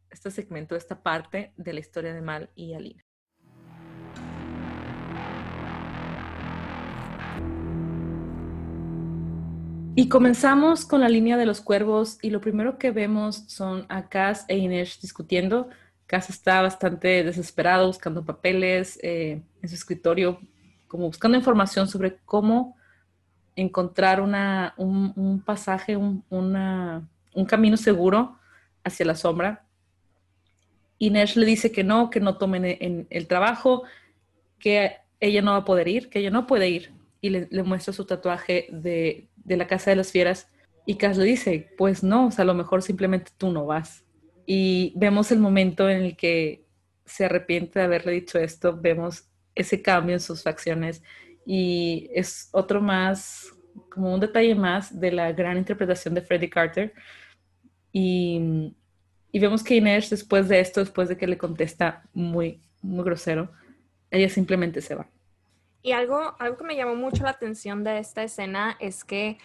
este 0.09 0.29
segmento, 0.29 0.75
esta 0.75 1.01
parte 1.01 1.53
de 1.55 1.73
la 1.73 1.79
historia 1.79 2.13
de 2.13 2.21
Mal 2.21 2.49
y 2.53 2.73
Alina. 2.73 3.05
Y 9.95 10.07
comenzamos 10.07 10.85
con 10.85 11.01
la 11.01 11.09
línea 11.09 11.35
de 11.35 11.45
los 11.45 11.59
cuervos 11.59 12.19
y 12.21 12.29
lo 12.29 12.39
primero 12.39 12.77
que 12.77 12.91
vemos 12.91 13.43
son 13.47 13.85
a 13.89 14.07
Cass 14.07 14.45
e 14.47 14.57
Inés 14.57 14.99
discutiendo. 15.01 15.67
Cass 16.09 16.29
está 16.29 16.61
bastante 16.61 17.23
desesperado 17.23 17.85
buscando 17.85 18.25
papeles 18.25 18.99
eh, 19.03 19.41
en 19.61 19.69
su 19.69 19.75
escritorio, 19.75 20.39
como 20.87 21.05
buscando 21.05 21.37
información 21.37 21.87
sobre 21.87 22.17
cómo 22.25 22.75
encontrar 23.55 24.19
un, 24.19 25.43
pasaje, 25.45 25.95
un, 25.95 27.07
camino 27.47 27.77
seguro 27.77 28.39
hacia 28.83 29.05
la 29.05 29.15
sombra. 29.15 29.65
Inés 30.97 31.37
le 31.37 31.45
dice 31.45 31.71
que 31.71 31.83
no, 31.83 32.09
que 32.09 32.19
no 32.19 32.37
tomen 32.37 32.65
en 32.65 33.07
el 33.09 33.27
trabajo, 33.27 33.83
que 34.57 34.97
ella 35.19 35.41
no 35.41 35.51
va 35.51 35.57
a 35.57 35.65
poder 35.65 35.87
ir, 35.87 36.09
que 36.09 36.19
ella 36.19 36.31
no 36.31 36.47
puede 36.47 36.69
ir. 36.69 36.91
Y 37.21 37.29
le, 37.29 37.47
le 37.51 37.63
muestra 37.63 37.93
su 37.93 38.05
tatuaje 38.05 38.67
de 38.71 39.29
de 39.49 39.57
la 39.57 39.67
Casa 39.67 39.89
de 39.89 39.97
las 39.97 40.11
Fieras. 40.11 40.47
Y 40.85 40.95
Cass 40.95 41.17
le 41.17 41.25
dice, 41.25 41.73
pues 41.77 42.03
no, 42.03 42.27
o 42.27 42.31
sea, 42.31 42.43
a 42.43 42.45
lo 42.45 42.53
mejor 42.53 42.81
simplemente 42.81 43.31
tú 43.37 43.51
no 43.51 43.65
vas. 43.65 44.05
Y 44.51 44.93
vemos 44.95 45.31
el 45.31 45.37
momento 45.37 45.87
en 45.87 46.01
el 46.01 46.17
que 46.17 46.65
se 47.05 47.25
arrepiente 47.25 47.77
de 47.77 47.85
haberle 47.85 48.13
dicho 48.13 48.39
esto, 48.39 48.75
vemos 48.75 49.29
ese 49.53 49.83
cambio 49.83 50.15
en 50.15 50.19
sus 50.19 50.41
facciones 50.41 51.03
y 51.45 52.09
es 52.15 52.49
otro 52.51 52.81
más, 52.81 53.53
como 53.91 54.11
un 54.11 54.19
detalle 54.19 54.55
más 54.55 54.99
de 54.99 55.11
la 55.11 55.31
gran 55.33 55.55
interpretación 55.55 56.15
de 56.15 56.23
Freddie 56.23 56.49
Carter. 56.49 56.95
Y, 57.91 58.73
y 59.31 59.39
vemos 59.39 59.63
que 59.63 59.75
Inés, 59.75 60.09
después 60.09 60.49
de 60.49 60.59
esto, 60.59 60.79
después 60.79 61.09
de 61.09 61.17
que 61.17 61.27
le 61.27 61.37
contesta 61.37 62.01
muy, 62.11 62.59
muy 62.81 63.05
grosero, 63.05 63.51
ella 64.09 64.29
simplemente 64.29 64.81
se 64.81 64.95
va. 64.95 65.07
Y 65.83 65.91
algo, 65.91 66.35
algo 66.39 66.57
que 66.57 66.63
me 66.63 66.75
llamó 66.75 66.95
mucho 66.95 67.21
la 67.21 67.29
atención 67.29 67.83
de 67.83 67.99
esta 67.99 68.23
escena 68.23 68.77
es 68.79 69.03
que 69.03 69.37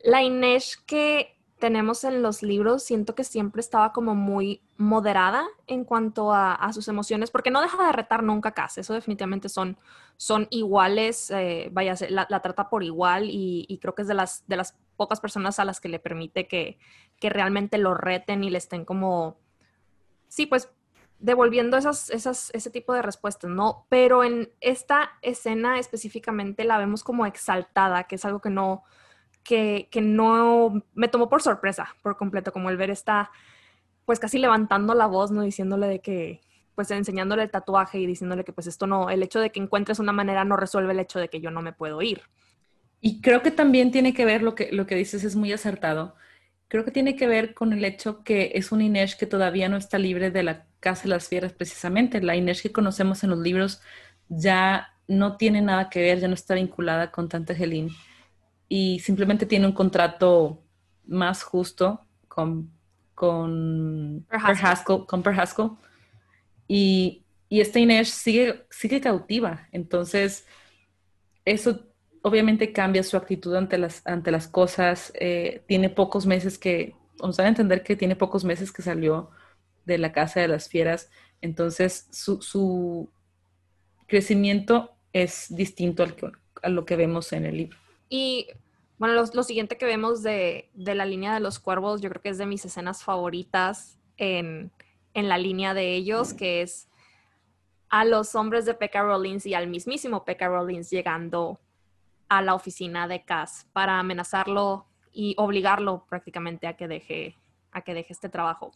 la 0.00 0.24
Inés 0.24 0.76
que 0.76 1.37
tenemos 1.58 2.04
en 2.04 2.22
los 2.22 2.42
libros, 2.42 2.82
siento 2.82 3.14
que 3.14 3.24
siempre 3.24 3.60
estaba 3.60 3.92
como 3.92 4.14
muy 4.14 4.62
moderada 4.76 5.46
en 5.66 5.84
cuanto 5.84 6.32
a, 6.32 6.70
sus 6.72 6.88
emociones, 6.88 7.30
porque 7.30 7.50
no 7.50 7.60
deja 7.60 7.84
de 7.84 7.92
retar 7.92 8.22
nunca 8.22 8.50
a 8.50 8.54
Cass, 8.54 8.78
eso 8.78 8.94
definitivamente 8.94 9.48
son, 9.48 9.76
son 10.16 10.46
iguales, 10.50 11.30
eh, 11.30 11.68
vaya, 11.72 11.94
la, 12.08 12.26
trata 12.40 12.70
por 12.70 12.84
igual 12.84 13.28
y, 13.30 13.78
creo 13.82 13.94
que 13.94 14.02
es 14.02 14.08
de 14.08 14.14
las, 14.14 14.46
de 14.46 14.56
las 14.56 14.76
pocas 14.96 15.20
personas 15.20 15.58
a 15.58 15.64
las 15.64 15.80
que 15.80 15.88
le 15.88 15.98
permite 15.98 16.46
que, 16.46 16.78
que 17.18 17.30
realmente 17.30 17.78
lo 17.78 17.94
reten 17.94 18.44
y 18.44 18.50
le 18.50 18.58
estén 18.58 18.84
como, 18.84 19.38
sí, 20.28 20.46
pues 20.46 20.70
devolviendo 21.18 21.76
esas, 21.76 22.10
esas, 22.10 22.50
ese 22.54 22.70
tipo 22.70 22.94
de 22.94 23.02
respuestas, 23.02 23.50
¿no? 23.50 23.86
Pero 23.88 24.22
en 24.22 24.52
esta 24.60 25.10
escena 25.22 25.78
específicamente 25.78 26.64
la 26.64 26.78
vemos 26.78 27.02
como 27.02 27.26
exaltada, 27.26 28.04
que 28.04 28.14
es 28.14 28.24
algo 28.24 28.40
que 28.40 28.50
no, 28.50 28.84
que, 29.48 30.00
no 30.02 30.82
me 30.94 31.08
tomó 31.08 31.30
por 31.30 31.40
sorpresa 31.40 31.96
por 32.02 32.16
completo, 32.16 32.52
como 32.52 32.68
el 32.68 32.76
ver 32.76 32.90
esta, 32.90 33.30
pues 34.04 34.18
casi 34.18 34.38
levantando 34.38 34.94
la 34.94 35.06
voz, 35.06 35.30
¿no? 35.30 35.42
Diciéndole 35.42 35.86
de 35.86 36.00
que, 36.00 36.40
pues 36.74 36.90
enseñándole 36.90 37.44
el 37.44 37.50
tatuaje 37.50 37.98
y 37.98 38.06
diciéndole 38.06 38.44
que 38.44 38.52
pues 38.52 38.66
esto 38.66 38.86
no, 38.86 39.10
el 39.10 39.22
hecho 39.22 39.40
de 39.40 39.50
que 39.50 39.58
encuentres 39.58 39.98
una 39.98 40.12
manera 40.12 40.44
no 40.44 40.56
resuelve 40.56 40.92
el 40.92 41.00
hecho 41.00 41.18
de 41.18 41.28
que 41.28 41.40
yo 41.40 41.50
no 41.50 41.62
me 41.62 41.72
puedo 41.72 42.02
ir. 42.02 42.20
Y 43.00 43.20
creo 43.20 43.42
que 43.42 43.50
también 43.50 43.90
tiene 43.90 44.12
que 44.12 44.24
ver 44.24 44.42
lo 44.42 44.54
que, 44.54 44.70
lo 44.70 44.86
que 44.86 44.94
dices, 44.94 45.24
es 45.24 45.34
muy 45.34 45.52
acertado. 45.52 46.14
Creo 46.68 46.84
que 46.84 46.90
tiene 46.90 47.16
que 47.16 47.26
ver 47.26 47.54
con 47.54 47.72
el 47.72 47.84
hecho 47.84 48.22
que 48.22 48.52
es 48.54 48.70
un 48.70 48.82
Inés 48.82 49.16
que 49.16 49.26
todavía 49.26 49.68
no 49.68 49.76
está 49.78 49.98
libre 49.98 50.30
de 50.30 50.42
la 50.42 50.66
Casa 50.80 51.04
de 51.04 51.08
las 51.08 51.28
Fieras 51.28 51.52
precisamente. 51.52 52.20
La 52.20 52.36
Inés 52.36 52.60
que 52.60 52.72
conocemos 52.72 53.24
en 53.24 53.30
los 53.30 53.38
libros 53.38 53.80
ya 54.28 54.88
no 55.06 55.36
tiene 55.38 55.62
nada 55.62 55.88
que 55.88 56.02
ver, 56.02 56.20
ya 56.20 56.28
no 56.28 56.34
está 56.34 56.54
vinculada 56.54 57.10
con 57.10 57.28
Tante 57.28 57.54
Helene 57.54 57.92
y 58.68 58.98
simplemente 59.00 59.46
tiene 59.46 59.66
un 59.66 59.72
contrato 59.72 60.62
más 61.06 61.42
justo 61.42 62.06
con, 62.28 62.70
con 63.14 64.26
Haskell, 64.30 65.06
con 65.06 65.26
Haskell. 65.26 65.70
Y, 66.66 67.24
y 67.48 67.60
esta 67.60 67.78
Inés 67.78 68.10
sigue, 68.10 68.66
sigue 68.70 69.00
cautiva. 69.00 69.68
Entonces, 69.72 70.46
eso 71.44 71.88
obviamente 72.22 72.72
cambia 72.72 73.02
su 73.02 73.16
actitud 73.16 73.54
ante 73.54 73.78
las, 73.78 74.06
ante 74.06 74.30
las 74.30 74.48
cosas. 74.48 75.12
Eh, 75.14 75.62
tiene 75.66 75.88
pocos 75.88 76.26
meses 76.26 76.58
que, 76.58 76.94
vamos 77.18 77.38
a 77.38 77.48
entender 77.48 77.82
que 77.82 77.96
tiene 77.96 78.16
pocos 78.16 78.44
meses 78.44 78.70
que 78.70 78.82
salió 78.82 79.30
de 79.86 79.98
la 79.98 80.12
casa 80.12 80.40
de 80.40 80.48
las 80.48 80.68
fieras. 80.68 81.10
Entonces, 81.40 82.06
su, 82.10 83.10
crecimiento 84.06 84.92
es 85.12 85.46
distinto 85.50 86.02
al 86.02 86.16
a 86.62 86.68
lo 86.70 86.84
que 86.84 86.96
vemos 86.96 87.32
en 87.32 87.46
el 87.46 87.56
libro. 87.56 87.78
Y 88.08 88.48
bueno, 88.98 89.14
lo, 89.14 89.42
siguiente 89.42 89.78
que 89.78 89.86
vemos 89.86 90.22
de, 90.22 90.70
la 90.74 91.04
línea 91.04 91.34
de 91.34 91.40
los 91.40 91.58
cuervos, 91.58 92.00
yo 92.00 92.08
creo 92.10 92.22
que 92.22 92.30
es 92.30 92.38
de 92.38 92.46
mis 92.46 92.64
escenas 92.64 93.04
favoritas 93.04 93.98
en, 94.16 94.72
la 95.14 95.38
línea 95.38 95.74
de 95.74 95.94
ellos, 95.94 96.32
que 96.32 96.62
es 96.62 96.88
a 97.88 98.04
los 98.04 98.34
hombres 98.34 98.66
de 98.66 98.74
Pekka 98.74 99.02
Rollins 99.02 99.46
y 99.46 99.54
al 99.54 99.66
mismísimo 99.66 100.24
Pekka 100.24 100.48
Rollins 100.48 100.90
llegando 100.90 101.58
a 102.28 102.42
la 102.42 102.54
oficina 102.54 103.08
de 103.08 103.24
Cass 103.24 103.66
para 103.72 103.98
amenazarlo 103.98 104.86
y 105.12 105.34
obligarlo 105.36 106.04
prácticamente 106.08 106.66
a 106.68 106.76
que 106.76 106.86
deje, 106.86 107.36
a 107.72 107.82
que 107.82 107.94
deje 107.94 108.12
este 108.12 108.28
trabajo. 108.28 108.70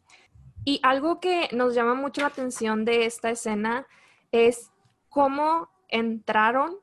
Y 0.64 0.80
algo 0.82 1.20
que 1.20 1.48
nos 1.52 1.74
llama 1.74 1.94
mucho 1.94 2.22
la 2.22 2.28
atención 2.28 2.84
de 2.84 3.06
esta 3.06 3.30
escena 3.30 3.86
es 4.30 4.72
cómo 5.08 5.68
entraron 5.88 6.76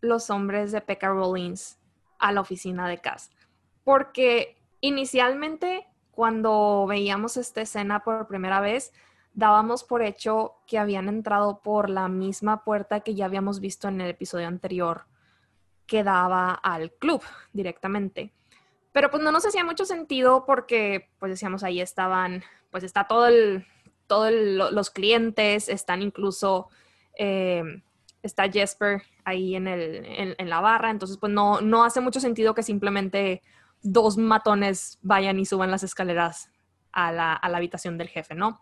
los 0.00 0.30
hombres 0.30 0.72
de 0.72 0.80
Pekka 0.80 1.08
Rollins 1.08 1.78
a 2.18 2.32
la 2.32 2.40
oficina 2.40 2.88
de 2.88 2.98
Cass. 2.98 3.30
Porque 3.84 4.56
inicialmente, 4.80 5.86
cuando 6.10 6.86
veíamos 6.88 7.36
esta 7.36 7.60
escena 7.60 8.04
por 8.04 8.26
primera 8.26 8.60
vez, 8.60 8.92
dábamos 9.34 9.84
por 9.84 10.02
hecho 10.02 10.54
que 10.66 10.78
habían 10.78 11.08
entrado 11.08 11.60
por 11.62 11.90
la 11.90 12.08
misma 12.08 12.64
puerta 12.64 13.00
que 13.00 13.14
ya 13.14 13.26
habíamos 13.26 13.60
visto 13.60 13.88
en 13.88 14.00
el 14.00 14.10
episodio 14.10 14.48
anterior 14.48 15.04
que 15.86 16.02
daba 16.02 16.52
al 16.52 16.92
club 16.92 17.22
directamente. 17.52 18.32
Pero 18.92 19.10
pues 19.10 19.22
no 19.22 19.30
nos 19.30 19.46
hacía 19.46 19.62
mucho 19.62 19.84
sentido 19.84 20.46
porque, 20.46 21.10
pues 21.18 21.30
decíamos, 21.30 21.62
ahí 21.62 21.80
estaban 21.80 22.42
pues 22.76 22.84
está 22.84 23.06
todo 23.06 23.26
el, 23.26 23.64
todos 24.06 24.30
los 24.30 24.90
clientes, 24.90 25.68
están 25.70 26.02
incluso, 26.02 26.68
eh, 27.18 27.82
está 28.26 28.50
Jesper 28.50 29.02
ahí 29.24 29.56
en, 29.56 29.66
el, 29.66 30.34
en, 30.38 30.48
la 30.48 30.60
barra, 30.60 30.90
entonces 30.90 31.16
pues 31.18 31.32
no, 31.32 31.60
no 31.60 31.84
hace 31.84 32.00
mucho 32.00 32.20
sentido 32.20 32.54
que 32.54 32.62
simplemente 32.62 33.42
dos 33.82 34.16
matones 34.18 34.98
vayan 35.02 35.38
y 35.38 35.46
suban 35.46 35.70
las 35.70 35.82
escaleras 35.82 36.50
a 36.92 37.12
la, 37.12 37.32
a 37.32 37.48
la 37.48 37.56
habitación 37.58 37.98
del 37.98 38.08
jefe, 38.08 38.34
¿no? 38.34 38.60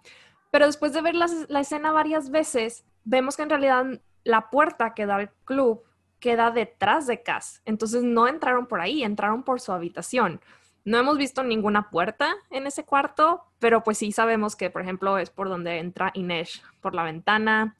Pero 0.50 0.66
después 0.66 0.92
de 0.92 1.02
ver 1.02 1.14
la, 1.14 1.26
la 1.48 1.60
escena 1.60 1.92
varias 1.92 2.30
veces, 2.30 2.84
vemos 3.04 3.36
que 3.36 3.42
en 3.42 3.50
realidad 3.50 3.86
la 4.24 4.50
puerta 4.50 4.94
que 4.94 5.06
da 5.06 5.16
al 5.16 5.30
club 5.44 5.82
queda 6.18 6.50
detrás 6.50 7.06
de 7.06 7.22
Cass. 7.22 7.60
Entonces 7.64 8.02
no 8.02 8.28
entraron 8.28 8.66
por 8.66 8.80
ahí, 8.80 9.02
entraron 9.02 9.42
por 9.42 9.60
su 9.60 9.72
habitación. 9.72 10.40
No 10.84 10.98
hemos 10.98 11.18
visto 11.18 11.42
ninguna 11.42 11.90
puerta 11.90 12.34
en 12.50 12.66
ese 12.66 12.84
cuarto, 12.84 13.44
pero 13.58 13.82
pues 13.82 13.98
sí 13.98 14.12
sabemos 14.12 14.56
que, 14.56 14.70
por 14.70 14.82
ejemplo, 14.82 15.18
es 15.18 15.30
por 15.30 15.48
donde 15.48 15.78
entra 15.78 16.10
Inés, 16.14 16.62
por 16.80 16.94
la 16.94 17.02
ventana. 17.04 17.76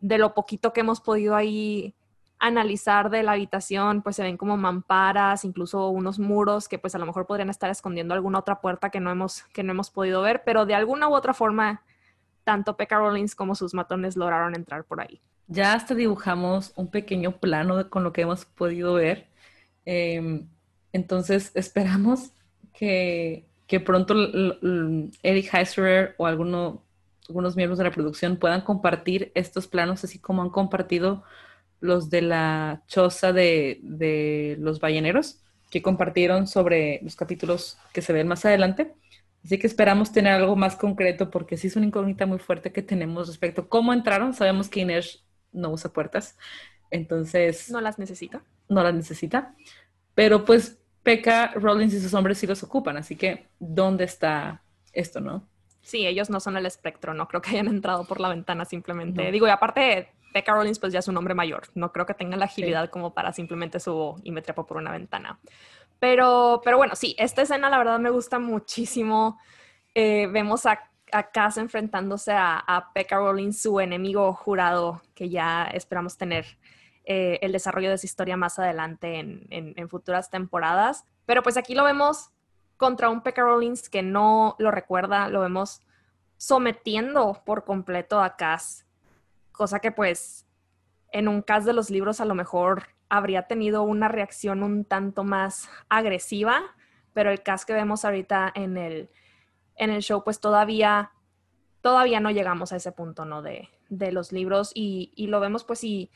De 0.00 0.18
lo 0.18 0.34
poquito 0.34 0.72
que 0.72 0.80
hemos 0.80 1.00
podido 1.00 1.34
ahí 1.34 1.94
analizar 2.38 3.10
de 3.10 3.22
la 3.22 3.32
habitación, 3.32 4.02
pues 4.02 4.16
se 4.16 4.22
ven 4.22 4.36
como 4.36 4.56
mamparas, 4.56 5.44
incluso 5.44 5.88
unos 5.88 6.18
muros 6.18 6.68
que 6.68 6.78
pues 6.78 6.94
a 6.94 6.98
lo 6.98 7.06
mejor 7.06 7.26
podrían 7.26 7.50
estar 7.50 7.68
escondiendo 7.70 8.14
alguna 8.14 8.38
otra 8.38 8.60
puerta 8.60 8.90
que 8.90 9.00
no 9.00 9.10
hemos, 9.10 9.42
que 9.52 9.62
no 9.62 9.72
hemos 9.72 9.90
podido 9.90 10.22
ver, 10.22 10.42
pero 10.44 10.64
de 10.64 10.74
alguna 10.74 11.08
u 11.08 11.14
otra 11.14 11.34
forma, 11.34 11.82
tanto 12.44 12.76
Pekka 12.76 12.98
Rollins 12.98 13.34
como 13.34 13.54
sus 13.54 13.74
matones 13.74 14.16
lograron 14.16 14.54
entrar 14.54 14.84
por 14.84 15.00
ahí. 15.00 15.20
Ya 15.48 15.72
hasta 15.72 15.94
dibujamos 15.94 16.72
un 16.76 16.88
pequeño 16.88 17.32
plano 17.32 17.88
con 17.90 18.04
lo 18.04 18.12
que 18.12 18.20
hemos 18.20 18.44
podido 18.44 18.94
ver. 18.94 19.26
Em, 19.84 20.46
entonces 20.92 21.50
esperamos 21.54 22.32
que, 22.72 23.46
pronto 23.84 24.14
Eric 25.22 25.54
Heiserer 25.54 26.14
o 26.18 26.26
alguno, 26.26 26.82
algunos 27.28 27.56
miembros 27.56 27.78
de 27.78 27.84
la 27.84 27.90
producción 27.90 28.36
puedan 28.36 28.62
compartir 28.62 29.32
estos 29.34 29.66
planos, 29.66 30.02
así 30.04 30.18
como 30.18 30.42
han 30.42 30.50
compartido 30.50 31.24
los 31.80 32.10
de 32.10 32.22
la 32.22 32.82
choza 32.88 33.32
de, 33.32 34.56
los 34.58 34.80
balleneros, 34.80 35.40
que 35.70 35.82
compartieron 35.82 36.46
sobre 36.46 37.00
los 37.02 37.14
capítulos 37.14 37.78
que 37.92 38.02
se 38.02 38.12
ven 38.12 38.26
más 38.26 38.44
adelante. 38.44 38.94
Así 39.44 39.58
que 39.58 39.66
esperamos 39.66 40.10
tener 40.10 40.32
algo 40.32 40.56
más 40.56 40.74
concreto 40.76 41.30
porque 41.30 41.56
sí 41.56 41.68
es 41.68 41.76
una 41.76 41.86
incógnita 41.86 42.26
muy 42.26 42.38
fuerte 42.38 42.72
que 42.72 42.82
tenemos 42.82 43.28
respecto 43.28 43.62
a 43.62 43.68
cómo 43.68 43.92
entraron. 43.92 44.34
Sabemos 44.34 44.68
que 44.68 44.80
Inés 44.80 45.24
no 45.52 45.70
usa 45.70 45.92
puertas, 45.92 46.36
entonces... 46.90 47.70
No 47.70 47.80
las 47.80 47.98
necesita. 47.98 48.42
No 48.68 48.82
las 48.82 48.94
necesita. 48.94 49.54
Pero 50.14 50.44
pues 50.44 50.78
Pekka, 51.02 51.52
Rollins 51.54 51.94
y 51.94 52.00
sus 52.00 52.12
hombres 52.14 52.38
sí 52.38 52.46
los 52.46 52.62
ocupan, 52.62 52.96
así 52.96 53.16
que 53.16 53.46
¿dónde 53.58 54.04
está 54.04 54.62
esto, 54.92 55.20
no? 55.20 55.46
Sí, 55.88 56.06
ellos 56.06 56.28
no 56.28 56.38
son 56.38 56.58
el 56.58 56.66
espectro, 56.66 57.14
no 57.14 57.26
creo 57.28 57.40
que 57.40 57.48
hayan 57.48 57.66
entrado 57.66 58.04
por 58.04 58.20
la 58.20 58.28
ventana 58.28 58.66
simplemente. 58.66 59.32
Digo, 59.32 59.46
y 59.46 59.50
aparte, 59.50 60.12
Becca 60.34 60.52
Rollins 60.52 60.78
pues 60.78 60.92
ya 60.92 60.98
es 60.98 61.08
un 61.08 61.16
hombre 61.16 61.32
mayor, 61.32 61.62
no 61.74 61.92
creo 61.94 62.04
que 62.04 62.12
tenga 62.12 62.36
la 62.36 62.44
agilidad 62.44 62.90
como 62.90 63.14
para 63.14 63.32
simplemente 63.32 63.80
subo 63.80 64.20
y 64.22 64.30
me 64.30 64.42
trepo 64.42 64.66
por 64.66 64.76
una 64.76 64.92
ventana. 64.92 65.38
Pero, 65.98 66.60
pero 66.62 66.76
bueno, 66.76 66.94
sí, 66.94 67.16
esta 67.18 67.40
escena 67.40 67.70
la 67.70 67.78
verdad 67.78 67.98
me 68.00 68.10
gusta 68.10 68.38
muchísimo. 68.38 69.40
Eh, 69.94 70.28
vemos 70.30 70.66
a, 70.66 70.90
a 71.10 71.30
Cass 71.30 71.56
enfrentándose 71.56 72.32
a, 72.32 72.62
a 72.66 72.92
Rollins, 73.10 73.62
su 73.62 73.80
enemigo 73.80 74.34
jurado, 74.34 75.00
que 75.14 75.30
ya 75.30 75.64
esperamos 75.72 76.18
tener 76.18 76.44
eh, 77.06 77.38
el 77.40 77.52
desarrollo 77.52 77.88
de 77.88 77.94
esa 77.94 78.04
historia 78.04 78.36
más 78.36 78.58
adelante 78.58 79.20
en, 79.20 79.46
en, 79.48 79.88
futuras 79.88 80.28
temporadas. 80.28 81.06
Pero 81.24 81.42
pues 81.42 81.56
aquí 81.56 81.74
lo 81.74 81.82
vemos 81.82 82.28
contra 82.78 83.10
un 83.10 83.22
Becca 83.22 83.42
Rollins 83.42 83.90
que 83.90 84.02
no 84.02 84.56
lo 84.58 84.70
recuerda, 84.70 85.28
lo 85.28 85.42
vemos 85.42 85.82
sometiendo 86.38 87.42
por 87.44 87.64
completo 87.64 88.22
a 88.22 88.36
Cass 88.36 88.86
cosa 89.58 89.80
que 89.80 89.90
pues 89.90 90.46
en 91.10 91.26
un 91.28 91.42
caso 91.42 91.66
de 91.66 91.72
los 91.74 91.90
libros 91.90 92.20
a 92.20 92.24
lo 92.24 92.34
mejor 92.34 92.84
habría 93.10 93.42
tenido 93.42 93.82
una 93.82 94.06
reacción 94.08 94.62
un 94.62 94.84
tanto 94.84 95.24
más 95.24 95.68
agresiva, 95.88 96.62
pero 97.12 97.30
el 97.30 97.42
caso 97.42 97.66
que 97.66 97.72
vemos 97.72 98.04
ahorita 98.04 98.52
en 98.54 98.76
el, 98.76 99.10
en 99.74 99.90
el 99.90 100.02
show 100.02 100.22
pues 100.22 100.40
todavía, 100.40 101.10
todavía 101.80 102.20
no 102.20 102.30
llegamos 102.30 102.72
a 102.72 102.76
ese 102.76 102.92
punto, 102.92 103.24
¿no? 103.24 103.42
De, 103.42 103.68
de 103.88 104.12
los 104.12 104.30
libros 104.30 104.70
y, 104.74 105.12
y, 105.16 105.26
lo 105.26 105.40
vemos 105.40 105.64
pues 105.64 105.80
sí 105.80 106.10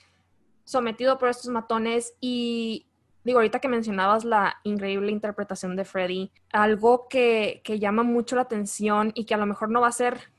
sometido 0.64 1.18
por 1.18 1.28
estos 1.28 1.48
matones 1.48 2.14
y 2.20 2.86
digo, 3.24 3.38
ahorita 3.38 3.60
que 3.60 3.68
mencionabas 3.68 4.24
la 4.24 4.58
increíble 4.64 5.12
interpretación 5.12 5.76
de 5.76 5.84
Freddy, 5.84 6.32
algo 6.52 7.08
que, 7.08 7.60
que 7.64 7.78
llama 7.78 8.02
mucho 8.02 8.36
la 8.36 8.42
atención 8.42 9.12
y 9.14 9.24
que 9.24 9.34
a 9.34 9.38
lo 9.38 9.46
mejor 9.46 9.70
no 9.70 9.80
va 9.80 9.88
a 9.88 9.92
ser 9.92 10.32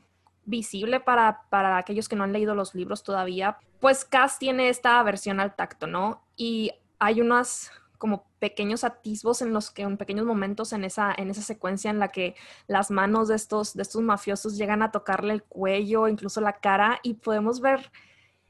visible 0.46 1.00
para, 1.00 1.44
para 1.50 1.78
aquellos 1.78 2.10
que 2.10 2.16
no 2.16 2.24
han 2.24 2.34
leído 2.34 2.56
los 2.56 2.76
libros 2.76 3.04
todavía, 3.04 3.58
pues 3.80 4.06
Cass 4.06 4.40
tiene 4.40 4.70
esta 4.70 5.00
aversión 5.00 5.40
al 5.40 5.56
tacto, 5.56 5.88
¿no? 5.88 6.24
Y 6.36 6.72
hay 7.00 7.22
unos 7.22 7.72
como 7.98 8.26
pequeños 8.40 8.84
atisbos 8.84 9.42
en 9.42 9.54
los 9.54 9.72
que, 9.72 9.84
en 9.84 9.96
pequeños 9.96 10.26
momentos 10.26 10.74
en 10.74 10.84
esa, 10.84 11.14
en 11.18 11.30
esa 11.30 11.42
secuencia 11.42 11.90
en 11.90 12.00
la 12.00 12.10
que 12.10 12.36
las 12.68 12.92
manos 12.92 13.30
de 13.30 13.36
estos, 13.36 13.74
de 13.76 13.82
estos 13.82 14.02
mafiosos 14.02 14.58
llegan 14.58 14.82
a 14.82 14.92
tocarle 14.92 15.34
el 15.34 15.44
cuello, 15.44 16.10
incluso 16.10 16.42
la 16.42 16.52
cara, 16.52 17.00
y 17.02 17.14
podemos 17.14 17.62
ver 17.62 17.92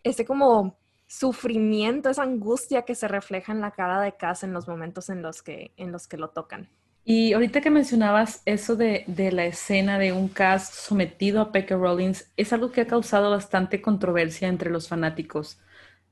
ese 0.02 0.26
como 0.26 0.76
sufrimiento, 1.20 2.10
esa 2.10 2.24
angustia 2.24 2.84
que 2.84 2.96
se 2.96 3.08
refleja 3.08 3.52
en 3.52 3.62
la 3.62 3.72
cara 3.72 4.02
de 4.02 4.14
Cass 4.14 4.44
en 4.44 4.54
los 4.54 4.68
momentos 4.68 5.10
en 5.10 5.22
los 5.22 5.44
que, 5.44 5.72
en 5.78 5.92
los 5.92 6.08
que 6.08 6.18
lo 6.18 6.30
tocan. 6.30 6.68
Y 7.06 7.34
ahorita 7.34 7.62
que 7.62 7.70
mencionabas 7.70 8.42
eso 8.46 8.76
de, 8.76 9.06
la 9.32 9.46
escena 9.46 10.00
de 10.00 10.14
un 10.14 10.30
cast 10.30 10.74
sometido 10.74 11.42
a 11.42 11.52
Pekka 11.52 11.76
Rollins, 11.76 12.32
es 12.38 12.54
algo 12.54 12.72
que 12.72 12.82
ha 12.82 12.88
causado 12.88 13.30
bastante 13.30 13.82
controversia 13.82 14.48
entre 14.48 14.70
los 14.70 14.88
fanáticos, 14.88 15.60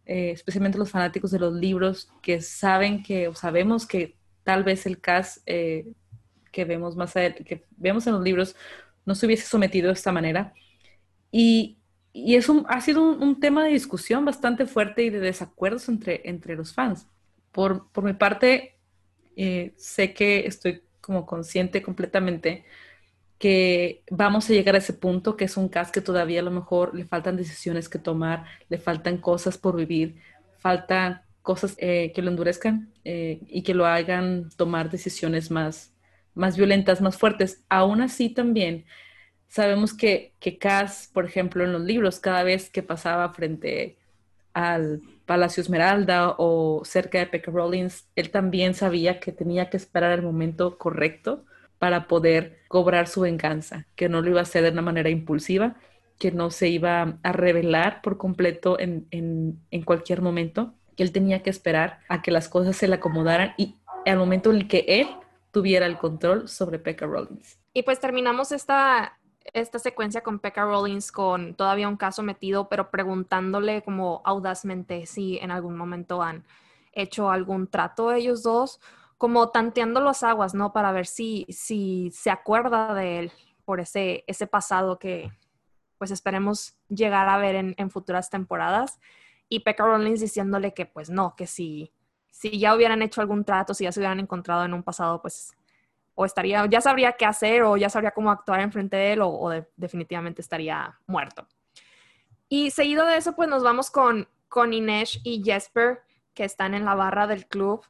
eh, 0.06 0.32
especialmente 0.32 0.78
los 0.78 0.92
fanáticos 0.92 1.32
de 1.32 1.40
los 1.40 1.54
libros 1.54 2.12
que 2.22 2.42
saben 2.42 3.02
que, 3.04 3.30
o 3.30 3.36
sabemos 3.36 3.88
que 3.88 4.18
tal 4.44 4.64
vez 4.64 4.86
el 4.86 5.00
cast 5.00 5.38
eh, 5.46 5.88
que 6.52 6.66
vemos 6.66 6.98
más 6.98 7.14
que 7.14 7.64
vemos 7.78 8.06
en 8.08 8.14
los 8.14 8.24
libros 8.24 8.56
no 9.06 9.16
se 9.16 9.26
hubiese 9.26 9.48
sometido 9.48 9.88
de 9.88 9.94
esta 9.94 10.12
manera. 10.12 10.54
Y, 11.32 11.81
y 12.14 12.36
es 12.36 12.48
ha 12.68 12.82
sido 12.82 13.04
un, 13.04 13.40
tema 13.40 13.66
de 13.66 13.72
discusión 13.72 14.26
bastante 14.26 14.66
fuerte 14.66 15.04
y 15.04 15.10
de 15.10 15.20
desacuerdos 15.20 15.88
entre, 15.90 16.22
entre 16.26 16.56
los 16.56 16.74
fans. 16.74 17.08
Por, 17.52 17.90
por 17.92 18.04
mi 18.04 18.14
parte, 18.14 18.76
eh, 19.36 19.74
sé 19.78 20.14
que 20.14 20.46
estoy 20.46 20.84
como 21.00 21.26
consciente 21.26 21.82
completamente 21.82 22.66
que 23.42 24.04
vamos 24.12 24.48
a 24.50 24.54
llegar 24.54 24.76
a 24.76 24.78
ese 24.78 24.94
punto, 24.94 25.36
que 25.36 25.46
es 25.46 25.58
un 25.58 25.68
caso 25.68 25.92
que 25.92 26.02
todavía 26.02 26.42
a 26.42 26.44
lo 26.44 26.52
mejor 26.52 26.94
le 26.94 27.06
faltan 27.06 27.38
decisiones 27.38 27.90
que 27.90 27.98
tomar, 27.98 28.46
le 28.70 28.78
faltan 28.78 29.18
cosas 29.18 29.58
por 29.58 29.76
vivir, 29.76 30.18
faltan 30.60 31.24
cosas 31.42 31.76
eh, 31.80 32.12
que 32.14 32.22
lo 32.22 32.30
endurezcan 32.30 32.94
eh, 33.04 33.40
y 33.48 33.64
que 33.64 33.74
lo 33.74 33.88
hagan 33.88 34.50
tomar 34.58 34.92
decisiones 34.92 35.50
más, 35.50 35.92
más 36.36 36.56
violentas, 36.56 37.02
más 37.02 37.18
fuertes. 37.18 37.64
Aún 37.68 38.02
así 38.02 38.30
también 38.30 38.86
sabemos 39.52 39.94
que, 39.94 40.34
que 40.40 40.58
Cass, 40.58 41.10
por 41.14 41.26
ejemplo, 41.26 41.64
en 41.66 41.74
los 41.74 41.82
libros, 41.82 42.20
cada 42.20 42.44
vez 42.44 42.70
que 42.70 42.82
pasaba 42.82 43.34
frente 43.34 43.98
al 44.54 45.02
Palacio 45.26 45.62
Esmeralda 45.62 46.36
o 46.38 46.84
cerca 46.86 47.20
de 47.20 47.28
Pekka 47.28 47.52
Rollins, 47.52 48.08
él 48.16 48.32
también 48.32 48.74
sabía 48.74 49.20
que 49.20 49.34
tenía 49.34 49.70
que 49.70 49.76
esperar 49.76 50.14
el 50.14 50.22
momento 50.22 50.78
correcto 50.78 51.44
para 51.80 52.08
poder 52.08 52.62
cobrar 52.70 53.08
su 53.08 53.22
venganza, 53.22 53.88
que 53.96 54.08
no 54.08 54.22
lo 54.22 54.30
iba 54.30 54.40
a 54.40 54.44
hacer 54.44 54.64
de 54.64 54.72
una 54.72 54.82
manera 54.82 55.10
impulsiva, 55.10 55.76
que 56.18 56.32
no 56.32 56.50
se 56.50 56.70
iba 56.70 57.18
a 57.22 57.32
revelar 57.34 58.02
por 58.02 58.18
completo 58.18 58.80
en, 58.80 59.08
en, 59.12 59.82
cualquier 59.84 60.22
momento, 60.22 60.74
que 60.96 61.04
él 61.04 61.12
tenía 61.12 61.44
que 61.44 61.50
esperar 61.50 62.00
a 62.08 62.22
que 62.22 62.32
las 62.32 62.48
cosas 62.48 62.78
se 62.78 62.88
le 62.88 62.96
acomodaran 62.96 63.54
y 63.58 63.76
al 64.06 64.18
momento 64.18 64.52
en 64.52 64.58
el 64.58 64.68
que 64.70 64.86
él 64.88 65.08
tuviera 65.52 65.88
el 65.88 65.98
control 65.98 66.48
sobre 66.48 66.80
Pekka 66.80 67.06
Rollins. 67.06 67.58
Y 67.74 67.84
pues 67.84 68.00
terminamos 68.00 68.52
esta 68.52 69.18
esta 69.54 69.80
secuencia 69.80 70.22
con 70.22 70.40
Pekka 70.40 70.66
Rollins 70.66 71.12
con 71.12 71.56
todavía 71.56 71.90
un 71.90 71.98
caso 71.98 72.24
metido, 72.24 72.70
pero 72.70 72.92
preguntándole 72.92 73.82
como 73.82 74.22
audazmente 74.26 75.06
si 75.06 75.38
en 75.40 75.52
algún 75.52 75.78
momento 75.78 76.22
han 76.22 76.46
hecho 76.94 77.30
algún 77.30 77.68
trato 77.68 78.12
ellos 78.12 78.44
dos, 78.44 78.80
como 79.18 79.50
tanteando 79.50 80.02
las 80.02 80.24
aguas, 80.24 80.54
¿no? 80.54 80.74
Para 80.74 80.92
ver 80.92 81.06
si, 81.06 81.46
si 81.50 82.12
se 82.12 82.30
acuerda 82.30 82.94
de 82.94 83.20
él 83.20 83.32
por 83.66 83.80
ese, 83.80 84.24
ese 84.28 84.48
pasado 84.48 85.00
que 85.00 85.32
pues 85.98 86.10
esperemos 86.10 86.76
llegar 86.90 87.30
a 87.30 87.38
ver 87.38 87.56
en, 87.56 87.92
futuras 87.92 88.32
temporadas. 88.32 89.00
Y 89.48 89.60
Pekka 89.60 89.86
Rollins 89.86 90.22
diciéndole 90.22 90.74
que 90.74 90.88
pues 90.88 91.12
no, 91.12 91.36
que 91.36 91.46
si, 91.46 91.94
si 92.32 92.58
ya 92.58 92.76
hubieran 92.76 93.04
hecho 93.04 93.22
algún 93.22 93.46
trato, 93.46 93.76
si 93.76 93.84
ya 93.84 93.92
se 93.92 94.00
hubieran 94.00 94.20
encontrado 94.20 94.66
en 94.66 94.74
un 94.74 94.82
pasado, 94.82 95.22
pues 95.22 95.54
o 96.22 96.26
estaría, 96.26 96.66
ya 96.68 96.82
sabría 96.82 97.14
qué 97.14 97.26
hacer 97.26 97.64
o 97.64 97.78
ya 97.78 97.90
sabría 97.90 98.12
cómo 98.12 98.30
actuar 98.30 98.60
enfrente 98.60 98.96
de 98.96 99.14
él 99.14 99.22
o, 99.24 99.50
definitivamente 99.76 100.42
estaría 100.42 101.00
muerto. 101.08 101.48
Y 102.48 102.70
seguido 102.72 103.06
de 103.06 103.18
eso, 103.18 103.36
pues 103.36 103.50
nos 103.50 103.64
vamos 103.64 103.90
con, 103.90 104.28
con 104.48 104.74
Inés 104.74 105.20
y 105.24 105.42
Jesper, 105.44 106.02
que 106.34 106.44
están 106.44 106.76
en 106.76 106.86
la 106.86 106.94
barra 106.94 107.26
del 107.26 107.48
club. 107.48 107.84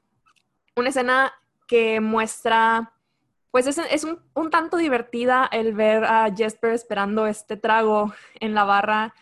Una 0.75 0.89
escena 0.89 1.33
que 1.67 1.99
muestra, 1.99 2.93
pues 3.51 3.67
es, 3.67 3.77
es 3.77 4.03
un, 4.05 4.19
un, 4.33 4.49
tanto 4.49 4.77
divertida 4.77 5.49
el 5.51 5.73
ver 5.73 6.05
a 6.05 6.33
Jesper 6.33 6.71
esperando 6.71 7.27
este 7.27 7.57
trago 7.57 8.13
en 8.39 8.53
la 8.53 8.63
barra 8.63 9.13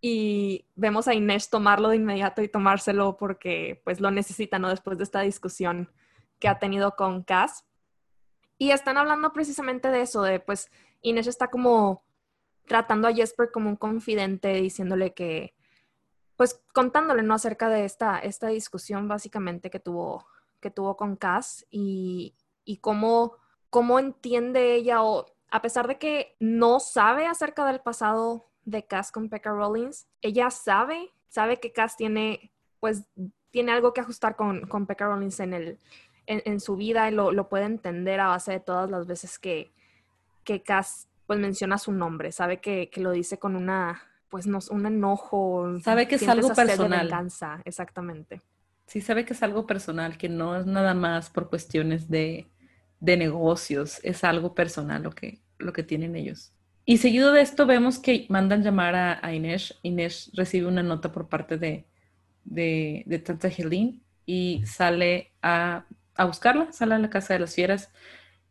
y 0.00 0.66
vemos 0.76 1.08
a 1.08 1.14
Inés 1.14 1.50
tomarlo 1.50 1.88
de 1.88 1.96
inmediato 1.96 2.42
y 2.42 2.48
tomárselo 2.48 3.16
porque 3.16 3.80
pues 3.84 4.00
lo 4.00 4.10
necesita, 4.10 4.58
¿no? 4.58 4.68
Después 4.68 4.98
de 4.98 5.04
esta 5.04 5.22
discusión 5.22 5.90
que 6.38 6.48
ha 6.48 6.58
tenido 6.58 6.94
con 6.94 7.22
Cass. 7.22 7.64
Y 8.58 8.70
están 8.70 8.96
hablando 8.96 9.32
precisamente 9.32 9.88
de 9.88 10.02
eso, 10.02 10.22
de 10.22 10.40
pues 10.40 10.70
Inés 11.02 11.26
está 11.26 11.48
como 11.48 12.04
tratando 12.66 13.08
a 13.08 13.12
Jesper 13.12 13.50
como 13.52 13.68
un 13.68 13.76
confidente, 13.76 14.54
diciéndole 14.54 15.12
que, 15.12 15.54
pues 16.36 16.62
contándole, 16.72 17.22
¿no? 17.22 17.34
Acerca 17.34 17.68
de 17.68 17.84
esta, 17.84 18.18
esta 18.18 18.48
discusión 18.48 19.08
básicamente 19.08 19.70
que 19.70 19.80
tuvo, 19.80 20.26
que 20.60 20.70
tuvo 20.70 20.96
con 20.96 21.16
Cass 21.16 21.66
y, 21.70 22.34
y 22.64 22.78
cómo 22.78 23.38
cómo 23.74 23.98
entiende 23.98 24.76
ella 24.76 25.02
o 25.02 25.26
a 25.50 25.60
pesar 25.60 25.88
de 25.88 25.98
que 25.98 26.36
no 26.38 26.78
sabe 26.78 27.26
acerca 27.26 27.66
del 27.66 27.80
pasado 27.80 28.48
de 28.64 28.86
Cass 28.86 29.10
con 29.10 29.28
Pekka 29.28 29.50
Rollins, 29.50 30.06
ella 30.22 30.48
sabe, 30.50 31.12
sabe 31.28 31.58
que 31.58 31.72
Cass 31.72 31.96
tiene, 31.96 32.52
pues, 32.78 33.02
tiene 33.50 33.72
algo 33.72 33.92
que 33.92 34.00
ajustar 34.00 34.36
con, 34.36 34.68
con 34.68 34.86
Pekka 34.86 35.06
Rollins 35.06 35.40
en, 35.40 35.54
el, 35.54 35.80
en, 36.26 36.60
su 36.60 36.76
vida 36.76 37.10
y 37.10 37.14
lo, 37.14 37.48
puede 37.48 37.64
entender 37.64 38.20
a 38.20 38.28
base 38.28 38.52
de 38.52 38.60
todas 38.60 38.90
las 38.90 39.06
veces 39.06 39.38
que, 39.38 39.72
que 40.44 40.62
Cass, 40.62 41.08
pues, 41.26 41.38
menciona 41.38 41.78
su 41.78 41.92
nombre, 41.92 42.32
sabe 42.32 42.60
que, 42.60 42.90
lo 42.96 43.10
dice 43.10 43.38
con 43.38 43.56
una, 43.56 44.02
pues, 44.28 44.46
no, 44.46 44.58
un 44.70 44.86
enojo. 44.86 45.78
Sabe 45.82 46.08
que 46.08 46.16
es 46.16 46.28
algo 46.28 46.52
personal. 46.54 47.10
exactamente. 47.64 48.40
Sí, 48.86 49.00
sabe 49.00 49.24
que 49.24 49.32
es 49.32 49.42
algo 49.42 49.66
personal, 49.66 50.18
que 50.18 50.28
no 50.28 50.56
es 50.56 50.66
nada 50.66 50.94
más 50.94 51.30
por 51.30 51.48
cuestiones 51.48 52.08
de, 52.10 52.48
de 53.00 53.16
negocios, 53.16 54.00
es 54.02 54.24
algo 54.24 54.54
personal 54.54 55.02
lo 55.02 55.10
que, 55.10 55.40
lo 55.58 55.72
que 55.72 55.82
tienen 55.82 56.16
ellos. 56.16 56.52
Y 56.86 56.98
seguido 56.98 57.32
de 57.32 57.40
esto 57.40 57.64
vemos 57.64 57.98
que 57.98 58.26
mandan 58.28 58.62
llamar 58.62 58.94
a, 58.94 59.34
Inés. 59.34 59.78
Inés 59.82 60.30
recibe 60.34 60.66
una 60.66 60.82
nota 60.82 61.12
por 61.12 61.28
parte 61.28 61.56
de, 61.56 61.86
de, 62.44 63.04
de 63.06 63.18
Tanta 63.20 63.48
Helene 63.48 64.00
y 64.26 64.62
sale 64.66 65.32
a, 65.40 65.86
a, 66.16 66.24
buscarla, 66.24 66.72
sale 66.72 66.94
a 66.94 66.98
la 66.98 67.10
casa 67.10 67.34
de 67.34 67.40
las 67.40 67.54
fieras. 67.54 67.90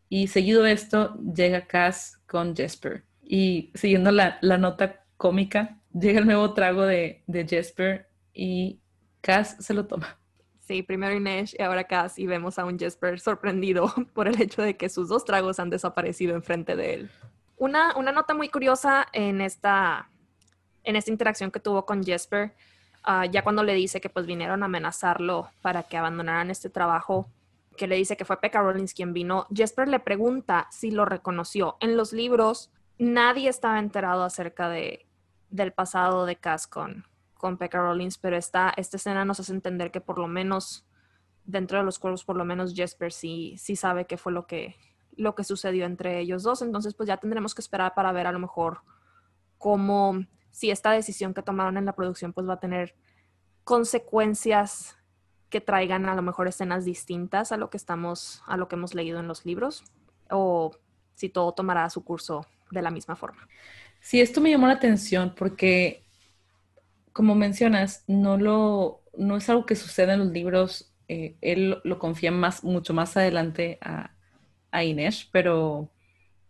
Y 0.09 0.27
seguido 0.27 0.63
de 0.63 0.73
esto 0.73 1.17
llega 1.21 1.67
Cass 1.67 2.21
con 2.27 2.55
Jesper. 2.55 3.03
Y 3.21 3.71
siguiendo 3.75 4.11
la, 4.11 4.37
la 4.41 4.57
nota 4.57 5.05
cómica, 5.17 5.79
llega 5.93 6.19
el 6.19 6.25
nuevo 6.25 6.53
trago 6.53 6.83
de, 6.83 7.23
de 7.27 7.47
Jesper 7.47 8.09
y 8.33 8.81
Cass 9.21 9.57
se 9.59 9.73
lo 9.73 9.85
toma. 9.85 10.19
Sí, 10.59 10.81
primero 10.81 11.13
Inés 11.13 11.55
y 11.57 11.61
ahora 11.61 11.83
Cass 11.83 12.17
y 12.17 12.25
vemos 12.25 12.57
a 12.57 12.65
un 12.65 12.79
Jesper 12.79 13.19
sorprendido 13.19 13.93
por 14.13 14.27
el 14.27 14.41
hecho 14.41 14.61
de 14.61 14.77
que 14.77 14.89
sus 14.89 15.09
dos 15.09 15.25
tragos 15.25 15.59
han 15.59 15.69
desaparecido 15.69 16.35
enfrente 16.35 16.75
de 16.75 16.93
él. 16.93 17.11
Una, 17.57 17.95
una 17.97 18.11
nota 18.11 18.33
muy 18.33 18.49
curiosa 18.49 19.07
en 19.13 19.41
esta, 19.41 20.09
en 20.83 20.95
esta 20.95 21.11
interacción 21.11 21.51
que 21.51 21.59
tuvo 21.59 21.85
con 21.85 22.03
Jesper, 22.03 22.53
ah, 23.03 23.25
ya 23.25 23.43
cuando 23.43 23.63
le 23.63 23.73
dice 23.73 24.01
que 24.01 24.09
pues 24.09 24.25
vinieron 24.25 24.63
a 24.63 24.65
amenazarlo 24.65 25.49
para 25.61 25.83
que 25.83 25.97
abandonaran 25.97 26.49
este 26.49 26.69
trabajo, 26.69 27.29
que 27.75 27.87
le 27.87 27.95
dice 27.95 28.17
que 28.17 28.25
fue 28.25 28.39
Pekka 28.39 28.61
Rollins 28.61 28.93
quien 28.93 29.13
vino, 29.13 29.47
Jesper 29.53 29.87
le 29.87 29.99
pregunta 29.99 30.67
si 30.71 30.91
lo 30.91 31.05
reconoció. 31.05 31.77
En 31.79 31.97
los 31.97 32.13
libros 32.13 32.71
nadie 32.97 33.49
estaba 33.49 33.79
enterado 33.79 34.23
acerca 34.23 34.69
de, 34.69 35.07
del 35.49 35.73
pasado 35.73 36.25
de 36.25 36.35
Cass 36.35 36.67
con, 36.67 37.05
con 37.33 37.57
Pekka 37.57 37.79
Rollins, 37.79 38.17
pero 38.17 38.37
esta, 38.37 38.73
esta 38.77 38.97
escena 38.97 39.25
nos 39.25 39.39
hace 39.39 39.53
entender 39.53 39.91
que 39.91 40.01
por 40.01 40.19
lo 40.19 40.27
menos 40.27 40.85
dentro 41.45 41.77
de 41.77 41.83
los 41.83 41.99
cuervos, 41.99 42.23
por 42.23 42.35
lo 42.35 42.45
menos 42.45 42.73
Jesper 42.73 43.11
sí, 43.11 43.55
sí 43.57 43.75
sabe 43.75 44.05
qué 44.05 44.17
fue 44.17 44.31
lo 44.31 44.47
que, 44.47 44.75
lo 45.15 45.35
que 45.35 45.43
sucedió 45.43 45.85
entre 45.85 46.19
ellos 46.19 46.43
dos. 46.43 46.61
Entonces, 46.61 46.93
pues 46.93 47.07
ya 47.07 47.17
tendremos 47.17 47.53
que 47.53 47.61
esperar 47.61 47.93
para 47.93 48.11
ver 48.11 48.27
a 48.27 48.31
lo 48.31 48.39
mejor 48.39 48.81
cómo, 49.57 50.25
si 50.51 50.71
esta 50.71 50.91
decisión 50.91 51.33
que 51.33 51.43
tomaron 51.43 51.77
en 51.77 51.85
la 51.85 51.95
producción, 51.95 52.33
pues 52.33 52.47
va 52.47 52.53
a 52.53 52.59
tener 52.59 52.95
consecuencias 53.63 54.97
que 55.53 55.61
traigan 55.61 56.07
a 56.09 56.15
lo 56.15 56.23
mejor 56.23 56.47
escenas 56.47 56.83
distintas 56.83 57.51
a 57.51 57.57
lo 57.57 57.69
que 57.69 57.77
estamos, 57.77 58.41
a 58.47 58.57
lo 58.57 58.67
que 58.67 58.75
hemos 58.75 58.95
leído 58.95 59.19
en 59.19 59.27
los 59.27 59.45
libros, 59.45 59.83
o 60.31 60.71
si 61.13 61.29
todo 61.29 61.51
tomará 61.51 61.87
su 61.91 62.03
curso 62.03 62.47
de 62.71 62.81
la 62.81 62.89
misma 62.89 63.15
forma. 63.15 63.47
Sí, 63.99 64.19
esto 64.19 64.41
me 64.41 64.49
llamó 64.49 64.65
la 64.65 64.73
atención 64.73 65.35
porque 65.37 66.03
como 67.11 67.35
mencionas, 67.35 68.03
no, 68.07 68.39
lo, 68.39 69.03
no 69.15 69.37
es 69.37 69.47
algo 69.47 69.67
que 69.67 69.75
sucede 69.75 70.13
en 70.13 70.21
los 70.21 70.29
libros. 70.29 70.91
Eh, 71.07 71.35
él 71.41 71.77
lo 71.83 71.99
confía 71.99 72.31
más, 72.31 72.63
mucho 72.63 72.95
más 72.95 73.15
adelante 73.15 73.77
a, 73.81 74.09
a 74.71 74.83
Inés, 74.83 75.29
pero 75.31 75.91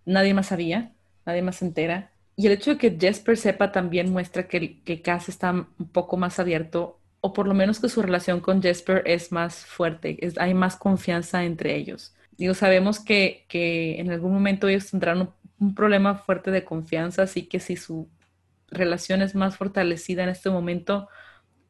nadie 0.06 0.34
más 0.34 0.47
sabía, 0.47 0.93
nadie 1.26 1.41
más 1.41 1.58
se 1.58 1.66
entera. 1.66 2.14
Y 2.38 2.47
el 2.47 2.54
hecho 2.54 2.72
de 2.72 2.78
que 2.78 2.97
Jesper 2.97 3.36
sepa 3.36 3.74
también 3.74 4.14
muestra 4.14 4.47
que, 4.47 4.82
que 4.84 5.01
Cass 5.01 5.28
está 5.28 5.51
un 5.51 5.89
poco 5.91 6.16
más 6.16 6.39
abierto, 6.39 7.01
o 7.26 7.32
por 7.32 7.47
lo 7.47 7.53
menos 7.53 7.80
que 7.80 7.88
su 7.88 8.01
relación 8.01 8.41
con 8.41 8.61
Jesper 8.61 9.01
es 9.05 9.32
más 9.32 9.65
fuerte, 9.65 10.17
es, 10.19 10.38
hay 10.38 10.53
más 10.53 10.76
confianza 10.76 11.45
entre 11.45 11.74
ellos. 11.74 12.13
Digo, 12.32 12.53
sabemos 12.53 12.99
que, 12.99 13.45
que 13.47 13.97
en 14.01 14.11
algún 14.11 14.34
momento 14.34 14.67
ellos 14.67 14.91
tendrán 14.91 15.21
un, 15.21 15.30
un, 15.57 15.74
problema 15.74 16.15
fuerte 16.15 16.51
de 16.51 16.65
confianza, 16.65 17.21
así 17.24 17.45
que 17.45 17.61
si 17.61 17.78
su 17.78 18.09
relaciones 18.67 19.36
más 19.36 19.55
fortalecida 19.55 20.24
en 20.24 20.30
este 20.30 20.49
momento, 20.49 21.07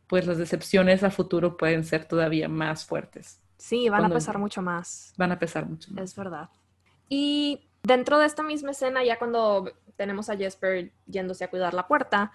pues 0.08 0.26
las 0.26 0.39
decepciones 0.39 1.04
a 1.04 1.12
futuro 1.12 1.56
pueden 1.56 1.84
ser 1.84 2.06
todavía 2.06 2.49
más 2.49 2.84
fuertes. 2.84 3.39
Sí, 3.58 3.89
van 3.89 4.06
a 4.06 4.10
pesar 4.10 4.39
mucho 4.39 4.64
más. 4.64 5.14
Van 5.18 5.32
a 5.34 5.38
pesar 5.38 5.68
mucho 5.68 5.91
más. 5.91 6.04
Es 6.04 6.16
verdad. 6.16 6.49
Y 7.10 7.68
dentro 7.84 8.18
de 8.18 8.26
esta 8.26 8.41
misma 8.41 8.72
escena, 8.72 9.04
ya 9.04 9.20
cuando 9.20 9.72
tenemos 9.97 10.32
a 10.32 10.36
Jesper 10.36 10.91
yéndose 11.06 11.43
a 11.43 11.49
cuidar 11.51 11.76
la 11.76 11.86
puerta, 11.86 12.32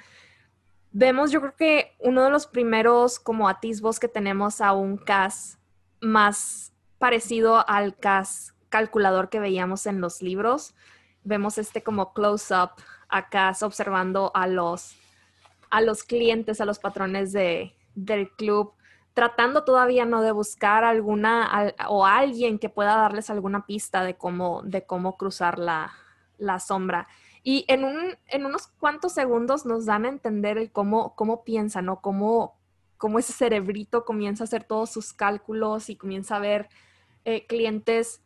vemos 0.92 1.30
yo 1.30 1.40
creo 1.40 1.56
que 1.56 1.96
uno 1.98 2.24
de 2.24 2.30
los 2.30 2.46
primeros 2.46 3.18
como 3.18 3.48
atisbos 3.48 4.00
que 4.00 4.08
tenemos 4.08 4.60
a 4.60 4.72
un 4.72 4.96
Cas 4.96 5.58
más 6.00 6.72
parecido 6.98 7.68
al 7.68 7.96
Cas 7.96 8.54
calculador 8.68 9.28
que 9.28 9.40
veíamos 9.40 9.86
en 9.86 10.00
los 10.00 10.22
libros. 10.22 10.74
Vemos 11.24 11.58
este 11.58 11.82
como 11.82 12.12
close-up 12.12 12.70
acá 13.08 13.52
observando 13.62 14.30
a 14.34 14.46
los, 14.46 14.96
a 15.70 15.80
los 15.80 16.04
clientes, 16.04 16.60
a 16.60 16.64
los 16.64 16.78
patrones 16.78 17.32
de, 17.32 17.74
del 17.94 18.30
club, 18.30 18.74
tratando 19.14 19.64
todavía 19.64 20.04
no 20.04 20.22
de 20.22 20.32
buscar 20.32 20.84
alguna 20.84 21.74
o 21.88 22.06
alguien 22.06 22.58
que 22.58 22.68
pueda 22.68 22.94
darles 22.96 23.30
alguna 23.30 23.66
pista 23.66 24.04
de 24.04 24.16
cómo, 24.16 24.62
de 24.64 24.86
cómo 24.86 25.16
cruzar 25.16 25.58
la, 25.58 25.92
la 26.36 26.60
sombra. 26.60 27.08
Y 27.50 27.64
en, 27.66 27.82
un, 27.82 28.14
en, 28.26 28.44
unos 28.44 28.66
cuantos 28.66 29.14
segundos 29.14 29.64
nos 29.64 29.86
dan 29.86 30.04
a 30.04 30.10
entender 30.10 30.58
el 30.58 30.70
cómo, 30.70 31.14
cómo 31.16 31.44
piensan, 31.44 31.86
¿no? 31.86 32.02
Cómo, 32.02 32.58
cómo 32.98 33.18
ese 33.18 33.32
cerebrito 33.32 34.04
comienza 34.04 34.44
a 34.44 34.48
hacer 34.48 34.64
todos 34.64 34.90
sus 34.90 35.14
cálculos 35.14 35.88
y 35.88 35.96
comienza 35.96 36.36
a 36.36 36.40
ver 36.40 36.68
eh, 37.24 37.46
clientes 37.46 38.20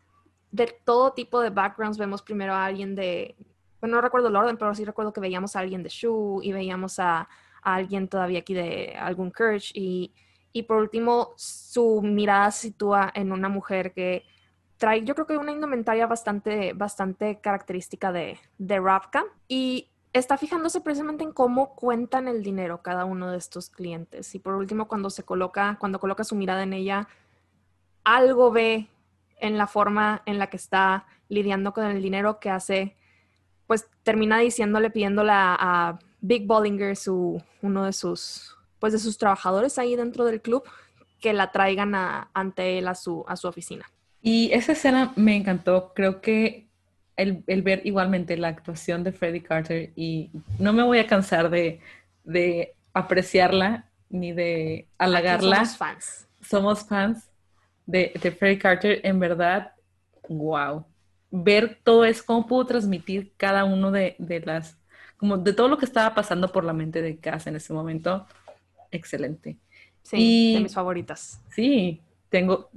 de 0.50 0.76
todo 0.84 1.12
tipo 1.12 1.40
de 1.40 1.50
backgrounds. 1.50 1.98
Vemos 1.98 2.20
primero 2.20 2.52
a 2.52 2.64
alguien 2.64 2.96
de, 2.96 3.36
bueno, 3.80 3.94
no 3.94 4.02
recuerdo 4.02 4.26
el 4.26 4.34
orden, 4.34 4.56
pero 4.56 4.74
sí 4.74 4.84
recuerdo 4.84 5.12
que 5.12 5.20
veíamos 5.20 5.54
a 5.54 5.60
alguien 5.60 5.84
de 5.84 5.88
Shu 5.88 6.40
y 6.42 6.50
veíamos 6.50 6.98
a, 6.98 7.28
alguien 7.62 8.08
todavía 8.08 8.40
aquí 8.40 8.54
de 8.54 8.96
algún 8.98 9.30
Kirch 9.30 9.70
y, 9.72 10.12
y, 10.52 10.64
por 10.64 10.78
último 10.78 11.32
su 11.36 12.02
mirada 12.02 12.50
se 12.50 12.62
sitúa 12.62 13.12
en 13.14 13.30
una 13.30 13.48
mujer 13.48 13.92
que 13.92 14.24
trae 14.82 15.04
yo 15.04 15.14
creo 15.14 15.28
que 15.28 15.36
una 15.36 15.52
indumentaria 15.52 16.08
bastante, 16.08 16.72
bastante 16.72 17.38
característica 17.40 18.10
de, 18.10 18.40
de 18.58 18.80
Ravka 18.80 19.24
y 19.46 19.90
está 20.12 20.36
fijándose 20.36 20.80
precisamente 20.80 21.22
en 21.22 21.30
cómo 21.30 21.76
cuentan 21.76 22.26
el 22.26 22.42
dinero 22.42 22.82
cada 22.82 23.04
uno 23.04 23.30
de 23.30 23.38
estos 23.38 23.70
clientes 23.70 24.34
y 24.34 24.40
por 24.40 24.54
último 24.54 24.88
cuando 24.88 25.08
se 25.08 25.22
coloca, 25.22 25.76
cuando 25.78 26.00
coloca 26.00 26.24
su 26.24 26.34
mirada 26.34 26.64
en 26.64 26.72
ella, 26.72 27.06
algo 28.02 28.50
ve 28.50 28.88
en 29.38 29.56
la 29.56 29.68
forma 29.68 30.22
en 30.26 30.40
la 30.40 30.48
que 30.48 30.56
está 30.56 31.06
lidiando 31.28 31.72
con 31.72 31.84
el 31.84 32.02
dinero 32.02 32.40
que 32.40 32.50
hace 32.50 32.96
pues 33.68 33.86
termina 34.02 34.40
diciéndole, 34.40 34.90
pidiéndole 34.90 35.30
a, 35.32 35.96
Big 36.24 36.44
Bollinger, 36.44 36.96
su, 36.96 37.40
uno 37.62 37.84
de 37.84 37.92
sus, 37.92 38.56
pues 38.80 38.92
de 38.92 38.98
sus 38.98 39.16
trabajadores 39.16 39.78
ahí 39.78 39.94
dentro 39.94 40.24
del 40.24 40.40
club, 40.40 40.64
que 41.20 41.32
la 41.32 41.52
traigan 41.52 41.94
ante 42.32 42.78
él 42.78 42.88
a 42.88 42.96
su, 42.96 43.24
a 43.28 43.36
su 43.36 43.46
oficina. 43.46 43.86
Y 44.22 44.50
esa 44.52 44.72
escena 44.72 45.12
me 45.16 45.36
encantó. 45.36 45.92
Creo 45.94 46.20
que 46.20 46.68
el, 47.16 47.42
ver 47.62 47.82
igualmente 47.84 48.36
la 48.36 48.48
actuación 48.48 49.04
de 49.04 49.12
Freddie 49.12 49.42
Carter 49.42 49.92
y 49.96 50.30
no 50.58 50.72
me 50.72 50.82
voy 50.82 50.98
a 50.98 51.06
cansar 51.06 51.50
de, 51.50 51.80
de 52.24 52.74
apreciarla 52.94 53.90
ni 54.08 54.32
de 54.32 54.86
halagarla. 54.98 55.56
somos 55.56 55.76
fans. 55.76 56.28
Somos 56.40 56.86
fans 56.86 57.30
de, 57.86 58.12
de 58.22 58.30
Freddie 58.30 58.58
Carter. 58.58 59.00
En 59.02 59.18
verdad, 59.18 59.72
wow 60.28 60.86
ver 61.32 61.80
todo 61.82 62.04
eso, 62.04 62.22
cómo 62.26 62.46
pudo 62.46 62.66
transmitir 62.66 63.32
cada 63.36 63.64
uno 63.64 63.90
de, 63.90 64.14
las, 64.44 64.78
como 65.16 65.38
de 65.38 65.54
todo 65.54 65.66
lo 65.66 65.78
que 65.78 65.86
estaba 65.86 66.14
pasando 66.14 66.52
por 66.52 66.62
la 66.62 66.74
mente 66.74 67.00
de 67.00 67.16
Cass 67.16 67.46
en 67.46 67.56
ese 67.56 67.72
momento, 67.72 68.26
excelente. 68.92 69.56
Sí, 70.02 70.54
de 70.54 70.60
mis 70.60 70.74
favoritas. 70.74 71.40
Sí, 71.50 72.02
tengo, 72.32 72.70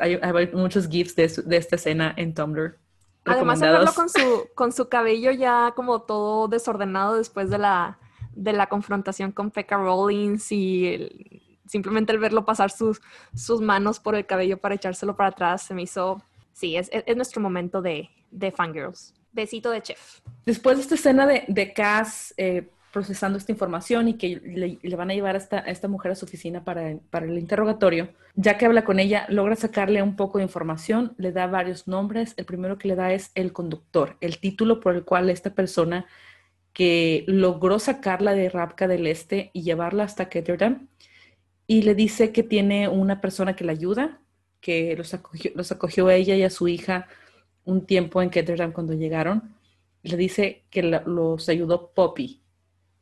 hay, 0.00 0.50
muchos 0.52 0.88
GIFs 0.88 1.14
de, 1.14 1.24
esta 1.24 1.76
escena 1.76 2.12
en 2.16 2.34
Tumblr. 2.34 2.76
Además 3.24 3.60
de 3.60 3.68
verlo 3.68 3.92
con 3.94 4.08
su, 4.08 4.48
con 4.54 4.72
su 4.72 4.88
cabello 4.88 5.30
ya 5.30 5.72
como 5.76 6.02
todo 6.02 6.48
desordenado 6.48 7.16
después 7.16 7.48
de 7.48 7.58
la, 7.58 7.98
de 8.32 8.52
la 8.52 8.66
confrontación 8.66 9.30
con 9.30 9.52
Pekka 9.52 9.76
Rollins 9.76 10.50
y 10.50 11.40
simplemente 11.66 12.12
el 12.12 12.18
verlo 12.18 12.44
pasar 12.44 12.70
sus, 12.70 13.00
sus 13.34 13.60
manos 13.60 14.00
por 14.00 14.16
el 14.16 14.26
cabello 14.26 14.58
para 14.58 14.74
echárselo 14.74 15.14
para 15.16 15.28
atrás 15.28 15.62
se 15.62 15.74
me 15.74 15.82
hizo 15.82 16.20
sí, 16.52 16.76
es, 16.76 16.90
nuestro 17.14 17.40
momento 17.40 17.80
de, 17.80 18.10
de 18.32 18.50
fangirls. 18.50 19.14
Besito 19.30 19.70
de 19.70 19.80
chef. 19.80 20.20
Después 20.44 20.76
de 20.76 20.82
esta 20.82 20.96
escena 20.96 21.24
de, 21.24 21.44
de 21.46 21.72
Cass, 21.72 22.34
eh, 22.36 22.68
procesando 22.92 23.38
esta 23.38 23.52
información 23.52 24.08
y 24.08 24.14
que 24.14 24.78
le, 24.82 24.96
van 24.96 25.10
a 25.10 25.14
llevar 25.14 25.34
a 25.34 25.38
esta, 25.38 25.58
esta, 25.58 25.88
mujer 25.88 26.12
a 26.12 26.14
su 26.14 26.24
oficina 26.24 26.64
para, 26.64 26.96
para 27.10 27.26
el 27.26 27.38
interrogatorio. 27.38 28.10
Ya 28.34 28.56
que 28.56 28.66
habla 28.66 28.84
con 28.84 28.98
ella, 28.98 29.26
logra 29.28 29.56
sacarle 29.56 30.02
un 30.02 30.16
poco 30.16 30.38
de 30.38 30.44
información, 30.44 31.14
le 31.18 31.32
da 31.32 31.46
varios 31.46 31.88
nombres. 31.88 32.34
El 32.36 32.44
primero 32.44 32.78
que 32.78 32.88
le 32.88 32.94
da 32.94 33.12
es 33.12 33.30
el 33.34 33.52
conductor, 33.52 34.16
el 34.20 34.38
título 34.38 34.80
por 34.80 34.94
el 34.94 35.04
cual 35.04 35.28
esta 35.30 35.54
persona 35.54 36.06
que 36.72 37.24
logró 37.26 37.78
sacarla 37.78 38.34
de 38.34 38.48
Rapka 38.48 38.86
del 38.86 39.06
Este 39.06 39.50
y 39.52 39.62
llevarla 39.62 40.04
hasta 40.04 40.28
Ketterdam. 40.28 40.88
Y 41.66 41.82
le 41.82 41.94
dice 41.94 42.32
que 42.32 42.42
tiene 42.42 42.88
una 42.88 43.20
persona 43.20 43.56
que 43.56 43.64
la 43.64 43.72
ayuda, 43.72 44.20
que 44.60 44.96
los 44.96 45.12
acogió, 45.12 45.50
los 45.54 45.72
acogió 45.72 46.06
a 46.06 46.14
ella 46.14 46.34
y 46.36 46.44
a 46.44 46.50
su 46.50 46.68
hija 46.68 47.08
un 47.64 47.84
tiempo 47.84 48.22
en 48.22 48.30
Ketterdam 48.30 48.72
cuando 48.72 48.94
llegaron. 48.94 49.54
Le 50.02 50.16
dice 50.16 50.64
que 50.70 50.82
los 50.82 51.48
ayudó 51.48 51.90
Poppy, 51.90 52.40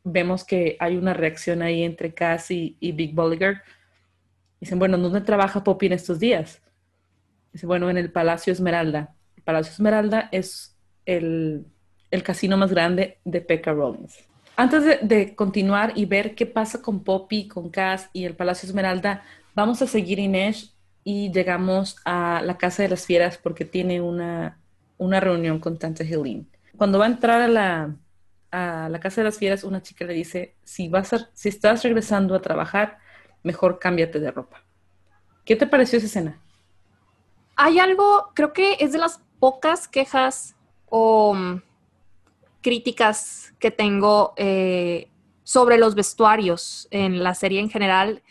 vemos 0.07 0.44
que 0.44 0.76
hay 0.78 0.96
una 0.96 1.12
reacción 1.12 1.62
ahí 1.62 1.82
entre 1.82 2.14
Cassie 2.14 2.76
y 2.78 2.92
Big 2.92 3.12
Bolliger. 3.12 3.62
Dicen, 4.61 4.78
bueno, 4.78 4.96
¿dónde 4.96 5.20
trabaja 5.20 5.64
Poppy 5.64 5.86
en 5.86 5.92
estos 5.92 6.20
días? 6.20 6.62
Dice, 7.52 7.66
bueno, 7.66 7.90
en 7.90 7.98
el 7.98 8.12
Palacio 8.12 8.52
Esmeralda. 8.52 9.14
El 9.36 9.42
Palacio 9.42 9.72
Esmeralda 9.72 10.28
es 10.30 10.76
el, 11.04 11.66
casino 12.24 12.57
más 12.57 12.70
grande 12.70 13.18
de 13.24 13.40
Pekka 13.40 13.72
Rollins. 13.72 14.16
Antes 14.57 14.84
de, 14.84 14.98
de, 15.02 15.34
continuar 15.34 15.92
y 15.96 16.07
ver 16.07 16.34
qué 16.34 16.46
pasa 16.46 16.80
con 16.80 17.02
Poppy, 17.02 17.48
con 17.48 17.68
Cass 17.68 18.09
y 18.12 18.24
el 18.24 18.34
Palacio 18.34 18.68
Esmeralda, 18.68 19.22
vamos 19.54 19.82
a 19.82 19.86
seguir 19.86 20.18
Inés 20.18 20.74
y 21.02 21.32
llegamos 21.32 21.96
a 22.04 22.40
la 22.44 22.57
Casa 22.57 22.84
de 22.84 22.90
las 22.90 23.04
Fieras 23.04 23.38
porque 23.38 23.64
tiene 23.64 24.00
una, 24.00 24.59
una 24.98 25.18
reunión 25.18 25.59
con 25.59 25.78
Tante 25.78 26.04
Helene. 26.04 26.46
Cuando 26.76 26.98
va 26.98 27.07
a 27.07 27.09
entrar 27.09 27.42
a 27.42 27.48
la, 27.48 27.96
a 28.57 28.88
la 28.88 29.00
casa 29.00 29.20
de 29.20 29.26
las 29.26 29.36
fieras, 29.36 29.64
una 29.64 29.82
chica 29.82 30.07
le 30.07 30.14
dice, 30.14 30.54
si, 30.64 30.88
vas 30.88 31.12
a, 31.12 31.28
si 31.34 31.50
estás 31.50 31.82
regresando 31.82 32.34
a 32.34 32.40
trabajar, 32.40 32.98
mejor 33.42 33.78
cámbiate 33.78 34.18
de 34.18 34.30
ropa. 34.30 34.64
¿Qué 35.44 35.57
te 35.57 35.66
pareció 35.66 35.98
esa 35.98 36.07
escena? 36.07 36.40
Hay 37.54 37.78
algo, 37.78 38.32
creo 38.34 38.54
que 38.54 38.78
es 38.80 38.92
de 38.92 38.98
las 38.98 39.20
pocas 39.38 39.88
quejas 39.88 40.57
o 40.86 41.34
mm, 41.34 41.62
críticas 42.62 43.52
que 43.59 43.70
tengo 43.70 44.32
eh, 44.38 45.11
sobre 45.42 45.76
los 45.76 45.94
vestuarios 45.94 46.88
en 46.90 47.22
la 47.22 47.34
serie 47.34 47.61
en 47.61 47.68
general, 47.68 48.22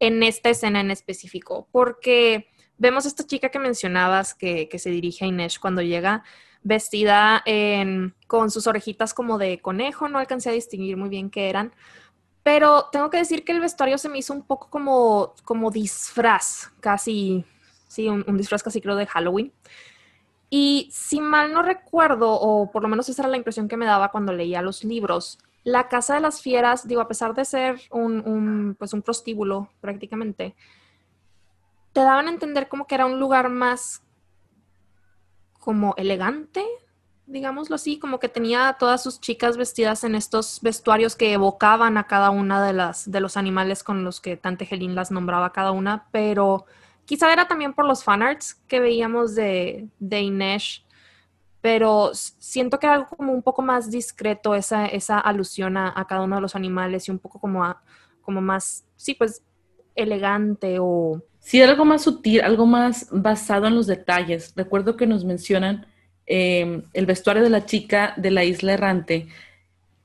en 0.00 0.22
esta 0.22 0.48
escena 0.48 0.80
en 0.80 0.90
específico, 0.90 1.68
porque 1.70 2.48
vemos 2.78 3.04
a 3.04 3.08
esta 3.08 3.26
chica 3.26 3.50
que 3.50 3.58
mencionabas 3.58 4.32
que, 4.32 4.70
que 4.70 4.78
se 4.78 4.88
dirige 4.88 5.26
a 5.26 5.28
Inés 5.28 5.58
cuando 5.58 5.82
llega, 5.82 6.24
vestida 6.66 7.44
con 8.26 8.50
sus 8.50 8.66
orejitas 8.66 9.14
como 9.14 9.38
de 9.38 9.60
conejo, 9.60 10.08
no 10.08 10.18
alcancé 10.18 10.50
a 10.50 10.52
distinguir 10.52 10.96
muy 10.96 11.08
bien 11.08 11.30
qué 11.30 11.48
eran, 11.48 11.72
pero 12.42 12.88
tengo 12.90 13.08
que 13.08 13.18
decir 13.18 13.44
que 13.44 13.52
el 13.52 13.60
vestuario 13.60 13.98
se 13.98 14.08
me 14.08 14.18
hizo 14.18 14.32
un 14.32 14.42
poco 14.42 14.68
como, 14.68 15.34
como 15.44 15.70
disfraz, 15.70 16.72
casi, 16.80 17.44
sí, 17.86 18.08
un, 18.08 18.24
disfraz 18.36 18.64
casi 18.64 18.80
creo 18.80 18.96
de 18.96 19.06
Halloween. 19.06 19.52
Y 20.50 20.88
si 20.92 21.20
mal 21.20 21.52
no 21.52 21.62
recuerdo, 21.62 22.32
o 22.32 22.70
por 22.70 22.82
lo 22.82 22.88
menos 22.88 23.08
esa 23.08 23.22
era 23.22 23.30
la 23.30 23.36
impresión 23.36 23.68
que 23.68 23.76
me 23.76 23.86
daba 23.86 24.10
cuando 24.10 24.32
leía 24.32 24.62
los 24.62 24.82
libros, 24.82 25.38
la 25.62 25.88
Casa 25.88 26.14
de 26.14 26.20
las 26.20 26.40
Fieras, 26.40 26.86
digo, 26.86 27.00
a 27.00 27.08
pesar 27.08 27.34
de 27.34 27.44
ser 27.44 27.80
un, 27.90 28.22
un, 28.26 28.76
pues 28.76 28.92
un 28.92 29.02
prostíbulo 29.02 29.68
prácticamente, 29.80 30.56
te 31.92 32.00
daban 32.00 32.26
a 32.26 32.30
entender 32.30 32.68
como 32.68 32.86
que 32.86 32.94
era 32.96 33.06
un 33.06 33.20
lugar 33.20 33.50
más 33.50 34.02
como 35.66 35.94
elegante, 35.96 36.64
digámoslo 37.26 37.74
así, 37.74 37.98
como 37.98 38.20
que 38.20 38.28
tenía 38.28 38.68
a 38.68 38.78
todas 38.78 39.02
sus 39.02 39.20
chicas 39.20 39.56
vestidas 39.56 40.04
en 40.04 40.14
estos 40.14 40.60
vestuarios 40.62 41.16
que 41.16 41.32
evocaban 41.32 41.98
a 41.98 42.06
cada 42.06 42.30
una 42.30 42.64
de 42.64 42.72
las 42.72 43.10
de 43.10 43.18
los 43.18 43.36
animales 43.36 43.82
con 43.82 44.04
los 44.04 44.20
que 44.20 44.36
Tante 44.36 44.64
Helene 44.70 44.94
las 44.94 45.10
nombraba 45.10 45.50
cada 45.50 45.72
una, 45.72 46.06
pero 46.12 46.66
quizá 47.04 47.32
era 47.32 47.48
también 47.48 47.74
por 47.74 47.84
los 47.84 48.04
fanarts 48.04 48.54
que 48.68 48.78
veíamos 48.78 49.34
de, 49.34 49.88
de 49.98 50.20
Inesh, 50.20 50.86
pero 51.60 52.12
siento 52.12 52.78
que 52.78 52.86
era 52.86 52.94
algo 52.94 53.08
como 53.08 53.32
un 53.32 53.42
poco 53.42 53.60
más 53.60 53.90
discreto 53.90 54.54
esa, 54.54 54.86
esa 54.86 55.18
alusión 55.18 55.76
a, 55.76 56.06
cada 56.08 56.22
uno 56.22 56.36
de 56.36 56.42
los 56.42 56.54
animales 56.54 57.08
y 57.08 57.10
un 57.10 57.18
poco 57.18 57.40
como, 57.40 57.74
como 58.22 58.40
más, 58.40 58.86
sí, 58.94 59.14
pues 59.14 59.42
elegante 59.96 60.76
o 60.78 61.24
Sí, 61.46 61.62
algo 61.62 61.84
más 61.84 62.02
sutil, 62.02 62.40
algo 62.40 62.66
más 62.66 63.06
basado 63.12 63.68
en 63.68 63.76
los 63.76 63.86
detalles. 63.86 64.52
Recuerdo 64.56 64.96
que 64.96 65.06
nos 65.06 65.24
mencionan 65.24 65.86
em, 66.26 66.82
el 66.92 67.06
vestuario 67.06 67.44
de 67.44 67.50
la 67.50 67.64
chica 67.64 68.14
de 68.16 68.32
la 68.32 68.42
isla 68.42 68.72
errante, 68.72 69.28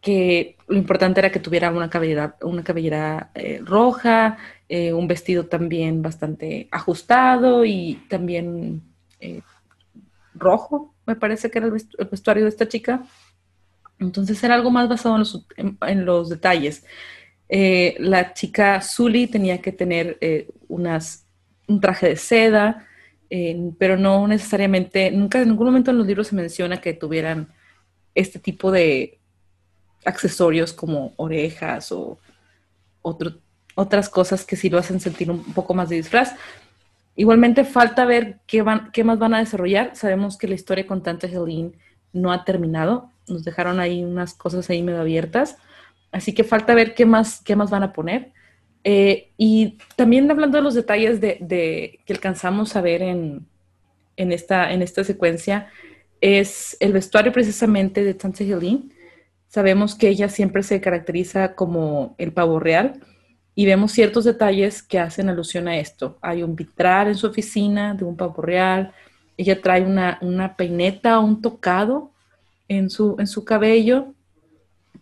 que 0.01 0.55
lo 0.67 0.77
importante 0.77 1.19
era 1.19 1.31
que 1.31 1.39
tuviera 1.39 1.71
una 1.71 1.89
cabellera, 1.89 2.37
una 2.43 2.63
cabellera 2.63 3.31
eh, 3.33 3.59
roja, 3.65 4.37
eh, 4.69 4.93
un 4.93 5.07
vestido 5.07 5.47
también 5.47 6.03
bastante 6.03 6.67
ajustado 6.71 7.65
y 7.65 7.95
también 8.07 8.83
eh, 9.19 9.41
rojo, 10.35 10.93
me 11.07 11.15
parece 11.15 11.49
que 11.49 11.57
era 11.57 11.67
el, 11.67 11.73
vestuario 12.11 12.43
de 12.43 12.49
esta 12.49 12.67
chica. 12.67 13.03
Entonces 13.97 14.43
era 14.43 14.53
algo 14.53 14.69
más 14.69 14.87
basado 14.87 15.15
en 15.15 16.05
los, 16.05 16.29
detalles. 16.29 16.85
la 17.49 18.33
chica 18.35 18.79
Zully 18.81 19.25
tenía 19.25 19.59
que 19.59 19.71
tener 19.71 20.19
unas 20.67 21.25
un 21.71 21.79
traje 21.79 22.09
de 22.09 22.15
seda, 22.15 22.87
pero 23.79 23.97
no 23.97 24.27
necesariamente, 24.27 25.09
nunca 25.11 25.41
en 25.41 25.49
ningún 25.49 25.67
momento 25.67 25.91
en 25.91 25.97
los 25.97 26.07
libros 26.07 26.27
se 26.27 26.35
menciona 26.35 26.81
que 26.81 26.93
tuvieran 26.93 27.47
este 28.13 28.39
tipo 28.39 28.71
de 28.71 29.19
accesorios 30.03 30.73
como 30.73 31.13
orejas 31.15 31.91
o 31.91 32.17
otras 33.75 34.09
cosas 34.09 34.43
que 34.43 34.55
sí 34.55 34.69
lo 34.69 34.77
hacen 34.77 34.99
sentir 34.99 35.31
un 35.31 35.43
poco 35.53 35.73
más 35.73 35.89
de 35.89 35.95
disfraz. 35.95 36.35
Igualmente 37.15 37.63
falta 37.63 38.05
ver 38.05 38.39
qué, 38.47 38.61
van, 38.61 38.91
qué 38.91 39.03
más 39.03 39.17
van 39.19 39.33
a 39.33 39.39
desarrollar. 39.39 39.95
Sabemos 39.95 40.37
que 40.37 40.47
la 40.47 40.55
historia 40.55 40.87
con 40.87 41.03
Tante 41.03 41.27
Helene 41.27 41.71
no 42.13 42.31
ha 42.31 42.43
terminado. 42.43 43.09
Nos 43.27 43.43
dejaron 43.43 43.79
ahí 43.79 44.03
unas 44.03 44.33
cosas 44.33 44.69
ahí 44.69 44.81
medio 44.81 45.01
abiertas. 45.01 45.57
Así 46.11 46.33
que 46.33 46.43
falta 46.43 46.75
ver 46.75 46.93
qué 46.95 47.05
más, 47.05 47.41
qué 47.41 47.55
más 47.55 47.69
van 47.69 47.83
a 47.83 47.93
poner. 47.93 48.33
Eh, 48.83 49.29
y 49.37 49.77
también 49.95 50.29
hablando 50.31 50.57
de 50.57 50.63
los 50.63 50.73
detalles 50.73 51.21
de, 51.21 51.99
que 52.05 52.13
alcanzamos 52.13 52.75
a 52.75 52.81
ver 52.81 53.01
en, 53.01 53.45
esta, 54.15 54.71
en 54.73 54.81
esta 54.81 55.03
secuencia, 55.03 55.69
es 56.19 56.77
el 56.79 56.93
vestuario 56.93 57.31
precisamente 57.31 58.03
de 58.03 58.13
Tante 58.13 58.43
Helene. 58.43 58.89
Sabemos 59.47 59.95
que 59.95 60.07
ella 60.07 60.29
siempre 60.29 60.63
se 60.63 60.79
caracteriza 60.81 61.55
como 61.55 62.15
el 62.17 62.31
pavo 62.31 62.59
real 62.59 63.01
y 63.53 63.65
vemos 63.65 63.91
ciertos 63.91 64.23
detalles 64.23 64.81
que 64.81 64.99
hacen 64.99 65.29
alusión 65.29 65.67
a 65.67 65.77
esto. 65.77 66.17
Hay 66.21 66.41
un 66.41 66.55
vitral 66.55 67.09
en 67.09 67.15
su 67.15 67.27
oficina 67.27 67.93
de 67.93 68.05
un 68.05 68.15
pavo 68.15 68.41
real, 68.41 68.93
ella 69.37 69.61
trae 69.61 69.83
una, 69.83 70.55
peineta, 70.55 71.19
un 71.19 71.41
tocado 71.41 72.11
en 72.67 72.89
su 72.89 73.43
cabello, 73.45 74.13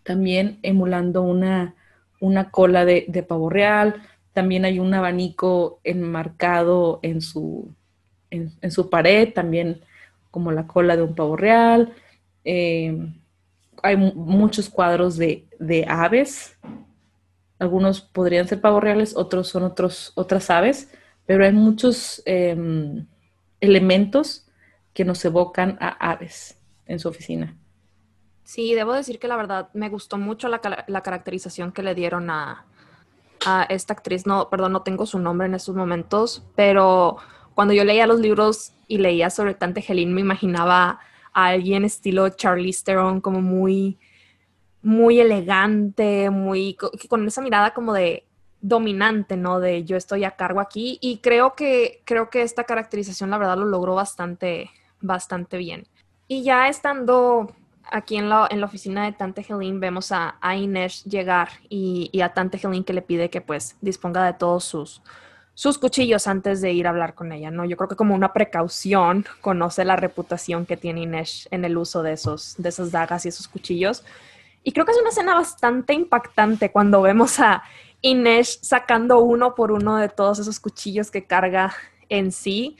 también 0.03 0.59
emulando 0.63 1.21
una, 1.21 1.75
una 2.20 2.51
cola 2.51 2.86
de, 2.86 3.26
pavo 3.28 3.49
real, 3.49 4.01
también 4.34 4.65
hay 4.65 4.80
un 4.80 4.93
abanico 4.93 5.80
enmarcado 5.84 6.99
en 7.01 7.22
su, 7.22 7.74
en, 8.30 8.72
su 8.72 8.89
pared, 8.89 9.34
también 9.34 9.82
como 10.32 10.51
la 10.51 10.67
cola 10.67 10.95
de 10.95 11.03
un 11.03 11.15
pavo 11.15 11.36
real. 11.36 11.93
Eh, 12.43 12.97
hay 13.84 13.97
muchos 13.97 14.70
cuadros 14.70 15.17
de, 15.17 15.45
aves. 15.88 16.57
Algunos 17.57 18.01
podrían 18.01 18.47
ser 18.47 18.61
pavos 18.61 18.84
reales, 18.84 19.15
otros 19.15 19.49
son 19.49 19.63
otros, 19.63 20.13
otras 20.15 20.49
aves, 20.49 20.89
pero 21.26 21.43
hay 21.45 21.51
muchos 21.51 22.22
em, 22.26 23.05
elementos 23.59 24.47
que 24.93 25.03
nos 25.03 25.24
evocan 25.26 25.78
a 25.82 25.89
aves 26.11 26.57
en 26.86 26.99
su 26.99 27.09
oficina. 27.09 27.59
Sí, 28.50 28.74
debo 28.74 28.93
decir 28.93 29.20
que 29.20 29.28
la 29.28 29.38
verdad 29.38 29.70
me 29.76 29.89
gustó 29.89 30.18
mucho 30.18 30.47
la, 30.47 30.60
caracterización 30.60 31.72
que 31.72 31.84
le 31.84 31.93
dieron 31.93 32.32
a, 32.32 32.66
esta 33.70 33.93
actriz. 33.93 34.26
No, 34.26 34.50
perdón, 34.50 34.72
no 34.72 34.82
tengo 34.82 35.06
su 35.06 35.20
nombre 35.20 35.45
en 35.45 35.54
estos 35.54 35.76
momentos, 35.76 36.43
pero 36.56 37.18
cuando 37.54 37.76
yo 37.76 37.84
leía 37.84 38.08
los 38.08 38.20
libros 38.20 38.74
y 38.88 38.97
leía 38.97 39.30
sobre 39.30 39.54
Tante 39.54 39.86
Helene, 39.88 40.16
me 40.16 40.22
imaginaba 40.22 41.00
a 41.32 41.45
alguien 41.45 41.86
estilo 41.86 42.28
Charlize 42.30 42.84
Theron, 42.84 43.22
como 43.22 43.39
muy, 43.39 44.00
muy 44.82 45.20
elegante, 45.20 46.32
muy 46.32 46.76
con 47.08 47.28
esa 47.28 47.41
mirada 47.41 47.76
como 47.76 47.93
de 47.93 48.26
dominante, 48.62 49.38
¿no? 49.38 49.60
De 49.60 49.84
yo 49.84 49.95
estoy 49.95 50.24
a 50.24 50.32
cargo 50.32 50.60
aquí 50.60 50.97
y 51.02 51.20
creo 51.20 51.54
que 51.54 52.02
creo 52.04 52.32
que 52.32 52.41
esta 52.41 52.64
caracterización 52.64 53.30
la 53.30 53.38
verdad 53.38 53.58
lo 53.58 53.66
logró 53.66 53.93
bastante 53.93 54.72
bastante 55.02 55.58
bien. 55.58 55.88
Y 56.28 56.41
ya 56.43 56.68
estando 56.68 57.56
aquí 57.92 58.18
en 58.18 58.30
la, 58.30 58.48
en 58.50 58.60
la 58.60 58.66
oficina 58.66 59.06
de 59.06 59.12
Tante 59.12 59.46
Helene 59.48 59.80
vemos 59.80 60.12
a, 60.12 60.36
a 60.42 60.56
Inés 60.56 61.04
llegar 61.06 61.50
y, 61.70 62.20
a 62.22 62.34
Tante 62.34 62.60
Helene 62.62 62.86
que 62.86 62.94
le 62.94 63.02
pide 63.02 63.30
que 63.30 63.42
pues 63.42 63.76
disponga 63.82 64.26
de 64.26 64.34
todos 64.34 64.64
sus, 64.64 65.02
sus 65.54 65.78
cuchillos 65.78 66.28
antes 66.28 66.62
de 66.62 66.72
ir 66.72 66.88
a 66.88 66.92
hablar 66.92 67.16
con 67.16 67.32
ella, 67.32 67.52
¿no? 67.52 67.66
Yo 67.66 67.78
creo 67.78 67.90
que 67.90 67.96
como 67.96 68.16
una 68.16 68.34
precaución 68.34 69.26
conoce 69.42 69.86
la 69.86 69.96
reputación 69.96 70.66
que 70.66 70.78
tiene 70.78 71.02
Inés 71.02 71.48
en 71.52 71.66
el 71.66 71.78
uso 71.78 72.04
de, 72.04 72.14
esos, 72.14 72.56
de 72.58 72.70
esas 72.70 72.92
dagas 72.92 73.26
y 73.26 73.30
esos 73.30 73.48
cuchillos. 73.48 74.04
Y 74.64 74.72
creo 74.72 74.86
que 74.86 74.92
es 74.92 75.00
una 75.00 75.10
escena 75.10 75.36
bastante 75.36 75.94
impactante 75.94 76.72
cuando 76.72 77.02
vemos 77.02 77.40
a 77.40 77.64
Inés 78.02 78.60
sacando 78.62 79.20
uno 79.20 79.56
por 79.56 79.72
uno 79.72 79.98
de 79.98 80.10
todos 80.10 80.40
esos 80.40 80.60
cuchillos 80.60 81.12
que 81.12 81.26
carga 81.26 81.74
en 82.08 82.32
sí. 82.32 82.78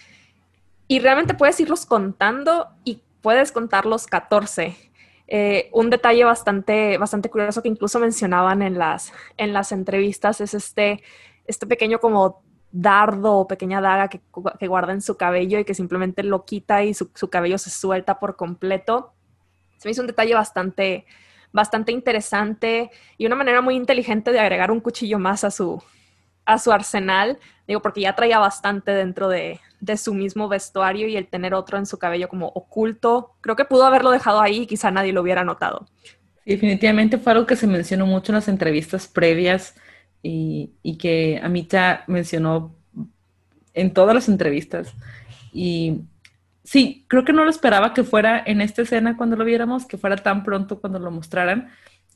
Y 0.88 1.00
realmente 1.00 1.34
puedes 1.34 1.60
irlos 1.60 1.86
contando 1.86 2.68
y 2.84 3.02
puedes 3.22 3.52
contar 3.52 3.86
los 3.86 4.08
14. 4.08 4.89
Eh, 5.32 5.70
un 5.74 5.92
detalle 5.92 6.24
bastante, 6.24 6.98
bastante 6.98 7.30
curioso 7.30 7.62
que 7.62 7.70
incluso 7.70 8.00
mencionaban 8.00 8.64
en 8.64 8.80
las, 8.80 9.14
en 9.38 9.54
las 9.54 9.72
entrevistas 9.72 10.42
es 10.42 10.56
este, 10.56 11.04
este 11.46 11.68
pequeño 11.68 12.00
como 12.00 12.42
dardo 12.72 13.36
o 13.36 13.48
pequeña 13.48 13.80
daga 13.80 14.08
que, 14.08 14.22
guarda 14.68 14.92
en 14.92 15.04
su 15.04 15.18
cabello 15.18 15.60
y 15.60 15.66
que 15.66 15.76
simplemente 15.76 16.24
lo 16.24 16.46
quita 16.46 16.84
y 16.84 16.96
su, 16.96 17.12
cabello 17.30 17.60
se 17.60 17.70
suelta 17.70 18.18
por 18.18 18.38
completo. 18.38 19.14
Se 19.78 19.88
me 19.88 19.92
hizo 19.92 20.02
un 20.02 20.08
detalle 20.08 20.34
bastante, 20.34 21.06
bastante 21.52 21.92
interesante 21.92 22.90
y 23.20 23.28
una 23.28 23.36
manera 23.36 23.62
muy 23.62 23.76
inteligente 23.76 24.32
de 24.32 24.40
agregar 24.40 24.72
un 24.72 24.80
cuchillo 24.80 25.20
más 25.20 25.44
a 25.44 25.52
su, 25.52 25.80
a 26.54 26.60
su 26.60 26.72
arsenal, 26.72 27.38
digo, 27.68 27.82
porque 27.82 28.02
ya 28.02 28.16
traía 28.16 28.40
bastante 28.40 28.92
dentro 28.92 29.30
de, 29.30 29.60
de 29.80 29.98
su 29.98 30.14
mismo 30.14 30.48
vestuario 30.50 31.08
y 31.08 31.16
el 31.18 31.28
tener 31.28 31.54
otro 31.54 31.78
en 31.78 31.86
su 31.86 31.98
cabello 31.98 32.28
como 32.30 32.48
oculto, 32.48 33.36
creo 33.42 33.56
que 33.56 33.66
pudo 33.66 33.86
haberlo 33.86 34.12
dejado 34.12 34.42
ahí 34.42 34.62
y 34.64 34.68
quizá 34.68 34.92
nadie 34.92 35.14
lo 35.14 35.22
hubiera 35.22 35.44
notado. 35.44 35.88
definitivamente 36.46 37.18
fue 37.18 37.34
algo 37.34 37.46
que 37.46 37.56
se 37.56 37.68
mencionó 37.68 38.06
mucho 38.06 38.32
en 38.32 38.38
las 38.38 38.48
entrevistas 38.48 39.08
previas 39.08 39.76
y, 40.24 40.72
y 40.84 40.98
que 40.98 41.40
Amita 41.44 42.04
mencionó 42.08 42.76
en 43.74 43.94
todas 43.94 44.16
las 44.16 44.30
entrevistas. 44.30 44.94
Y 45.54 46.02
sí, 46.64 47.06
creo 47.08 47.26
que 47.26 47.34
no 47.34 47.44
lo 47.44 47.50
esperaba 47.50 47.94
que 47.94 48.04
fuera 48.04 48.42
en 48.46 48.62
esta 48.62 48.82
escena 48.84 49.18
cuando 49.18 49.36
lo 49.36 49.46
viéramos, 49.46 49.86
que 49.86 49.98
fuera 49.98 50.18
tan 50.18 50.44
pronto 50.44 50.80
cuando 50.82 51.00
lo 51.00 51.12
mostraran 51.12 51.70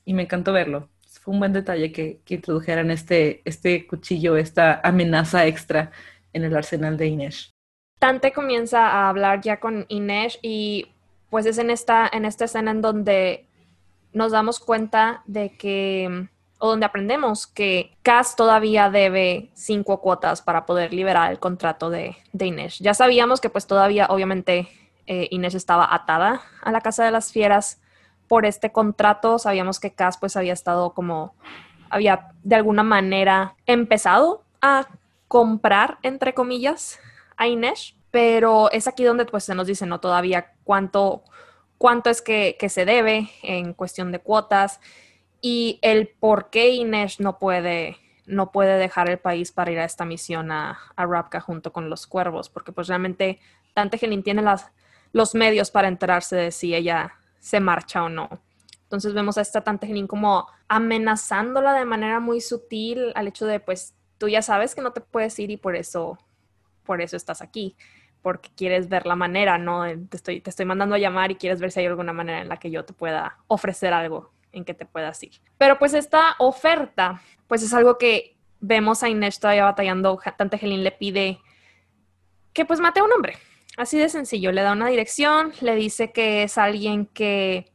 y 0.06 0.14
me 0.14 0.24
encantó 0.24 0.54
verlo. 0.54 0.90
Fue 1.24 1.34
un 1.34 1.40
buen 1.40 1.54
detalle 1.54 1.94
que, 1.94 2.20
que 2.26 2.36
introdujeran 2.36 2.92
este, 2.92 3.42
este 3.46 3.88
cuchillo, 3.88 4.36
esta 4.36 4.82
amenaza 4.84 5.46
extra 5.46 5.90
en 6.34 6.44
el 6.44 6.54
arsenal 6.54 6.98
de 6.98 7.08
Inés. 7.08 7.52
Tante 7.98 8.34
comienza 8.34 8.90
a 8.90 9.08
hablar 9.08 9.40
ya 9.40 9.62
con 9.62 9.86
Inés 9.88 10.38
y 10.42 10.88
pues 11.30 11.46
es 11.46 11.60
en 11.60 11.70
esta, 11.70 12.10
en 12.12 12.26
esta 12.26 12.44
escena 12.44 12.72
en 12.72 12.82
donde 12.82 13.46
nos 14.12 14.34
damos 14.34 14.60
cuenta 14.60 15.24
de 15.26 15.56
que, 15.56 16.28
o 16.60 16.68
donde 16.68 16.86
aprendemos 16.86 17.48
que 17.48 17.96
Cass 18.02 18.36
todavía 18.36 18.90
debe 18.90 19.50
cinco 19.54 20.02
cuotas 20.02 20.42
para 20.42 20.66
poder 20.66 20.92
liberar 20.92 21.32
el 21.32 21.40
contrato 21.40 21.90
de, 21.90 22.18
de 22.34 22.48
Inés. 22.48 22.80
Ya 22.80 22.94
sabíamos 22.94 23.40
que 23.40 23.50
pues 23.50 23.66
todavía 23.66 24.08
obviamente 24.10 24.68
eh, 25.08 25.30
Inés 25.32 25.56
estaba 25.56 25.88
atada 25.96 26.42
a 26.62 26.72
la 26.74 26.82
Casa 26.82 27.06
de 27.06 27.12
las 27.12 27.32
Fieras 27.32 27.80
por 28.34 28.48
este 28.48 28.72
contrato. 28.72 29.38
Sabíamos 29.38 29.80
que 29.80 29.94
Cass 29.94 30.18
pues 30.18 30.36
había 30.36 30.54
estado 30.54 30.96
como, 30.96 31.36
había 31.92 32.32
de 32.42 32.56
alguna 32.56 32.82
manera 32.82 33.54
empezado 33.68 34.42
a 34.60 34.88
comprar, 35.28 36.00
entre 36.02 36.34
comillas, 36.34 37.00
a 37.38 37.48
Inés, 37.48 37.96
pero 38.10 38.72
es 38.72 38.88
aquí 38.88 39.04
donde 39.04 39.26
pues 39.26 39.44
se 39.44 39.54
nos 39.54 39.68
dice, 39.68 39.86
¿no? 39.86 40.00
Todavía 40.00 40.52
cuánto, 40.64 41.22
cuánto 41.78 42.10
es 42.10 42.24
que, 42.24 42.58
se 42.70 42.86
debe 42.86 43.30
en 43.44 43.76
cuestión 43.76 44.12
de 44.12 44.18
cuotas 44.18 44.80
y 45.40 45.78
el 45.84 46.08
por 46.08 46.50
qué 46.50 46.72
Inés 46.72 47.20
no 47.20 47.38
puede, 47.38 47.98
no 48.26 48.52
puede 48.52 48.80
dejar 48.80 49.12
el 49.12 49.20
país 49.20 49.52
para 49.52 49.72
ir 49.72 49.78
a 49.78 49.86
esta 49.86 50.06
misión 50.06 50.52
a, 50.52 50.80
a 50.96 51.06
Rapka 51.06 51.40
junto 51.40 51.72
con 51.72 51.88
los 51.88 52.08
cuervos, 52.08 52.50
porque 52.50 52.72
pues 52.72 52.88
realmente 52.88 53.40
Tante 53.76 54.00
Gelin 54.00 54.24
tiene 54.24 54.44
los 55.12 55.36
medios 55.36 55.70
para 55.70 55.88
enterarse 55.88 56.36
de 56.36 56.50
si 56.50 56.74
ella 56.74 57.20
se 57.44 57.60
marcha 57.60 58.02
o 58.02 58.10
no. 58.10 58.30
Entonces 58.84 59.14
vemos 59.14 59.38
a 59.38 59.42
esta 59.42 59.62
Tante 59.62 59.86
Gelin 59.86 60.08
como 60.08 60.48
amenazándola 60.70 61.74
de 61.74 61.84
manera 61.84 62.22
muy 62.22 62.40
sutil 62.40 63.12
al 63.16 63.28
hecho 63.28 63.46
de 63.46 63.60
pues 63.60 63.96
tú 64.18 64.30
ya 64.30 64.42
sabes 64.42 64.74
que 64.74 64.82
no 64.82 64.94
te 64.94 65.02
puedes 65.02 65.38
ir 65.40 65.52
y 65.52 65.58
por 65.58 65.76
eso, 65.76 66.18
por 66.86 67.02
eso 67.02 67.18
estás 67.18 67.42
aquí, 67.42 67.76
porque 68.22 68.50
quieres 68.56 68.88
ver 68.88 69.06
la 69.06 69.18
manera, 69.18 69.58
¿no? 69.58 69.84
Te 69.84 70.16
estoy, 70.16 70.40
te 70.40 70.52
estoy 70.52 70.66
mandando 70.66 70.96
a 70.96 71.00
llamar 71.00 71.32
y 71.32 71.36
quieres 71.36 71.60
ver 71.60 71.72
si 71.72 71.82
hay 71.82 71.88
alguna 71.88 72.14
manera 72.14 72.40
en 72.40 72.48
la 72.48 72.58
que 72.58 72.72
yo 72.72 72.86
te 72.86 72.94
pueda 72.94 73.40
ofrecer 73.48 73.92
algo 73.92 74.32
en 74.54 74.64
que 74.64 74.74
te 74.74 74.86
puedas 74.86 75.22
ir. 75.24 75.34
Pero 75.58 75.78
pues 75.78 75.94
esta 75.94 76.36
oferta, 76.40 77.22
pues 77.48 77.62
es 77.62 77.74
algo 77.74 77.98
que 77.98 78.38
vemos 78.62 79.04
a 79.04 79.10
Inés 79.10 79.38
todavía 79.38 79.66
batallando. 79.66 80.18
Tante 80.38 80.58
Helin 80.62 80.82
le 80.82 80.92
pide 80.92 81.42
que 82.54 82.64
pues 82.64 82.80
mate 82.80 83.02
a 83.02 83.04
un 83.04 83.12
hombre. 83.12 83.38
Así 83.78 83.98
de 83.98 84.10
sencillo. 84.10 84.52
Le 84.52 84.62
da 84.62 84.74
una 84.74 84.88
dirección, 84.88 85.52
le 85.62 85.76
dice 85.76 86.12
que 86.12 86.44
es 86.44 86.58
alguien 86.58 87.08
que 87.08 87.72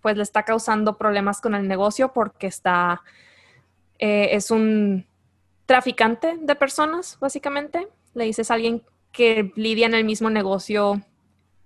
pues 0.00 0.16
le 0.16 0.22
está 0.22 0.44
causando 0.44 0.98
problemas 0.98 1.40
con 1.40 1.54
el 1.54 1.68
negocio 1.68 2.12
porque 2.12 2.48
está, 2.48 3.02
eh, 3.98 4.30
es 4.32 4.50
un 4.50 5.06
traficante 5.66 6.38
de 6.40 6.54
personas, 6.56 7.18
básicamente. 7.20 7.88
Le 8.14 8.24
dices 8.24 8.50
a 8.50 8.54
alguien 8.54 8.82
que 9.12 9.52
lidia 9.54 9.86
en 9.86 9.94
el 9.94 10.04
mismo 10.04 10.28
negocio 10.28 11.00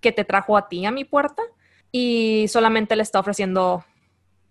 que 0.01 0.13
te 0.13 0.25
trajo 0.25 0.57
a 0.57 0.69
ti 0.69 0.85
a 0.85 0.91
mi 0.91 1.05
puerta 1.05 1.43
y 1.93 2.47
solamente 2.49 2.95
le 2.97 3.03
está 3.03 3.21
ofreciendo 3.21 3.85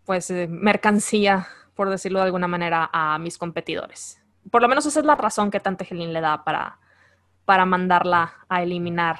pues 0.05 0.31
eh, 0.31 0.47
mercancía, 0.49 1.47
por 1.75 1.89
decirlo 1.89 2.19
de 2.19 2.25
alguna 2.25 2.47
manera, 2.47 2.89
a 2.91 3.19
mis 3.19 3.37
competidores. 3.37 4.19
Por 4.49 4.61
lo 4.61 4.67
menos 4.67 4.85
esa 4.85 4.99
es 4.99 5.05
la 5.05 5.15
razón 5.15 5.51
que 5.51 5.59
Tantegelín 5.59 6.13
le 6.13 6.21
da 6.21 6.43
para, 6.43 6.79
para 7.45 7.65
mandarla 7.65 8.33
a 8.49 8.63
eliminar 8.63 9.19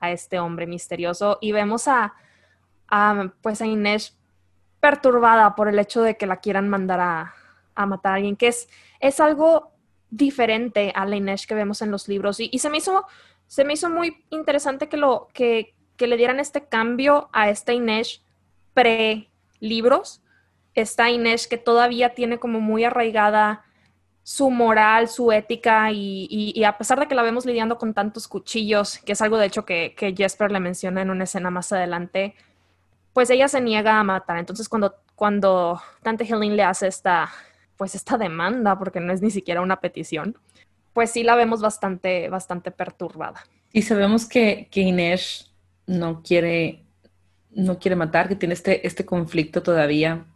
a 0.00 0.10
este 0.10 0.40
hombre 0.40 0.66
misterioso. 0.66 1.38
Y 1.40 1.52
vemos 1.52 1.86
a, 1.86 2.14
pues 3.40 3.62
a 3.62 3.66
Inés 3.66 4.18
perturbada 4.80 5.54
por 5.54 5.68
el 5.68 5.78
hecho 5.78 6.02
de 6.02 6.16
que 6.16 6.26
la 6.26 6.38
quieran 6.38 6.68
mandar 6.68 7.00
a, 7.00 7.34
a 7.74 7.86
matar 7.86 8.12
a 8.12 8.14
alguien, 8.16 8.36
que 8.36 8.48
es, 8.48 8.68
es 9.00 9.20
algo 9.20 9.72
diferente 10.10 10.92
a 10.94 11.06
la 11.06 11.16
Inés 11.16 11.46
que 11.46 11.54
vemos 11.54 11.82
en 11.82 11.90
los 11.90 12.08
libros. 12.08 12.40
Y, 12.40 12.58
se, 12.58 12.68
me 12.68 12.78
hizo, 12.78 13.06
se 13.46 13.64
me 13.64 13.74
hizo 13.74 13.88
muy 13.88 14.24
interesante 14.30 14.88
que, 14.88 14.96
lo, 14.96 15.28
que, 15.32 15.74
que 15.96 16.06
le 16.06 16.16
dieran 16.16 16.40
este 16.40 16.66
cambio 16.66 17.30
a 17.32 17.48
esta 17.48 17.72
Inés 17.72 18.22
pre-libros. 18.74 20.22
Esta 20.74 21.10
Inés 21.10 21.46
que 21.46 21.58
todavía 21.58 22.14
tiene 22.14 22.38
como 22.38 22.60
muy 22.60 22.84
arraigada 22.84 23.64
su 24.22 24.50
moral, 24.50 25.08
su 25.08 25.32
ética 25.32 25.90
y, 25.92 26.62
a 26.64 26.78
pesar 26.78 27.00
de 27.00 27.08
que 27.08 27.14
la 27.14 27.22
vemos 27.22 27.44
lidiando 27.44 27.78
con 27.78 27.92
tantos 27.92 28.28
cuchillos, 28.28 28.98
que 28.98 29.12
es 29.12 29.22
algo 29.22 29.36
de 29.36 29.46
hecho 29.46 29.64
que, 29.64 29.94
que 29.96 30.14
Jesper 30.16 30.52
le 30.52 30.60
menciona 30.60 31.02
en 31.02 31.10
una 31.10 31.24
escena 31.24 31.50
más 31.50 31.72
adelante, 31.72 32.34
pues 33.12 33.30
ella 33.30 33.48
se 33.48 33.60
niega 33.60 33.98
a 33.98 34.04
matar. 34.04 34.38
Entonces 34.38 34.68
cuando, 34.68 34.94
cuando 35.14 35.80
Tante 36.02 36.24
Helen 36.24 36.56
le 36.56 36.62
hace 36.62 36.86
esta, 36.86 37.30
pues 37.76 37.94
esta 37.94 38.16
demanda, 38.16 38.78
porque 38.78 39.00
no 39.00 39.12
es 39.12 39.22
ni 39.22 39.30
siquiera 39.30 39.60
una 39.60 39.80
petición, 39.80 40.36
pues 40.92 41.10
sí 41.10 41.22
la 41.24 41.34
vemos 41.34 41.60
bastante, 41.60 42.28
bastante 42.28 42.70
perturbada. 42.70 43.44
Y 43.72 43.82
sabemos 43.82 44.26
que, 44.26 44.68
que 44.70 44.82
Inés 44.82 45.52
no 45.86 46.22
quiere, 46.22 46.84
no 47.50 47.78
quiere 47.78 47.96
matar, 47.96 48.28
que 48.28 48.36
tiene 48.36 48.54
este, 48.54 48.86
este 48.86 49.04
conflicto 49.04 49.62
todavía. 49.62 50.26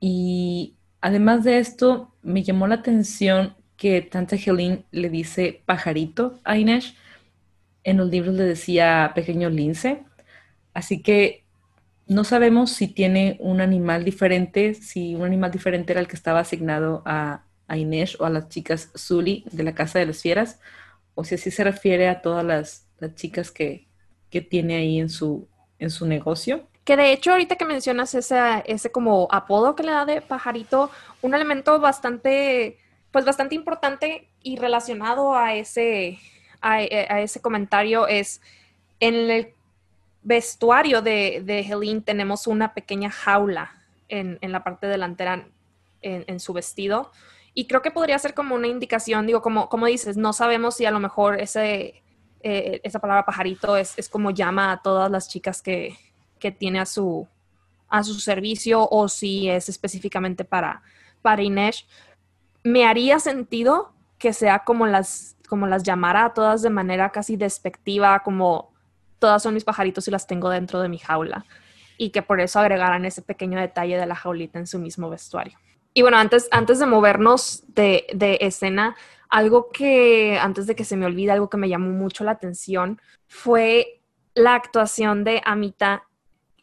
Y 0.00 0.74
además 1.02 1.44
de 1.44 1.58
esto, 1.58 2.14
me 2.22 2.42
llamó 2.42 2.66
la 2.66 2.76
atención 2.76 3.54
que 3.76 4.00
Tante 4.00 4.36
Helene 4.36 4.84
le 4.92 5.10
dice 5.10 5.62
pajarito 5.66 6.40
a 6.44 6.56
Inés. 6.56 6.94
En 7.84 7.98
los 7.98 8.08
libros 8.08 8.34
le 8.34 8.44
decía 8.44 9.12
pequeño 9.14 9.50
lince. 9.50 10.04
Así 10.72 11.02
que 11.02 11.44
no 12.06 12.24
sabemos 12.24 12.70
si 12.70 12.88
tiene 12.88 13.36
un 13.40 13.60
animal 13.60 14.04
diferente, 14.04 14.74
si 14.74 15.14
un 15.14 15.24
animal 15.24 15.50
diferente 15.50 15.92
era 15.92 16.00
el 16.00 16.08
que 16.08 16.16
estaba 16.16 16.40
asignado 16.40 17.02
a, 17.04 17.44
Inés 17.74 18.20
o 18.20 18.26
a 18.26 18.30
las 18.30 18.50
chicas 18.50 18.90
Zully 18.94 19.44
de 19.50 19.62
la 19.62 19.74
Casa 19.74 19.98
de 19.98 20.04
las 20.04 20.20
Fieras, 20.20 20.60
o 21.14 21.24
si 21.24 21.36
así 21.36 21.50
se 21.50 21.64
refiere 21.64 22.06
a 22.08 22.20
todas 22.20 22.44
las, 22.44 22.86
chicas 23.14 23.50
que, 23.50 23.88
tiene 24.50 24.76
ahí 24.76 25.00
en 25.00 25.08
su, 25.08 25.48
en 25.78 25.90
su 25.90 26.06
negocio. 26.06 26.68
Que 26.84 26.96
de 26.96 27.12
hecho, 27.12 27.32
ahorita 27.32 27.56
que 27.56 27.64
mencionas 27.64 28.14
ese, 28.14 28.38
ese 28.66 28.90
como 28.90 29.28
apodo 29.30 29.76
que 29.76 29.84
le 29.84 29.92
da 29.92 30.04
de 30.04 30.20
pajarito, 30.20 30.90
un 31.20 31.34
elemento 31.34 31.78
bastante, 31.78 32.78
pues 33.12 33.24
bastante 33.24 33.54
importante 33.54 34.28
y 34.42 34.56
relacionado 34.56 35.36
a 35.36 35.54
ese, 35.54 36.18
a, 36.60 36.82
ese 36.82 37.40
comentario 37.40 38.08
es 38.08 38.40
en 38.98 39.14
el 39.30 39.54
vestuario 40.22 41.02
de, 41.02 41.42
de 41.44 41.60
Helene 41.60 42.00
tenemos 42.00 42.46
una 42.46 42.74
pequeña 42.74 43.10
jaula 43.10 43.72
en, 44.08 44.38
la 44.52 44.62
parte 44.62 44.86
delantera 44.86 45.46
en, 46.02 46.40
su 46.40 46.52
vestido. 46.52 47.10
Y 47.54 47.66
creo 47.66 47.82
que 47.82 47.90
podría 47.90 48.18
ser 48.18 48.34
como 48.34 48.54
una 48.54 48.66
indicación, 48.66 49.26
digo, 49.26 49.42
como, 49.42 49.68
como 49.68 49.86
dices, 49.86 50.16
no 50.16 50.32
sabemos 50.32 50.76
si 50.76 50.86
a 50.86 50.90
lo 50.90 51.00
mejor 51.00 51.40
ese, 51.40 52.02
eh, 52.42 52.80
esa 52.82 52.98
palabra 52.98 53.24
pajarito 53.24 53.76
es, 53.76 54.08
como 54.10 54.30
llama 54.30 54.72
a 54.72 54.82
todas 54.82 55.10
las 55.10 55.28
chicas 55.28 55.62
que, 55.62 55.96
tiene 56.50 56.80
a 56.80 56.86
su, 56.86 57.28
a 57.88 58.02
su 58.02 58.14
servicio 58.14 58.88
o 58.90 59.08
si 59.08 59.48
es 59.48 59.68
específicamente 59.68 60.44
para, 60.44 60.82
para 61.20 61.42
Inés. 61.42 61.86
Me 62.64 62.84
haría 62.86 63.18
sentido 63.18 63.92
que 64.18 64.32
sea 64.32 64.60
como 64.60 64.86
las, 64.86 65.36
como 65.48 65.66
las 65.66 65.82
llamara 65.82 66.24
a 66.24 66.34
todas 66.34 66.62
de 66.62 66.70
manera 66.70 67.10
casi 67.10 67.36
despectiva, 67.36 68.20
como 68.20 68.72
todas 69.18 69.42
son 69.42 69.54
mis 69.54 69.64
pajaritos 69.64 70.08
y 70.08 70.10
las 70.10 70.26
tengo 70.26 70.48
dentro 70.48 70.80
de 70.80 70.88
mi 70.88 70.98
jaula. 70.98 71.44
y 71.98 72.10
que 72.10 72.22
por 72.22 72.40
eso 72.40 72.58
agregaran 72.58 73.04
ese 73.04 73.22
pequeño 73.22 73.60
detalle 73.60 73.96
de 73.96 74.06
la 74.06 74.16
jaulita 74.16 74.58
en 74.58 74.66
su 74.66 74.78
mismo 74.78 75.08
vestuario. 75.08 75.56
Y 75.94 76.02
bueno, 76.02 76.16
antes, 76.16 76.48
antes 76.50 76.78
de 76.78 76.86
movernos 76.86 77.62
de, 77.68 78.06
de 78.14 78.38
escena, 78.40 78.96
algo 79.28 79.70
que, 79.70 80.38
antes 80.40 80.66
de 80.66 80.74
que 80.74 80.84
se 80.84 80.96
me 80.96 81.06
olvide, 81.06 81.32
algo 81.32 81.48
que 81.48 81.56
me 81.56 81.68
llamó 81.68 81.90
mucho 81.90 82.24
la 82.24 82.32
atención 82.32 83.00
fue 83.28 84.00
la 84.34 84.54
actuación 84.54 85.24
de 85.24 85.42
Amita. 85.44 86.04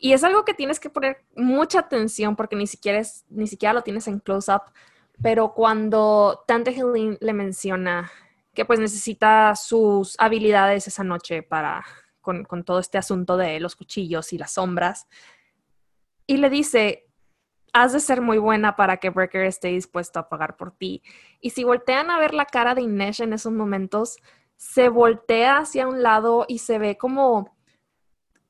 Y 0.02 0.14
es 0.14 0.24
algo 0.24 0.46
que 0.46 0.54
tienes 0.54 0.80
que 0.80 0.90
poner 0.90 1.26
mucha 1.36 1.80
atención 1.80 2.38
porque 2.38 2.56
ni 2.56 2.68
siquiera, 2.68 3.02
ni 3.30 3.48
siquiera 3.48 3.74
lo 3.74 3.82
tienes 3.82 4.08
en 4.08 4.20
close-up. 4.20 4.62
Pero 5.22 5.54
cuando 5.54 6.44
Tante 6.48 6.72
Helene 6.72 7.18
le 7.20 7.34
menciona 7.34 8.10
que 8.54 8.64
pues 8.64 8.80
necesita 8.80 9.54
sus 9.56 10.16
habilidades 10.18 10.88
esa 10.88 11.04
noche 11.04 11.44
para 11.44 11.86
con, 12.22 12.46
con 12.46 12.64
todo 12.64 12.80
este 12.80 12.98
asunto 12.98 13.36
de 13.36 13.60
los 13.60 13.76
cuchillos 13.76 14.32
y 14.32 14.38
las 14.38 14.54
sombras, 14.54 15.08
y 16.26 16.38
le 16.38 16.50
dice, 16.50 17.10
has 17.74 17.92
de 17.92 18.00
ser 18.00 18.22
muy 18.22 18.38
buena 18.38 18.76
para 18.76 18.98
que 18.98 19.10
Breaker 19.10 19.44
esté 19.44 19.70
dispuesto 19.70 20.20
a 20.20 20.30
pagar 20.30 20.56
por 20.56 20.72
ti. 20.72 21.02
Y 21.42 21.50
si 21.50 21.64
voltean 21.64 22.10
a 22.12 22.20
ver 22.20 22.34
la 22.34 22.46
cara 22.46 22.76
de 22.76 22.84
Inesh 22.84 23.22
en 23.22 23.34
esos 23.34 23.52
momentos, 23.52 24.18
se 24.56 24.90
voltea 24.90 25.58
hacia 25.58 25.88
un 25.88 26.04
lado 26.04 26.46
y 26.48 26.60
se 26.60 26.80
ve 26.80 26.98
como, 26.98 27.58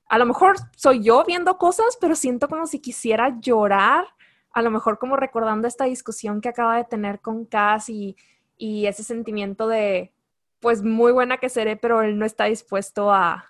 a 0.10 0.18
lo 0.18 0.26
mejor 0.26 0.57
soy 0.76 1.03
yo 1.03 1.24
viendo 1.26 1.57
cosas, 1.57 1.97
pero 2.01 2.16
siento 2.16 2.49
como 2.49 2.68
si 2.68 2.80
quisiera 2.80 3.39
llorar, 3.39 4.05
a 4.51 4.62
lo 4.62 4.72
mejor 4.72 4.99
como 4.99 5.16
recordando 5.16 5.68
esta 5.68 5.86
discusión 5.86 6.41
que 6.41 6.49
acaba 6.49 6.78
de 6.78 6.84
tener 6.84 7.22
con 7.22 7.45
Cass 7.45 7.89
y, 7.89 8.18
y 8.57 8.88
ese 8.88 9.03
sentimiento 9.03 9.68
de, 9.68 10.12
pues 10.60 10.84
muy 10.84 11.12
buena 11.12 11.38
que 11.38 11.49
seré, 11.49 11.78
pero 11.78 12.01
él 12.01 12.20
no 12.20 12.26
está 12.26 12.45
dispuesto 12.45 13.12
a, 13.14 13.45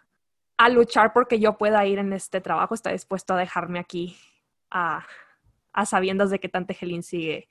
a 0.57 0.70
luchar 0.70 1.14
porque 1.14 1.39
yo 1.39 1.57
pueda 1.57 1.86
ir 1.86 1.97
en 1.97 2.14
este 2.14 2.41
trabajo, 2.41 2.76
está 2.76 2.91
dispuesto 2.91 3.34
a 3.34 3.38
dejarme 3.38 3.80
aquí 3.80 4.18
a 4.70 5.05
a 5.74 5.86
sabiendas 5.86 6.30
de 6.30 6.39
que 6.39 6.49
Tante 6.49 6.78
Helene 6.80 7.03
sigue, 7.03 7.47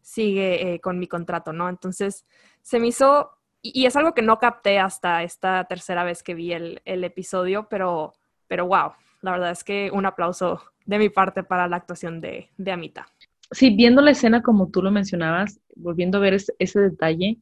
sigue 0.00 0.74
eh, 0.74 0.80
con 0.80 0.98
mi 0.98 1.06
contrato, 1.06 1.52
¿no? 1.52 1.68
Entonces, 1.68 2.26
se 2.60 2.78
me 2.78 2.88
hizo, 2.88 3.30
y, 3.60 3.86
es 3.86 3.96
algo 3.96 4.14
que 4.14 4.22
no 4.22 4.38
capté 4.38 4.78
hasta 4.78 5.22
esta 5.22 5.64
tercera 5.64 6.04
vez 6.04 6.22
que 6.22 6.34
vi 6.34 6.52
el, 6.52 6.80
episodio, 6.84 7.68
pero, 7.68 8.14
pero 8.52 8.66
wow, 8.66 8.92
la 9.22 9.30
verdad 9.30 9.50
es 9.52 9.64
que 9.64 9.90
un 9.94 10.04
aplauso 10.04 10.60
de 10.84 10.98
mi 10.98 11.08
parte 11.08 11.42
para 11.42 11.66
la 11.68 11.76
actuación 11.76 12.20
de, 12.20 12.50
de 12.58 12.70
Amita. 12.70 13.06
Sí, 13.50 13.74
viendo 13.74 14.02
la 14.02 14.10
escena 14.10 14.42
como 14.42 14.68
tú 14.68 14.82
lo 14.82 14.90
mencionabas, 14.90 15.58
volviendo 15.74 16.18
a 16.18 16.20
ver 16.20 16.34
ese 16.34 16.78
detalle, 16.78 17.38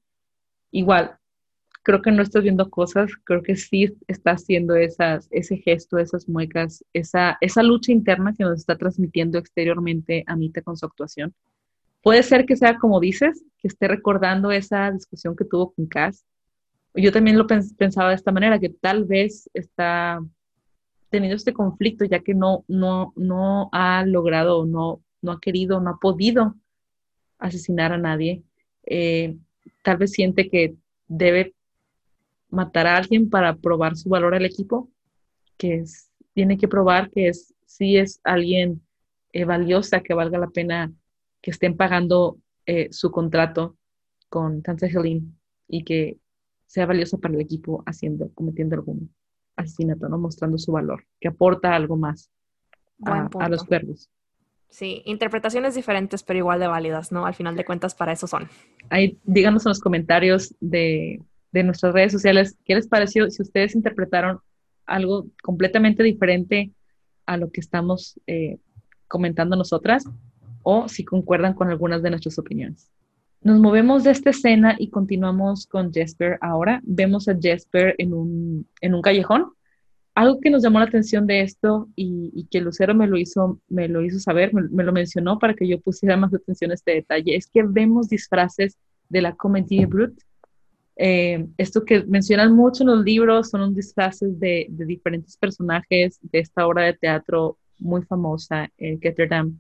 igual, 0.71 1.19
creo 1.83 2.01
que 2.01 2.13
no 2.13 2.23
estás 2.23 2.45
viendo 2.45 2.71
cosas, 2.71 3.11
creo 3.25 3.43
que 3.43 3.57
sí 3.57 3.93
está 4.07 4.31
haciendo 4.31 4.77
esas, 4.77 5.27
ese 5.33 5.57
gesto, 5.57 5.99
esas 5.99 6.29
muecas, 6.29 6.85
esa, 6.93 7.39
esa 7.41 7.65
lucha 7.65 7.91
interna 7.91 8.33
que 8.33 8.45
nos 8.45 8.61
está 8.61 8.79
transmitiendo 8.79 9.37
exteriormente 9.37 10.23
Anita 10.29 10.63
con 10.63 10.77
su 10.77 10.87
actuación. 10.87 11.35
Puede 12.05 12.23
ser 12.23 12.47
que 12.47 12.55
sea 12.55 12.79
como 12.79 13.01
dices, 13.01 13.45
que 13.59 13.67
esté 13.67 13.89
recordando 13.89 14.53
esa 14.53 14.93
discusión 14.93 15.35
que 15.35 15.45
tuvo 15.45 15.73
con 15.73 15.87
Cass. 15.87 16.25
Yo 16.95 17.11
también 17.11 17.37
lo 17.37 17.49
pensaba 17.49 18.11
de 18.11 18.15
esta 18.15 18.31
manera, 18.31 18.61
que 18.61 18.69
tal 18.69 19.07
vez 19.07 19.51
está 19.55 20.21
teniendo 21.11 21.37
este 21.37 21.53
conflicto 21.53 22.05
ya 22.05 22.21
que 22.21 22.35
no, 22.35 22.65
no, 22.69 23.13
no 23.17 23.69
ha 23.73 24.05
logrado, 24.07 24.65
no, 24.65 25.03
no 25.21 25.33
ha 25.33 25.41
querido, 25.41 25.81
no 25.81 25.91
ha 25.91 25.99
podido 25.99 26.55
asesinar 27.39 27.93
a 27.93 27.99
nadie. 27.99 28.43
Eh, 28.87 29.37
tal 29.83 29.99
vez 29.99 30.13
siente 30.13 30.49
que 30.49 30.77
debe 31.09 31.55
matar 32.49 32.87
a 32.87 32.97
alguien 32.97 33.29
para 33.29 33.57
probar 33.57 33.97
su 33.97 34.09
valor 34.09 34.35
al 34.35 34.45
equipo, 34.45 34.89
que 35.57 35.75
es, 35.77 36.11
tiene 36.33 36.57
que 36.57 36.69
probar 36.69 37.11
que 37.11 37.29
es, 37.29 37.55
si 37.67 37.97
es 37.97 38.21
alguien 38.25 38.81
eh, 39.33 39.45
valiosa, 39.45 40.03
que 40.03 40.15
valga 40.15 40.39
la 40.39 40.51
pena 40.51 40.93
que 41.43 41.51
estén 41.51 41.77
pagando 41.77 42.39
eh, 42.67 42.89
su 42.93 43.11
contrato 43.11 43.77
con 44.29 44.63
Tante 44.63 44.87
Helene 44.87 45.23
y 45.67 45.85
que 45.85 46.19
sea 46.67 46.87
valiosa 46.87 47.19
para 47.19 47.35
el 47.35 47.41
equipo 47.41 47.83
haciendo, 47.87 48.33
cometiendo 48.35 48.77
algún 48.77 49.13
asesinato, 49.61 50.09
¿no? 50.09 50.19
Mostrando 50.19 50.59
su 50.59 50.73
valor, 50.73 51.05
que 51.21 51.29
aporta 51.29 51.75
algo 51.75 51.97
más 51.97 52.31
a, 53.05 53.49
los 53.49 53.65
cuervos. 53.65 54.11
Sí, 54.69 55.03
interpretaciones 55.05 55.75
diferentes, 55.75 56.23
pero 56.23 56.39
igual 56.39 56.61
de 56.61 56.69
válidas, 56.69 57.13
¿no? 57.13 57.27
Al 57.27 57.35
final 57.35 57.57
de 57.57 57.65
cuentas, 57.65 57.95
para 57.95 58.13
eso 58.13 58.27
son. 58.27 58.49
Ahí, 58.89 59.19
díganos 59.25 59.67
en 59.67 59.71
los 59.71 59.81
comentarios 59.81 60.55
de 60.61 61.21
de 61.53 61.63
nuestras 61.65 61.93
redes 61.93 62.13
sociales, 62.13 62.57
¿qué 62.65 62.75
les 62.75 62.87
pareció? 62.87 63.29
Si 63.31 63.43
ustedes 63.43 63.75
interpretaron 63.75 64.39
algo 64.87 65.27
completamente 65.43 66.03
diferente 66.03 66.73
a 67.27 67.37
lo 67.37 67.51
que 67.51 67.61
estamos 67.61 68.21
eh, 68.27 68.59
comentando 69.09 69.57
nosotras 69.57 70.05
o 70.63 70.89
si 70.89 71.05
concuerdan 71.05 71.55
con 71.55 71.71
algunas 71.71 72.03
de 72.03 72.11
nuestras 72.11 72.39
opiniones. 72.39 72.91
Nos 73.43 73.59
movemos 73.59 74.05
de 74.05 74.11
esta 74.11 74.30
escena 74.30 74.76
y 74.78 74.91
continuamos 74.91 75.66
con 75.66 75.93
Jesper 75.93 76.38
ahora. 76.41 76.80
Vemos 76.84 77.28
a 77.28 77.36
Jesper 77.41 77.95
en 77.99 78.12
un, 78.12 78.68
en 78.80 78.95
un 78.95 79.03
callejón. 79.03 79.53
Algo 80.14 80.41
que 80.41 80.51
nos 80.51 80.62
llamó 80.62 80.78
la 80.78 80.84
atención 80.86 81.26
de 81.26 81.41
esto 81.43 81.88
y, 81.97 82.47
que 82.51 82.61
Lucero 82.61 82.95
me 82.95 83.07
lo 83.07 83.16
hizo, 83.16 83.61
me 83.68 83.88
lo 83.88 84.03
hizo 84.03 84.18
saber, 84.18 84.53
me, 84.53 84.62
me, 84.68 84.84
lo 84.84 84.93
mencionó 84.93 85.38
para 85.38 85.55
que 85.55 85.66
yo 85.66 85.80
pusiera 85.80 86.16
más 86.16 86.34
atención 86.34 86.70
a 86.70 86.74
este 86.74 86.93
detalle, 86.93 87.36
es 87.36 87.47
que 87.47 87.62
vemos 87.62 88.09
disfraces 88.09 88.76
de 89.09 89.22
la 89.22 89.34
Comedy 89.34 89.86
Brute 89.86 90.22
eh, 91.03 91.47
esto 91.57 91.82
que 91.82 92.05
mencionan 92.05 92.55
mucho 92.55 92.82
en 92.82 92.91
los 92.91 93.03
libros 93.03 93.49
son 93.49 93.74
disfraces 93.74 94.38
de, 94.38 94.66
diferentes 94.68 95.34
personajes 95.38 96.18
de 96.20 96.41
esta 96.41 96.66
obra 96.66 96.84
de 96.84 96.93
teatro 96.93 97.57
muy 97.78 98.03
famosa, 98.03 98.68
eh, 98.76 98.99
Ketterdam, 99.01 99.59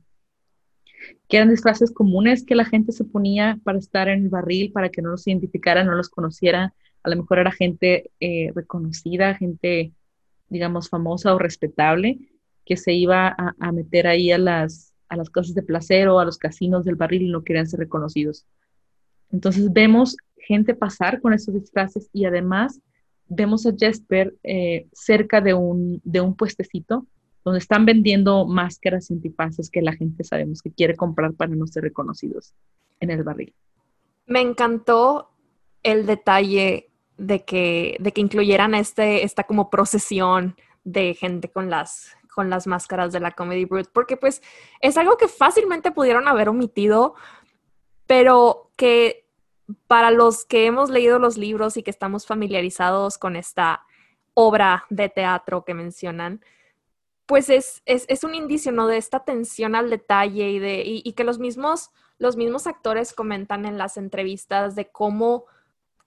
que 1.28 1.36
eran 1.36 1.50
disfraces 1.50 1.92
comunes 1.92 2.44
que 2.44 2.54
la 2.54 2.64
gente 2.64 2.92
se 2.92 3.04
ponía 3.04 3.58
para 3.64 3.78
estar 3.78 4.08
en 4.08 4.24
el 4.24 4.28
barril, 4.28 4.72
para 4.72 4.88
que 4.88 5.02
no 5.02 5.10
los 5.10 5.26
identificaran, 5.26 5.86
no 5.86 5.94
los 5.94 6.08
conocieran. 6.08 6.72
A 7.02 7.10
lo 7.10 7.16
mejor 7.16 7.38
era 7.38 7.52
gente 7.52 8.10
eh, 8.20 8.50
reconocida, 8.54 9.34
gente, 9.34 9.92
digamos, 10.48 10.88
famosa 10.88 11.34
o 11.34 11.38
respetable, 11.38 12.18
que 12.64 12.76
se 12.76 12.92
iba 12.92 13.34
a, 13.36 13.72
meter 13.72 14.06
ahí 14.06 14.30
a 14.30 14.38
las, 14.38 14.94
a 15.08 15.16
las 15.16 15.30
cosas 15.30 15.54
de 15.54 15.62
placer 15.62 16.08
o 16.08 16.20
a 16.20 16.24
los 16.24 16.38
casinos 16.38 16.84
del 16.84 16.96
barril 16.96 17.22
y 17.22 17.30
no 17.30 17.42
querían 17.42 17.66
ser 17.66 17.80
reconocidos. 17.80 18.46
Entonces 19.32 19.72
vemos 19.72 20.16
gente 20.36 20.74
pasar 20.74 21.20
con 21.20 21.32
esos 21.32 21.54
disfraces 21.54 22.08
y 22.12 22.24
además 22.24 22.80
vemos 23.28 23.64
a 23.66 23.72
Jesper 23.76 24.34
eh, 24.42 24.86
cerca 24.92 25.40
de 25.40 25.54
un, 25.54 26.00
de 26.04 26.20
un 26.20 26.34
puestecito 26.34 27.06
donde 27.44 27.58
están 27.58 27.86
vendiendo 27.86 28.46
máscaras 28.46 29.10
antifaces 29.10 29.70
que 29.70 29.82
la 29.82 29.92
gente 29.92 30.24
sabemos 30.24 30.62
que 30.62 30.72
quiere 30.72 30.96
comprar 30.96 31.32
para 31.34 31.54
no 31.54 31.66
ser 31.66 31.84
reconocidos 31.84 32.54
en 33.00 33.10
el 33.10 33.22
barril. 33.22 33.54
Me 34.26 34.40
encantó 34.40 35.30
el 35.82 36.06
detalle 36.06 36.90
de 37.16 37.44
que, 37.44 37.96
de 38.00 38.12
que 38.12 38.20
incluyeran 38.20 38.74
este, 38.74 39.24
esta 39.24 39.44
como 39.44 39.70
procesión 39.70 40.56
de 40.84 41.14
gente 41.14 41.50
con 41.50 41.70
las, 41.70 42.16
con 42.34 42.50
las 42.50 42.66
máscaras 42.66 43.12
de 43.12 43.20
la 43.20 43.32
Comedy 43.32 43.64
Brute, 43.64 43.90
porque 43.92 44.16
pues 44.16 44.42
es 44.80 44.96
algo 44.96 45.16
que 45.16 45.28
fácilmente 45.28 45.90
pudieron 45.90 46.28
haber 46.28 46.48
omitido, 46.48 47.14
pero 48.06 48.70
que 48.76 49.26
para 49.86 50.10
los 50.10 50.44
que 50.44 50.66
hemos 50.66 50.90
leído 50.90 51.18
los 51.18 51.36
libros 51.36 51.76
y 51.76 51.82
que 51.82 51.90
estamos 51.90 52.26
familiarizados 52.26 53.18
con 53.18 53.36
esta 53.36 53.84
obra 54.34 54.84
de 54.90 55.08
teatro 55.08 55.64
que 55.64 55.74
mencionan, 55.74 56.40
pues 57.30 57.48
es, 57.48 57.80
es, 57.86 58.24
un 58.24 58.34
indicio, 58.34 58.72
¿no? 58.72 58.88
De 58.88 58.96
esta 58.96 59.18
atención 59.18 59.76
al 59.76 59.88
detalle 59.88 60.50
y, 60.50 60.58
de, 60.58 60.82
y, 60.84 61.12
que 61.12 61.22
los 61.22 61.38
mismos, 61.38 61.90
los 62.18 62.36
mismos 62.36 62.66
actores 62.66 63.12
comentan 63.12 63.66
en 63.66 63.78
las 63.78 63.96
entrevistas 63.96 64.74
de 64.74 64.90
cómo, 64.90 65.44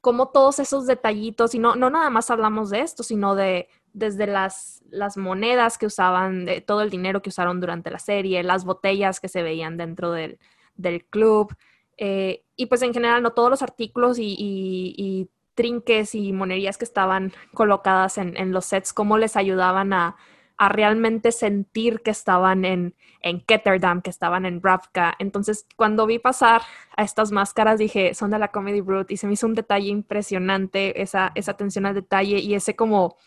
cómo 0.02 0.32
todos 0.32 0.60
esos 0.60 0.86
detallitos, 0.86 1.56
y 1.56 1.60
no, 1.60 1.78
no 1.78 1.90
nada 1.90 2.10
más 2.10 2.30
hablamos 2.30 2.72
de 2.72 2.82
esto, 2.82 3.04
sino 3.04 3.36
de 3.36 3.70
desde 3.94 4.28
las, 4.28 4.84
las 4.90 5.16
monedas 5.16 5.78
que 5.78 5.86
usaban, 5.86 6.44
de 6.44 6.60
todo 6.60 6.82
el 6.82 6.90
dinero 6.90 7.22
que 7.22 7.30
usaron 7.30 7.62
durante 7.62 7.90
la 7.90 8.00
serie, 8.00 8.44
las 8.44 8.66
botellas 8.66 9.22
que 9.22 9.30
se 9.30 9.44
veían 9.44 9.78
dentro 9.78 10.12
del, 10.12 10.40
del 10.76 11.06
club, 11.06 11.56
eh, 11.96 12.44
y 12.58 12.66
pues 12.66 12.82
en 12.82 12.94
general, 12.94 13.24
no 13.24 13.32
todos 13.32 13.50
los 13.50 13.62
artículos 13.62 14.18
y, 14.20 15.30
trinques 15.56 16.16
y 16.16 16.34
monerías 16.34 16.78
que 16.78 16.84
estaban 16.84 17.32
colocadas 17.54 18.18
en, 18.18 18.52
los 18.52 18.66
sets, 18.66 18.92
cómo 18.92 19.18
les 19.18 19.38
ayudaban 19.38 19.94
a, 19.94 20.18
realmente 20.60 21.32
sentir 21.32 22.02
que 22.02 22.12
estaban 22.12 22.66
en, 22.66 22.96
en 23.22 23.42
Ketterdam, 23.42 24.02
que 24.02 24.10
estaban 24.10 24.46
en 24.46 24.62
Ravka. 24.62 25.16
Entonces, 25.20 25.66
cuando 25.76 26.06
vi 26.06 26.20
pasar 26.20 26.62
a 26.96 27.04
estas 27.04 27.32
máscaras, 27.32 27.80
dije, 27.80 28.14
son 28.14 28.32
de 28.32 28.40
la 28.40 28.50
Comedy 28.50 28.82
Brute 28.82 29.14
y 29.14 29.18
se 29.18 29.28
me 29.28 29.34
hizo 29.34 29.48
un 29.48 29.56
detalle 29.56 29.88
impresionante, 29.88 31.02
esa, 31.02 31.32
esa 31.36 31.52
atención 31.52 31.86
al 31.86 31.96
detalle 31.96 32.40
y 32.40 32.54
ese 32.54 32.76
como, 32.76 33.18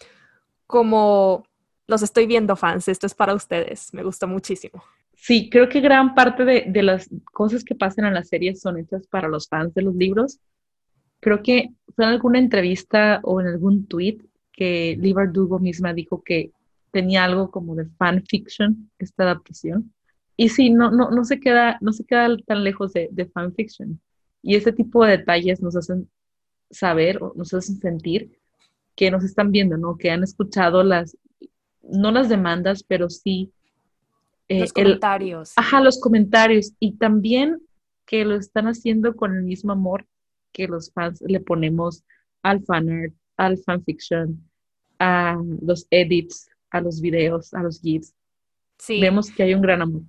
como, 0.66 1.44
los 1.86 2.02
estoy 2.02 2.26
viendo 2.26 2.56
fans, 2.56 2.88
esto 2.88 3.06
es 3.06 3.14
para 3.14 3.34
ustedes, 3.34 3.92
me 3.94 4.02
gustó 4.02 4.26
muchísimo. 4.26 4.82
Sí, 5.14 5.48
creo 5.50 5.68
que 5.68 5.80
gran 5.80 6.14
parte 6.14 6.44
de, 6.44 6.82
las 6.82 7.08
cosas 7.32 7.64
que 7.64 7.74
pasan 7.74 8.04
en 8.04 8.14
la 8.14 8.22
serie 8.22 8.54
son 8.54 8.78
hechas 8.78 9.06
para 9.06 9.28
los 9.28 9.48
fans 9.48 9.74
de 9.74 9.82
los 9.82 9.94
libros. 9.94 10.40
Creo 11.20 11.42
que 11.42 11.70
fue 11.94 12.04
en 12.04 12.10
alguna 12.10 12.38
entrevista 12.38 13.20
o 13.22 13.40
en 13.40 13.46
algún 13.48 13.86
tweet 13.86 14.18
que 14.52 14.96
Lee 15.00 15.14
Dugo 15.32 15.58
misma 15.58 15.94
dijo 15.94 16.22
que 16.22 16.52
tenía 16.96 17.24
algo 17.24 17.50
como 17.50 17.74
de 17.74 17.84
fanfiction, 17.98 18.90
esta 18.98 19.24
adaptación. 19.24 19.92
Y 20.34 20.48
sí, 20.48 20.70
no, 20.70 20.90
no, 20.90 21.10
no, 21.10 21.24
se, 21.24 21.38
queda, 21.38 21.76
no 21.82 21.92
se 21.92 22.06
queda 22.06 22.34
tan 22.46 22.64
lejos 22.64 22.94
de, 22.94 23.10
de 23.12 23.26
fanfiction. 23.26 24.00
Y 24.40 24.54
ese 24.54 24.72
tipo 24.72 25.04
de 25.04 25.18
detalles 25.18 25.60
nos 25.60 25.76
hacen 25.76 26.08
saber 26.70 27.22
o 27.22 27.34
nos 27.36 27.52
hacen 27.52 27.76
sentir 27.76 28.38
que 28.94 29.10
nos 29.10 29.24
están 29.24 29.52
viendo, 29.52 29.76
¿no? 29.76 29.98
Que 29.98 30.10
han 30.10 30.22
escuchado 30.22 30.82
las, 30.82 31.18
no 31.82 32.12
las 32.12 32.30
demandas, 32.30 32.82
pero 32.82 33.10
sí... 33.10 33.52
Eh, 34.48 34.60
los 34.60 34.72
comentarios. 34.72 35.52
ajá, 35.54 35.82
los 35.82 36.00
comentarios. 36.00 36.72
Y 36.80 36.92
también 36.92 37.60
que 38.06 38.24
lo 38.24 38.36
están 38.36 38.68
haciendo 38.68 39.14
con 39.16 39.36
el 39.36 39.42
mismo 39.42 39.72
amor 39.72 40.06
que 40.52 40.66
los 40.66 40.90
fans 40.92 41.22
le 41.26 41.40
ponemos 41.40 42.04
al 42.42 42.64
fanart, 42.64 43.12
al 43.36 43.58
fanfiction, 43.58 44.42
a 44.98 45.36
los 45.60 45.86
edits, 45.90 46.48
a 46.76 46.80
los 46.80 47.00
videos, 47.00 47.52
a 47.54 47.62
los 47.62 47.80
GIFs. 47.80 48.14
Sí. 48.78 49.00
Vemos 49.00 49.30
que 49.30 49.42
hay 49.42 49.54
un 49.54 49.62
gran 49.62 49.82
amor. 49.82 50.02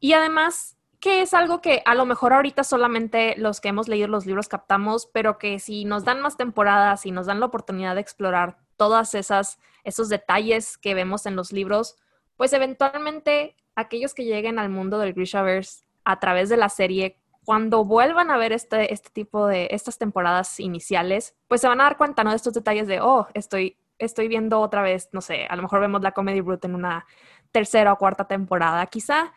Y 0.00 0.12
además, 0.14 0.76
que 1.00 1.22
es 1.22 1.34
algo 1.34 1.60
que 1.60 1.82
a 1.84 1.94
lo 1.94 2.06
mejor 2.06 2.32
ahorita 2.32 2.64
solamente 2.64 3.34
los 3.36 3.60
que 3.60 3.68
hemos 3.68 3.88
leído 3.88 4.08
los 4.08 4.26
libros 4.26 4.48
captamos, 4.48 5.08
pero 5.12 5.38
que 5.38 5.58
si 5.58 5.84
nos 5.84 6.04
dan 6.04 6.20
más 6.20 6.36
temporadas 6.36 7.06
y 7.06 7.10
nos 7.10 7.26
dan 7.26 7.40
la 7.40 7.46
oportunidad 7.46 7.94
de 7.94 8.00
explorar 8.00 8.58
todas 8.76 9.14
esas 9.14 9.58
esos 9.84 10.08
detalles 10.08 10.78
que 10.78 10.94
vemos 10.94 11.26
en 11.26 11.36
los 11.36 11.52
libros, 11.52 11.96
pues 12.36 12.52
eventualmente 12.52 13.56
aquellos 13.74 14.14
que 14.14 14.24
lleguen 14.24 14.58
al 14.58 14.68
mundo 14.68 14.98
del 14.98 15.12
Grishaverse 15.12 15.84
a 16.04 16.20
través 16.20 16.48
de 16.48 16.56
la 16.56 16.68
serie, 16.68 17.16
cuando 17.44 17.84
vuelvan 17.84 18.30
a 18.30 18.36
ver 18.36 18.52
este, 18.52 18.92
este 18.92 19.10
tipo 19.10 19.46
de 19.46 19.68
estas 19.70 19.98
temporadas 19.98 20.60
iniciales, 20.60 21.34
pues 21.48 21.60
se 21.60 21.68
van 21.68 21.80
a 21.80 21.84
dar 21.84 21.96
cuenta, 21.96 22.22
¿no? 22.22 22.30
De 22.30 22.36
estos 22.36 22.54
detalles 22.54 22.86
de, 22.86 23.00
oh, 23.00 23.26
estoy, 23.34 23.76
estoy 24.04 24.28
viendo 24.28 24.60
otra 24.60 24.82
vez, 24.82 25.08
no 25.12 25.20
sé, 25.20 25.46
a 25.48 25.56
lo 25.56 25.62
mejor 25.62 25.80
vemos 25.80 26.02
la 26.02 26.12
Comedy 26.12 26.40
Brute 26.40 26.66
en 26.66 26.74
una 26.74 27.06
tercera 27.50 27.92
o 27.92 27.98
cuarta 27.98 28.26
temporada, 28.26 28.86
quizá 28.86 29.32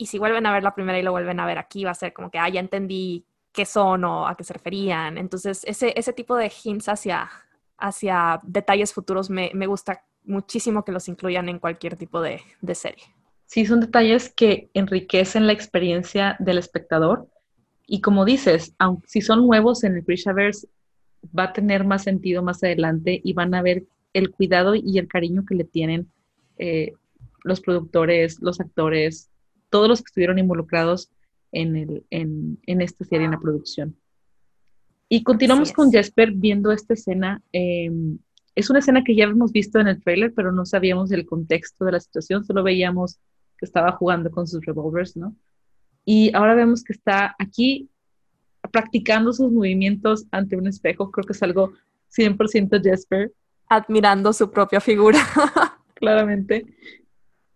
y 0.00 0.06
si 0.06 0.18
vuelven 0.18 0.46
a 0.46 0.52
ver 0.54 0.62
la 0.62 0.74
primera 0.74 0.98
y 0.98 1.02
lo 1.02 1.12
vuelven 1.12 1.40
a 1.40 1.46
ver 1.46 1.58
aquí, 1.58 1.84
va 1.84 1.90
a 1.90 1.94
ser 1.94 2.14
como 2.14 2.30
que, 2.30 2.38
ah, 2.38 2.48
ya 2.48 2.58
entendí 2.58 3.26
qué 3.52 3.66
son 3.66 4.02
o 4.04 4.26
a 4.26 4.34
qué 4.34 4.44
se 4.44 4.54
referían. 4.54 5.18
Entonces, 5.18 5.62
ese, 5.66 5.92
ese 5.94 6.14
tipo 6.14 6.36
de 6.36 6.50
hints 6.64 6.88
hacia, 6.88 7.28
hacia 7.76 8.40
detalles 8.42 8.94
futuros 8.94 9.28
me, 9.28 9.50
me 9.52 9.66
gusta 9.66 10.02
muchísimo 10.24 10.86
que 10.86 10.92
los 10.92 11.06
incluyan 11.08 11.50
en 11.50 11.58
cualquier 11.58 11.96
tipo 11.96 12.22
de, 12.22 12.40
de 12.62 12.74
serie. 12.74 13.04
Sí, 13.44 13.66
son 13.66 13.80
detalles 13.80 14.32
que 14.32 14.70
enriquecen 14.72 15.46
la 15.46 15.52
experiencia 15.52 16.34
del 16.38 16.56
espectador. 16.56 17.28
Y 17.86 18.00
como 18.00 18.24
dices, 18.24 18.74
aunque 18.78 19.06
si 19.06 19.20
son 19.20 19.46
nuevos 19.46 19.84
en 19.84 19.96
el 19.96 20.02
Grishaverse, 20.02 20.66
va 21.38 21.44
a 21.44 21.52
tener 21.52 21.84
más 21.84 22.04
sentido 22.04 22.42
más 22.42 22.64
adelante 22.64 23.20
y 23.22 23.34
van 23.34 23.54
a 23.54 23.60
ver 23.60 23.84
el 24.12 24.30
cuidado 24.30 24.74
y 24.74 24.98
el 24.98 25.08
cariño 25.08 25.44
que 25.46 25.54
le 25.54 25.64
tienen 25.64 26.08
eh, 26.58 26.92
los 27.44 27.60
productores, 27.60 28.40
los 28.40 28.60
actores, 28.60 29.30
todos 29.70 29.88
los 29.88 30.00
que 30.00 30.08
estuvieron 30.08 30.38
involucrados 30.38 31.10
en, 31.52 31.76
el, 31.76 32.04
en, 32.10 32.58
en 32.66 32.80
esta 32.80 33.04
serie, 33.04 33.24
en 33.24 33.32
la 33.32 33.40
producción. 33.40 33.96
Y 35.08 35.24
continuamos 35.24 35.72
con 35.72 35.90
Jesper 35.90 36.30
viendo 36.30 36.70
esta 36.70 36.94
escena. 36.94 37.42
Em, 37.52 38.18
es 38.54 38.70
una 38.70 38.78
escena 38.78 39.02
que 39.02 39.16
ya 39.16 39.24
hemos 39.24 39.50
visto 39.50 39.80
en 39.80 39.88
el 39.88 40.00
trailer, 40.00 40.32
pero 40.34 40.52
no 40.52 40.64
sabíamos 40.64 41.10
el 41.10 41.26
contexto 41.26 41.84
de 41.84 41.92
la 41.92 42.00
situación, 42.00 42.44
solo 42.44 42.62
veíamos 42.62 43.18
que 43.58 43.66
estaba 43.66 43.92
jugando 43.92 44.30
con 44.30 44.46
sus 44.46 44.64
revolvers, 44.64 45.16
¿no? 45.16 45.34
Y 46.04 46.34
ahora 46.34 46.54
vemos 46.54 46.84
que 46.84 46.92
está 46.92 47.34
aquí 47.38 47.88
practicando 48.70 49.32
sus 49.32 49.50
movimientos 49.50 50.26
ante 50.30 50.56
un 50.56 50.66
espejo. 50.66 51.10
Creo 51.10 51.26
que 51.26 51.32
es 51.32 51.42
algo 51.42 51.72
100% 52.16 52.82
Jesper. 52.82 53.32
Admirando 53.70 54.34
su 54.34 54.50
propia 54.50 54.80
figura. 54.80 55.18
Claramente. 55.94 56.66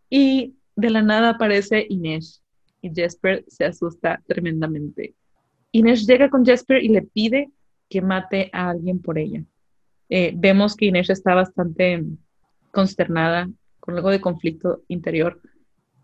Y 0.09 0.55
de 0.77 0.91
la 0.91 1.03
nada 1.03 1.31
aparece 1.31 1.87
Inés 1.91 2.43
y 2.81 2.91
Jesper 2.95 3.45
se 3.49 3.65
asusta 3.65 4.23
tremendamente. 4.27 5.15
Inés 5.73 6.07
llega 6.07 6.31
con 6.31 6.45
Jesper 6.45 6.85
y 6.85 6.89
le 6.89 7.03
pide 7.03 7.51
que 7.89 8.01
mate 8.01 8.51
a 8.53 8.71
alguien 8.71 9.01
por 9.01 9.19
ella. 9.19 9.43
Eh, 10.09 10.33
vemos 10.37 10.77
que 10.77 10.87
Inés 10.87 11.11
está 11.11 11.35
bastante 11.35 12.05
consternada, 12.71 13.49
con 13.81 13.97
algo 13.97 14.11
de 14.11 14.21
conflicto 14.21 14.83
interior, 14.89 15.41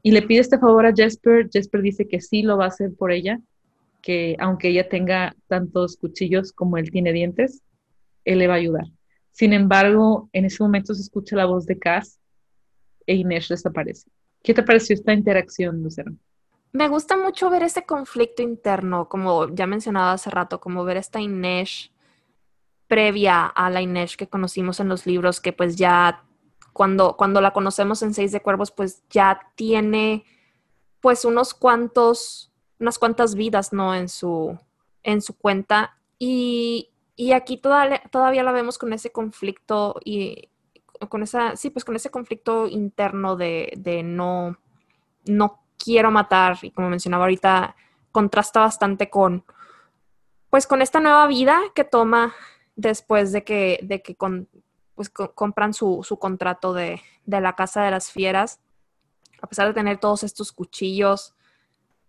y 0.02 0.12
le 0.12 0.22
pide 0.22 0.40
este 0.40 0.58
favor 0.58 0.86
a 0.86 0.94
Jesper. 0.94 1.48
Jesper 1.52 1.82
dice 1.82 2.08
que 2.08 2.20
sí 2.20 2.42
lo 2.42 2.56
va 2.56 2.64
a 2.64 2.68
hacer 2.68 2.94
por 2.94 3.12
ella, 3.12 3.40
que 4.00 4.36
aunque 4.38 4.68
ella 4.68 4.88
tenga 4.88 5.36
tantos 5.46 5.96
cuchillos 5.96 6.52
como 6.52 6.78
él 6.78 6.90
tiene 6.90 7.12
dientes, 7.12 7.62
él 8.24 8.38
le 8.38 8.46
va 8.46 8.54
a 8.54 8.58
ayudar. 8.58 8.86
Sin 9.30 9.52
embargo, 9.52 10.28
en 10.32 10.44
ese 10.44 10.62
momento 10.62 10.94
se 10.94 11.02
escucha 11.02 11.36
la 11.36 11.46
voz 11.46 11.66
de 11.66 11.78
Cass 11.78 12.18
e 13.06 13.14
Inés 13.14 13.48
desaparece. 13.48 14.10
¿Qué 14.42 14.54
te 14.54 14.62
pareció 14.62 14.94
esta 14.94 15.12
interacción, 15.12 15.82
Lucero? 15.82 16.12
Me 16.72 16.88
gusta 16.88 17.16
mucho 17.16 17.50
ver 17.50 17.62
ese 17.62 17.84
conflicto 17.84 18.42
interno, 18.42 19.08
como 19.08 19.48
ya 19.54 19.66
mencionaba 19.66 20.12
hace 20.12 20.30
rato, 20.30 20.60
como 20.60 20.84
ver 20.84 20.96
esta 20.96 21.20
Inés 21.20 21.90
previa 22.86 23.46
a 23.46 23.70
la 23.70 23.82
Inés 23.82 24.16
que 24.16 24.28
conocimos 24.28 24.80
en 24.80 24.88
los 24.88 25.06
libros, 25.06 25.40
que 25.40 25.52
pues 25.52 25.76
ya 25.76 26.24
cuando, 26.72 27.16
cuando 27.16 27.40
la 27.40 27.52
conocemos 27.52 28.02
en 28.02 28.14
Seis 28.14 28.32
de 28.32 28.40
Cuervos, 28.40 28.70
pues 28.70 29.02
ya 29.10 29.40
tiene 29.54 30.24
pues 31.00 31.24
unos 31.24 31.54
cuantos, 31.54 32.52
unas 32.78 32.98
cuantas 32.98 33.34
vidas, 33.34 33.72
¿no? 33.72 33.94
En 33.94 34.08
su, 34.08 34.58
en 35.02 35.22
su 35.22 35.36
cuenta. 35.36 35.96
Y, 36.18 36.90
aquí 37.32 37.58
todavía, 37.58 38.42
la 38.42 38.52
vemos 38.52 38.78
con 38.78 38.92
ese 38.92 39.12
conflicto 39.12 40.00
y 40.04 40.48
con 41.08 41.22
esa, 41.22 41.56
sí, 41.56 41.70
pues 41.70 41.84
con 41.84 41.96
ese 41.96 42.10
conflicto 42.10 42.66
interno 42.66 43.36
de, 43.36 43.72
de 43.76 44.02
no, 44.02 44.56
no 45.26 45.62
quiero 45.76 46.10
matar, 46.10 46.58
y 46.62 46.70
como 46.70 46.88
mencionaba 46.88 47.24
ahorita, 47.24 47.76
contrasta 48.12 48.60
bastante 48.60 49.10
con, 49.10 49.44
pues 50.50 50.66
con 50.66 50.82
esta 50.82 51.00
nueva 51.00 51.26
vida 51.26 51.60
que 51.74 51.84
toma 51.84 52.34
después 52.76 53.32
de 53.32 53.44
que, 53.44 53.80
de 53.82 54.02
que 54.02 54.16
pues, 54.94 55.10
compran 55.10 55.74
su, 55.74 56.02
su 56.02 56.18
contrato 56.18 56.72
de, 56.72 57.00
de, 57.24 57.40
la 57.40 57.54
Casa 57.54 57.82
de 57.82 57.90
las 57.90 58.10
Fieras, 58.10 58.60
a 59.42 59.46
pesar 59.46 59.68
de 59.68 59.74
tener 59.74 59.98
todos 59.98 60.22
estos 60.22 60.52
cuchillos, 60.52 61.34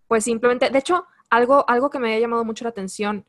pues 0.07 0.23
simplemente, 0.23 0.69
de 0.69 0.79
hecho, 0.79 1.05
algo, 1.29 1.65
algo 1.69 1.89
que 1.89 1.99
me 1.99 2.07
había 2.07 2.19
llamado 2.19 2.43
mucho 2.43 2.65
la 2.65 2.71
atención 2.71 3.25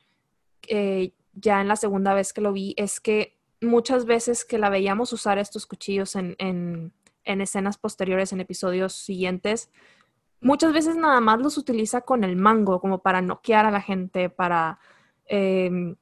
eh, 0.68 1.12
ya 1.32 1.60
en 1.60 1.68
la 1.68 1.76
segunda 1.76 2.14
vez 2.14 2.32
que 2.32 2.40
lo 2.40 2.52
vi 2.52 2.74
es 2.76 3.00
que 3.00 3.38
muchas 3.60 4.04
veces 4.04 4.44
que 4.44 4.58
la 4.58 4.70
veíamos 4.70 5.12
usar 5.12 5.38
estos 5.38 5.66
cuchillos 5.66 6.16
en, 6.16 6.36
en, 6.38 6.92
escenas 7.24 7.78
posteriores, 7.78 8.32
en 8.32 8.40
episodios 8.40 8.92
siguientes, 8.92 9.70
muchas 10.40 10.72
veces 10.72 10.96
nada 10.96 11.20
más 11.20 11.40
los 11.40 11.56
utiliza 11.56 12.02
con 12.02 12.24
el 12.24 12.36
mango, 12.36 12.80
como 12.80 12.98
para 12.98 13.22
noquear 13.22 13.64
a 13.66 13.70
la 13.70 13.80
gente, 13.80 14.28
para... 14.28 14.78
Em, 15.26 15.96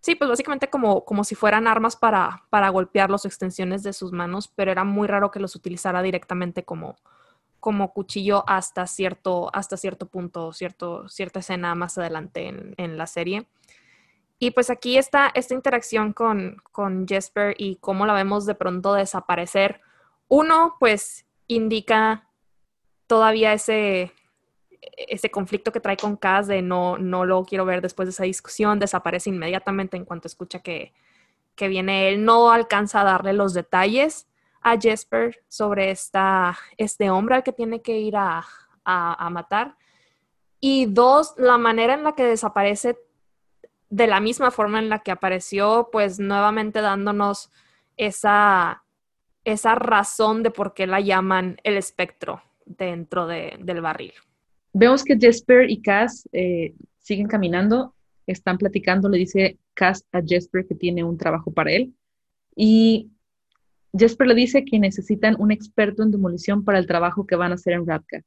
sí, 0.00 0.16
pues 0.16 0.28
básicamente 0.28 0.68
como, 0.68 1.04
como 1.04 1.24
si 1.24 1.34
fueran 1.34 1.66
armas 1.66 1.96
para, 1.96 2.44
para 2.50 2.68
golpear 2.68 3.10
las 3.10 3.24
extensiones 3.24 3.82
de 3.82 3.92
sus 3.92 4.12
manos, 4.12 4.48
pero 4.48 4.72
era 4.72 4.84
muy 4.84 5.06
raro 5.06 5.30
que 5.30 5.40
los 5.40 5.54
utilizara 5.54 6.02
directamente 6.02 6.64
como, 6.64 6.96
como 7.60 7.92
cuchillo 7.92 8.44
hasta 8.48 8.86
cierto, 8.86 9.48
hasta 9.54 9.76
cierto 9.76 10.06
punto, 10.06 10.52
cierto, 10.52 11.08
cierta 11.08 11.38
escena 11.38 11.74
más 11.74 11.96
adelante 11.96 12.48
en, 12.48 12.74
en 12.76 12.98
la 12.98 13.06
serie. 13.06 13.46
Y 14.38 14.50
pues 14.50 14.68
aquí 14.70 14.98
está 14.98 15.30
esta 15.34 15.54
interacción 15.54 16.12
con, 16.12 16.56
con 16.72 17.06
Jesper 17.06 17.54
y 17.56 17.76
cómo 17.76 18.04
la 18.04 18.12
vemos 18.12 18.46
de 18.46 18.54
pronto 18.54 18.92
desaparecer. 18.92 19.80
Uno, 20.28 20.76
pues 20.80 21.26
indica 21.46 22.28
todavía 23.06 23.52
ese, 23.52 24.12
ese 24.96 25.30
conflicto 25.30 25.72
que 25.72 25.80
trae 25.80 25.96
con 25.96 26.16
Cass 26.16 26.46
de 26.46 26.62
no, 26.62 26.98
no 26.98 27.24
lo 27.24 27.44
quiero 27.44 27.64
ver 27.64 27.80
después 27.80 28.06
de 28.06 28.10
esa 28.10 28.24
discusión, 28.24 28.78
desaparece 28.78 29.30
inmediatamente 29.30 29.96
en 29.96 30.04
cuanto 30.04 30.28
escucha 30.28 30.60
que, 30.60 30.92
que 31.54 31.68
viene 31.68 32.08
él. 32.08 32.24
No 32.24 32.50
alcanza 32.50 33.00
a 33.00 33.04
darle 33.04 33.32
los 33.32 33.54
detalles 33.54 34.26
a 34.60 34.78
Jesper 34.80 35.42
sobre 35.48 35.90
esta, 35.90 36.58
este 36.76 37.10
hombre 37.10 37.36
al 37.36 37.42
que 37.42 37.52
tiene 37.52 37.82
que 37.82 37.98
ir 37.98 38.16
a, 38.16 38.44
a, 38.84 39.26
a 39.26 39.30
matar. 39.30 39.76
Y 40.58 40.86
dos, 40.86 41.34
la 41.36 41.58
manera 41.58 41.94
en 41.94 42.04
la 42.04 42.14
que 42.14 42.24
desaparece 42.24 42.98
de 43.94 44.08
la 44.08 44.18
misma 44.18 44.50
forma 44.50 44.80
en 44.80 44.88
la 44.88 44.98
que 45.04 45.12
apareció, 45.12 45.88
pues 45.92 46.18
nuevamente 46.18 46.80
dándonos 46.80 47.52
esa, 47.96 48.82
esa 49.44 49.76
razón 49.76 50.42
de 50.42 50.50
por 50.50 50.74
qué 50.74 50.88
la 50.88 51.00
llaman 51.00 51.58
el 51.62 51.76
espectro 51.76 52.42
dentro 52.66 53.28
del 53.28 53.80
barril. 53.80 54.12
Vemos 54.72 55.04
que 55.04 55.16
Jesper 55.16 55.70
y 55.70 55.80
Cass 55.80 56.28
eh, 56.32 56.74
siguen 56.98 57.28
caminando, 57.28 57.94
están 58.26 58.58
platicando, 58.58 59.08
le 59.08 59.18
dice 59.18 59.58
Cass 59.74 60.04
a 60.10 60.20
Jesper 60.26 60.66
que 60.66 60.74
tiene 60.74 61.04
un 61.04 61.16
trabajo 61.16 61.52
para 61.52 61.70
él 61.70 61.94
y 62.56 63.12
Jesper 63.96 64.26
le 64.26 64.34
dice 64.34 64.64
que 64.64 64.80
necesitan 64.80 65.36
un 65.38 65.52
experto 65.52 66.02
en 66.02 66.10
demolición 66.10 66.64
para 66.64 66.80
el 66.80 66.88
trabajo 66.88 67.28
que 67.28 67.36
van 67.36 67.52
a 67.52 67.54
hacer 67.54 67.74
en 67.74 67.86
Rapka. 67.86 68.22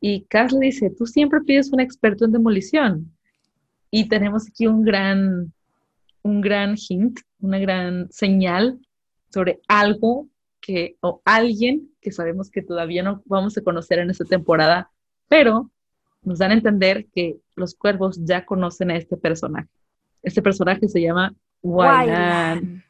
Y 0.00 0.22
Cass 0.22 0.52
le 0.52 0.66
dice, 0.66 0.88
tú 0.88 1.04
siempre 1.04 1.42
pides 1.42 1.70
un 1.70 1.80
experto 1.80 2.24
en 2.24 2.32
demolición. 2.32 3.15
Y 3.90 4.08
tenemos 4.08 4.48
aquí 4.48 4.66
un 4.66 4.84
gran, 4.84 5.52
un 6.22 6.40
gran 6.40 6.76
hint, 6.76 7.20
una 7.40 7.58
gran 7.58 8.10
señal 8.10 8.78
sobre 9.32 9.60
algo 9.68 10.28
que, 10.60 10.96
o 11.00 11.22
alguien 11.24 11.90
que 12.00 12.10
sabemos 12.12 12.50
que 12.50 12.62
todavía 12.62 13.02
no 13.02 13.22
vamos 13.26 13.56
a 13.56 13.62
conocer 13.62 13.98
en 13.98 14.10
esta 14.10 14.24
temporada, 14.24 14.90
pero 15.28 15.70
nos 16.22 16.38
dan 16.38 16.50
a 16.50 16.54
entender 16.54 17.06
que 17.14 17.36
los 17.54 17.74
cuervos 17.74 18.18
ya 18.24 18.44
conocen 18.44 18.90
a 18.90 18.96
este 18.96 19.16
personaje. 19.16 19.68
Este 20.22 20.42
personaje 20.42 20.88
se 20.88 21.00
llama 21.00 21.34
Wylan. 21.62 22.82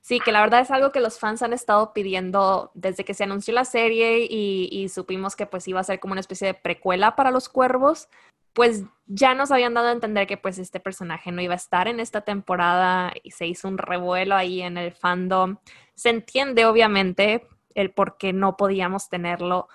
Sí, 0.00 0.20
que 0.20 0.32
la 0.32 0.42
verdad 0.42 0.60
es 0.60 0.70
algo 0.70 0.92
que 0.92 1.00
los 1.00 1.18
fans 1.18 1.42
han 1.42 1.54
estado 1.54 1.94
pidiendo 1.94 2.70
desde 2.74 3.04
que 3.04 3.14
se 3.14 3.24
anunció 3.24 3.54
la 3.54 3.64
serie 3.64 4.26
y, 4.28 4.68
y, 4.70 4.90
supimos 4.90 5.34
que 5.34 5.46
pues 5.46 5.66
iba 5.66 5.80
a 5.80 5.84
ser 5.84 5.98
como 5.98 6.12
una 6.12 6.20
especie 6.20 6.48
de 6.48 6.54
precuela 6.54 7.16
para 7.16 7.30
los 7.30 7.48
cuervos 7.48 8.08
pues 8.54 8.84
ya 9.06 9.34
nos 9.34 9.50
habían 9.50 9.74
dado 9.74 9.88
a 9.88 9.92
entender 9.92 10.26
que 10.26 10.38
pues 10.38 10.58
este 10.58 10.80
personaje 10.80 11.30
no 11.30 11.42
iba 11.42 11.52
a 11.52 11.56
estar 11.56 11.88
en 11.88 12.00
esta 12.00 12.22
temporada 12.22 13.12
y 13.22 13.32
se 13.32 13.46
hizo 13.46 13.68
un 13.68 13.76
revuelo 13.76 14.34
ahí 14.34 14.62
en 14.62 14.78
el 14.78 14.92
fandom. 14.92 15.58
Se 15.94 16.08
entiende 16.08 16.64
obviamente 16.64 17.46
el 17.74 17.90
por 17.90 18.16
qué 18.16 18.32
no 18.32 18.56
podíamos 18.56 19.10
tenerlo 19.10 19.68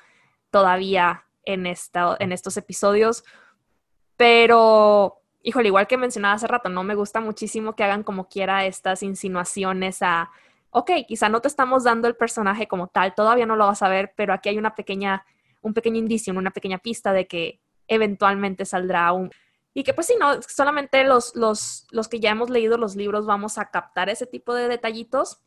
todavía 0.50 1.26
en, 1.44 1.68
en 1.68 2.32
estos 2.32 2.58
episodios, 2.58 3.24
pero 4.18 5.22
híjole, 5.44 5.68
igual 5.68 5.88
que 5.88 5.98
mencionaba 5.98 6.36
hace 6.36 6.48
rato, 6.48 6.70
no 6.70 6.84
me 6.84 6.96
gusta 6.96 7.22
muchísimo 7.22 7.76
que 7.76 7.84
hagan 7.84 8.04
como 8.04 8.28
quiera 8.28 8.66
estas 8.66 9.04
insinuaciones 9.04 10.02
a, 10.02 10.32
ok, 10.72 10.92
quizá 11.08 11.30
no 11.30 11.42
te 11.42 11.48
estamos 11.48 11.84
dando 11.84 12.08
el 12.08 12.16
personaje 12.16 12.68
como 12.68 12.88
tal, 12.88 13.14
todavía 13.14 13.46
no 13.46 13.56
lo 13.56 13.68
vas 13.68 13.82
a 13.82 13.90
ver, 13.90 14.14
pero 14.16 14.34
aquí 14.34 14.50
hay 14.50 14.58
una 14.58 14.76
pequeña, 14.76 15.26
un 15.62 15.74
pequeño 15.74 15.98
indicio, 15.98 16.34
una 16.34 16.52
pequeña 16.52 16.80
pista 16.80 17.14
de 17.14 17.28
que 17.28 17.60
eventualmente 17.90 18.66
saldrá 18.66 19.12
un... 19.12 19.32
Y 19.74 19.84
que 19.84 19.94
pues 19.94 20.08
sí, 20.08 20.16
no, 20.20 20.42
solamente 20.42 21.04
los, 21.04 21.36
los, 21.36 21.88
los 21.92 22.08
que 22.08 22.20
ya 22.20 22.32
hemos 22.32 22.50
leído 22.50 22.78
los 22.78 22.96
libros 22.96 23.26
vamos 23.26 23.58
a 23.58 23.70
captar 23.70 24.10
ese 24.10 24.26
tipo 24.26 24.54
de 24.54 24.68
detallitos, 24.68 25.42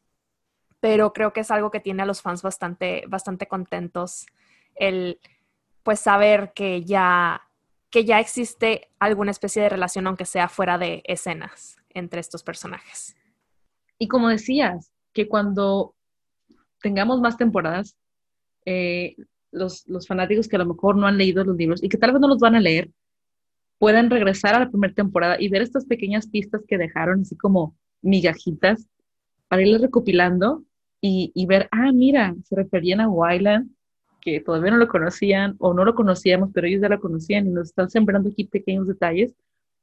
pero 0.80 1.12
creo 1.12 1.32
que 1.32 1.40
es 1.40 1.50
algo 1.50 1.70
que 1.70 1.80
tiene 1.80 2.02
a 2.02 2.06
los 2.06 2.22
fans 2.22 2.42
bastante, 2.42 3.04
bastante 3.08 3.46
contentos 3.46 4.26
el 4.74 5.18
pues 5.82 6.00
saber 6.00 6.52
que 6.54 6.82
ya, 6.84 7.42
que 7.90 8.04
ya 8.04 8.20
existe 8.20 8.90
alguna 8.98 9.32
especie 9.32 9.62
de 9.62 9.68
relación, 9.68 10.06
aunque 10.06 10.24
sea 10.24 10.48
fuera 10.48 10.78
de 10.78 11.02
escenas, 11.04 11.76
entre 11.90 12.20
estos 12.20 12.42
personajes. 12.42 13.16
Y 13.98 14.08
como 14.08 14.28
decías, 14.28 14.92
que 15.12 15.28
cuando 15.28 15.94
tengamos 16.80 17.20
más 17.20 17.36
temporadas, 17.36 17.96
eh, 18.64 19.16
los, 19.52 19.84
fanáticos 20.08 20.48
que 20.48 20.56
a 20.56 20.58
lo 20.58 20.66
mejor 20.66 20.96
no 20.96 21.06
han 21.06 21.18
leído 21.18 21.44
los 21.44 21.56
libros 21.56 21.82
y 21.82 21.88
que 21.88 21.98
tal 21.98 22.12
vez 22.12 22.20
no 22.20 22.28
los 22.28 22.38
van 22.38 22.56
a 22.56 22.60
leer, 22.60 22.90
puedan 23.78 24.10
regresar 24.10 24.54
a 24.54 24.60
la 24.60 24.70
primera 24.70 24.94
temporada 24.94 25.36
y 25.40 25.48
ver 25.48 25.62
estas 25.62 25.84
pequeñas 25.86 26.26
pistas 26.26 26.62
que 26.66 26.78
dejaron, 26.78 27.20
así 27.20 27.36
como 27.36 27.76
migajitas, 28.00 28.88
para 29.48 29.62
irlas 29.62 29.82
recopilando 29.82 30.64
y, 31.04 31.46
ver, 31.46 31.68
ah, 31.72 31.90
mira, 31.92 32.34
se 32.44 32.54
referían 32.54 33.00
a 33.00 33.08
Wyland, 33.08 33.70
que 34.20 34.40
todavía 34.40 34.70
no 34.70 34.76
lo 34.76 34.86
conocían 34.86 35.56
o 35.58 35.74
no 35.74 35.84
lo 35.84 35.96
conocíamos, 35.96 36.50
pero 36.54 36.68
ellos 36.68 36.80
ya 36.80 36.88
lo 36.88 37.00
conocían 37.00 37.48
y 37.48 37.50
nos 37.50 37.70
están 37.70 37.90
sembrando 37.90 38.28
aquí 38.28 38.44
pequeños 38.44 38.86
detalles 38.86 39.34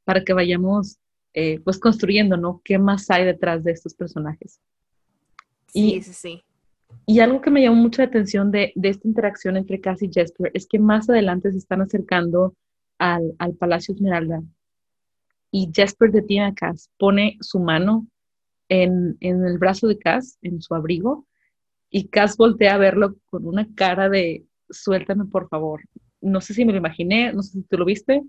para 0.05 0.23
que 0.23 0.31
vayamos 0.31 0.97
eh, 1.33 1.59
pues 1.59 1.77
construyendo, 1.77 2.37
¿no? 2.37 2.61
¿Qué 2.63 2.79
más 2.79 3.09
hay 3.11 3.25
detrás 3.25 3.65
de 3.65 3.73
estos 3.73 3.93
personajes? 3.93 4.61
Sí, 5.67 6.01
sí, 6.01 6.13
sí. 6.13 6.43
Y 7.05 7.21
algo 7.21 7.41
que 7.41 7.49
me 7.49 7.61
llamó 7.61 7.77
mucho 7.77 8.01
la 8.01 8.07
atención 8.07 8.51
de, 8.51 8.71
esta 8.81 9.07
interacción 9.07 9.57
entre 9.57 9.81
Cass 9.81 10.03
y 10.03 10.11
Jesper 10.13 10.51
es 10.53 10.67
que 10.67 10.79
más 10.79 11.09
adelante 11.09 11.51
se 11.51 11.57
están 11.57 11.81
acercando 11.81 12.53
al, 12.99 13.35
Palacio 13.57 13.95
Esmeralda 13.95 14.43
y 15.51 15.71
Jesper 15.73 16.11
detiene 16.11 16.45
a 16.47 16.53
Cass, 16.53 16.91
pone 16.97 17.37
su 17.41 17.59
mano 17.59 18.07
en, 18.67 19.17
el 19.21 19.57
brazo 19.57 19.87
de 19.87 19.97
Cass, 19.97 20.37
en 20.43 20.61
su 20.61 20.75
abrigo, 20.75 21.25
y 21.89 22.09
Cass 22.09 22.37
voltea 22.37 22.75
a 22.75 22.77
verlo 22.77 23.15
con 23.25 23.47
una 23.47 23.67
cara 23.73 24.09
de 24.09 24.45
suéltame 24.69 25.25
por 25.25 25.49
favor. 25.49 25.81
No 26.21 26.41
sé 26.41 26.53
si 26.53 26.65
me 26.65 26.73
lo 26.73 26.77
imaginé, 26.77 27.33
no 27.33 27.41
sé 27.41 27.53
si 27.53 27.63
tú 27.63 27.77
lo 27.77 27.85
viste. 27.85 28.23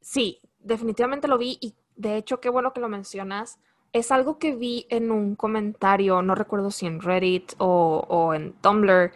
Sí, 0.00 0.38
definitivamente 0.60 1.26
lo 1.26 1.38
vi 1.38 1.58
y 1.60 1.74
de 1.96 2.16
hecho 2.16 2.40
qué 2.40 2.48
bueno 2.48 2.72
que 2.72 2.80
lo 2.80 2.88
mencionas 2.88 3.58
es 3.92 4.12
algo 4.12 4.38
que 4.38 4.54
vi 4.54 4.86
en 4.88 5.10
un 5.10 5.34
comentario, 5.34 6.22
no 6.22 6.34
recuerdo 6.34 6.70
si 6.70 6.86
en 6.86 7.00
Reddit 7.00 7.54
o, 7.58 8.32
en 8.34 8.52
Tumblr, 8.54 9.12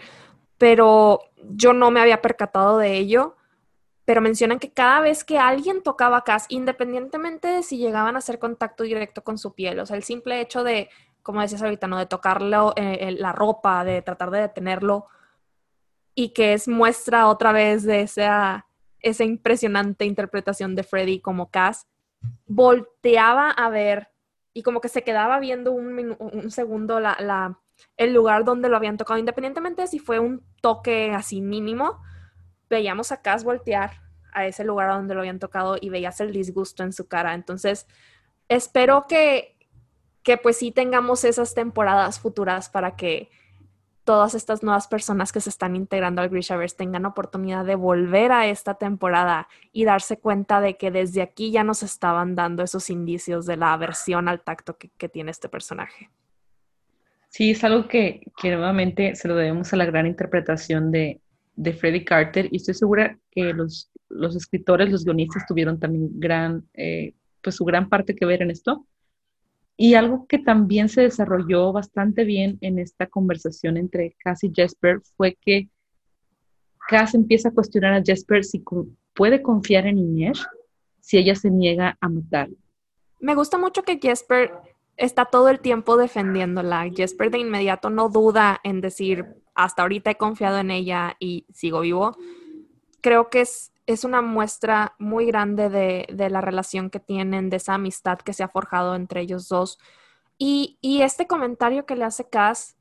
pero 0.58 1.20
yo 1.50 1.72
no 1.72 1.90
me 1.90 2.00
había 2.00 2.22
percatado 2.22 2.78
de 2.78 2.96
ello. 2.96 3.36
Pero 4.06 4.20
mencionan 4.20 4.58
que 4.58 4.70
cada 4.70 5.00
vez 5.00 5.24
que 5.24 5.38
alguien 5.38 5.82
tocaba 5.82 6.24
Cass, 6.24 6.44
independientemente 6.50 7.48
de 7.48 7.62
si 7.62 7.78
llegaban 7.78 8.16
a 8.16 8.18
hacer 8.18 8.38
contacto 8.38 8.84
directo 8.84 9.24
con 9.24 9.38
su 9.38 9.54
piel, 9.54 9.80
o 9.80 9.86
sea, 9.86 9.96
el 9.96 10.02
simple 10.02 10.42
hecho 10.42 10.62
de, 10.62 10.90
como 11.22 11.40
decías 11.40 11.62
ahorita, 11.62 11.86
¿no? 11.86 11.98
De 11.98 12.04
tocarlo, 12.04 12.74
eh, 12.76 13.16
la 13.18 13.32
ropa, 13.32 13.82
de 13.82 14.02
tratar 14.02 14.30
de 14.30 14.42
detenerlo, 14.42 15.06
y 16.14 16.30
que 16.30 16.52
es 16.52 16.68
muestra 16.68 17.28
otra 17.28 17.52
vez 17.52 17.82
de 17.84 18.02
esa, 18.02 18.66
esa 19.00 19.24
impresionante 19.24 20.04
interpretación 20.04 20.74
de 20.74 20.82
Freddy 20.82 21.20
como 21.20 21.50
Cass, 21.50 21.86
volteaba 22.46 23.50
a 23.50 23.70
ver 23.70 24.10
y 24.54 24.62
como 24.62 24.80
que 24.80 24.88
se 24.88 25.02
quedaba 25.02 25.40
viendo 25.40 25.72
un, 25.72 26.16
un 26.18 26.50
segundo 26.50 27.00
la, 27.00 27.58
el 27.96 28.14
lugar 28.14 28.44
donde 28.44 28.68
lo 28.68 28.76
habían 28.76 28.96
tocado, 28.96 29.18
independientemente 29.18 29.82
de 29.82 29.88
si 29.88 29.98
fue 29.98 30.20
un 30.20 30.44
toque 30.62 31.10
así 31.12 31.40
mínimo, 31.40 32.00
veíamos 32.70 33.10
a 33.10 33.20
Cass 33.20 33.42
voltear 33.42 34.00
a 34.32 34.46
ese 34.46 34.64
lugar 34.64 34.90
donde 34.90 35.14
lo 35.14 35.20
habían 35.20 35.40
tocado 35.40 35.76
y 35.80 35.90
veías 35.90 36.20
el 36.20 36.32
disgusto 36.32 36.84
en 36.84 36.92
su 36.92 37.08
cara. 37.08 37.34
Entonces, 37.34 37.86
espero 38.48 39.06
que, 39.08 39.58
que 40.22 40.36
pues 40.38 40.56
sí 40.56 40.70
tengamos 40.70 41.24
esas 41.24 41.54
temporadas 41.54 42.20
futuras 42.20 42.68
para 42.68 42.94
que 42.94 43.30
todas 44.04 44.34
estas 44.34 44.62
nuevas 44.62 44.86
personas 44.86 45.32
que 45.32 45.40
se 45.40 45.48
están 45.48 45.74
integrando 45.76 46.20
al 46.20 46.28
Grishaverse 46.28 46.76
tengan 46.76 47.06
oportunidad 47.06 47.64
de 47.64 47.74
volver 47.74 48.32
a 48.32 48.46
esta 48.46 48.74
temporada 48.74 49.48
y 49.72 49.84
darse 49.84 50.18
cuenta 50.18 50.60
de 50.60 50.76
que 50.76 50.90
desde 50.90 51.22
aquí 51.22 51.50
ya 51.50 51.64
nos 51.64 51.82
estaban 51.82 52.34
dando 52.34 52.62
esos 52.62 52.90
indicios 52.90 53.46
de 53.46 53.56
la 53.56 53.72
aversión 53.72 54.28
al 54.28 54.42
tacto 54.42 54.76
que, 54.76 55.08
tiene 55.08 55.30
este 55.30 55.48
personaje. 55.48 56.10
Sí, 57.28 57.50
es 57.50 57.64
algo 57.64 57.88
que, 57.88 58.22
nuevamente 58.42 59.16
se 59.16 59.28
lo 59.28 59.36
debemos 59.36 59.72
a 59.72 59.76
la 59.76 59.86
gran 59.86 60.06
interpretación 60.06 60.90
de, 60.90 61.20
de 61.56 61.72
Freddie 61.72 62.04
Carter 62.04 62.48
y 62.50 62.56
estoy 62.56 62.74
segura 62.74 63.18
que 63.30 63.52
los, 63.52 63.90
los 64.08 64.36
escritores, 64.36 64.90
los 64.90 65.04
guionistas 65.04 65.46
tuvieron 65.46 65.78
también 65.78 66.08
gran, 66.18 66.64
eh, 66.74 67.14
pues 67.42 67.56
su 67.56 67.64
gran 67.64 67.88
parte 67.88 68.14
que 68.14 68.26
ver 68.26 68.42
en 68.42 68.50
esto 68.50 68.86
y 69.76 69.94
algo 69.94 70.26
que 70.26 70.38
también 70.38 70.88
se 70.88 71.02
desarrolló 71.02 71.72
bastante 71.72 72.24
bien 72.24 72.58
en 72.60 72.78
esta 72.78 73.06
conversación 73.06 73.76
entre 73.76 74.16
Cass 74.22 74.44
y 74.44 74.52
Jesper 74.54 75.00
fue 75.16 75.36
que 75.40 75.68
Cass 76.88 77.14
empieza 77.14 77.48
a 77.48 77.52
cuestionar 77.52 77.94
a 77.94 78.02
Jesper 78.02 78.44
si 78.44 78.62
puede 79.14 79.42
confiar 79.42 79.86
en 79.86 79.98
Inés 79.98 80.46
si 81.00 81.18
ella 81.18 81.34
se 81.34 81.50
niega 81.50 81.98
a 82.00 82.08
matar. 82.08 82.48
Me 83.20 83.34
gusta 83.34 83.58
mucho 83.58 83.82
que 83.82 83.98
Jesper 84.00 84.52
está 84.96 85.26
todo 85.26 85.48
el 85.48 85.60
tiempo 85.60 85.96
defendiéndola. 85.96 86.88
Jesper 86.94 87.30
de 87.30 87.38
inmediato 87.38 87.90
no 87.90 88.08
duda 88.08 88.60
en 88.64 88.80
decir, 88.80 89.26
hasta 89.54 89.82
ahorita 89.82 90.12
he 90.12 90.16
confiado 90.16 90.58
en 90.58 90.70
ella 90.70 91.16
y 91.18 91.46
sigo 91.52 91.80
vivo. 91.80 92.16
Creo 93.00 93.28
que 93.28 93.42
es 93.42 93.73
es 93.86 94.04
una 94.04 94.22
muestra 94.22 94.94
muy 94.98 95.26
grande 95.26 95.68
de, 95.68 96.30
la 96.30 96.40
relación 96.40 96.90
que 96.90 97.00
tienen, 97.00 97.50
de 97.50 97.56
esa 97.56 97.74
amistad 97.74 98.18
que 98.18 98.32
se 98.32 98.42
ha 98.42 98.48
forjado 98.48 98.94
entre 98.94 99.20
ellos 99.20 99.48
dos. 99.48 99.78
Y, 100.38 100.78
este 100.82 101.26
comentario 101.26 101.86
que 101.86 101.96
le 101.96 102.04
hace 102.04 102.28
Cass 102.28 102.76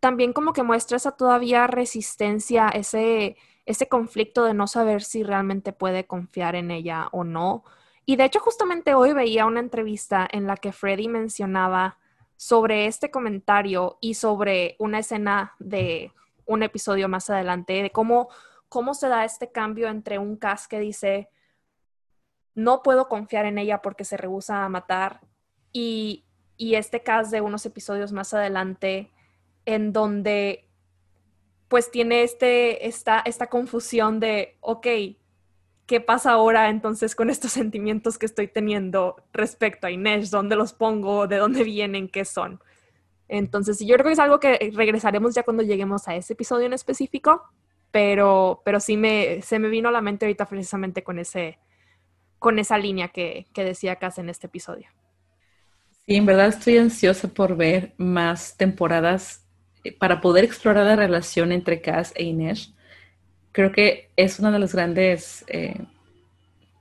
también 0.00 0.32
como 0.32 0.52
que 0.52 0.62
muestra 0.62 0.96
esa 0.96 1.12
todavía 1.12 1.66
resistencia, 1.66 2.68
ese, 2.68 3.36
ese 3.64 3.88
conflicto 3.88 4.44
de 4.44 4.52
no 4.52 4.66
saber 4.66 5.02
si 5.02 5.22
realmente 5.22 5.72
puede 5.72 6.06
confiar 6.06 6.56
en 6.56 6.70
ella 6.70 7.08
o 7.12 7.24
no. 7.24 7.64
Y 8.04 8.16
de 8.16 8.24
hecho 8.24 8.40
justamente 8.40 8.94
hoy 8.94 9.14
veía 9.14 9.46
una 9.46 9.60
entrevista 9.60 10.28
en 10.30 10.46
la 10.46 10.56
que 10.56 10.72
Freddy 10.72 11.08
mencionaba 11.08 11.98
sobre 12.36 12.86
este 12.86 13.10
comentario 13.10 13.96
y 14.02 14.14
sobre 14.14 14.76
una 14.78 14.98
escena 14.98 15.54
de 15.58 16.12
un 16.44 16.62
episodio 16.62 17.08
más 17.08 17.30
adelante, 17.30 17.82
de 17.82 17.90
cómo 17.90 18.28
cómo 18.74 18.92
se 18.92 19.06
da 19.06 19.24
este 19.24 19.52
cambio 19.52 19.86
entre 19.86 20.18
un 20.18 20.34
Cass 20.34 20.66
que 20.66 20.80
dice, 20.80 21.28
no 22.56 22.82
puedo 22.82 23.08
confiar 23.08 23.46
en 23.46 23.56
ella 23.56 23.80
porque 23.80 24.02
se 24.02 24.16
rehúsa 24.16 24.64
a 24.64 24.68
matar, 24.68 25.20
y, 25.72 26.24
este 26.58 27.00
Cass 27.04 27.30
de 27.30 27.40
unos 27.40 27.64
episodios 27.66 28.10
más 28.10 28.34
adelante, 28.34 29.12
en 29.64 29.92
donde 29.92 30.68
pues 31.68 31.92
tiene 31.92 32.24
este, 32.24 32.88
esta, 32.88 33.22
esta 33.24 33.46
confusión 33.46 34.18
de, 34.18 34.56
ok, 34.58 34.86
¿qué 35.86 36.00
pasa 36.00 36.32
ahora 36.32 36.68
entonces 36.68 37.14
con 37.14 37.30
estos 37.30 37.52
sentimientos 37.60 38.18
que 38.18 38.26
estoy 38.26 38.48
teniendo 38.48 39.14
respecto 39.32 39.86
a 39.86 39.92
Inés? 39.92 40.32
¿Dónde 40.32 40.56
los 40.56 40.72
pongo? 40.72 41.28
¿De 41.28 41.36
dónde 41.36 41.62
vienen? 41.62 42.08
¿Qué 42.08 42.24
son? 42.24 42.60
Entonces, 43.28 43.78
yo 43.78 43.94
creo 43.94 44.06
que 44.06 44.12
es 44.14 44.18
algo 44.18 44.40
que 44.40 44.72
regresaremos 44.74 45.32
ya 45.32 45.44
cuando 45.44 45.62
lleguemos 45.62 46.08
a 46.08 46.16
ese 46.16 46.32
episodio 46.32 46.66
en 46.66 46.72
específico, 46.72 47.44
pero, 47.94 48.60
pero 48.64 48.80
sí 48.80 48.96
me, 48.96 49.40
se 49.42 49.60
me 49.60 49.68
vino 49.68 49.88
a 49.88 49.92
la 49.92 50.00
mente 50.00 50.26
ahorita 50.26 50.46
precisamente 50.46 51.04
con, 51.04 51.20
ese, 51.20 51.60
con 52.40 52.58
esa 52.58 52.76
línea 52.76 53.06
que, 53.06 53.46
que 53.54 53.62
decía 53.62 54.00
Cass 54.00 54.18
en 54.18 54.28
este 54.28 54.48
episodio. 54.48 54.88
Sí, 56.04 56.16
en 56.16 56.26
verdad 56.26 56.48
estoy 56.48 56.78
ansiosa 56.78 57.28
por 57.28 57.56
ver 57.56 57.94
más 57.96 58.56
temporadas 58.56 59.46
eh, 59.84 59.92
para 59.96 60.20
poder 60.20 60.42
explorar 60.42 60.86
la 60.86 60.96
relación 60.96 61.52
entre 61.52 61.80
Cass 61.80 62.12
e 62.16 62.24
Inés, 62.24 62.74
creo 63.52 63.70
que 63.70 64.10
es 64.16 64.40
una 64.40 64.50
de 64.50 64.58
las 64.58 64.74
grandes, 64.74 65.44
eh, 65.46 65.80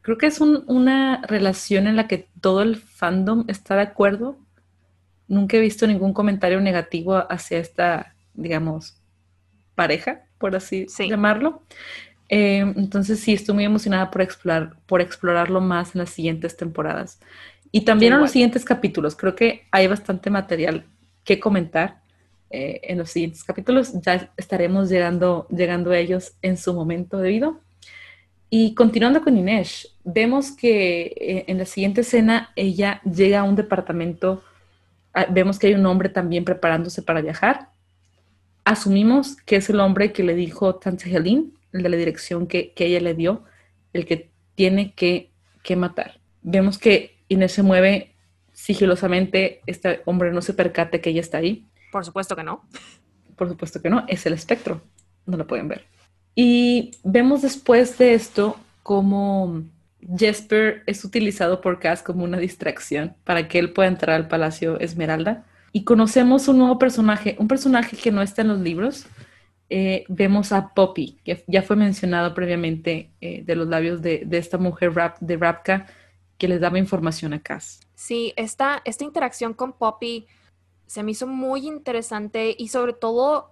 creo 0.02 0.18
que 0.18 0.26
es 0.26 0.42
una 0.42 1.22
relación 1.28 1.86
en 1.86 1.96
la 1.96 2.08
que 2.08 2.28
todo 2.42 2.64
el 2.64 2.76
fandom 2.78 3.46
está 3.48 3.76
de 3.76 3.84
acuerdo. 3.84 4.40
Nunca 5.28 5.58
he 5.58 5.60
visto 5.60 5.86
ningún 5.86 6.12
comentario 6.12 6.60
negativo 6.60 7.32
hacia 7.32 7.60
esta, 7.60 8.16
digamos, 8.34 9.00
pareja, 9.76 10.24
por 10.44 10.58
así 10.58 10.88
llamarlo. 11.00 11.62
Eh, 12.28 12.60
entonces 12.76 13.22
sí, 13.22 13.32
estoy 13.32 13.56
muy 13.56 13.64
emocionada 13.64 14.12
por, 14.12 14.22
explorar, 14.22 14.76
por 14.88 15.00
explorarlo 15.00 15.62
más 15.62 15.96
en 15.96 16.00
las 16.00 16.10
siguientes 16.10 16.58
temporadas. 16.58 17.18
Y 17.72 17.86
también 17.86 18.12
en 18.12 18.20
los 18.20 18.32
siguientes 18.32 18.66
capítulos. 18.66 19.16
Creo 19.16 19.36
que 19.38 19.64
hay 19.72 19.88
bastante 19.88 20.30
material 20.30 20.84
que 21.24 21.40
comentar 21.40 22.02
eh, 22.50 22.82
en 22.84 22.98
los 22.98 23.10
siguientes 23.10 23.42
capítulos. 23.46 23.94
Ya 24.02 24.34
estaremos 24.36 24.90
llegando, 24.90 25.48
llegando 25.50 25.92
a 25.92 25.98
ellos 25.98 26.34
en 26.42 26.58
su 26.58 26.74
momento 26.74 27.20
debido. 27.20 27.62
Y 28.50 28.76
continuando 28.76 29.22
con 29.22 29.38
Inés, 29.38 29.96
vemos 30.04 30.52
que 30.52 31.04
eh, 31.04 31.46
en 31.48 31.58
la 31.58 31.66
siguiente 31.66 32.02
escena 32.02 32.52
ella 32.58 33.00
llega 33.04 33.40
a 33.40 33.44
un 33.44 33.56
departamento, 33.56 34.44
ah, 35.14 35.26
vemos 35.30 35.58
que 35.58 35.68
hay 35.68 35.76
un 35.76 35.86
hombre 35.86 36.10
también 36.10 36.44
preparándose 36.44 37.02
para 37.02 37.22
viajar. 37.22 37.70
Asumimos 38.66 39.36
que 39.36 39.58
es 39.58 39.70
el 39.70 39.80
hombre 39.80 40.14
que 40.14 40.24
le 40.24 40.36
dijo 40.36 40.76
Tante 40.76 41.10
Helene, 41.10 41.52
el 41.74 41.84
de 41.84 41.90
la 41.90 41.98
dirección 41.98 42.48
que, 42.48 42.74
ella 42.76 43.00
le 43.00 43.14
dio, 43.14 43.44
el 43.94 44.06
que 44.06 44.32
tiene 44.56 44.94
que, 44.94 45.32
que 45.64 45.76
matar. 45.76 46.20
Vemos 46.42 46.78
que 46.78 47.18
Inés 47.28 47.52
se 47.52 47.64
mueve 47.64 48.14
sigilosamente, 48.54 49.62
este 49.66 50.02
hombre 50.06 50.32
no 50.32 50.42
se 50.42 50.54
percate 50.54 51.02
que 51.02 51.10
ella 51.10 51.22
está 51.22 51.40
ahí. 51.40 51.68
Por 51.92 52.06
supuesto 52.06 52.36
que 52.36 52.44
no. 52.44 52.64
Por 53.36 53.50
supuesto 53.50 53.82
que 53.82 53.90
no, 53.90 54.06
es 54.08 54.26
el 54.26 54.34
espectro, 54.34 54.82
no 55.26 55.38
lo 55.38 55.48
pueden 55.48 55.68
ver. 55.68 55.86
Y 56.36 56.92
vemos 57.04 57.42
después 57.42 57.98
de 57.98 58.14
esto 58.14 58.58
cómo 58.84 59.64
Jesper 60.18 60.84
es 60.86 61.04
utilizado 61.04 61.62
por 61.62 61.80
Cass 61.80 62.04
como 62.04 62.24
una 62.24 62.38
distracción 62.38 63.16
para 63.24 63.48
que 63.48 63.60
él 63.60 63.72
pueda 63.72 63.90
entrar 63.90 64.16
al 64.16 64.28
Palacio 64.28 64.80
Esmeralda. 64.80 65.46
Y 65.76 65.84
conocemos 65.84 66.48
un 66.48 66.60
nuevo 66.60 66.78
personaje, 66.78 67.36
un 67.40 67.48
personaje 67.48 67.98
que 67.98 68.12
no 68.12 68.22
está 68.22 68.44
en 68.44 68.50
los 68.50 68.60
libros. 68.60 69.08
Eh, 69.70 70.06
vemos 70.08 70.52
a 70.52 70.72
Poppy, 70.76 71.18
que 71.26 71.44
ya 71.48 71.64
fue 71.64 71.76
mencionado 71.76 72.36
previamente 72.36 73.12
eh, 73.22 73.42
de 73.44 73.56
los 73.56 73.68
labios 73.68 74.04
de, 74.04 74.22
de 74.24 74.38
esta 74.38 74.60
mujer 74.60 74.94
rap, 74.94 75.18
de 75.20 75.36
Rapka, 75.36 75.88
que 76.38 76.48
les 76.48 76.62
daba 76.62 76.78
información 76.78 77.34
a 77.34 77.42
Cass. 77.42 77.80
Sí, 77.96 78.34
esta, 78.36 78.84
esta 78.86 79.04
interacción 79.04 79.56
con 79.56 79.74
Poppy 79.74 80.28
se 80.86 81.02
me 81.02 81.12
hizo 81.12 81.26
muy 81.26 81.66
interesante 81.66 82.56
y 82.56 82.68
sobre 82.68 82.94
todo 82.94 83.50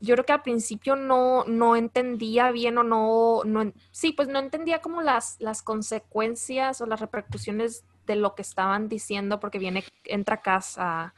yo 0.00 0.14
creo 0.14 0.24
que 0.24 0.32
al 0.32 0.42
principio 0.42 0.96
no, 0.96 1.44
no 1.44 1.76
entendía 1.76 2.52
bien 2.52 2.78
o 2.78 2.82
no, 2.82 3.42
no, 3.44 3.70
sí, 3.90 4.12
pues 4.12 4.28
no 4.28 4.38
entendía 4.38 4.80
como 4.80 5.02
las, 5.02 5.36
las 5.40 5.60
consecuencias 5.60 6.80
o 6.80 6.86
las 6.86 7.00
repercusiones 7.00 7.84
de 8.06 8.16
lo 8.16 8.34
que 8.34 8.40
estaban 8.40 8.88
diciendo 8.88 9.40
porque 9.40 9.58
viene, 9.58 9.84
entra 10.04 10.40
Cass 10.40 10.76
a, 10.78 11.12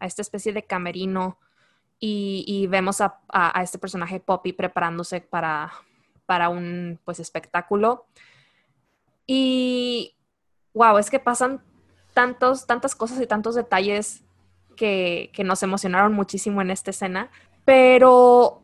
a 0.00 0.06
esta 0.06 0.22
especie 0.22 0.52
de 0.52 0.64
camerino 0.64 1.38
y, 2.00 2.66
vemos 2.68 3.00
a, 3.00 3.20
este 3.62 3.78
personaje 3.78 4.20
Poppy 4.20 4.52
preparándose 4.52 5.20
para, 5.20 5.72
para 6.26 6.48
un 6.48 7.00
pues 7.04 7.18
espectáculo. 7.18 8.06
Y 9.26 10.14
wow, 10.74 10.98
es 10.98 11.10
que 11.10 11.18
pasan 11.18 11.62
tantos, 12.14 12.66
tantas 12.66 12.94
cosas 12.94 13.20
y 13.20 13.26
tantos 13.26 13.54
detalles 13.54 14.22
que, 14.76 15.30
nos 15.44 15.62
emocionaron 15.62 16.12
muchísimo 16.12 16.62
en 16.62 16.70
esta 16.70 16.90
escena. 16.90 17.30
Pero 17.64 18.62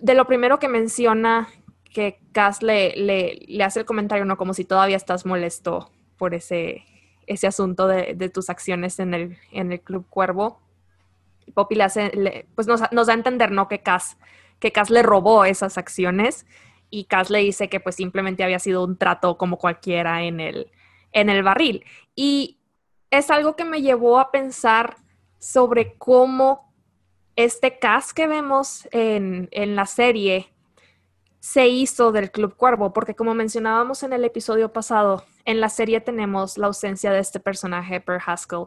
de 0.00 0.14
lo 0.14 0.26
primero 0.26 0.58
que 0.58 0.68
menciona 0.68 1.48
que 1.92 2.20
Cass 2.32 2.62
le, 2.62 2.94
le, 2.96 3.64
hace 3.64 3.80
el 3.80 3.86
comentario, 3.86 4.24
¿no? 4.24 4.36
Como 4.36 4.54
si 4.54 4.64
todavía 4.64 4.96
estás 4.96 5.26
molesto 5.26 5.90
por 6.16 6.34
ese, 6.34 6.84
ese 7.26 7.46
asunto 7.46 7.86
de, 7.88 8.28
tus 8.28 8.48
acciones 8.48 8.98
en 8.98 9.14
el, 9.14 9.38
en 9.52 9.72
el 9.72 9.80
Club 9.80 10.06
Cuervo. 10.08 10.60
Poppy 11.54 11.76
le 11.76 12.46
pues 12.54 12.66
nos, 12.66 12.80
da 12.80 12.90
a 12.90 13.12
entender, 13.14 13.50
¿no? 13.50 13.68
Que 13.68 13.82
Cass, 13.82 14.16
que 14.58 14.72
Cass 14.72 14.90
le 14.90 15.02
robó 15.02 15.44
esas 15.44 15.78
acciones 15.78 16.46
y 16.90 17.04
Cass 17.04 17.30
le 17.30 17.38
dice 17.40 17.68
que 17.68 17.80
pues 17.80 17.96
simplemente 17.96 18.44
había 18.44 18.58
sido 18.58 18.84
un 18.84 18.96
trato 18.96 19.38
como 19.38 19.58
cualquiera 19.58 20.22
en 20.22 20.40
el, 20.40 20.70
en 21.12 21.30
el 21.30 21.42
barril. 21.42 21.84
Y 22.14 22.58
es 23.10 23.30
algo 23.30 23.56
que 23.56 23.64
me 23.64 23.82
llevó 23.82 24.18
a 24.18 24.30
pensar 24.30 24.96
sobre 25.38 25.94
cómo 25.96 26.72
este 27.36 27.78
cast 27.78 28.12
que 28.12 28.26
vemos 28.26 28.88
en, 28.92 29.48
la 29.76 29.86
serie 29.86 30.52
se 31.38 31.68
hizo 31.68 32.10
del 32.10 32.30
Club 32.30 32.56
Cuervo, 32.56 32.92
porque 32.92 33.14
como 33.14 33.34
mencionábamos 33.34 34.02
en 34.02 34.12
el 34.12 34.24
episodio 34.24 34.72
pasado, 34.72 35.24
en 35.44 35.60
la 35.60 35.68
serie 35.68 36.00
tenemos 36.00 36.58
la 36.58 36.66
ausencia 36.66 37.12
de 37.12 37.20
este 37.20 37.38
personaje, 37.38 38.00
Per 38.00 38.20
Haskell, 38.24 38.66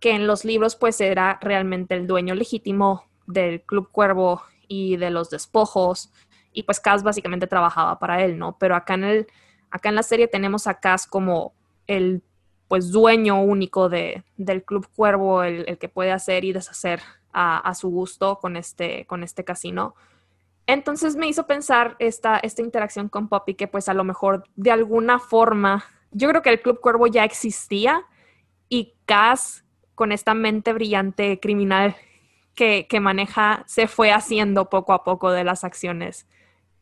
que 0.00 0.12
en 0.12 0.26
los 0.26 0.44
libros 0.44 0.76
pues 0.76 1.00
era 1.00 1.38
realmente 1.40 1.94
el 1.94 2.06
dueño 2.06 2.34
legítimo 2.34 3.04
del 3.26 3.62
Club 3.62 3.90
Cuervo 3.90 4.42
y 4.68 4.96
de 4.96 5.10
los 5.10 5.30
despojos, 5.30 6.10
y 6.52 6.64
pues 6.64 6.80
Cass 6.80 7.02
básicamente 7.02 7.46
trabajaba 7.46 7.98
para 7.98 8.24
él, 8.24 8.38
¿no? 8.38 8.56
Pero 8.58 8.74
acá 8.74 8.94
en, 8.94 9.04
el, 9.04 9.26
acá 9.70 9.88
en 9.90 9.94
la 9.94 10.02
serie 10.02 10.28
tenemos 10.28 10.66
a 10.66 10.80
Cass 10.80 11.06
como 11.06 11.52
el 11.86 12.22
pues 12.68 12.90
dueño 12.90 13.40
único 13.40 13.88
de, 13.88 14.24
del 14.36 14.62
Club 14.64 14.88
Cuervo, 14.94 15.42
el, 15.42 15.78
que 15.78 15.88
puede 15.88 16.12
hacer 16.12 16.44
y 16.44 16.52
deshacer 16.52 17.00
a, 17.32 17.72
su 17.74 17.88
gusto 17.88 18.38
con 18.40 18.56
este, 18.56 19.06
con 19.06 19.22
este 19.22 19.44
casino. 19.44 19.94
Entonces 20.66 21.14
me 21.14 21.28
hizo 21.28 21.46
pensar 21.46 21.94
esta, 22.00 22.38
esta 22.38 22.62
interacción 22.62 23.08
con 23.08 23.28
Poppy 23.28 23.54
que 23.54 23.68
pues 23.68 23.88
a 23.88 23.94
lo 23.94 24.02
mejor 24.02 24.44
de 24.56 24.72
alguna 24.72 25.18
forma, 25.20 25.84
yo 26.10 26.28
creo 26.28 26.42
que 26.42 26.50
el 26.50 26.60
Club 26.60 26.80
Cuervo 26.80 27.06
ya 27.06 27.24
existía 27.24 28.02
y 28.68 28.94
Cass 29.06 29.64
con 29.98 30.12
esta 30.12 30.32
mente 30.32 30.72
brillante 30.72 31.40
criminal 31.40 31.96
que, 32.54 32.86
que 32.88 33.00
maneja 33.00 33.64
se 33.66 33.88
fue 33.88 34.12
haciendo 34.12 34.70
poco 34.70 34.92
a 34.92 35.02
poco 35.02 35.32
de 35.32 35.42
las 35.42 35.64
acciones 35.64 36.28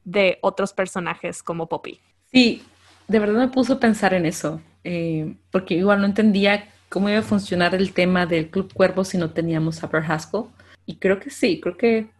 de 0.04 0.38
otros 0.42 0.74
personajes 0.74 1.42
como 1.42 1.66
Poppy. 1.66 1.98
Sí, 2.30 2.62
de 3.08 3.18
verdad 3.18 3.38
me 3.38 3.48
puso 3.48 3.72
a 3.72 3.80
pensar 3.80 4.12
en 4.12 4.26
eso. 4.26 4.60
Eh, 4.84 5.34
porque 5.50 5.72
igual 5.72 6.00
no 6.00 6.06
entendía 6.06 6.68
cómo 6.90 7.08
iba 7.08 7.20
a 7.20 7.22
funcionar 7.22 7.74
el 7.74 7.94
tema 7.94 8.26
del 8.26 8.50
Club 8.50 8.70
Cuervo 8.74 9.02
si 9.02 9.16
no 9.16 9.30
teníamos 9.30 9.82
a 9.82 9.86
Haskell. 9.86 10.44
Y 10.84 10.96
creo 10.96 11.18
que 11.18 11.30
sí, 11.30 11.58
creo 11.58 11.78
que 11.78 12.10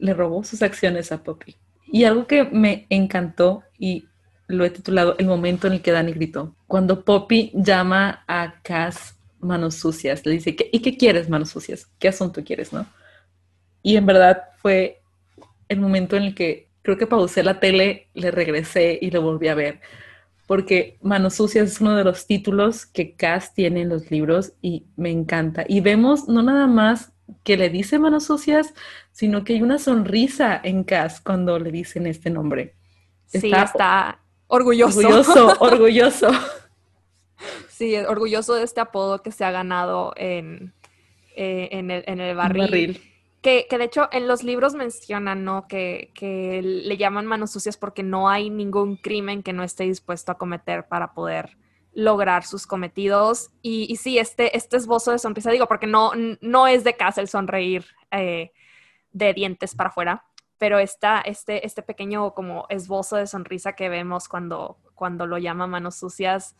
le 0.00 0.12
robó 0.12 0.42
sus 0.42 0.62
acciones 0.62 1.12
a 1.12 1.22
Poppy. 1.22 1.54
Y 1.86 2.02
algo 2.02 2.26
que 2.26 2.42
me 2.42 2.86
encantó 2.90 3.62
y 3.78 4.08
lo 4.48 4.64
he 4.64 4.70
titulado 4.70 5.14
El 5.18 5.26
momento 5.26 5.68
en 5.68 5.74
el 5.74 5.80
que 5.80 5.92
Danny 5.92 6.12
gritó. 6.12 6.56
Cuando 6.66 7.04
Poppy 7.04 7.52
llama 7.54 8.24
a 8.26 8.60
Cass 8.64 9.16
manos 9.40 9.76
sucias, 9.76 10.24
le 10.24 10.32
dice, 10.32 10.56
¿y 10.72 10.80
qué 10.80 10.96
quieres 10.96 11.28
manos 11.28 11.50
sucias? 11.50 11.88
¿Qué 11.98 12.08
asunto 12.08 12.44
quieres, 12.44 12.72
no? 12.72 12.86
Y 13.82 13.96
en 13.96 14.06
verdad 14.06 14.44
fue 14.60 15.00
el 15.68 15.80
momento 15.80 16.16
en 16.16 16.24
el 16.24 16.34
que 16.34 16.68
creo 16.82 16.98
que 16.98 17.06
pausé 17.06 17.42
la 17.42 17.60
tele, 17.60 18.08
le 18.14 18.30
regresé 18.30 18.98
y 19.00 19.10
lo 19.10 19.22
volví 19.22 19.48
a 19.48 19.54
ver 19.54 19.80
porque 20.50 20.98
Manos 21.00 21.34
Sucias 21.34 21.70
es 21.70 21.80
uno 21.80 21.94
de 21.94 22.02
los 22.02 22.26
títulos 22.26 22.84
que 22.84 23.14
Cass 23.14 23.54
tiene 23.54 23.82
en 23.82 23.88
los 23.88 24.10
libros 24.10 24.54
y 24.60 24.84
me 24.96 25.08
encanta. 25.12 25.64
Y 25.68 25.80
vemos 25.80 26.26
no 26.26 26.42
nada 26.42 26.66
más 26.66 27.12
que 27.44 27.56
le 27.56 27.70
dice 27.70 28.00
Manos 28.00 28.24
Sucias, 28.24 28.74
sino 29.12 29.44
que 29.44 29.52
hay 29.52 29.62
una 29.62 29.78
sonrisa 29.78 30.60
en 30.60 30.82
Cass 30.82 31.20
cuando 31.20 31.56
le 31.60 31.70
dicen 31.70 32.08
este 32.08 32.30
nombre. 32.30 32.74
sí, 33.26 33.52
está 33.52 34.18
orgulloso. 34.48 34.98
Orgulloso, 34.98 35.56
orgulloso. 35.60 36.30
Sí, 37.80 37.96
orgulloso 37.96 38.52
de 38.52 38.62
este 38.62 38.82
apodo 38.82 39.22
que 39.22 39.32
se 39.32 39.42
ha 39.42 39.50
ganado 39.50 40.12
en, 40.16 40.74
eh, 41.34 41.70
en, 41.72 41.90
el, 41.90 42.04
en 42.06 42.20
el 42.20 42.36
barril. 42.36 43.00
Que, 43.40 43.66
de 43.70 43.84
hecho 43.84 44.10
en 44.12 44.28
los 44.28 44.42
libros 44.42 44.74
mencionan, 44.74 45.44
¿no? 45.44 45.66
Que, 45.66 46.10
le 46.62 46.96
llaman 46.98 47.24
manos 47.24 47.52
sucias 47.52 47.78
porque 47.78 48.02
no 48.02 48.28
hay 48.28 48.50
ningún 48.50 48.98
crimen 48.98 49.42
que 49.42 49.54
no 49.54 49.62
esté 49.62 49.84
dispuesto 49.84 50.30
a 50.30 50.36
cometer 50.36 50.88
para 50.88 51.14
poder 51.14 51.56
lograr 51.94 52.44
sus 52.44 52.66
cometidos. 52.66 53.50
Y, 53.62 53.90
y 53.90 53.96
sí, 53.96 54.18
este, 54.18 54.54
este 54.54 54.76
esbozo 54.76 55.12
de 55.12 55.18
sonrisa, 55.18 55.50
digo, 55.50 55.66
porque 55.66 55.86
no, 55.86 56.12
no 56.42 56.66
es 56.66 56.84
de 56.84 56.98
casa 56.98 57.22
el 57.22 57.28
sonreír 57.28 57.86
eh, 58.10 58.52
de 59.12 59.32
dientes 59.32 59.74
para 59.74 59.88
afuera, 59.88 60.26
pero 60.58 60.78
está 60.78 61.22
este, 61.22 61.64
este 61.64 61.80
pequeño 61.80 62.34
como 62.34 62.66
esbozo 62.68 63.16
de 63.16 63.26
sonrisa 63.26 63.72
que 63.72 63.88
vemos 63.88 64.28
cuando, 64.28 64.76
cuando 64.94 65.26
lo 65.26 65.38
llama 65.38 65.66
manos 65.66 65.94
sucias, 65.94 66.56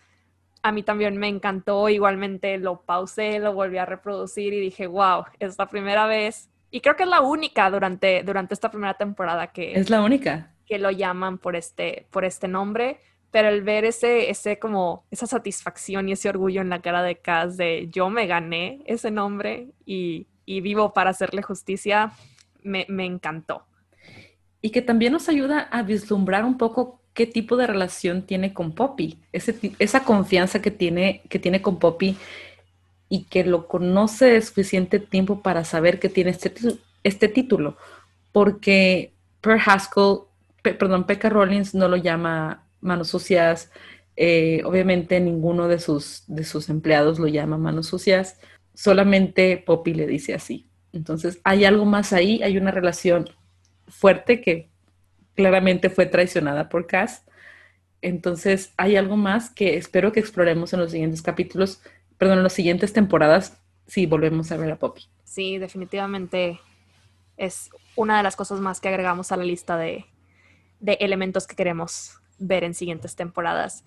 a 0.63 0.73
mí 0.73 0.83
también 0.83 1.17
me 1.17 1.29
encantó, 1.29 1.89
igualmente 1.89 2.59
lo 2.59 2.83
pausé, 2.83 3.39
lo 3.39 3.55
volví 3.55 3.79
a 3.79 3.87
reproducir 3.87 4.53
y 4.53 4.61
dije, 4.61 4.87
wow, 4.87 5.25
es 5.39 5.59
la 5.59 5.67
primera 5.67 6.07
vez 6.07 6.51
y 6.71 6.81
creo 6.81 6.97
que 6.97 7.03
es 7.03 7.09
la 7.09 7.21
única 7.21 7.69
durante, 7.71 8.23
durante 8.23 8.55
esta 8.55 8.71
primera 8.71 8.95
temporada 8.95 9.49
que... 9.49 9.73
Es 9.73 9.91
la 9.91 10.03
única. 10.03 10.53
Que 10.67 10.79
lo 10.79 10.91
llaman 10.91 11.39
por 11.39 11.57
este, 11.57 12.07
por 12.11 12.25
este 12.25 12.47
nombre. 12.47 13.01
Pero 13.33 13.49
el 13.49 13.63
ver 13.63 13.85
ese, 13.85 14.31
ese 14.31 14.59
como, 14.59 15.05
esa 15.11 15.27
satisfacción 15.27 16.09
y 16.09 16.13
ese 16.13 16.29
orgullo 16.29 16.61
en 16.61 16.69
la 16.69 16.81
cara 16.81 17.03
de 17.03 17.17
Kaz 17.17 17.57
de 17.57 17.89
yo 17.91 18.11
me 18.11 18.27
gané 18.27 18.83
ese 18.87 19.11
nombre 19.11 19.69
y, 19.85 20.27
y 20.47 20.61
vivo 20.61 20.93
para 20.93 21.11
hacerle 21.11 21.43
justicia, 21.43 22.13
me, 22.63 22.87
me 22.89 23.05
encantó. 23.05 23.67
Y 24.61 24.71
que 24.71 24.83
también 24.83 25.13
nos 25.13 25.29
ayuda 25.29 25.61
a 25.61 25.83
vislumbrar 25.83 26.45
un 26.45 26.59
poco 26.59 27.00
qué 27.15 27.27
tipo 27.27 27.57
de 27.57 27.67
relación 27.67 28.23
tiene 28.23 28.53
con 28.55 28.73
Poppy, 28.73 29.19
esa 29.33 30.05
confianza 30.05 30.63
que 30.63 30.71
tiene, 30.71 31.23
que 31.29 31.39
tiene 31.39 31.61
con 31.61 31.79
Poppy 31.79 32.17
y 33.09 33.25
que 33.25 33.45
lo 33.45 33.67
conoce 33.67 34.41
suficiente 34.41 35.01
tiempo 35.01 35.43
para 35.43 35.65
saber 35.65 35.99
que 35.99 36.09
tiene 36.09 36.31
este, 36.31 36.53
este 37.03 37.29
título, 37.29 37.77
porque 38.33 39.13
Per 39.41 39.59
Haskell, 39.65 40.21
perdón, 40.63 41.05
Pekka 41.05 41.29
Rollins 41.29 41.75
no 41.75 41.89
lo 41.89 41.97
llama 41.97 42.67
manos 42.81 43.09
sucias, 43.09 43.71
eh, 44.17 44.63
obviamente 44.65 45.19
ninguno 45.19 45.67
de 45.67 45.79
sus, 45.79 46.25
de 46.27 46.45
sus 46.45 46.69
empleados 46.69 47.19
lo 47.19 47.27
llama 47.27 47.59
manos 47.59 47.89
sucias, 47.89 48.39
solamente 48.75 49.63
Poppy 49.67 49.95
le 49.95 50.07
dice 50.07 50.35
así. 50.35 50.67
Entonces 50.93 51.41
hay 51.45 51.65
algo 51.65 51.85
más 51.85 52.13
ahí, 52.13 52.43
hay 52.43 52.57
una 52.57 52.71
relación 52.71 53.29
fuerte 53.89 54.41
que 54.41 54.70
claramente 55.41 55.89
fue 55.89 56.05
traicionada 56.05 56.69
por 56.69 56.87
Cass. 56.87 57.25
Entonces 58.03 58.73
hay 58.77 58.97
algo 58.97 59.17
más 59.17 59.49
que 59.49 59.77
espero 59.77 60.13
que 60.13 60.21
exploremos 60.21 60.73
en 60.75 60.81
los 60.81 60.91
siguientes 60.91 61.23
capítulos, 61.23 61.81
perdón, 62.19 62.39
en 62.39 62.45
las 62.45 62.53
siguientes 62.53 62.93
temporadas 62.93 63.59
si 63.87 64.05
volvemos 64.05 64.53
a 64.53 64.59
ver 64.59 64.71
a 64.71 64.77
Poppy. 64.77 65.07
Sí, 65.25 65.57
definitivamente 65.57 66.61
es 67.39 67.71
una 67.97 68.19
de 68.19 68.23
las 68.23 68.37
cosas 68.37 68.61
más 68.61 68.81
que 68.81 68.89
agregamos 68.89 69.33
a 69.33 69.39
la 69.39 69.45
lista 69.45 69.79
de, 69.79 70.05
de 70.79 70.93
elementos 71.01 71.47
que 71.47 71.57
queremos 71.57 72.19
ver 72.39 72.63
en 72.63 72.75
siguientes 72.75 73.17
temporadas. 73.17 73.85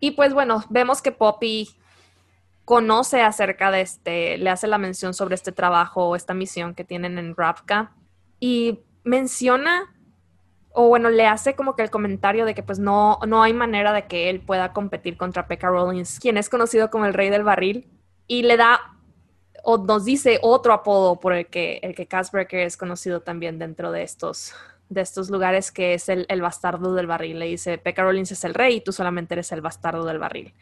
Y 0.00 0.12
pues 0.12 0.34
bueno, 0.34 0.64
vemos 0.68 1.00
que 1.00 1.12
Poppy 1.12 1.70
conoce 2.64 3.22
acerca 3.22 3.70
de 3.70 3.82
este, 3.82 4.36
le 4.36 4.50
hace 4.50 4.66
la 4.66 4.78
mención 4.78 5.14
sobre 5.14 5.36
este 5.36 5.52
trabajo 5.52 6.16
esta 6.16 6.34
misión 6.34 6.74
que 6.74 6.84
tienen 6.84 7.18
en 7.18 7.36
Ravka 7.36 7.92
y 8.40 8.80
menciona 9.04 9.94
o 10.80 10.86
bueno, 10.86 11.10
le 11.10 11.26
hace 11.26 11.56
como 11.56 11.74
que 11.74 11.82
el 11.82 11.90
comentario 11.90 12.44
de 12.44 12.54
que 12.54 12.62
pues 12.62 12.78
no, 12.78 13.18
no 13.26 13.42
hay 13.42 13.52
manera 13.52 13.92
de 13.92 14.06
que 14.06 14.30
él 14.30 14.38
pueda 14.38 14.72
competir 14.72 15.16
contra 15.16 15.48
Pekka 15.48 15.70
Rollins, 15.70 16.20
quien 16.20 16.36
es 16.36 16.48
conocido 16.48 16.88
como 16.88 17.04
el 17.04 17.14
rey 17.14 17.30
del 17.30 17.42
barril, 17.42 17.88
y 18.28 18.44
le 18.44 18.56
da 18.56 18.96
o 19.64 19.78
nos 19.78 20.04
dice 20.04 20.38
otro 20.40 20.72
apodo 20.72 21.18
por 21.18 21.32
el 21.32 21.46
que, 21.48 21.80
el 21.82 21.96
que 21.96 22.62
es 22.62 22.76
conocido 22.76 23.22
también 23.22 23.58
dentro 23.58 23.90
de 23.90 24.04
estos, 24.04 24.54
de 24.88 25.00
estos 25.00 25.30
lugares, 25.30 25.72
que 25.72 25.94
es 25.94 26.08
el, 26.08 26.26
bastardo 26.40 26.94
del 26.94 27.08
barril. 27.08 27.40
Le 27.40 27.46
dice, 27.46 27.78
Pekka 27.78 28.04
Rollins 28.04 28.30
es 28.30 28.44
el 28.44 28.54
rey 28.54 28.76
y 28.76 28.80
tú 28.80 28.92
solamente 28.92 29.34
eres 29.34 29.50
el 29.50 29.60
bastardo 29.60 30.04
del 30.04 30.20
barril. 30.20 30.54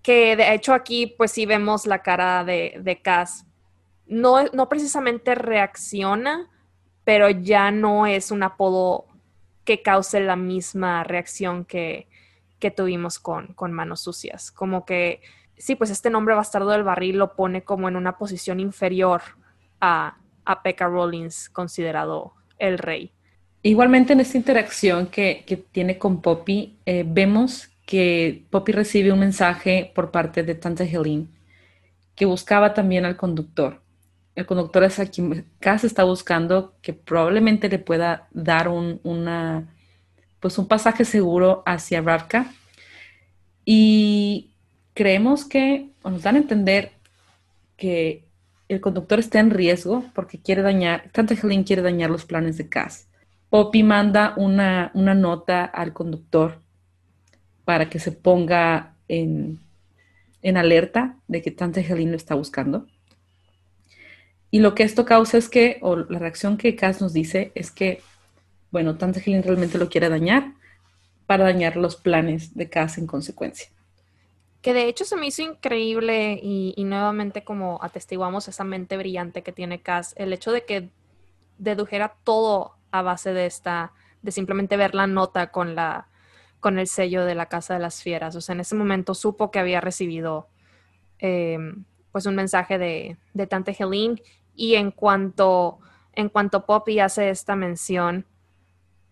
Que 0.00 0.36
de 0.36 0.54
hecho 0.54 0.72
aquí 0.72 1.12
pues 1.18 1.32
sí 1.32 1.44
vemos 1.44 1.88
la 1.88 2.02
cara 2.02 2.44
de, 2.44 2.76
de 2.80 3.02
Cas. 3.02 3.44
No, 4.06 4.44
no 4.52 4.68
precisamente 4.68 5.34
reacciona, 5.34 6.48
pero 7.02 7.30
ya 7.30 7.72
no 7.72 8.06
es 8.06 8.30
un 8.30 8.44
apodo 8.44 9.07
que 9.68 9.82
cause 9.82 10.18
la 10.20 10.34
misma 10.34 11.04
reacción 11.04 11.66
que, 11.66 12.08
tuvimos 12.74 13.18
con, 13.18 13.48
con 13.48 13.70
Manos 13.70 14.00
Sucias. 14.00 14.50
Como 14.50 14.86
que, 14.86 15.20
sí, 15.58 15.74
pues 15.74 15.90
este 15.90 16.08
nombre 16.08 16.34
bastardo 16.34 16.70
del 16.70 16.84
barril 16.84 17.18
lo 17.18 17.36
pone 17.36 17.64
como 17.64 17.86
en 17.86 17.94
una 17.94 18.16
posición 18.16 18.60
inferior 18.60 19.20
a, 19.78 20.16
a 20.46 20.62
Pekka 20.62 20.86
Rollins, 20.86 21.50
considerado 21.50 22.32
el 22.58 22.78
rey. 22.78 23.12
Igualmente 23.60 24.14
en 24.14 24.20
esta 24.20 24.38
interacción 24.38 25.08
que, 25.08 25.44
tiene 25.70 25.98
con 25.98 26.22
Poppy, 26.22 26.78
eh, 26.86 27.04
vemos 27.06 27.68
que 27.84 28.46
Poppy 28.48 28.72
recibe 28.72 29.12
un 29.12 29.18
mensaje 29.18 29.92
por 29.94 30.10
parte 30.10 30.44
de 30.44 30.54
Tante 30.54 30.84
Helene 30.84 31.26
que 32.14 32.24
buscaba 32.24 32.72
también 32.72 33.04
al 33.04 33.18
conductor 33.18 33.82
el 34.38 34.46
conductor 34.46 34.84
es 34.84 35.00
aquí, 35.00 35.20
Cass 35.58 35.82
está 35.82 36.04
buscando 36.04 36.76
que 36.80 36.92
probablemente 36.92 37.68
le 37.68 37.80
pueda 37.80 38.28
dar 38.30 38.68
un, 38.68 39.00
una, 39.02 39.74
pues 40.38 40.58
un 40.58 40.68
pasaje 40.68 41.04
seguro 41.04 41.64
hacia 41.66 42.02
Ravka. 42.02 42.46
Y 43.64 44.52
creemos 44.94 45.44
que, 45.44 45.90
nos 46.04 46.22
dan 46.22 46.36
a 46.36 46.38
entender 46.38 46.92
que 47.76 48.28
el 48.68 48.80
conductor 48.80 49.18
está 49.18 49.40
en 49.40 49.50
riesgo 49.50 50.04
porque 50.14 50.40
quiere 50.40 50.62
dañar, 50.62 51.10
Tante 51.10 51.34
Helen 51.34 51.64
quiere 51.64 51.82
dañar 51.82 52.08
los 52.08 52.24
planes 52.24 52.56
de 52.58 52.68
Cass. 52.68 53.08
Poppy 53.50 53.82
manda 53.82 54.34
una, 54.36 54.92
una 54.94 55.16
nota 55.16 55.64
al 55.64 55.92
conductor 55.92 56.62
para 57.64 57.90
que 57.90 57.98
se 57.98 58.12
ponga 58.12 58.94
en, 59.08 59.58
en 60.42 60.56
alerta 60.56 61.16
de 61.26 61.42
que 61.42 61.50
Tante 61.50 61.80
Helen 61.80 62.12
lo 62.12 62.16
está 62.16 62.36
buscando. 62.36 62.86
Y 64.50 64.60
lo 64.60 64.74
que 64.74 64.82
esto 64.82 65.04
causa 65.04 65.36
es 65.36 65.48
que, 65.48 65.78
o 65.82 65.96
la 65.96 66.18
reacción 66.18 66.56
que 66.56 66.74
Cass 66.74 67.00
nos 67.00 67.12
dice 67.12 67.52
es 67.54 67.70
que, 67.70 68.02
bueno, 68.70 68.96
Tante 68.96 69.22
Helen 69.24 69.42
realmente 69.42 69.78
lo 69.78 69.88
quiere 69.88 70.08
dañar 70.08 70.54
para 71.26 71.44
dañar 71.44 71.76
los 71.76 71.96
planes 71.96 72.54
de 72.56 72.70
Cass 72.70 72.96
en 72.96 73.06
consecuencia. 73.06 73.68
Que 74.62 74.72
de 74.72 74.88
hecho 74.88 75.04
se 75.04 75.16
me 75.16 75.26
hizo 75.26 75.42
increíble 75.42 76.40
y, 76.42 76.74
nuevamente 76.84 77.44
como 77.44 77.78
atestiguamos 77.82 78.48
esa 78.48 78.64
mente 78.64 78.96
brillante 78.96 79.42
que 79.42 79.52
tiene 79.52 79.82
Cass, 79.82 80.14
el 80.16 80.32
hecho 80.32 80.50
de 80.50 80.64
que 80.64 80.88
dedujera 81.58 82.16
todo 82.24 82.76
a 82.90 83.02
base 83.02 83.34
de 83.34 83.44
esta, 83.44 83.92
de 84.22 84.32
simplemente 84.32 84.78
ver 84.78 84.94
la 84.94 85.06
nota 85.06 85.50
con 85.50 85.74
la, 85.74 86.08
con 86.60 86.78
el 86.78 86.86
sello 86.86 87.26
de 87.26 87.34
la 87.34 87.46
Casa 87.46 87.74
de 87.74 87.80
las 87.80 88.02
Fieras. 88.02 88.34
O 88.34 88.40
sea, 88.40 88.54
en 88.54 88.60
ese 88.60 88.74
momento 88.74 89.14
supo 89.14 89.50
que 89.50 89.58
había 89.58 89.82
recibido 89.82 90.48
eh, 91.18 91.58
pues 92.12 92.26
un 92.26 92.34
mensaje 92.34 92.78
de, 92.78 93.16
de 93.34 93.46
Tante 93.46 93.76
Helene 93.78 94.22
y 94.54 94.74
en 94.74 94.90
cuanto, 94.90 95.78
en 96.14 96.28
cuanto 96.28 96.66
Poppy 96.66 96.98
hace 96.98 97.30
esta 97.30 97.54
mención, 97.54 98.26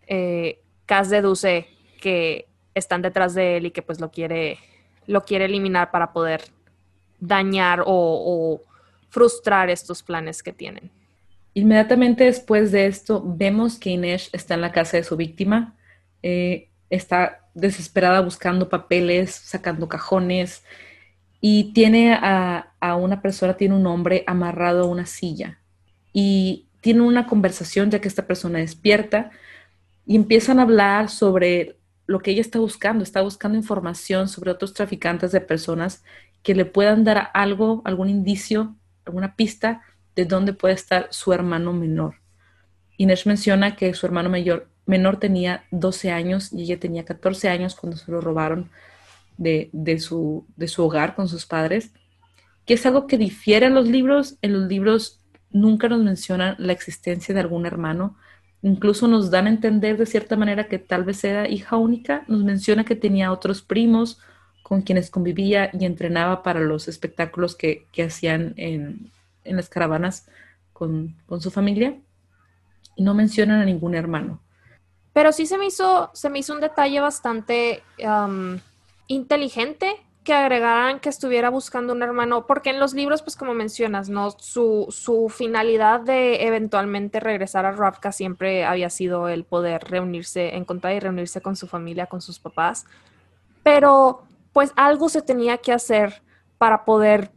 eh, 0.06 0.60
Cass 0.86 1.09
deduce 1.09 1.68
que 2.01 2.48
están 2.74 3.02
detrás 3.02 3.35
de 3.35 3.56
él 3.56 3.66
y 3.66 3.70
que 3.70 3.82
pues 3.82 4.01
lo 4.01 4.10
quiere, 4.10 4.59
lo 5.06 5.24
quiere 5.24 5.47
eliminar 5.47 5.90
para 5.90 6.12
poder 6.12 6.43
dañar 7.20 7.82
o, 7.86 8.62
frustrar 9.09 9.70
estos 9.70 10.02
planes 10.02 10.43
que 10.43 10.52
tienen. 10.52 10.90
Inmediatamente 11.55 12.24
después 12.24 12.70
de 12.70 12.86
esto, 12.86 13.23
vemos 13.24 13.78
que 13.78 13.90
Inés 13.90 14.28
está 14.32 14.55
en 14.55 14.60
la 14.60 14.73
casa 14.73 14.98
de 14.98 15.05
su 15.05 15.16
víctima. 15.16 15.74
Eh, 16.23 16.68
está 16.90 17.48
desesperada 17.55 18.20
buscando 18.20 18.68
papeles, 18.68 19.31
sacando 19.35 19.89
cajones, 19.89 20.64
y 21.41 21.73
tiene 21.73 22.15
a, 22.15 22.73
una 22.99 23.21
persona, 23.21 23.55
tiene 23.55 23.75
un 23.75 23.87
hombre 23.87 24.25
amarrado 24.27 24.85
a 24.85 24.87
una 24.87 25.07
silla 25.07 25.61
y 26.13 26.67
tiene 26.81 27.03
una 27.03 27.27
conversación 27.27 27.91
ya 27.91 28.01
que 28.01 28.09
esta 28.09 28.27
persona 28.27 28.61
despierta 28.61 29.31
y 30.07 30.17
empiezan 30.17 30.59
a 30.59 30.63
hablar 30.63 31.09
sobre 31.09 31.77
lo 32.07 32.21
que 32.21 32.31
ella 32.31 32.41
está 32.41 32.61
buscando, 32.61 33.03
está 33.03 33.23
buscando 33.23 33.59
información 33.59 34.29
sobre 34.29 34.53
otros 34.53 34.73
traficantes 34.73 35.33
de 35.33 35.41
personas 35.41 36.05
que 36.43 36.55
le 36.55 36.65
puedan 36.65 37.03
dar 37.03 37.31
algo, 37.35 37.83
algún 37.85 38.09
indicio, 38.09 38.77
alguna 39.05 39.35
pista 39.35 39.83
de 40.15 40.25
dónde 40.25 40.53
puede 40.53 40.75
estar 40.75 41.09
su 41.11 41.33
hermano 41.33 41.73
menor. 41.73 42.15
Inés 42.97 43.27
menciona 43.27 43.75
que 43.75 43.93
su 43.95 44.07
hermano 44.07 44.31
mayor, 44.31 44.69
menor 44.87 45.19
tenía 45.19 45.65
12 45.73 46.13
años 46.13 46.53
y 46.53 46.63
ella 46.63 46.79
tenía 46.79 47.05
14 47.05 47.49
años 47.49 47.75
cuando 47.75 47.97
se 47.97 48.11
lo 48.11 48.21
robaron 48.21 48.71
de, 49.37 49.99
su, 49.99 50.47
de 50.57 50.69
su 50.69 50.85
hogar 50.85 51.15
con 51.15 51.29
sus 51.29 51.47
padres, 51.47 51.93
que 52.65 52.75
es 52.75 52.87
algo 52.87 53.07
que 53.07 53.19
difiere 53.19 53.67
en 53.67 53.75
los 53.75 53.89
libros. 53.89 54.37
En 54.43 54.53
los 54.53 54.69
libros 54.69 55.21
nunca 55.51 55.89
nos 55.89 56.03
mencionan 56.03 56.57
la 56.59 56.73
existencia 56.73 57.35
de 57.35 57.41
algún 57.41 57.67
hermano. 57.67 58.17
Incluso 58.63 59.07
nos 59.07 59.31
dan 59.31 59.47
a 59.47 59.51
entender 59.51 59.97
de 59.97 60.07
cierta 60.07 60.37
manera 60.37 60.69
que 60.69 60.79
tal 60.79 61.05
vez 61.05 61.23
era 61.25 61.49
hija 61.49 61.77
única. 61.77 62.25
Nos 62.27 62.43
menciona 62.43 62.85
que 62.85 62.97
tenía 62.97 63.33
otros 63.33 63.63
primos 63.63 64.21
con 64.63 64.83
quienes 64.83 65.11
convivía 65.11 65.71
y 65.73 65.85
entrenaba 65.85 66.43
para 66.43 66.59
los 66.59 66.89
espectáculos 66.89 67.55
que, 67.55 67.87
hacían 68.05 68.55
en, 68.57 69.13
las 69.45 69.69
caravanas 69.69 70.27
con, 70.73 71.15
su 71.39 71.53
familia. 71.53 71.97
Y 72.97 73.05
no 73.05 73.15
mencionan 73.15 73.61
a 73.61 73.65
ningún 73.65 73.95
hermano. 73.95 74.41
Pero 75.13 75.31
sí 75.31 75.47
se 75.47 75.57
me 75.57 75.67
hizo, 75.67 76.11
se 76.15 76.29
me 76.29 76.41
hizo 76.41 76.53
un 76.53 76.61
detalle 76.61 76.99
bastante 77.01 77.83
inteligente 79.07 79.97
que 80.27 80.35
agregaran 80.35 80.99
que 80.99 81.09
estuviera 81.09 81.51
buscando 81.51 81.93
un 81.93 82.03
hermano, 82.03 82.49
porque 82.49 82.70
en 82.70 82.81
los 82.81 82.95
libros, 82.95 83.23
pues 83.23 83.37
como 83.37 83.55
mencionas, 83.55 84.09
¿no? 84.09 84.33
Su, 84.33 84.87
su 84.91 85.28
finalidad 85.28 86.01
de 86.01 86.47
eventualmente 86.47 87.20
regresar 87.20 87.65
a 87.65 87.70
Ravka 87.70 88.11
siempre 88.11 88.65
había 88.65 88.91
sido 88.91 89.28
el 89.28 89.45
poder 89.45 89.85
reunirse, 89.85 90.57
encontrar 90.57 90.95
y 90.95 91.01
reunirse 91.01 91.41
con 91.41 91.55
su 91.55 91.69
familia, 91.69 92.07
con 92.07 92.20
sus 92.20 92.41
papás. 92.41 92.87
Pero 93.62 94.24
pues 94.53 94.73
algo 94.74 95.09
se 95.09 95.23
tenía 95.23 95.59
que 95.59 95.73
hacer 95.73 96.23
para 96.59 96.85
poder 96.85 97.31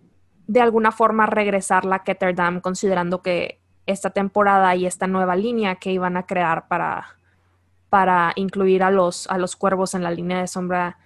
de 0.48 0.62
alguna 0.62 0.92
forma 0.92 1.28
regresar 1.28 1.86
la 1.86 2.04
Ketterdam, 2.04 2.60
considerando 2.60 3.22
que 3.22 3.62
esta 3.86 4.10
temporada 4.10 4.76
y 4.76 4.88
esta 4.88 5.06
nueva 5.06 5.36
línea 5.36 5.76
que 5.76 5.92
iban 5.92 6.18
a 6.18 6.26
crear 6.26 6.68
para, 6.68 7.18
para 7.90 8.34
incluir 8.36 8.82
a 8.82 8.90
los, 8.90 9.28
a 9.28 9.38
los 9.38 9.56
cuervos 9.56 9.94
en 9.94 10.02
la 10.02 10.10
línea 10.10 10.40
de 10.40 10.48
sombra 10.48 10.98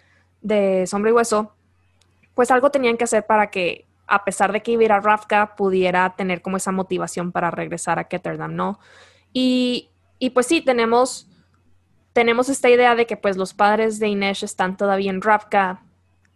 de 0.44 0.86
Sombra 0.86 1.10
y 1.10 1.14
Hueso, 1.14 1.56
pues 2.36 2.52
algo 2.52 2.70
tenían 2.70 2.98
que 2.98 3.06
hacer 3.06 3.26
para 3.26 3.49
que 3.49 3.88
a 4.06 4.26
pesar 4.26 4.52
de 4.52 4.61
que 4.61 4.72
iba 4.72 4.82
a 4.82 4.86
ir 4.86 4.91
a 4.91 4.99
Ravka, 4.99 5.56
pudiera 5.56 6.15
tener 6.15 6.41
como 6.41 6.57
esa 6.57 6.72
motivación 6.72 7.32
para 7.32 7.52
regresar 7.52 7.99
a 7.99 8.03
Ketterdam, 8.03 8.56
¿no? 8.56 8.80
Y, 9.32 9.90
y 10.20 10.32
pues 10.32 10.45
sí, 10.45 10.61
tenemos, 10.61 11.28
tenemos 12.11 12.49
esta 12.49 12.70
idea 12.70 12.95
de 12.95 13.07
que 13.07 13.18
pues 13.18 13.38
los 13.38 13.53
padres 13.53 13.99
de 13.99 14.10
Inés 14.10 14.44
están 14.44 14.78
todavía 14.78 15.10
en 15.10 15.22
Ravka, 15.22 15.84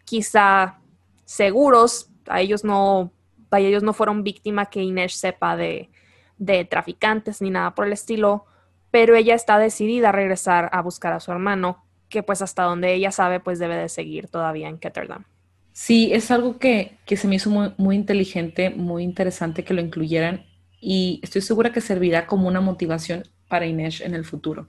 quizá 0.06 0.80
seguros, 1.26 2.10
a 2.28 2.42
ellos 2.42 2.64
no, 2.64 3.12
a 3.52 3.60
ellos 3.60 3.84
no 3.84 3.94
fueron 3.94 4.24
víctima 4.24 4.68
que 4.68 4.82
Inés 4.82 5.16
sepa 5.16 5.56
de, 5.56 5.90
de 6.38 6.66
traficantes 6.66 7.42
ni 7.42 7.50
nada 7.50 7.76
por 7.76 7.86
el 7.86 7.94
estilo, 7.94 8.46
pero 8.92 9.16
ella 9.16 9.36
está 9.36 9.60
decidida 9.60 10.10
a 10.10 10.14
regresar 10.14 10.70
a 10.72 10.82
buscar 10.82 11.14
a 11.14 11.20
su 11.20 11.32
hermano, 11.32 11.86
que 12.10 12.24
pues 12.24 12.42
hasta 12.42 12.64
donde 12.64 12.94
ella 12.94 13.12
sabe 13.12 13.40
pues 13.40 13.60
debe 13.60 13.76
de 13.76 13.90
seguir 13.90 14.28
todavía 14.28 14.70
en 14.70 14.78
Ketterdam. 14.78 15.26
Sí, 15.74 16.12
es 16.12 16.32
algo 16.32 16.58
que, 16.58 16.98
se 17.06 17.28
me 17.28 17.36
hizo 17.36 17.50
muy, 17.52 17.72
muy, 17.78 17.96
inteligente, 17.96 18.72
muy 18.72 19.04
interesante 19.04 19.64
que 19.64 19.76
lo 19.76 19.82
incluyeran 19.82 20.44
y 20.82 21.20
estoy 21.22 21.42
segura 21.42 21.72
que 21.72 21.82
servirá 21.82 22.26
como 22.26 22.48
una 22.48 22.62
motivación 22.62 23.24
para 23.48 23.68
Inés 23.68 24.02
en 24.02 24.16
el 24.16 24.26
futuro. 24.26 24.68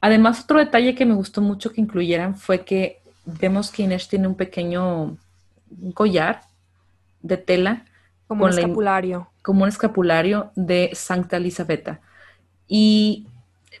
Además, 0.00 0.44
otro 0.44 0.58
detalle 0.58 0.94
que 0.94 1.06
me 1.06 1.14
gustó 1.14 1.40
mucho 1.40 1.72
que 1.72 1.80
incluyeran 1.80 2.36
fue 2.36 2.64
que 2.64 3.00
vemos 3.24 3.70
que 3.72 3.82
Inés 3.82 4.08
tiene 4.08 4.28
un 4.28 4.36
pequeño 4.36 5.18
collar 5.94 6.42
de 7.22 7.36
tela. 7.36 7.84
Como 8.28 8.44
un 8.44 8.50
escapulario. 8.50 9.28
como 9.42 9.62
un 9.64 9.68
escapulario 9.68 10.52
de 10.54 10.90
Santa 10.94 11.38
Elisabetta. 11.38 12.00
Y 12.68 13.26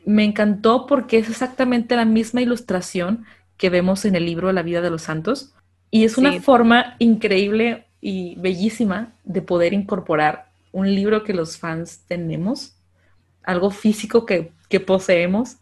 me 0.04 0.24
encantó 0.24 0.86
porque 0.86 1.18
es 1.18 1.28
exactamente 1.28 1.96
la 1.96 2.04
misma 2.04 2.42
ilustración 2.42 3.24
que 3.56 3.70
vemos 3.70 4.04
en 4.04 4.14
el 4.14 4.26
libro 4.26 4.52
La 4.52 4.62
vida 4.62 4.80
de 4.80 4.90
los 4.90 5.02
santos 5.02 5.54
y 5.90 6.04
es 6.04 6.18
una 6.18 6.40
forma 6.40 6.96
increíble 6.98 7.86
y 8.00 8.36
bellísima 8.36 9.14
de 9.24 9.42
poder 9.42 9.72
incorporar 9.72 10.50
un 10.72 10.94
libro 10.94 11.24
que 11.24 11.32
los 11.32 11.56
fans 11.56 12.02
tenemos, 12.06 12.76
algo 13.42 13.70
físico 13.70 14.26
que, 14.26 14.52
poseemos, 14.80 15.56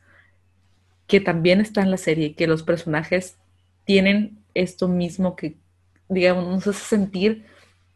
que 1.06 1.20
también 1.20 1.60
está 1.60 1.82
en 1.82 1.90
la 1.90 1.96
serie, 1.96 2.34
que 2.34 2.46
los 2.46 2.62
personajes 2.62 3.36
tienen 3.84 4.38
esto 4.54 4.88
mismo 4.88 5.36
que, 5.36 5.56
digamos, 6.08 6.48
nos 6.48 6.66
hace 6.66 6.84
sentir 6.84 7.44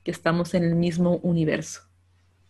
que 0.05 0.11
estamos 0.11 0.55
en 0.55 0.65
el 0.65 0.77
mismo 0.77 1.17
universo. 1.23 1.83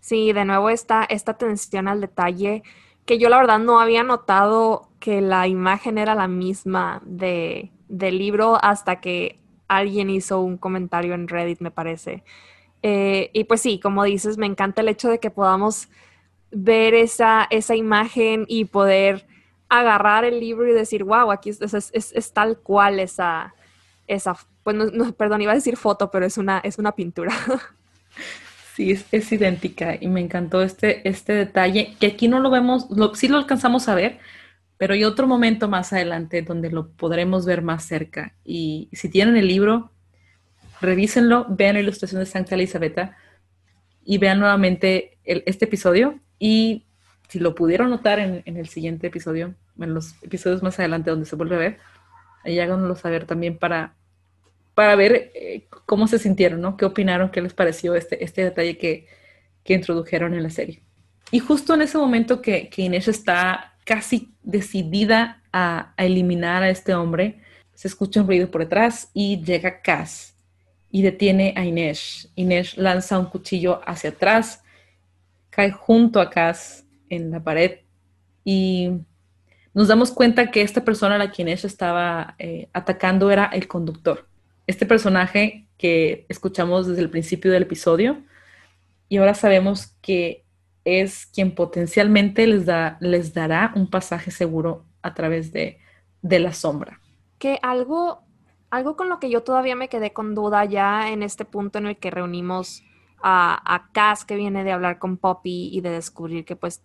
Sí, 0.01 0.33
de 0.33 0.45
nuevo 0.45 0.71
está 0.71 1.05
esta 1.05 1.33
atención 1.33 1.89
al 1.89 2.01
detalle 2.01 2.63
que 3.09 3.19
yo 3.19 3.31
la 3.31 3.39
verdad 3.39 3.59
no 3.59 3.81
había 3.81 4.03
notado 4.03 4.91
que 5.01 5.23
la 5.23 5.49
imagen 5.49 5.97
era 5.97 6.15
la 6.15 6.29
misma 6.29 7.01
de, 7.07 7.73
del 7.89 8.19
libro 8.19 8.59
hasta 8.63 9.01
que 9.01 9.41
alguien 9.67 10.11
hizo 10.11 10.43
un 10.43 10.59
comentario 10.59 11.15
en 11.15 11.27
Reddit, 11.27 11.61
me 11.61 11.71
parece. 11.71 12.23
Eh, 12.83 13.31
y 13.33 13.45
pues 13.45 13.63
sí, 13.63 13.81
como 13.81 14.05
dices, 14.05 14.37
me 14.37 14.45
encanta 14.45 14.83
el 14.83 14.89
hecho 14.89 15.09
de 15.09 15.21
que 15.21 15.31
podamos 15.31 15.89
ver 16.51 16.93
esa, 16.93 17.47
esa 17.49 17.75
imagen 17.75 18.45
y 18.47 18.67
poder 18.67 19.27
agarrar 19.71 20.27
el 20.27 20.39
libro 20.39 20.69
y 20.69 20.75
decir, 20.75 21.03
wow, 21.05 21.31
aquí 21.31 21.49
es, 21.49 21.63
es, 21.63 22.33
tal 22.35 22.59
cual 22.59 23.01
esa, 23.01 23.55
esa 24.07 24.37
pues 24.63 24.77
perdón, 25.17 25.41
iba 25.41 25.53
a 25.53 25.55
decir 25.55 25.79
foto, 25.79 26.11
pero 26.11 26.27
es 26.27 26.37
una, 26.37 26.59
es 26.59 26.77
una 26.77 26.93
pintura. 26.93 27.33
Sí, 28.79 28.93
es, 28.93 29.33
idéntica 29.33 29.99
y 30.01 30.07
me 30.07 30.21
encantó 30.21 30.63
este, 30.63 31.09
este 31.09 31.33
detalle, 31.33 31.97
que 31.99 32.07
aquí 32.07 32.29
no 32.29 32.39
lo 32.39 32.49
vemos, 32.49 32.89
lo, 32.91 33.13
sí 33.17 33.27
lo 33.27 33.37
alcanzamos 33.37 33.89
a 33.89 33.97
ver, 33.97 34.21
pero 34.77 34.95
hay 34.95 35.03
otro 35.03 35.27
momento 35.27 35.67
más 35.69 35.93
adelante 35.93 36.43
donde 36.43 36.71
lo 36.71 36.93
podremos 36.93 37.45
ver 37.45 37.61
más 37.61 37.85
cerca. 37.85 38.37
Y 38.45 38.89
si 38.93 39.09
tienen 39.09 39.37
el 39.37 39.49
libro, 39.49 39.91
revísenlo, 40.81 41.45
vean 41.49 41.75
la 41.75 41.81
ilustración 41.81 42.21
de 42.21 42.27
Santa 42.27 42.55
Elisabetta 42.55 43.17
y 44.05 44.19
vean 44.19 44.39
nuevamente 44.39 45.19
este 45.25 45.65
episodio. 45.65 46.21
Y 46.39 46.87
si 47.29 47.41
lo 47.41 47.57
pudieron 47.57 47.91
notar 47.91 48.21
en, 48.21 48.45
el 48.47 48.69
siguiente 48.69 49.09
episodio, 49.09 49.57
en 49.81 49.93
los 49.93 50.23
episodios 50.23 50.63
más 50.63 50.79
adelante 50.79 51.11
donde 51.11 51.27
se 51.27 51.35
vuelve 51.35 51.57
a 51.57 51.59
ver, 51.59 51.79
ahí 52.45 52.61
háganlo 52.61 52.95
saber 52.95 53.25
también 53.27 53.59
para, 53.59 53.97
para 54.79 54.95
ver 54.95 55.33
eh, 55.35 55.67
cómo 55.87 56.07
se 56.07 56.21
sintieron, 56.21 56.61
¿no? 56.61 56.77
¿Qué 56.77 56.85
opinaron? 56.85 57.33
¿Qué 57.33 57.43
les 57.43 57.53
pareció 57.53 57.97
este, 57.97 58.23
este 58.23 58.45
detalle 58.45 58.79
que, 58.79 59.09
introdujeron 59.65 60.35
en 60.35 60.45
la 60.45 60.51
serie? 60.51 60.85
Y 61.33 61.41
justo 61.41 61.75
en 61.75 61.83
ese 61.83 61.99
momento 61.99 62.41
que, 62.41 62.69
que 62.69 62.83
Inés 62.83 63.09
está 63.09 63.75
casi 63.85 64.33
decidida 64.41 65.43
a, 65.53 65.95
eliminar 65.97 66.63
a 66.63 66.71
este 66.71 66.95
hombre, 66.95 67.41
se 67.75 67.89
escucha 67.89 68.21
un 68.21 68.29
ruido 68.29 68.53
por 68.53 68.61
detrás 68.61 69.11
y 69.15 69.43
llega 69.43 69.83
Cass 69.83 70.37
y 70.93 71.03
detiene 71.03 71.55
a 71.57 71.65
Inés. 71.65 72.31
Inés 72.37 72.79
lanza 72.79 73.19
un 73.19 73.27
cuchillo 73.27 73.81
hacia 73.85 74.11
atrás, 74.11 74.63
cae 75.51 75.73
junto 75.73 76.21
a 76.21 76.31
Cass 76.31 76.85
en 77.09 77.33
la 77.33 77.43
pared 77.43 77.81
y 78.45 78.93
nos 79.75 79.89
damos 79.89 80.13
cuenta 80.13 80.53
que 80.53 80.63
esta 80.63 80.85
persona 80.85 81.17
a 81.17 81.19
la 81.19 81.33
que 81.33 81.43
Inés 81.43 81.65
estaba 81.65 82.37
eh, 82.39 82.69
atacando 82.73 83.33
era 83.33 83.47
el 83.47 83.67
conductor. 83.67 84.29
Este 84.69 84.87
personaje 84.87 85.67
que 85.79 86.27
escuchamos 86.29 86.87
desde 86.87 87.01
el 87.01 87.11
principio 87.11 87.51
del 87.51 87.65
episodio 87.65 88.23
y 89.09 89.17
ahora 89.17 89.35
sabemos 89.35 89.97
que 90.01 90.45
es 90.85 91.27
quien 91.27 91.55
potencialmente 91.55 92.47
les, 92.47 92.67
da, 92.67 92.99
les 93.01 93.33
dará 93.35 93.73
un 93.75 93.89
pasaje 93.89 94.31
seguro 94.31 94.85
a 95.03 95.15
través 95.15 95.53
de, 95.53 95.81
la 96.23 96.53
sombra. 96.53 97.01
Que 97.39 97.59
algo, 97.63 98.21
algo 98.71 98.95
con 98.97 99.09
lo 99.09 99.19
que 99.19 99.31
yo 99.31 99.43
todavía 99.43 99.75
me 99.75 99.89
quedé 99.89 100.13
con 100.13 100.35
duda 100.35 100.65
ya 100.67 101.11
en 101.11 101.23
este 101.23 101.47
punto 101.47 101.79
en 101.79 101.87
el 101.87 101.97
que 101.97 102.11
reunimos 102.11 102.85
a, 103.23 103.75
a 103.75 103.91
Cass 103.93 104.27
que 104.27 104.37
viene 104.37 104.65
de 104.65 104.73
hablar 104.73 104.99
con 104.99 105.17
Poppy 105.17 105.71
y 105.73 105.81
de 105.81 105.91
descubrir 105.91 106.45
que 106.45 106.57
pues 106.57 106.83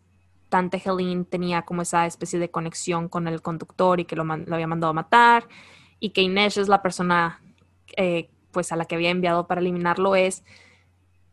Tante 0.48 0.82
Helene 0.84 1.26
tenía 1.26 1.64
como 1.64 1.82
esa 1.82 2.06
especie 2.06 2.40
de 2.40 2.50
conexión 2.50 3.10
con 3.10 3.28
el 3.28 3.42
conductor 3.42 4.00
y 4.00 4.06
que 4.06 4.16
lo, 4.16 4.24
había 4.32 4.68
mandado 4.68 4.92
a 4.92 4.94
matar 4.94 5.50
y 6.00 6.12
que 6.12 6.22
Inés 6.22 6.56
es 6.56 6.70
la 6.70 6.82
persona 6.82 7.43
eh, 7.98 8.30
pues 8.52 8.72
a 8.72 8.76
la 8.76 8.86
que 8.86 8.95
había 8.95 9.10
enviado 9.10 9.48
para 9.48 9.61
eliminarlo 9.61 10.15
es 10.15 10.44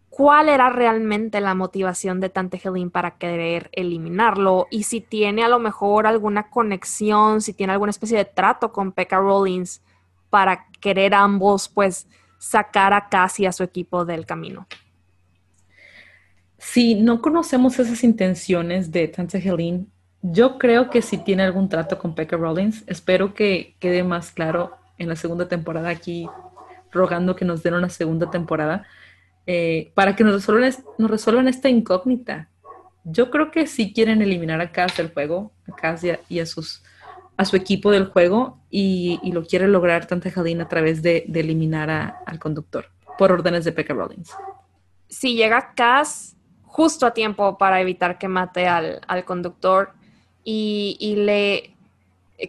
cuál 0.09 0.49
era 0.49 0.69
realmente 0.71 1.41
la 1.41 1.55
motivación 1.55 2.21
de 2.21 2.29
Tante 2.29 2.61
Helene 2.63 2.91
para 2.91 3.13
querer 3.13 3.71
eliminarlo 3.73 4.67
y 4.71 4.83
si 4.83 5.01
tiene 5.01 5.45
a 5.45 5.49
lo 5.49 5.59
mejor 5.59 6.07
alguna 6.07 6.51
conexión, 6.51 7.41
si 7.41 7.55
tiene 7.55 7.73
alguna 7.73 7.91
especie 7.91 8.19
de 8.19 8.25
trato 8.25 8.73
con 8.73 8.93
Pekka 8.93 9.19
Rollins 9.19 9.83
para 10.29 10.67
querer 10.81 11.15
ambos 11.15 11.69
pues 11.69 12.09
sacar 12.39 12.93
a 12.93 13.09
Cassie 13.09 13.47
a 13.47 13.53
su 13.53 13.63
equipo 13.63 14.05
del 14.05 14.27
camino. 14.27 14.67
Si 16.59 16.95
no 16.95 17.23
conocemos 17.23 17.79
esas 17.79 18.05
intenciones 18.05 18.91
de 18.93 19.09
Tante 19.09 19.39
Helene, 19.39 19.87
yo 20.23 20.59
creo 20.59 20.91
que 20.91 21.01
si 21.01 21.17
tiene 21.17 21.43
algún 21.43 21.69
trato 21.69 21.99
con 21.99 22.15
Pekka 22.15 22.37
Rollins, 22.37 22.85
espero 22.87 23.33
que 23.33 23.77
quede 23.79 24.05
más 24.05 24.33
claro 24.33 24.77
en 24.99 25.09
la 25.09 25.17
segunda 25.17 25.49
temporada 25.49 25.89
aquí, 25.89 26.29
rogando 26.93 27.37
que 27.37 27.45
nos 27.45 27.63
den 27.63 27.75
una 27.75 27.89
segunda 27.89 28.31
temporada 28.31 28.87
eh, 29.47 29.91
para 29.95 30.15
que 30.15 30.25
nos 30.25 30.35
resuelvan, 30.35 30.73
nos 30.99 31.11
resuelvan 31.11 31.49
esta 31.49 31.69
incógnita. 31.69 32.49
Yo 33.05 33.31
creo 33.31 33.51
que 33.51 33.67
sí 33.67 33.93
quieren 33.93 34.23
eliminar 34.23 34.61
a 34.61 34.71
Cass 34.71 34.97
del 34.97 35.13
juego, 35.13 35.53
a 35.69 35.75
Cass 35.75 36.05
y 36.29 36.39
a, 36.39 36.47
sus, 36.47 36.83
a 37.37 37.45
su 37.45 37.57
equipo 37.57 37.91
del 37.91 38.07
juego, 38.07 38.59
y, 38.71 39.19
lo 39.33 39.45
quiere 39.45 39.67
lograr 39.67 40.07
Tante 40.07 40.31
Jadín 40.31 40.61
a 40.61 40.69
través 40.69 41.03
de, 41.03 41.25
eliminar 41.35 42.21
al 42.27 42.39
conductor, 42.39 42.87
por 43.19 43.33
órdenes 43.33 43.65
de 43.65 43.73
Pekka 43.73 43.95
Rollins. 43.95 44.31
Si 45.09 45.35
llega 45.35 45.73
Cass 45.75 46.37
justo 46.63 47.07
a 47.07 47.15
tiempo 47.15 47.59
para 47.59 47.81
evitar 47.81 48.19
que 48.19 48.29
mate 48.29 48.69
al, 48.69 49.01
conductor 49.25 49.93
y, 50.45 51.15
le 51.17 51.75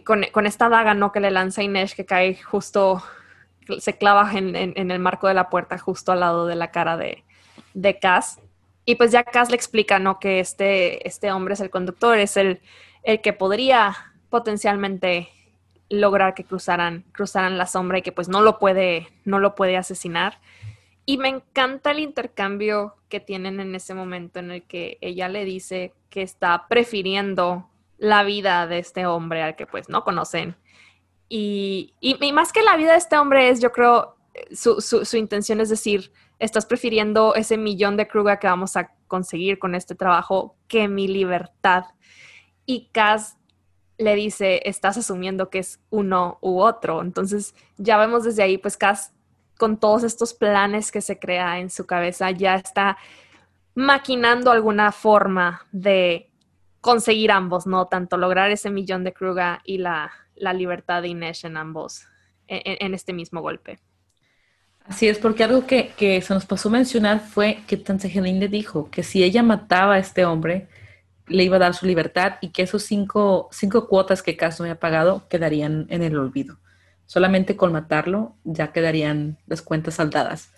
con, 0.04 0.24
con, 0.30 0.46
esta 0.46 0.68
daga 0.68 0.94
no 0.94 1.10
que 1.10 1.20
le 1.20 1.30
lanza 1.30 1.62
Inés 1.62 1.94
que 1.94 2.06
cae 2.06 2.36
justo 2.36 3.02
se 3.78 3.96
clava 3.96 4.30
en, 4.34 4.54
el 4.56 4.98
marco 4.98 5.28
de 5.28 5.34
la 5.34 5.50
puerta 5.50 5.78
justo 5.78 6.12
al 6.12 6.20
lado 6.20 6.46
de 6.46 6.56
la 6.56 6.70
cara 6.70 6.96
de, 6.96 7.24
de 7.74 7.98
Cass. 7.98 8.40
Y 8.84 8.96
pues 8.96 9.12
ya 9.12 9.24
Cass 9.24 9.50
le 9.50 9.56
explica, 9.56 9.98
¿no? 9.98 10.18
Que 10.18 10.40
este, 10.40 11.06
este 11.06 11.30
hombre 11.32 11.54
es 11.54 11.60
el 11.60 11.70
conductor, 11.70 12.18
es 12.18 12.36
el, 12.36 12.60
el 13.02 13.20
que 13.20 13.32
podría 13.32 13.96
potencialmente 14.28 15.28
lograr 15.88 16.34
que 16.34 16.44
cruzaran, 16.44 17.04
cruzaran 17.12 17.58
la 17.58 17.66
sombra 17.66 17.98
y 17.98 18.02
que 18.02 18.12
pues 18.12 18.28
no 18.28 18.40
lo 18.40 18.58
puede, 18.58 19.08
no 19.24 19.38
lo 19.38 19.54
puede 19.54 19.76
asesinar. 19.76 20.40
Y 21.04 21.18
me 21.18 21.28
encanta 21.28 21.90
el 21.90 21.98
intercambio 21.98 22.96
que 23.08 23.20
tienen 23.20 23.60
en 23.60 23.74
ese 23.74 23.92
momento 23.92 24.38
en 24.38 24.50
el 24.50 24.62
que 24.62 24.98
ella 25.00 25.28
le 25.28 25.44
dice 25.44 25.92
que 26.10 26.22
está 26.22 26.66
prefiriendo 26.68 27.68
la 27.98 28.24
vida 28.24 28.66
de 28.66 28.78
este 28.78 29.06
hombre 29.06 29.42
al 29.42 29.54
que 29.54 29.66
pues 29.66 29.88
no 29.88 30.02
conocen 30.02 30.56
y, 31.34 32.32
más 32.34 32.52
que 32.52 32.62
la 32.62 32.76
vida 32.76 32.92
de 32.92 32.98
este 32.98 33.16
hombre 33.16 33.48
es, 33.48 33.58
yo 33.58 33.72
creo, 33.72 34.16
su, 34.52 35.16
intención 35.16 35.60
es 35.60 35.70
decir, 35.70 36.12
estás 36.38 36.66
prefiriendo 36.66 37.34
ese 37.34 37.56
millón 37.56 37.96
de 37.96 38.06
Kruger 38.06 38.38
que 38.38 38.48
vamos 38.48 38.76
a 38.76 38.92
conseguir 39.06 39.58
con 39.58 39.74
este 39.74 39.94
trabajo 39.94 40.56
que 40.68 40.88
mi 40.88 41.08
libertad. 41.08 41.84
Y 42.66 42.90
Kaz 42.92 43.38
le 43.96 44.14
dice, 44.14 44.60
estás 44.66 44.98
asumiendo 44.98 45.48
que 45.48 45.60
es 45.60 45.80
uno 45.88 46.36
u 46.42 46.60
otro. 46.60 47.00
Entonces 47.00 47.54
ya 47.78 47.96
vemos 47.96 48.24
desde 48.24 48.42
ahí, 48.42 48.58
pues 48.58 48.76
Kaz 48.76 49.14
con 49.56 49.78
todos 49.78 50.02
estos 50.02 50.34
planes 50.34 50.92
que 50.92 51.00
se 51.00 51.18
crea 51.18 51.60
en 51.60 51.70
su 51.70 51.86
cabeza, 51.86 52.30
ya 52.30 52.56
está 52.56 52.98
maquinando 53.74 54.50
alguna 54.50 54.92
forma 54.92 55.66
de 55.72 56.30
conseguir 56.82 57.30
ambos, 57.30 57.66
¿no? 57.66 57.86
Tanto 57.86 58.18
lograr 58.18 58.50
ese 58.50 58.68
millón 58.68 59.02
de 59.02 59.14
Kruga 59.14 59.62
y 59.64 59.78
la, 59.78 60.10
libertad 60.36 61.02
de 61.02 61.08
Inesh 61.08 61.46
en 61.46 61.56
ambos, 61.56 62.06
en, 62.48 62.94
este 62.94 63.12
mismo 63.12 63.40
golpe. 63.40 63.78
Así 64.84 65.08
es, 65.08 65.18
porque 65.18 65.44
algo 65.44 65.66
que, 65.66 65.92
se 66.22 66.34
nos 66.34 66.44
pasó 66.44 66.68
a 66.68 66.72
mencionar 66.72 67.20
fue 67.20 67.62
que 67.66 67.76
Tansegelin 67.76 68.40
le 68.40 68.48
dijo 68.48 68.90
que 68.90 69.02
si 69.02 69.22
ella 69.22 69.42
mataba 69.42 69.94
a 69.94 69.98
este 69.98 70.24
hombre, 70.24 70.68
le 71.28 71.44
iba 71.44 71.56
a 71.56 71.60
dar 71.60 71.74
su 71.74 71.86
libertad 71.86 72.34
y 72.40 72.48
que 72.48 72.62
esos 72.62 72.82
cinco, 72.82 73.48
cinco 73.52 73.88
cuotas 73.88 74.22
que 74.22 74.36
Cass 74.36 74.58
no 74.58 74.64
había 74.64 74.80
pagado 74.80 75.28
quedarían 75.28 75.86
en 75.88 76.02
el 76.02 76.16
olvido. 76.16 76.58
Solamente 77.06 77.56
con 77.56 77.72
matarlo 77.72 78.36
ya 78.44 78.72
quedarían 78.72 79.38
las 79.46 79.62
cuentas 79.62 79.94
saldadas. 79.94 80.50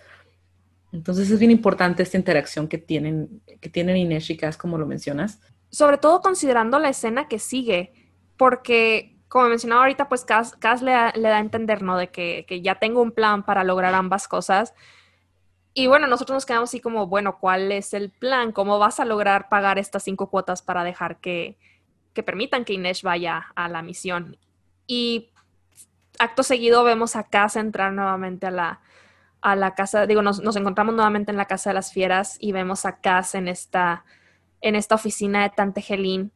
Entonces 0.92 1.30
es 1.30 1.38
bien 1.38 1.50
importante 1.50 2.02
esta 2.02 2.16
interacción 2.16 2.68
que 2.68 2.78
tienen, 2.78 3.42
que 3.60 3.68
tienen 3.68 3.96
Inés 3.96 4.30
y 4.30 4.36
Cass, 4.36 4.56
como 4.56 4.78
lo 4.78 4.86
mencionas. 4.86 5.40
Sobre 5.70 5.98
todo 5.98 6.20
considerando 6.20 6.78
la 6.78 6.88
escena 6.88 7.26
que 7.26 7.40
sigue, 7.40 7.92
porque 8.36 9.13
como 9.34 9.48
mencionaba 9.48 9.82
ahorita, 9.82 10.08
pues 10.08 10.24
Cass, 10.24 10.54
le, 10.80 10.92
da 10.92 11.12
a 11.12 11.40
entender, 11.40 11.82
¿no? 11.82 11.96
De 11.96 12.08
que, 12.08 12.46
que 12.46 12.62
ya 12.62 12.76
tengo 12.76 13.02
un 13.02 13.10
plan 13.10 13.42
para 13.42 13.64
lograr 13.64 13.92
ambas 13.92 14.28
cosas 14.28 14.74
y 15.76 15.88
bueno, 15.88 16.06
nosotros 16.06 16.36
nos 16.36 16.46
quedamos 16.46 16.70
así 16.70 16.78
como, 16.78 17.08
bueno, 17.08 17.38
¿cuál 17.40 17.72
es 17.72 17.94
el 17.94 18.10
plan? 18.10 18.52
¿Cómo 18.52 18.78
vas 18.78 19.00
a 19.00 19.04
lograr 19.04 19.48
pagar 19.48 19.76
estas 19.76 20.04
cinco 20.04 20.30
cuotas 20.30 20.62
para 20.62 20.84
dejar 20.84 21.16
que, 21.16 21.58
que 22.12 22.22
permitan 22.22 22.64
que 22.64 22.74
Inés 22.74 23.02
vaya 23.02 23.46
a 23.56 23.68
la 23.68 23.82
misión? 23.82 24.38
Y 24.86 25.30
acto 26.20 26.44
seguido 26.44 26.84
vemos 26.84 27.16
a 27.16 27.24
Cass 27.24 27.56
entrar 27.56 27.92
nuevamente 27.92 28.46
a 28.46 28.52
la, 28.52 28.80
a 29.40 29.56
la 29.56 29.74
casa, 29.74 30.06
digo, 30.06 30.22
nos, 30.22 30.40
nos, 30.40 30.54
encontramos 30.54 30.94
nuevamente 30.94 31.32
en 31.32 31.36
la 31.36 31.46
casa 31.46 31.70
de 31.70 31.74
las 31.74 31.92
fieras 31.92 32.36
y 32.38 32.52
vemos 32.52 32.86
a 32.86 33.00
Cass 33.00 33.34
en 33.34 33.48
esta, 33.48 34.04
en 34.60 34.76
esta 34.76 34.94
oficina 34.94 35.42
de 35.42 35.50
Tante 35.50 35.84
Helene 35.88 36.30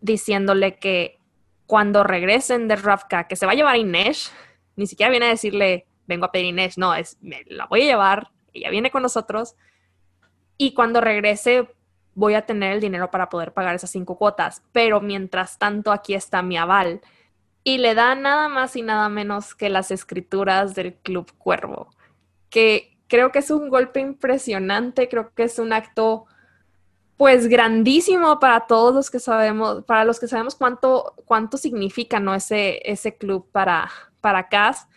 diciéndole 0.00 0.78
que 0.78 1.18
cuando 1.66 2.04
regresen 2.04 2.68
de 2.68 2.76
Ravka, 2.76 3.26
que 3.28 3.36
se 3.36 3.46
va 3.46 3.52
a 3.52 3.54
llevar 3.54 3.74
a 3.74 3.78
Inés, 3.78 4.32
ni 4.76 4.86
siquiera 4.86 5.10
viene 5.10 5.26
a 5.26 5.30
decirle, 5.30 5.86
vengo 6.06 6.26
a 6.26 6.32
pedir 6.32 6.46
Inés, 6.46 6.78
no, 6.78 6.94
es, 6.94 7.18
me 7.20 7.42
la 7.46 7.66
voy 7.66 7.82
a 7.82 7.86
llevar 7.86 8.34
ella 8.54 8.70
viene 8.70 8.90
con 8.90 9.02
nosotros 9.02 9.56
y 10.56 10.72
cuando 10.72 11.00
regrese 11.00 11.68
voy 12.14 12.34
a 12.34 12.46
tener 12.46 12.72
el 12.72 12.80
dinero 12.80 13.10
para 13.10 13.28
poder 13.28 13.52
pagar 13.52 13.74
esas 13.74 13.90
cinco 13.90 14.16
cuotas, 14.16 14.62
pero 14.72 15.00
mientras 15.00 15.58
tanto 15.58 15.90
aquí 15.90 16.14
está 16.14 16.42
mi 16.42 16.56
aval 16.56 17.00
y 17.64 17.78
le 17.78 17.94
da 17.94 18.14
nada 18.14 18.48
más 18.48 18.76
y 18.76 18.82
nada 18.82 19.08
menos 19.08 19.54
que 19.54 19.68
las 19.68 19.90
escrituras 19.90 20.74
del 20.76 20.94
Club 20.94 21.32
Cuervo, 21.36 21.90
que 22.50 22.96
creo 23.08 23.32
que 23.32 23.40
es 23.40 23.50
un 23.50 23.68
golpe 23.68 24.00
impresionante, 24.00 25.08
creo 25.08 25.34
que 25.34 25.42
es 25.42 25.58
un 25.58 25.72
acto 25.72 26.26
pues 27.16 27.46
grandísimo 27.46 28.40
para 28.40 28.66
todos 28.66 28.94
los 28.94 29.10
que 29.10 29.20
sabemos, 29.20 29.84
para 29.84 30.04
los 30.04 30.18
que 30.18 30.28
sabemos 30.28 30.54
cuánto, 30.54 31.14
cuánto 31.24 31.56
significa 31.56 32.18
¿no? 32.18 32.34
ese, 32.34 32.80
ese 32.90 33.16
club 33.16 33.48
para, 33.52 33.90
para 34.20 34.48
Cass, 34.48 34.88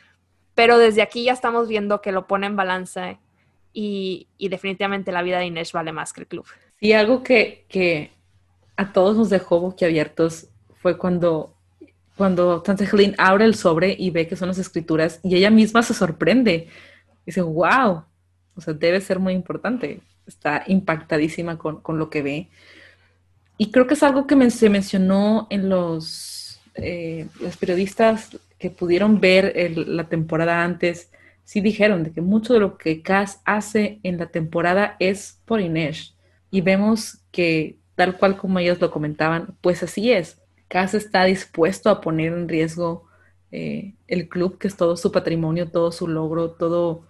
pero 0.56 0.78
desde 0.78 1.02
aquí 1.02 1.26
ya 1.26 1.34
estamos 1.34 1.68
viendo 1.68 2.02
que 2.02 2.12
lo 2.12 2.26
pone 2.26 2.48
en 2.48 2.56
balance 2.56 3.20
y, 3.80 4.28
definitivamente 4.40 5.12
la 5.12 5.22
vida 5.22 5.38
de 5.38 5.46
Inés 5.46 5.72
vale 5.72 5.92
más 5.92 6.12
que 6.12 6.22
el 6.22 6.28
club. 6.28 6.46
Y 6.80 6.94
algo 6.94 7.22
que, 7.22 8.12
a 8.76 8.92
todos 8.92 9.16
nos 9.18 9.30
dejó 9.30 9.60
boquiabiertos 9.60 10.48
fue 10.82 10.98
cuando, 10.98 11.54
cuando 12.16 12.62
Tante 12.64 12.86
Helen 12.86 13.14
abre 13.20 13.46
el 13.46 13.54
sobre 13.54 13.96
y 13.98 14.10
ve 14.10 14.28
que 14.28 14.36
son 14.36 14.48
las 14.48 14.58
escrituras 14.58 15.20
y 15.24 15.36
ella 15.36 15.52
misma 15.52 15.84
se 15.84 15.94
sorprende. 15.94 16.70
Dice, 17.24 17.42
wow, 17.42 18.04
o 18.56 18.62
sea, 18.62 18.74
debe 18.74 19.00
ser 19.00 19.20
muy 19.20 19.34
importante. 19.34 20.02
Está 20.28 20.64
impactadísima 20.68 21.58
con, 21.58 21.82
lo 21.98 22.10
que 22.10 22.22
ve. 22.22 22.50
Y 23.58 23.72
creo 23.72 23.88
que 23.88 23.96
es 23.96 24.04
algo 24.04 24.28
que 24.28 24.52
se 24.52 24.70
mencionó 24.70 25.48
en 25.50 25.70
los, 25.70 26.60
eh, 26.76 27.28
los 27.40 27.58
periodistas 27.58 28.38
que 28.60 28.70
pudieron 28.70 29.20
ver 29.20 29.72
la 29.76 30.10
temporada 30.10 30.64
antes 30.64 31.10
sí 31.48 31.62
dijeron 31.62 32.04
de 32.04 32.12
que 32.12 32.20
mucho 32.20 32.54
de 32.54 32.60
lo 32.60 32.78
que 32.78 33.02
Cass 33.02 33.40
hace 33.46 34.02
en 34.04 34.18
la 34.18 34.26
temporada 34.28 34.98
es 35.00 35.40
por 35.46 35.62
Inés. 35.62 36.14
Y 36.52 36.60
vemos 36.60 37.20
que 37.32 37.78
tal 37.96 38.18
cual 38.18 38.36
como 38.36 38.60
ellos 38.60 38.82
lo 38.82 38.92
comentaban, 38.92 39.56
pues 39.62 39.82
así 39.82 40.12
es. 40.12 40.42
Cass 40.68 40.94
está 40.94 41.24
dispuesto 41.24 41.90
a 41.90 42.02
poner 42.02 42.34
en 42.34 42.50
riesgo 42.50 43.06
eh, 43.52 43.94
el 44.08 44.28
club, 44.28 44.58
que 44.58 44.68
es 44.68 44.76
todo 44.76 44.98
su 44.98 45.12
patrimonio, 45.14 45.72
todo 45.72 45.92
su 45.94 46.08
logro, 46.08 46.52
todo... 46.52 47.06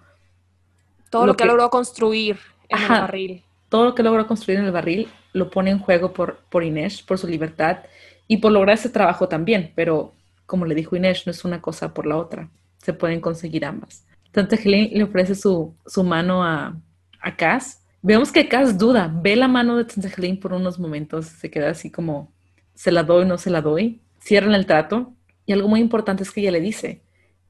Todo 1.09 1.25
lo, 1.25 1.35
que, 1.35 1.45
logró 1.45 1.69
construir 1.71 2.37
en 2.69 2.81
el 2.81 2.87
barril. 2.87 3.43
Todo 3.69 3.85
lo 3.85 3.95
que 3.95 4.03
logró 4.03 4.27
construir 4.27 4.59
en 4.59 4.65
el 4.65 4.71
barril 4.71 5.07
lo 5.33 5.49
pone 5.49 5.71
en 5.71 5.79
juego 5.79 6.13
por, 6.13 6.37
por 6.49 6.63
Inés, 6.63 7.01
por 7.01 7.17
su 7.17 7.27
libertad 7.27 7.79
y 8.27 8.37
por 8.37 8.51
lograr 8.51 8.75
ese 8.75 8.89
trabajo 8.89 9.27
también. 9.27 9.71
Pero 9.75 10.13
como 10.45 10.65
le 10.65 10.75
dijo 10.75 10.95
Inés, 10.95 11.23
no 11.25 11.31
es 11.31 11.43
una 11.45 11.61
cosa 11.61 11.93
por 11.93 12.05
la 12.05 12.17
otra. 12.17 12.49
Se 12.77 12.93
pueden 12.93 13.21
conseguir 13.21 13.65
ambas. 13.65 14.05
Tante 14.31 14.55
Helen 14.55 14.89
le 14.93 15.03
ofrece 15.03 15.35
su, 15.35 15.75
mano 16.03 16.43
a, 16.43 16.75
a 17.21 17.35
Cass. 17.35 17.81
Vemos 18.01 18.31
que 18.31 18.47
Cass 18.47 18.77
duda, 18.77 19.11
ve 19.13 19.35
la 19.35 19.47
mano 19.47 19.77
de 19.77 19.85
Tante 19.85 20.11
Helen 20.15 20.39
por 20.39 20.53
unos 20.53 20.79
momentos, 20.79 21.25
se 21.25 21.49
queda 21.49 21.71
así 21.71 21.91
como, 21.91 22.31
¿se 22.75 22.91
la 22.91 23.03
doy 23.03 23.23
o 23.23 23.25
no 23.25 23.37
se 23.37 23.49
la 23.49 23.61
doy? 23.61 23.99
Cierran 24.19 24.53
el 24.53 24.65
trato 24.65 25.13
y 25.45 25.53
algo 25.53 25.67
muy 25.67 25.79
importante 25.79 26.23
es 26.23 26.31
que 26.31 26.41
ella 26.41 26.51
le 26.51 26.61
dice, 26.61 27.01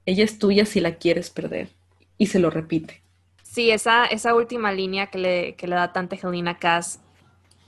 ella 0.06 0.24
es 0.24 0.40
tuya 0.40 0.66
si 0.66 0.80
la 0.80 0.96
quieres 0.96 1.30
perder. 1.30 1.70
Y 2.18 2.28
se 2.28 2.40
lo 2.40 2.50
repite. 2.50 3.02
Sí, 3.50 3.72
esa, 3.72 4.06
esa 4.06 4.36
última 4.36 4.72
línea 4.72 5.08
que 5.08 5.18
le, 5.18 5.56
que 5.56 5.68
le 5.68 5.76
da 5.76 5.94
Tante 5.94 6.20
Helen 6.22 6.48
a 6.48 6.60
Cass 6.60 7.02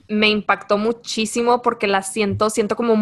me 0.08 0.28
impactó 0.28 0.76
muchísimo 0.76 1.62
porque 1.62 1.86
la 1.86 2.02
siento, 2.02 2.50
siento 2.50 2.76
como 2.76 2.94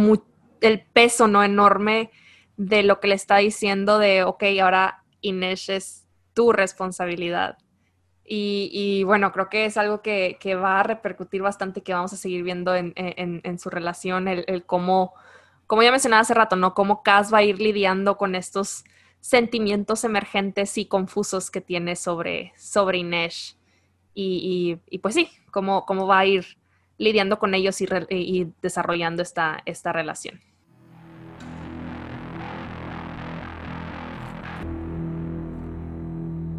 el 0.60 0.80
peso, 0.92 1.26
¿no? 1.26 1.42
Enorme 1.42 2.10
de 2.56 2.82
lo 2.82 3.00
que 3.00 3.09
le 3.09 3.14
está 3.14 3.38
diciendo 3.38 3.98
de, 3.98 4.22
ok, 4.24 4.44
ahora 4.62 5.02
Inés 5.20 5.68
es 5.68 6.06
tu 6.34 6.52
responsabilidad. 6.52 7.59
Y, 8.30 9.05
bueno, 9.05 9.32
creo 9.32 9.48
que 9.48 9.64
es 9.64 9.78
algo 9.78 10.02
que, 10.02 10.38
va 10.55 10.80
a 10.80 10.82
repercutir 10.82 11.40
bastante, 11.40 11.82
que 11.82 11.94
vamos 11.94 12.12
a 12.12 12.16
seguir 12.16 12.42
viendo 12.42 12.74
en, 12.74 13.59
su 13.59 13.70
relación, 13.70 14.28
el, 14.28 14.64
cómo, 14.66 15.14
como 15.66 15.82
ya 15.82 15.90
mencionaba 15.90 16.20
hace 16.20 16.34
rato, 16.34 16.55
¿no? 16.55 16.74
Cómo 16.74 17.02
Cass 17.02 17.32
va 17.32 17.38
a 17.38 17.42
ir 17.42 17.59
lidiando 17.59 18.18
con 18.18 18.34
estos 18.34 18.84
sentimientos 19.20 20.04
emergentes 20.04 20.78
y 20.78 20.86
confusos 20.86 21.50
que 21.50 21.60
tiene 21.60 21.96
sobre, 21.96 22.52
sobre 22.56 22.98
Inés. 22.98 23.58
Y, 24.14 24.80
pues 25.00 25.14
sí, 25.14 25.30
cómo, 25.52 25.86
cómo 25.86 26.06
va 26.06 26.20
a 26.20 26.26
ir 26.26 26.58
lidiando 26.96 27.38
con 27.38 27.54
ellos 27.54 27.80
y, 27.80 28.52
desarrollando 28.60 29.22
esta, 29.22 29.62
esta 29.64 29.92
relación. 29.92 30.40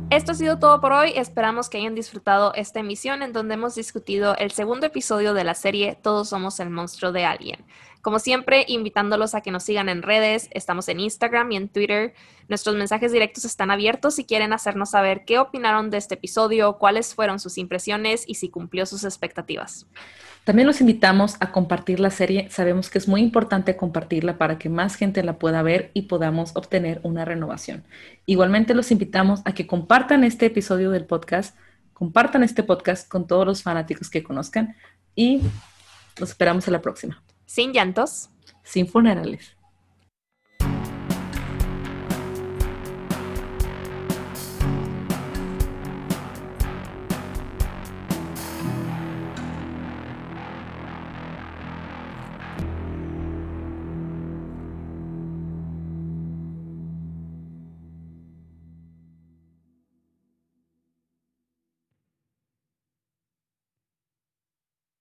Esto 0.09 0.31
ha 0.31 0.35
sido 0.35 0.57
todo 0.57 0.81
por 0.81 0.91
hoy. 0.91 1.11
Esperamos 1.15 1.69
que 1.69 1.77
hayan 1.77 1.93
disfrutado 1.93 2.51
esta 2.55 2.79
emisión 2.79 3.21
en 3.21 3.31
donde 3.31 3.53
hemos 3.53 3.75
discutido 3.75 4.35
el 4.37 4.49
segundo 4.49 4.87
episodio 4.87 5.35
de 5.35 5.43
la 5.43 5.53
serie 5.53 5.99
Todos 6.01 6.29
somos 6.29 6.59
el 6.59 6.71
monstruo 6.71 7.11
de 7.11 7.25
alguien. 7.25 7.63
Como 8.01 8.19
siempre, 8.19 8.63
invitándolos 8.67 9.35
a 9.35 9.41
que 9.41 9.51
nos 9.51 9.63
sigan 9.63 9.89
en 9.89 10.01
redes, 10.01 10.49
estamos 10.51 10.87
en 10.87 11.01
Instagram 11.01 11.51
y 11.51 11.57
en 11.57 11.67
Twitter. 11.67 12.13
Nuestros 12.47 12.77
mensajes 12.77 13.11
directos 13.11 13.43
están 13.43 13.71
abiertos 13.71 14.15
si 14.15 14.23
quieren 14.23 14.53
hacernos 14.53 14.91
saber 14.91 15.25
qué 15.25 15.37
opinaron 15.37 15.89
de 15.89 15.97
este 15.97 16.15
episodio, 16.15 16.77
cuáles 16.77 17.13
fueron 17.13 17.39
sus 17.39 17.57
impresiones 17.57 18.23
y 18.25 18.35
si 18.35 18.49
cumplió 18.49 18.85
sus 18.85 19.03
expectativas. 19.03 19.85
También 20.45 20.65
los 20.65 20.79
invitamos 20.79 21.35
a 21.41 21.51
compartir 21.51 21.99
la 21.99 22.09
serie. 22.09 22.49
Sabemos 22.49 22.89
que 22.89 22.97
es 22.97 23.07
muy 23.07 23.21
importante 23.21 23.75
compartirla 23.75 24.37
para 24.37 24.57
que 24.57 24.69
más 24.69 24.95
gente 24.95 25.21
la 25.21 25.37
pueda 25.37 25.61
ver 25.61 25.91
y 25.93 26.03
podamos 26.03 26.55
obtener 26.55 27.01
una 27.03 27.25
renovación. 27.25 27.83
Igualmente 28.25 28.73
los 28.73 28.91
invitamos 28.91 29.41
a 29.43 29.53
que 29.53 29.67
compartan 29.67 30.23
este 30.23 30.45
episodio 30.45 30.89
del 30.89 31.05
podcast, 31.05 31.55
compartan 31.93 32.43
este 32.43 32.63
podcast 32.63 33.09
con 33.09 33.27
todos 33.27 33.45
los 33.45 33.61
fanáticos 33.61 34.09
que 34.09 34.23
conozcan 34.23 34.77
y 35.15 35.41
los 36.17 36.29
esperamos 36.29 36.65
a 36.67 36.71
la 36.71 36.81
próxima. 36.81 37.21
Sin 37.49 37.73
llantos. 37.73 38.29
Sin 38.61 38.87
funerales. 38.87 39.57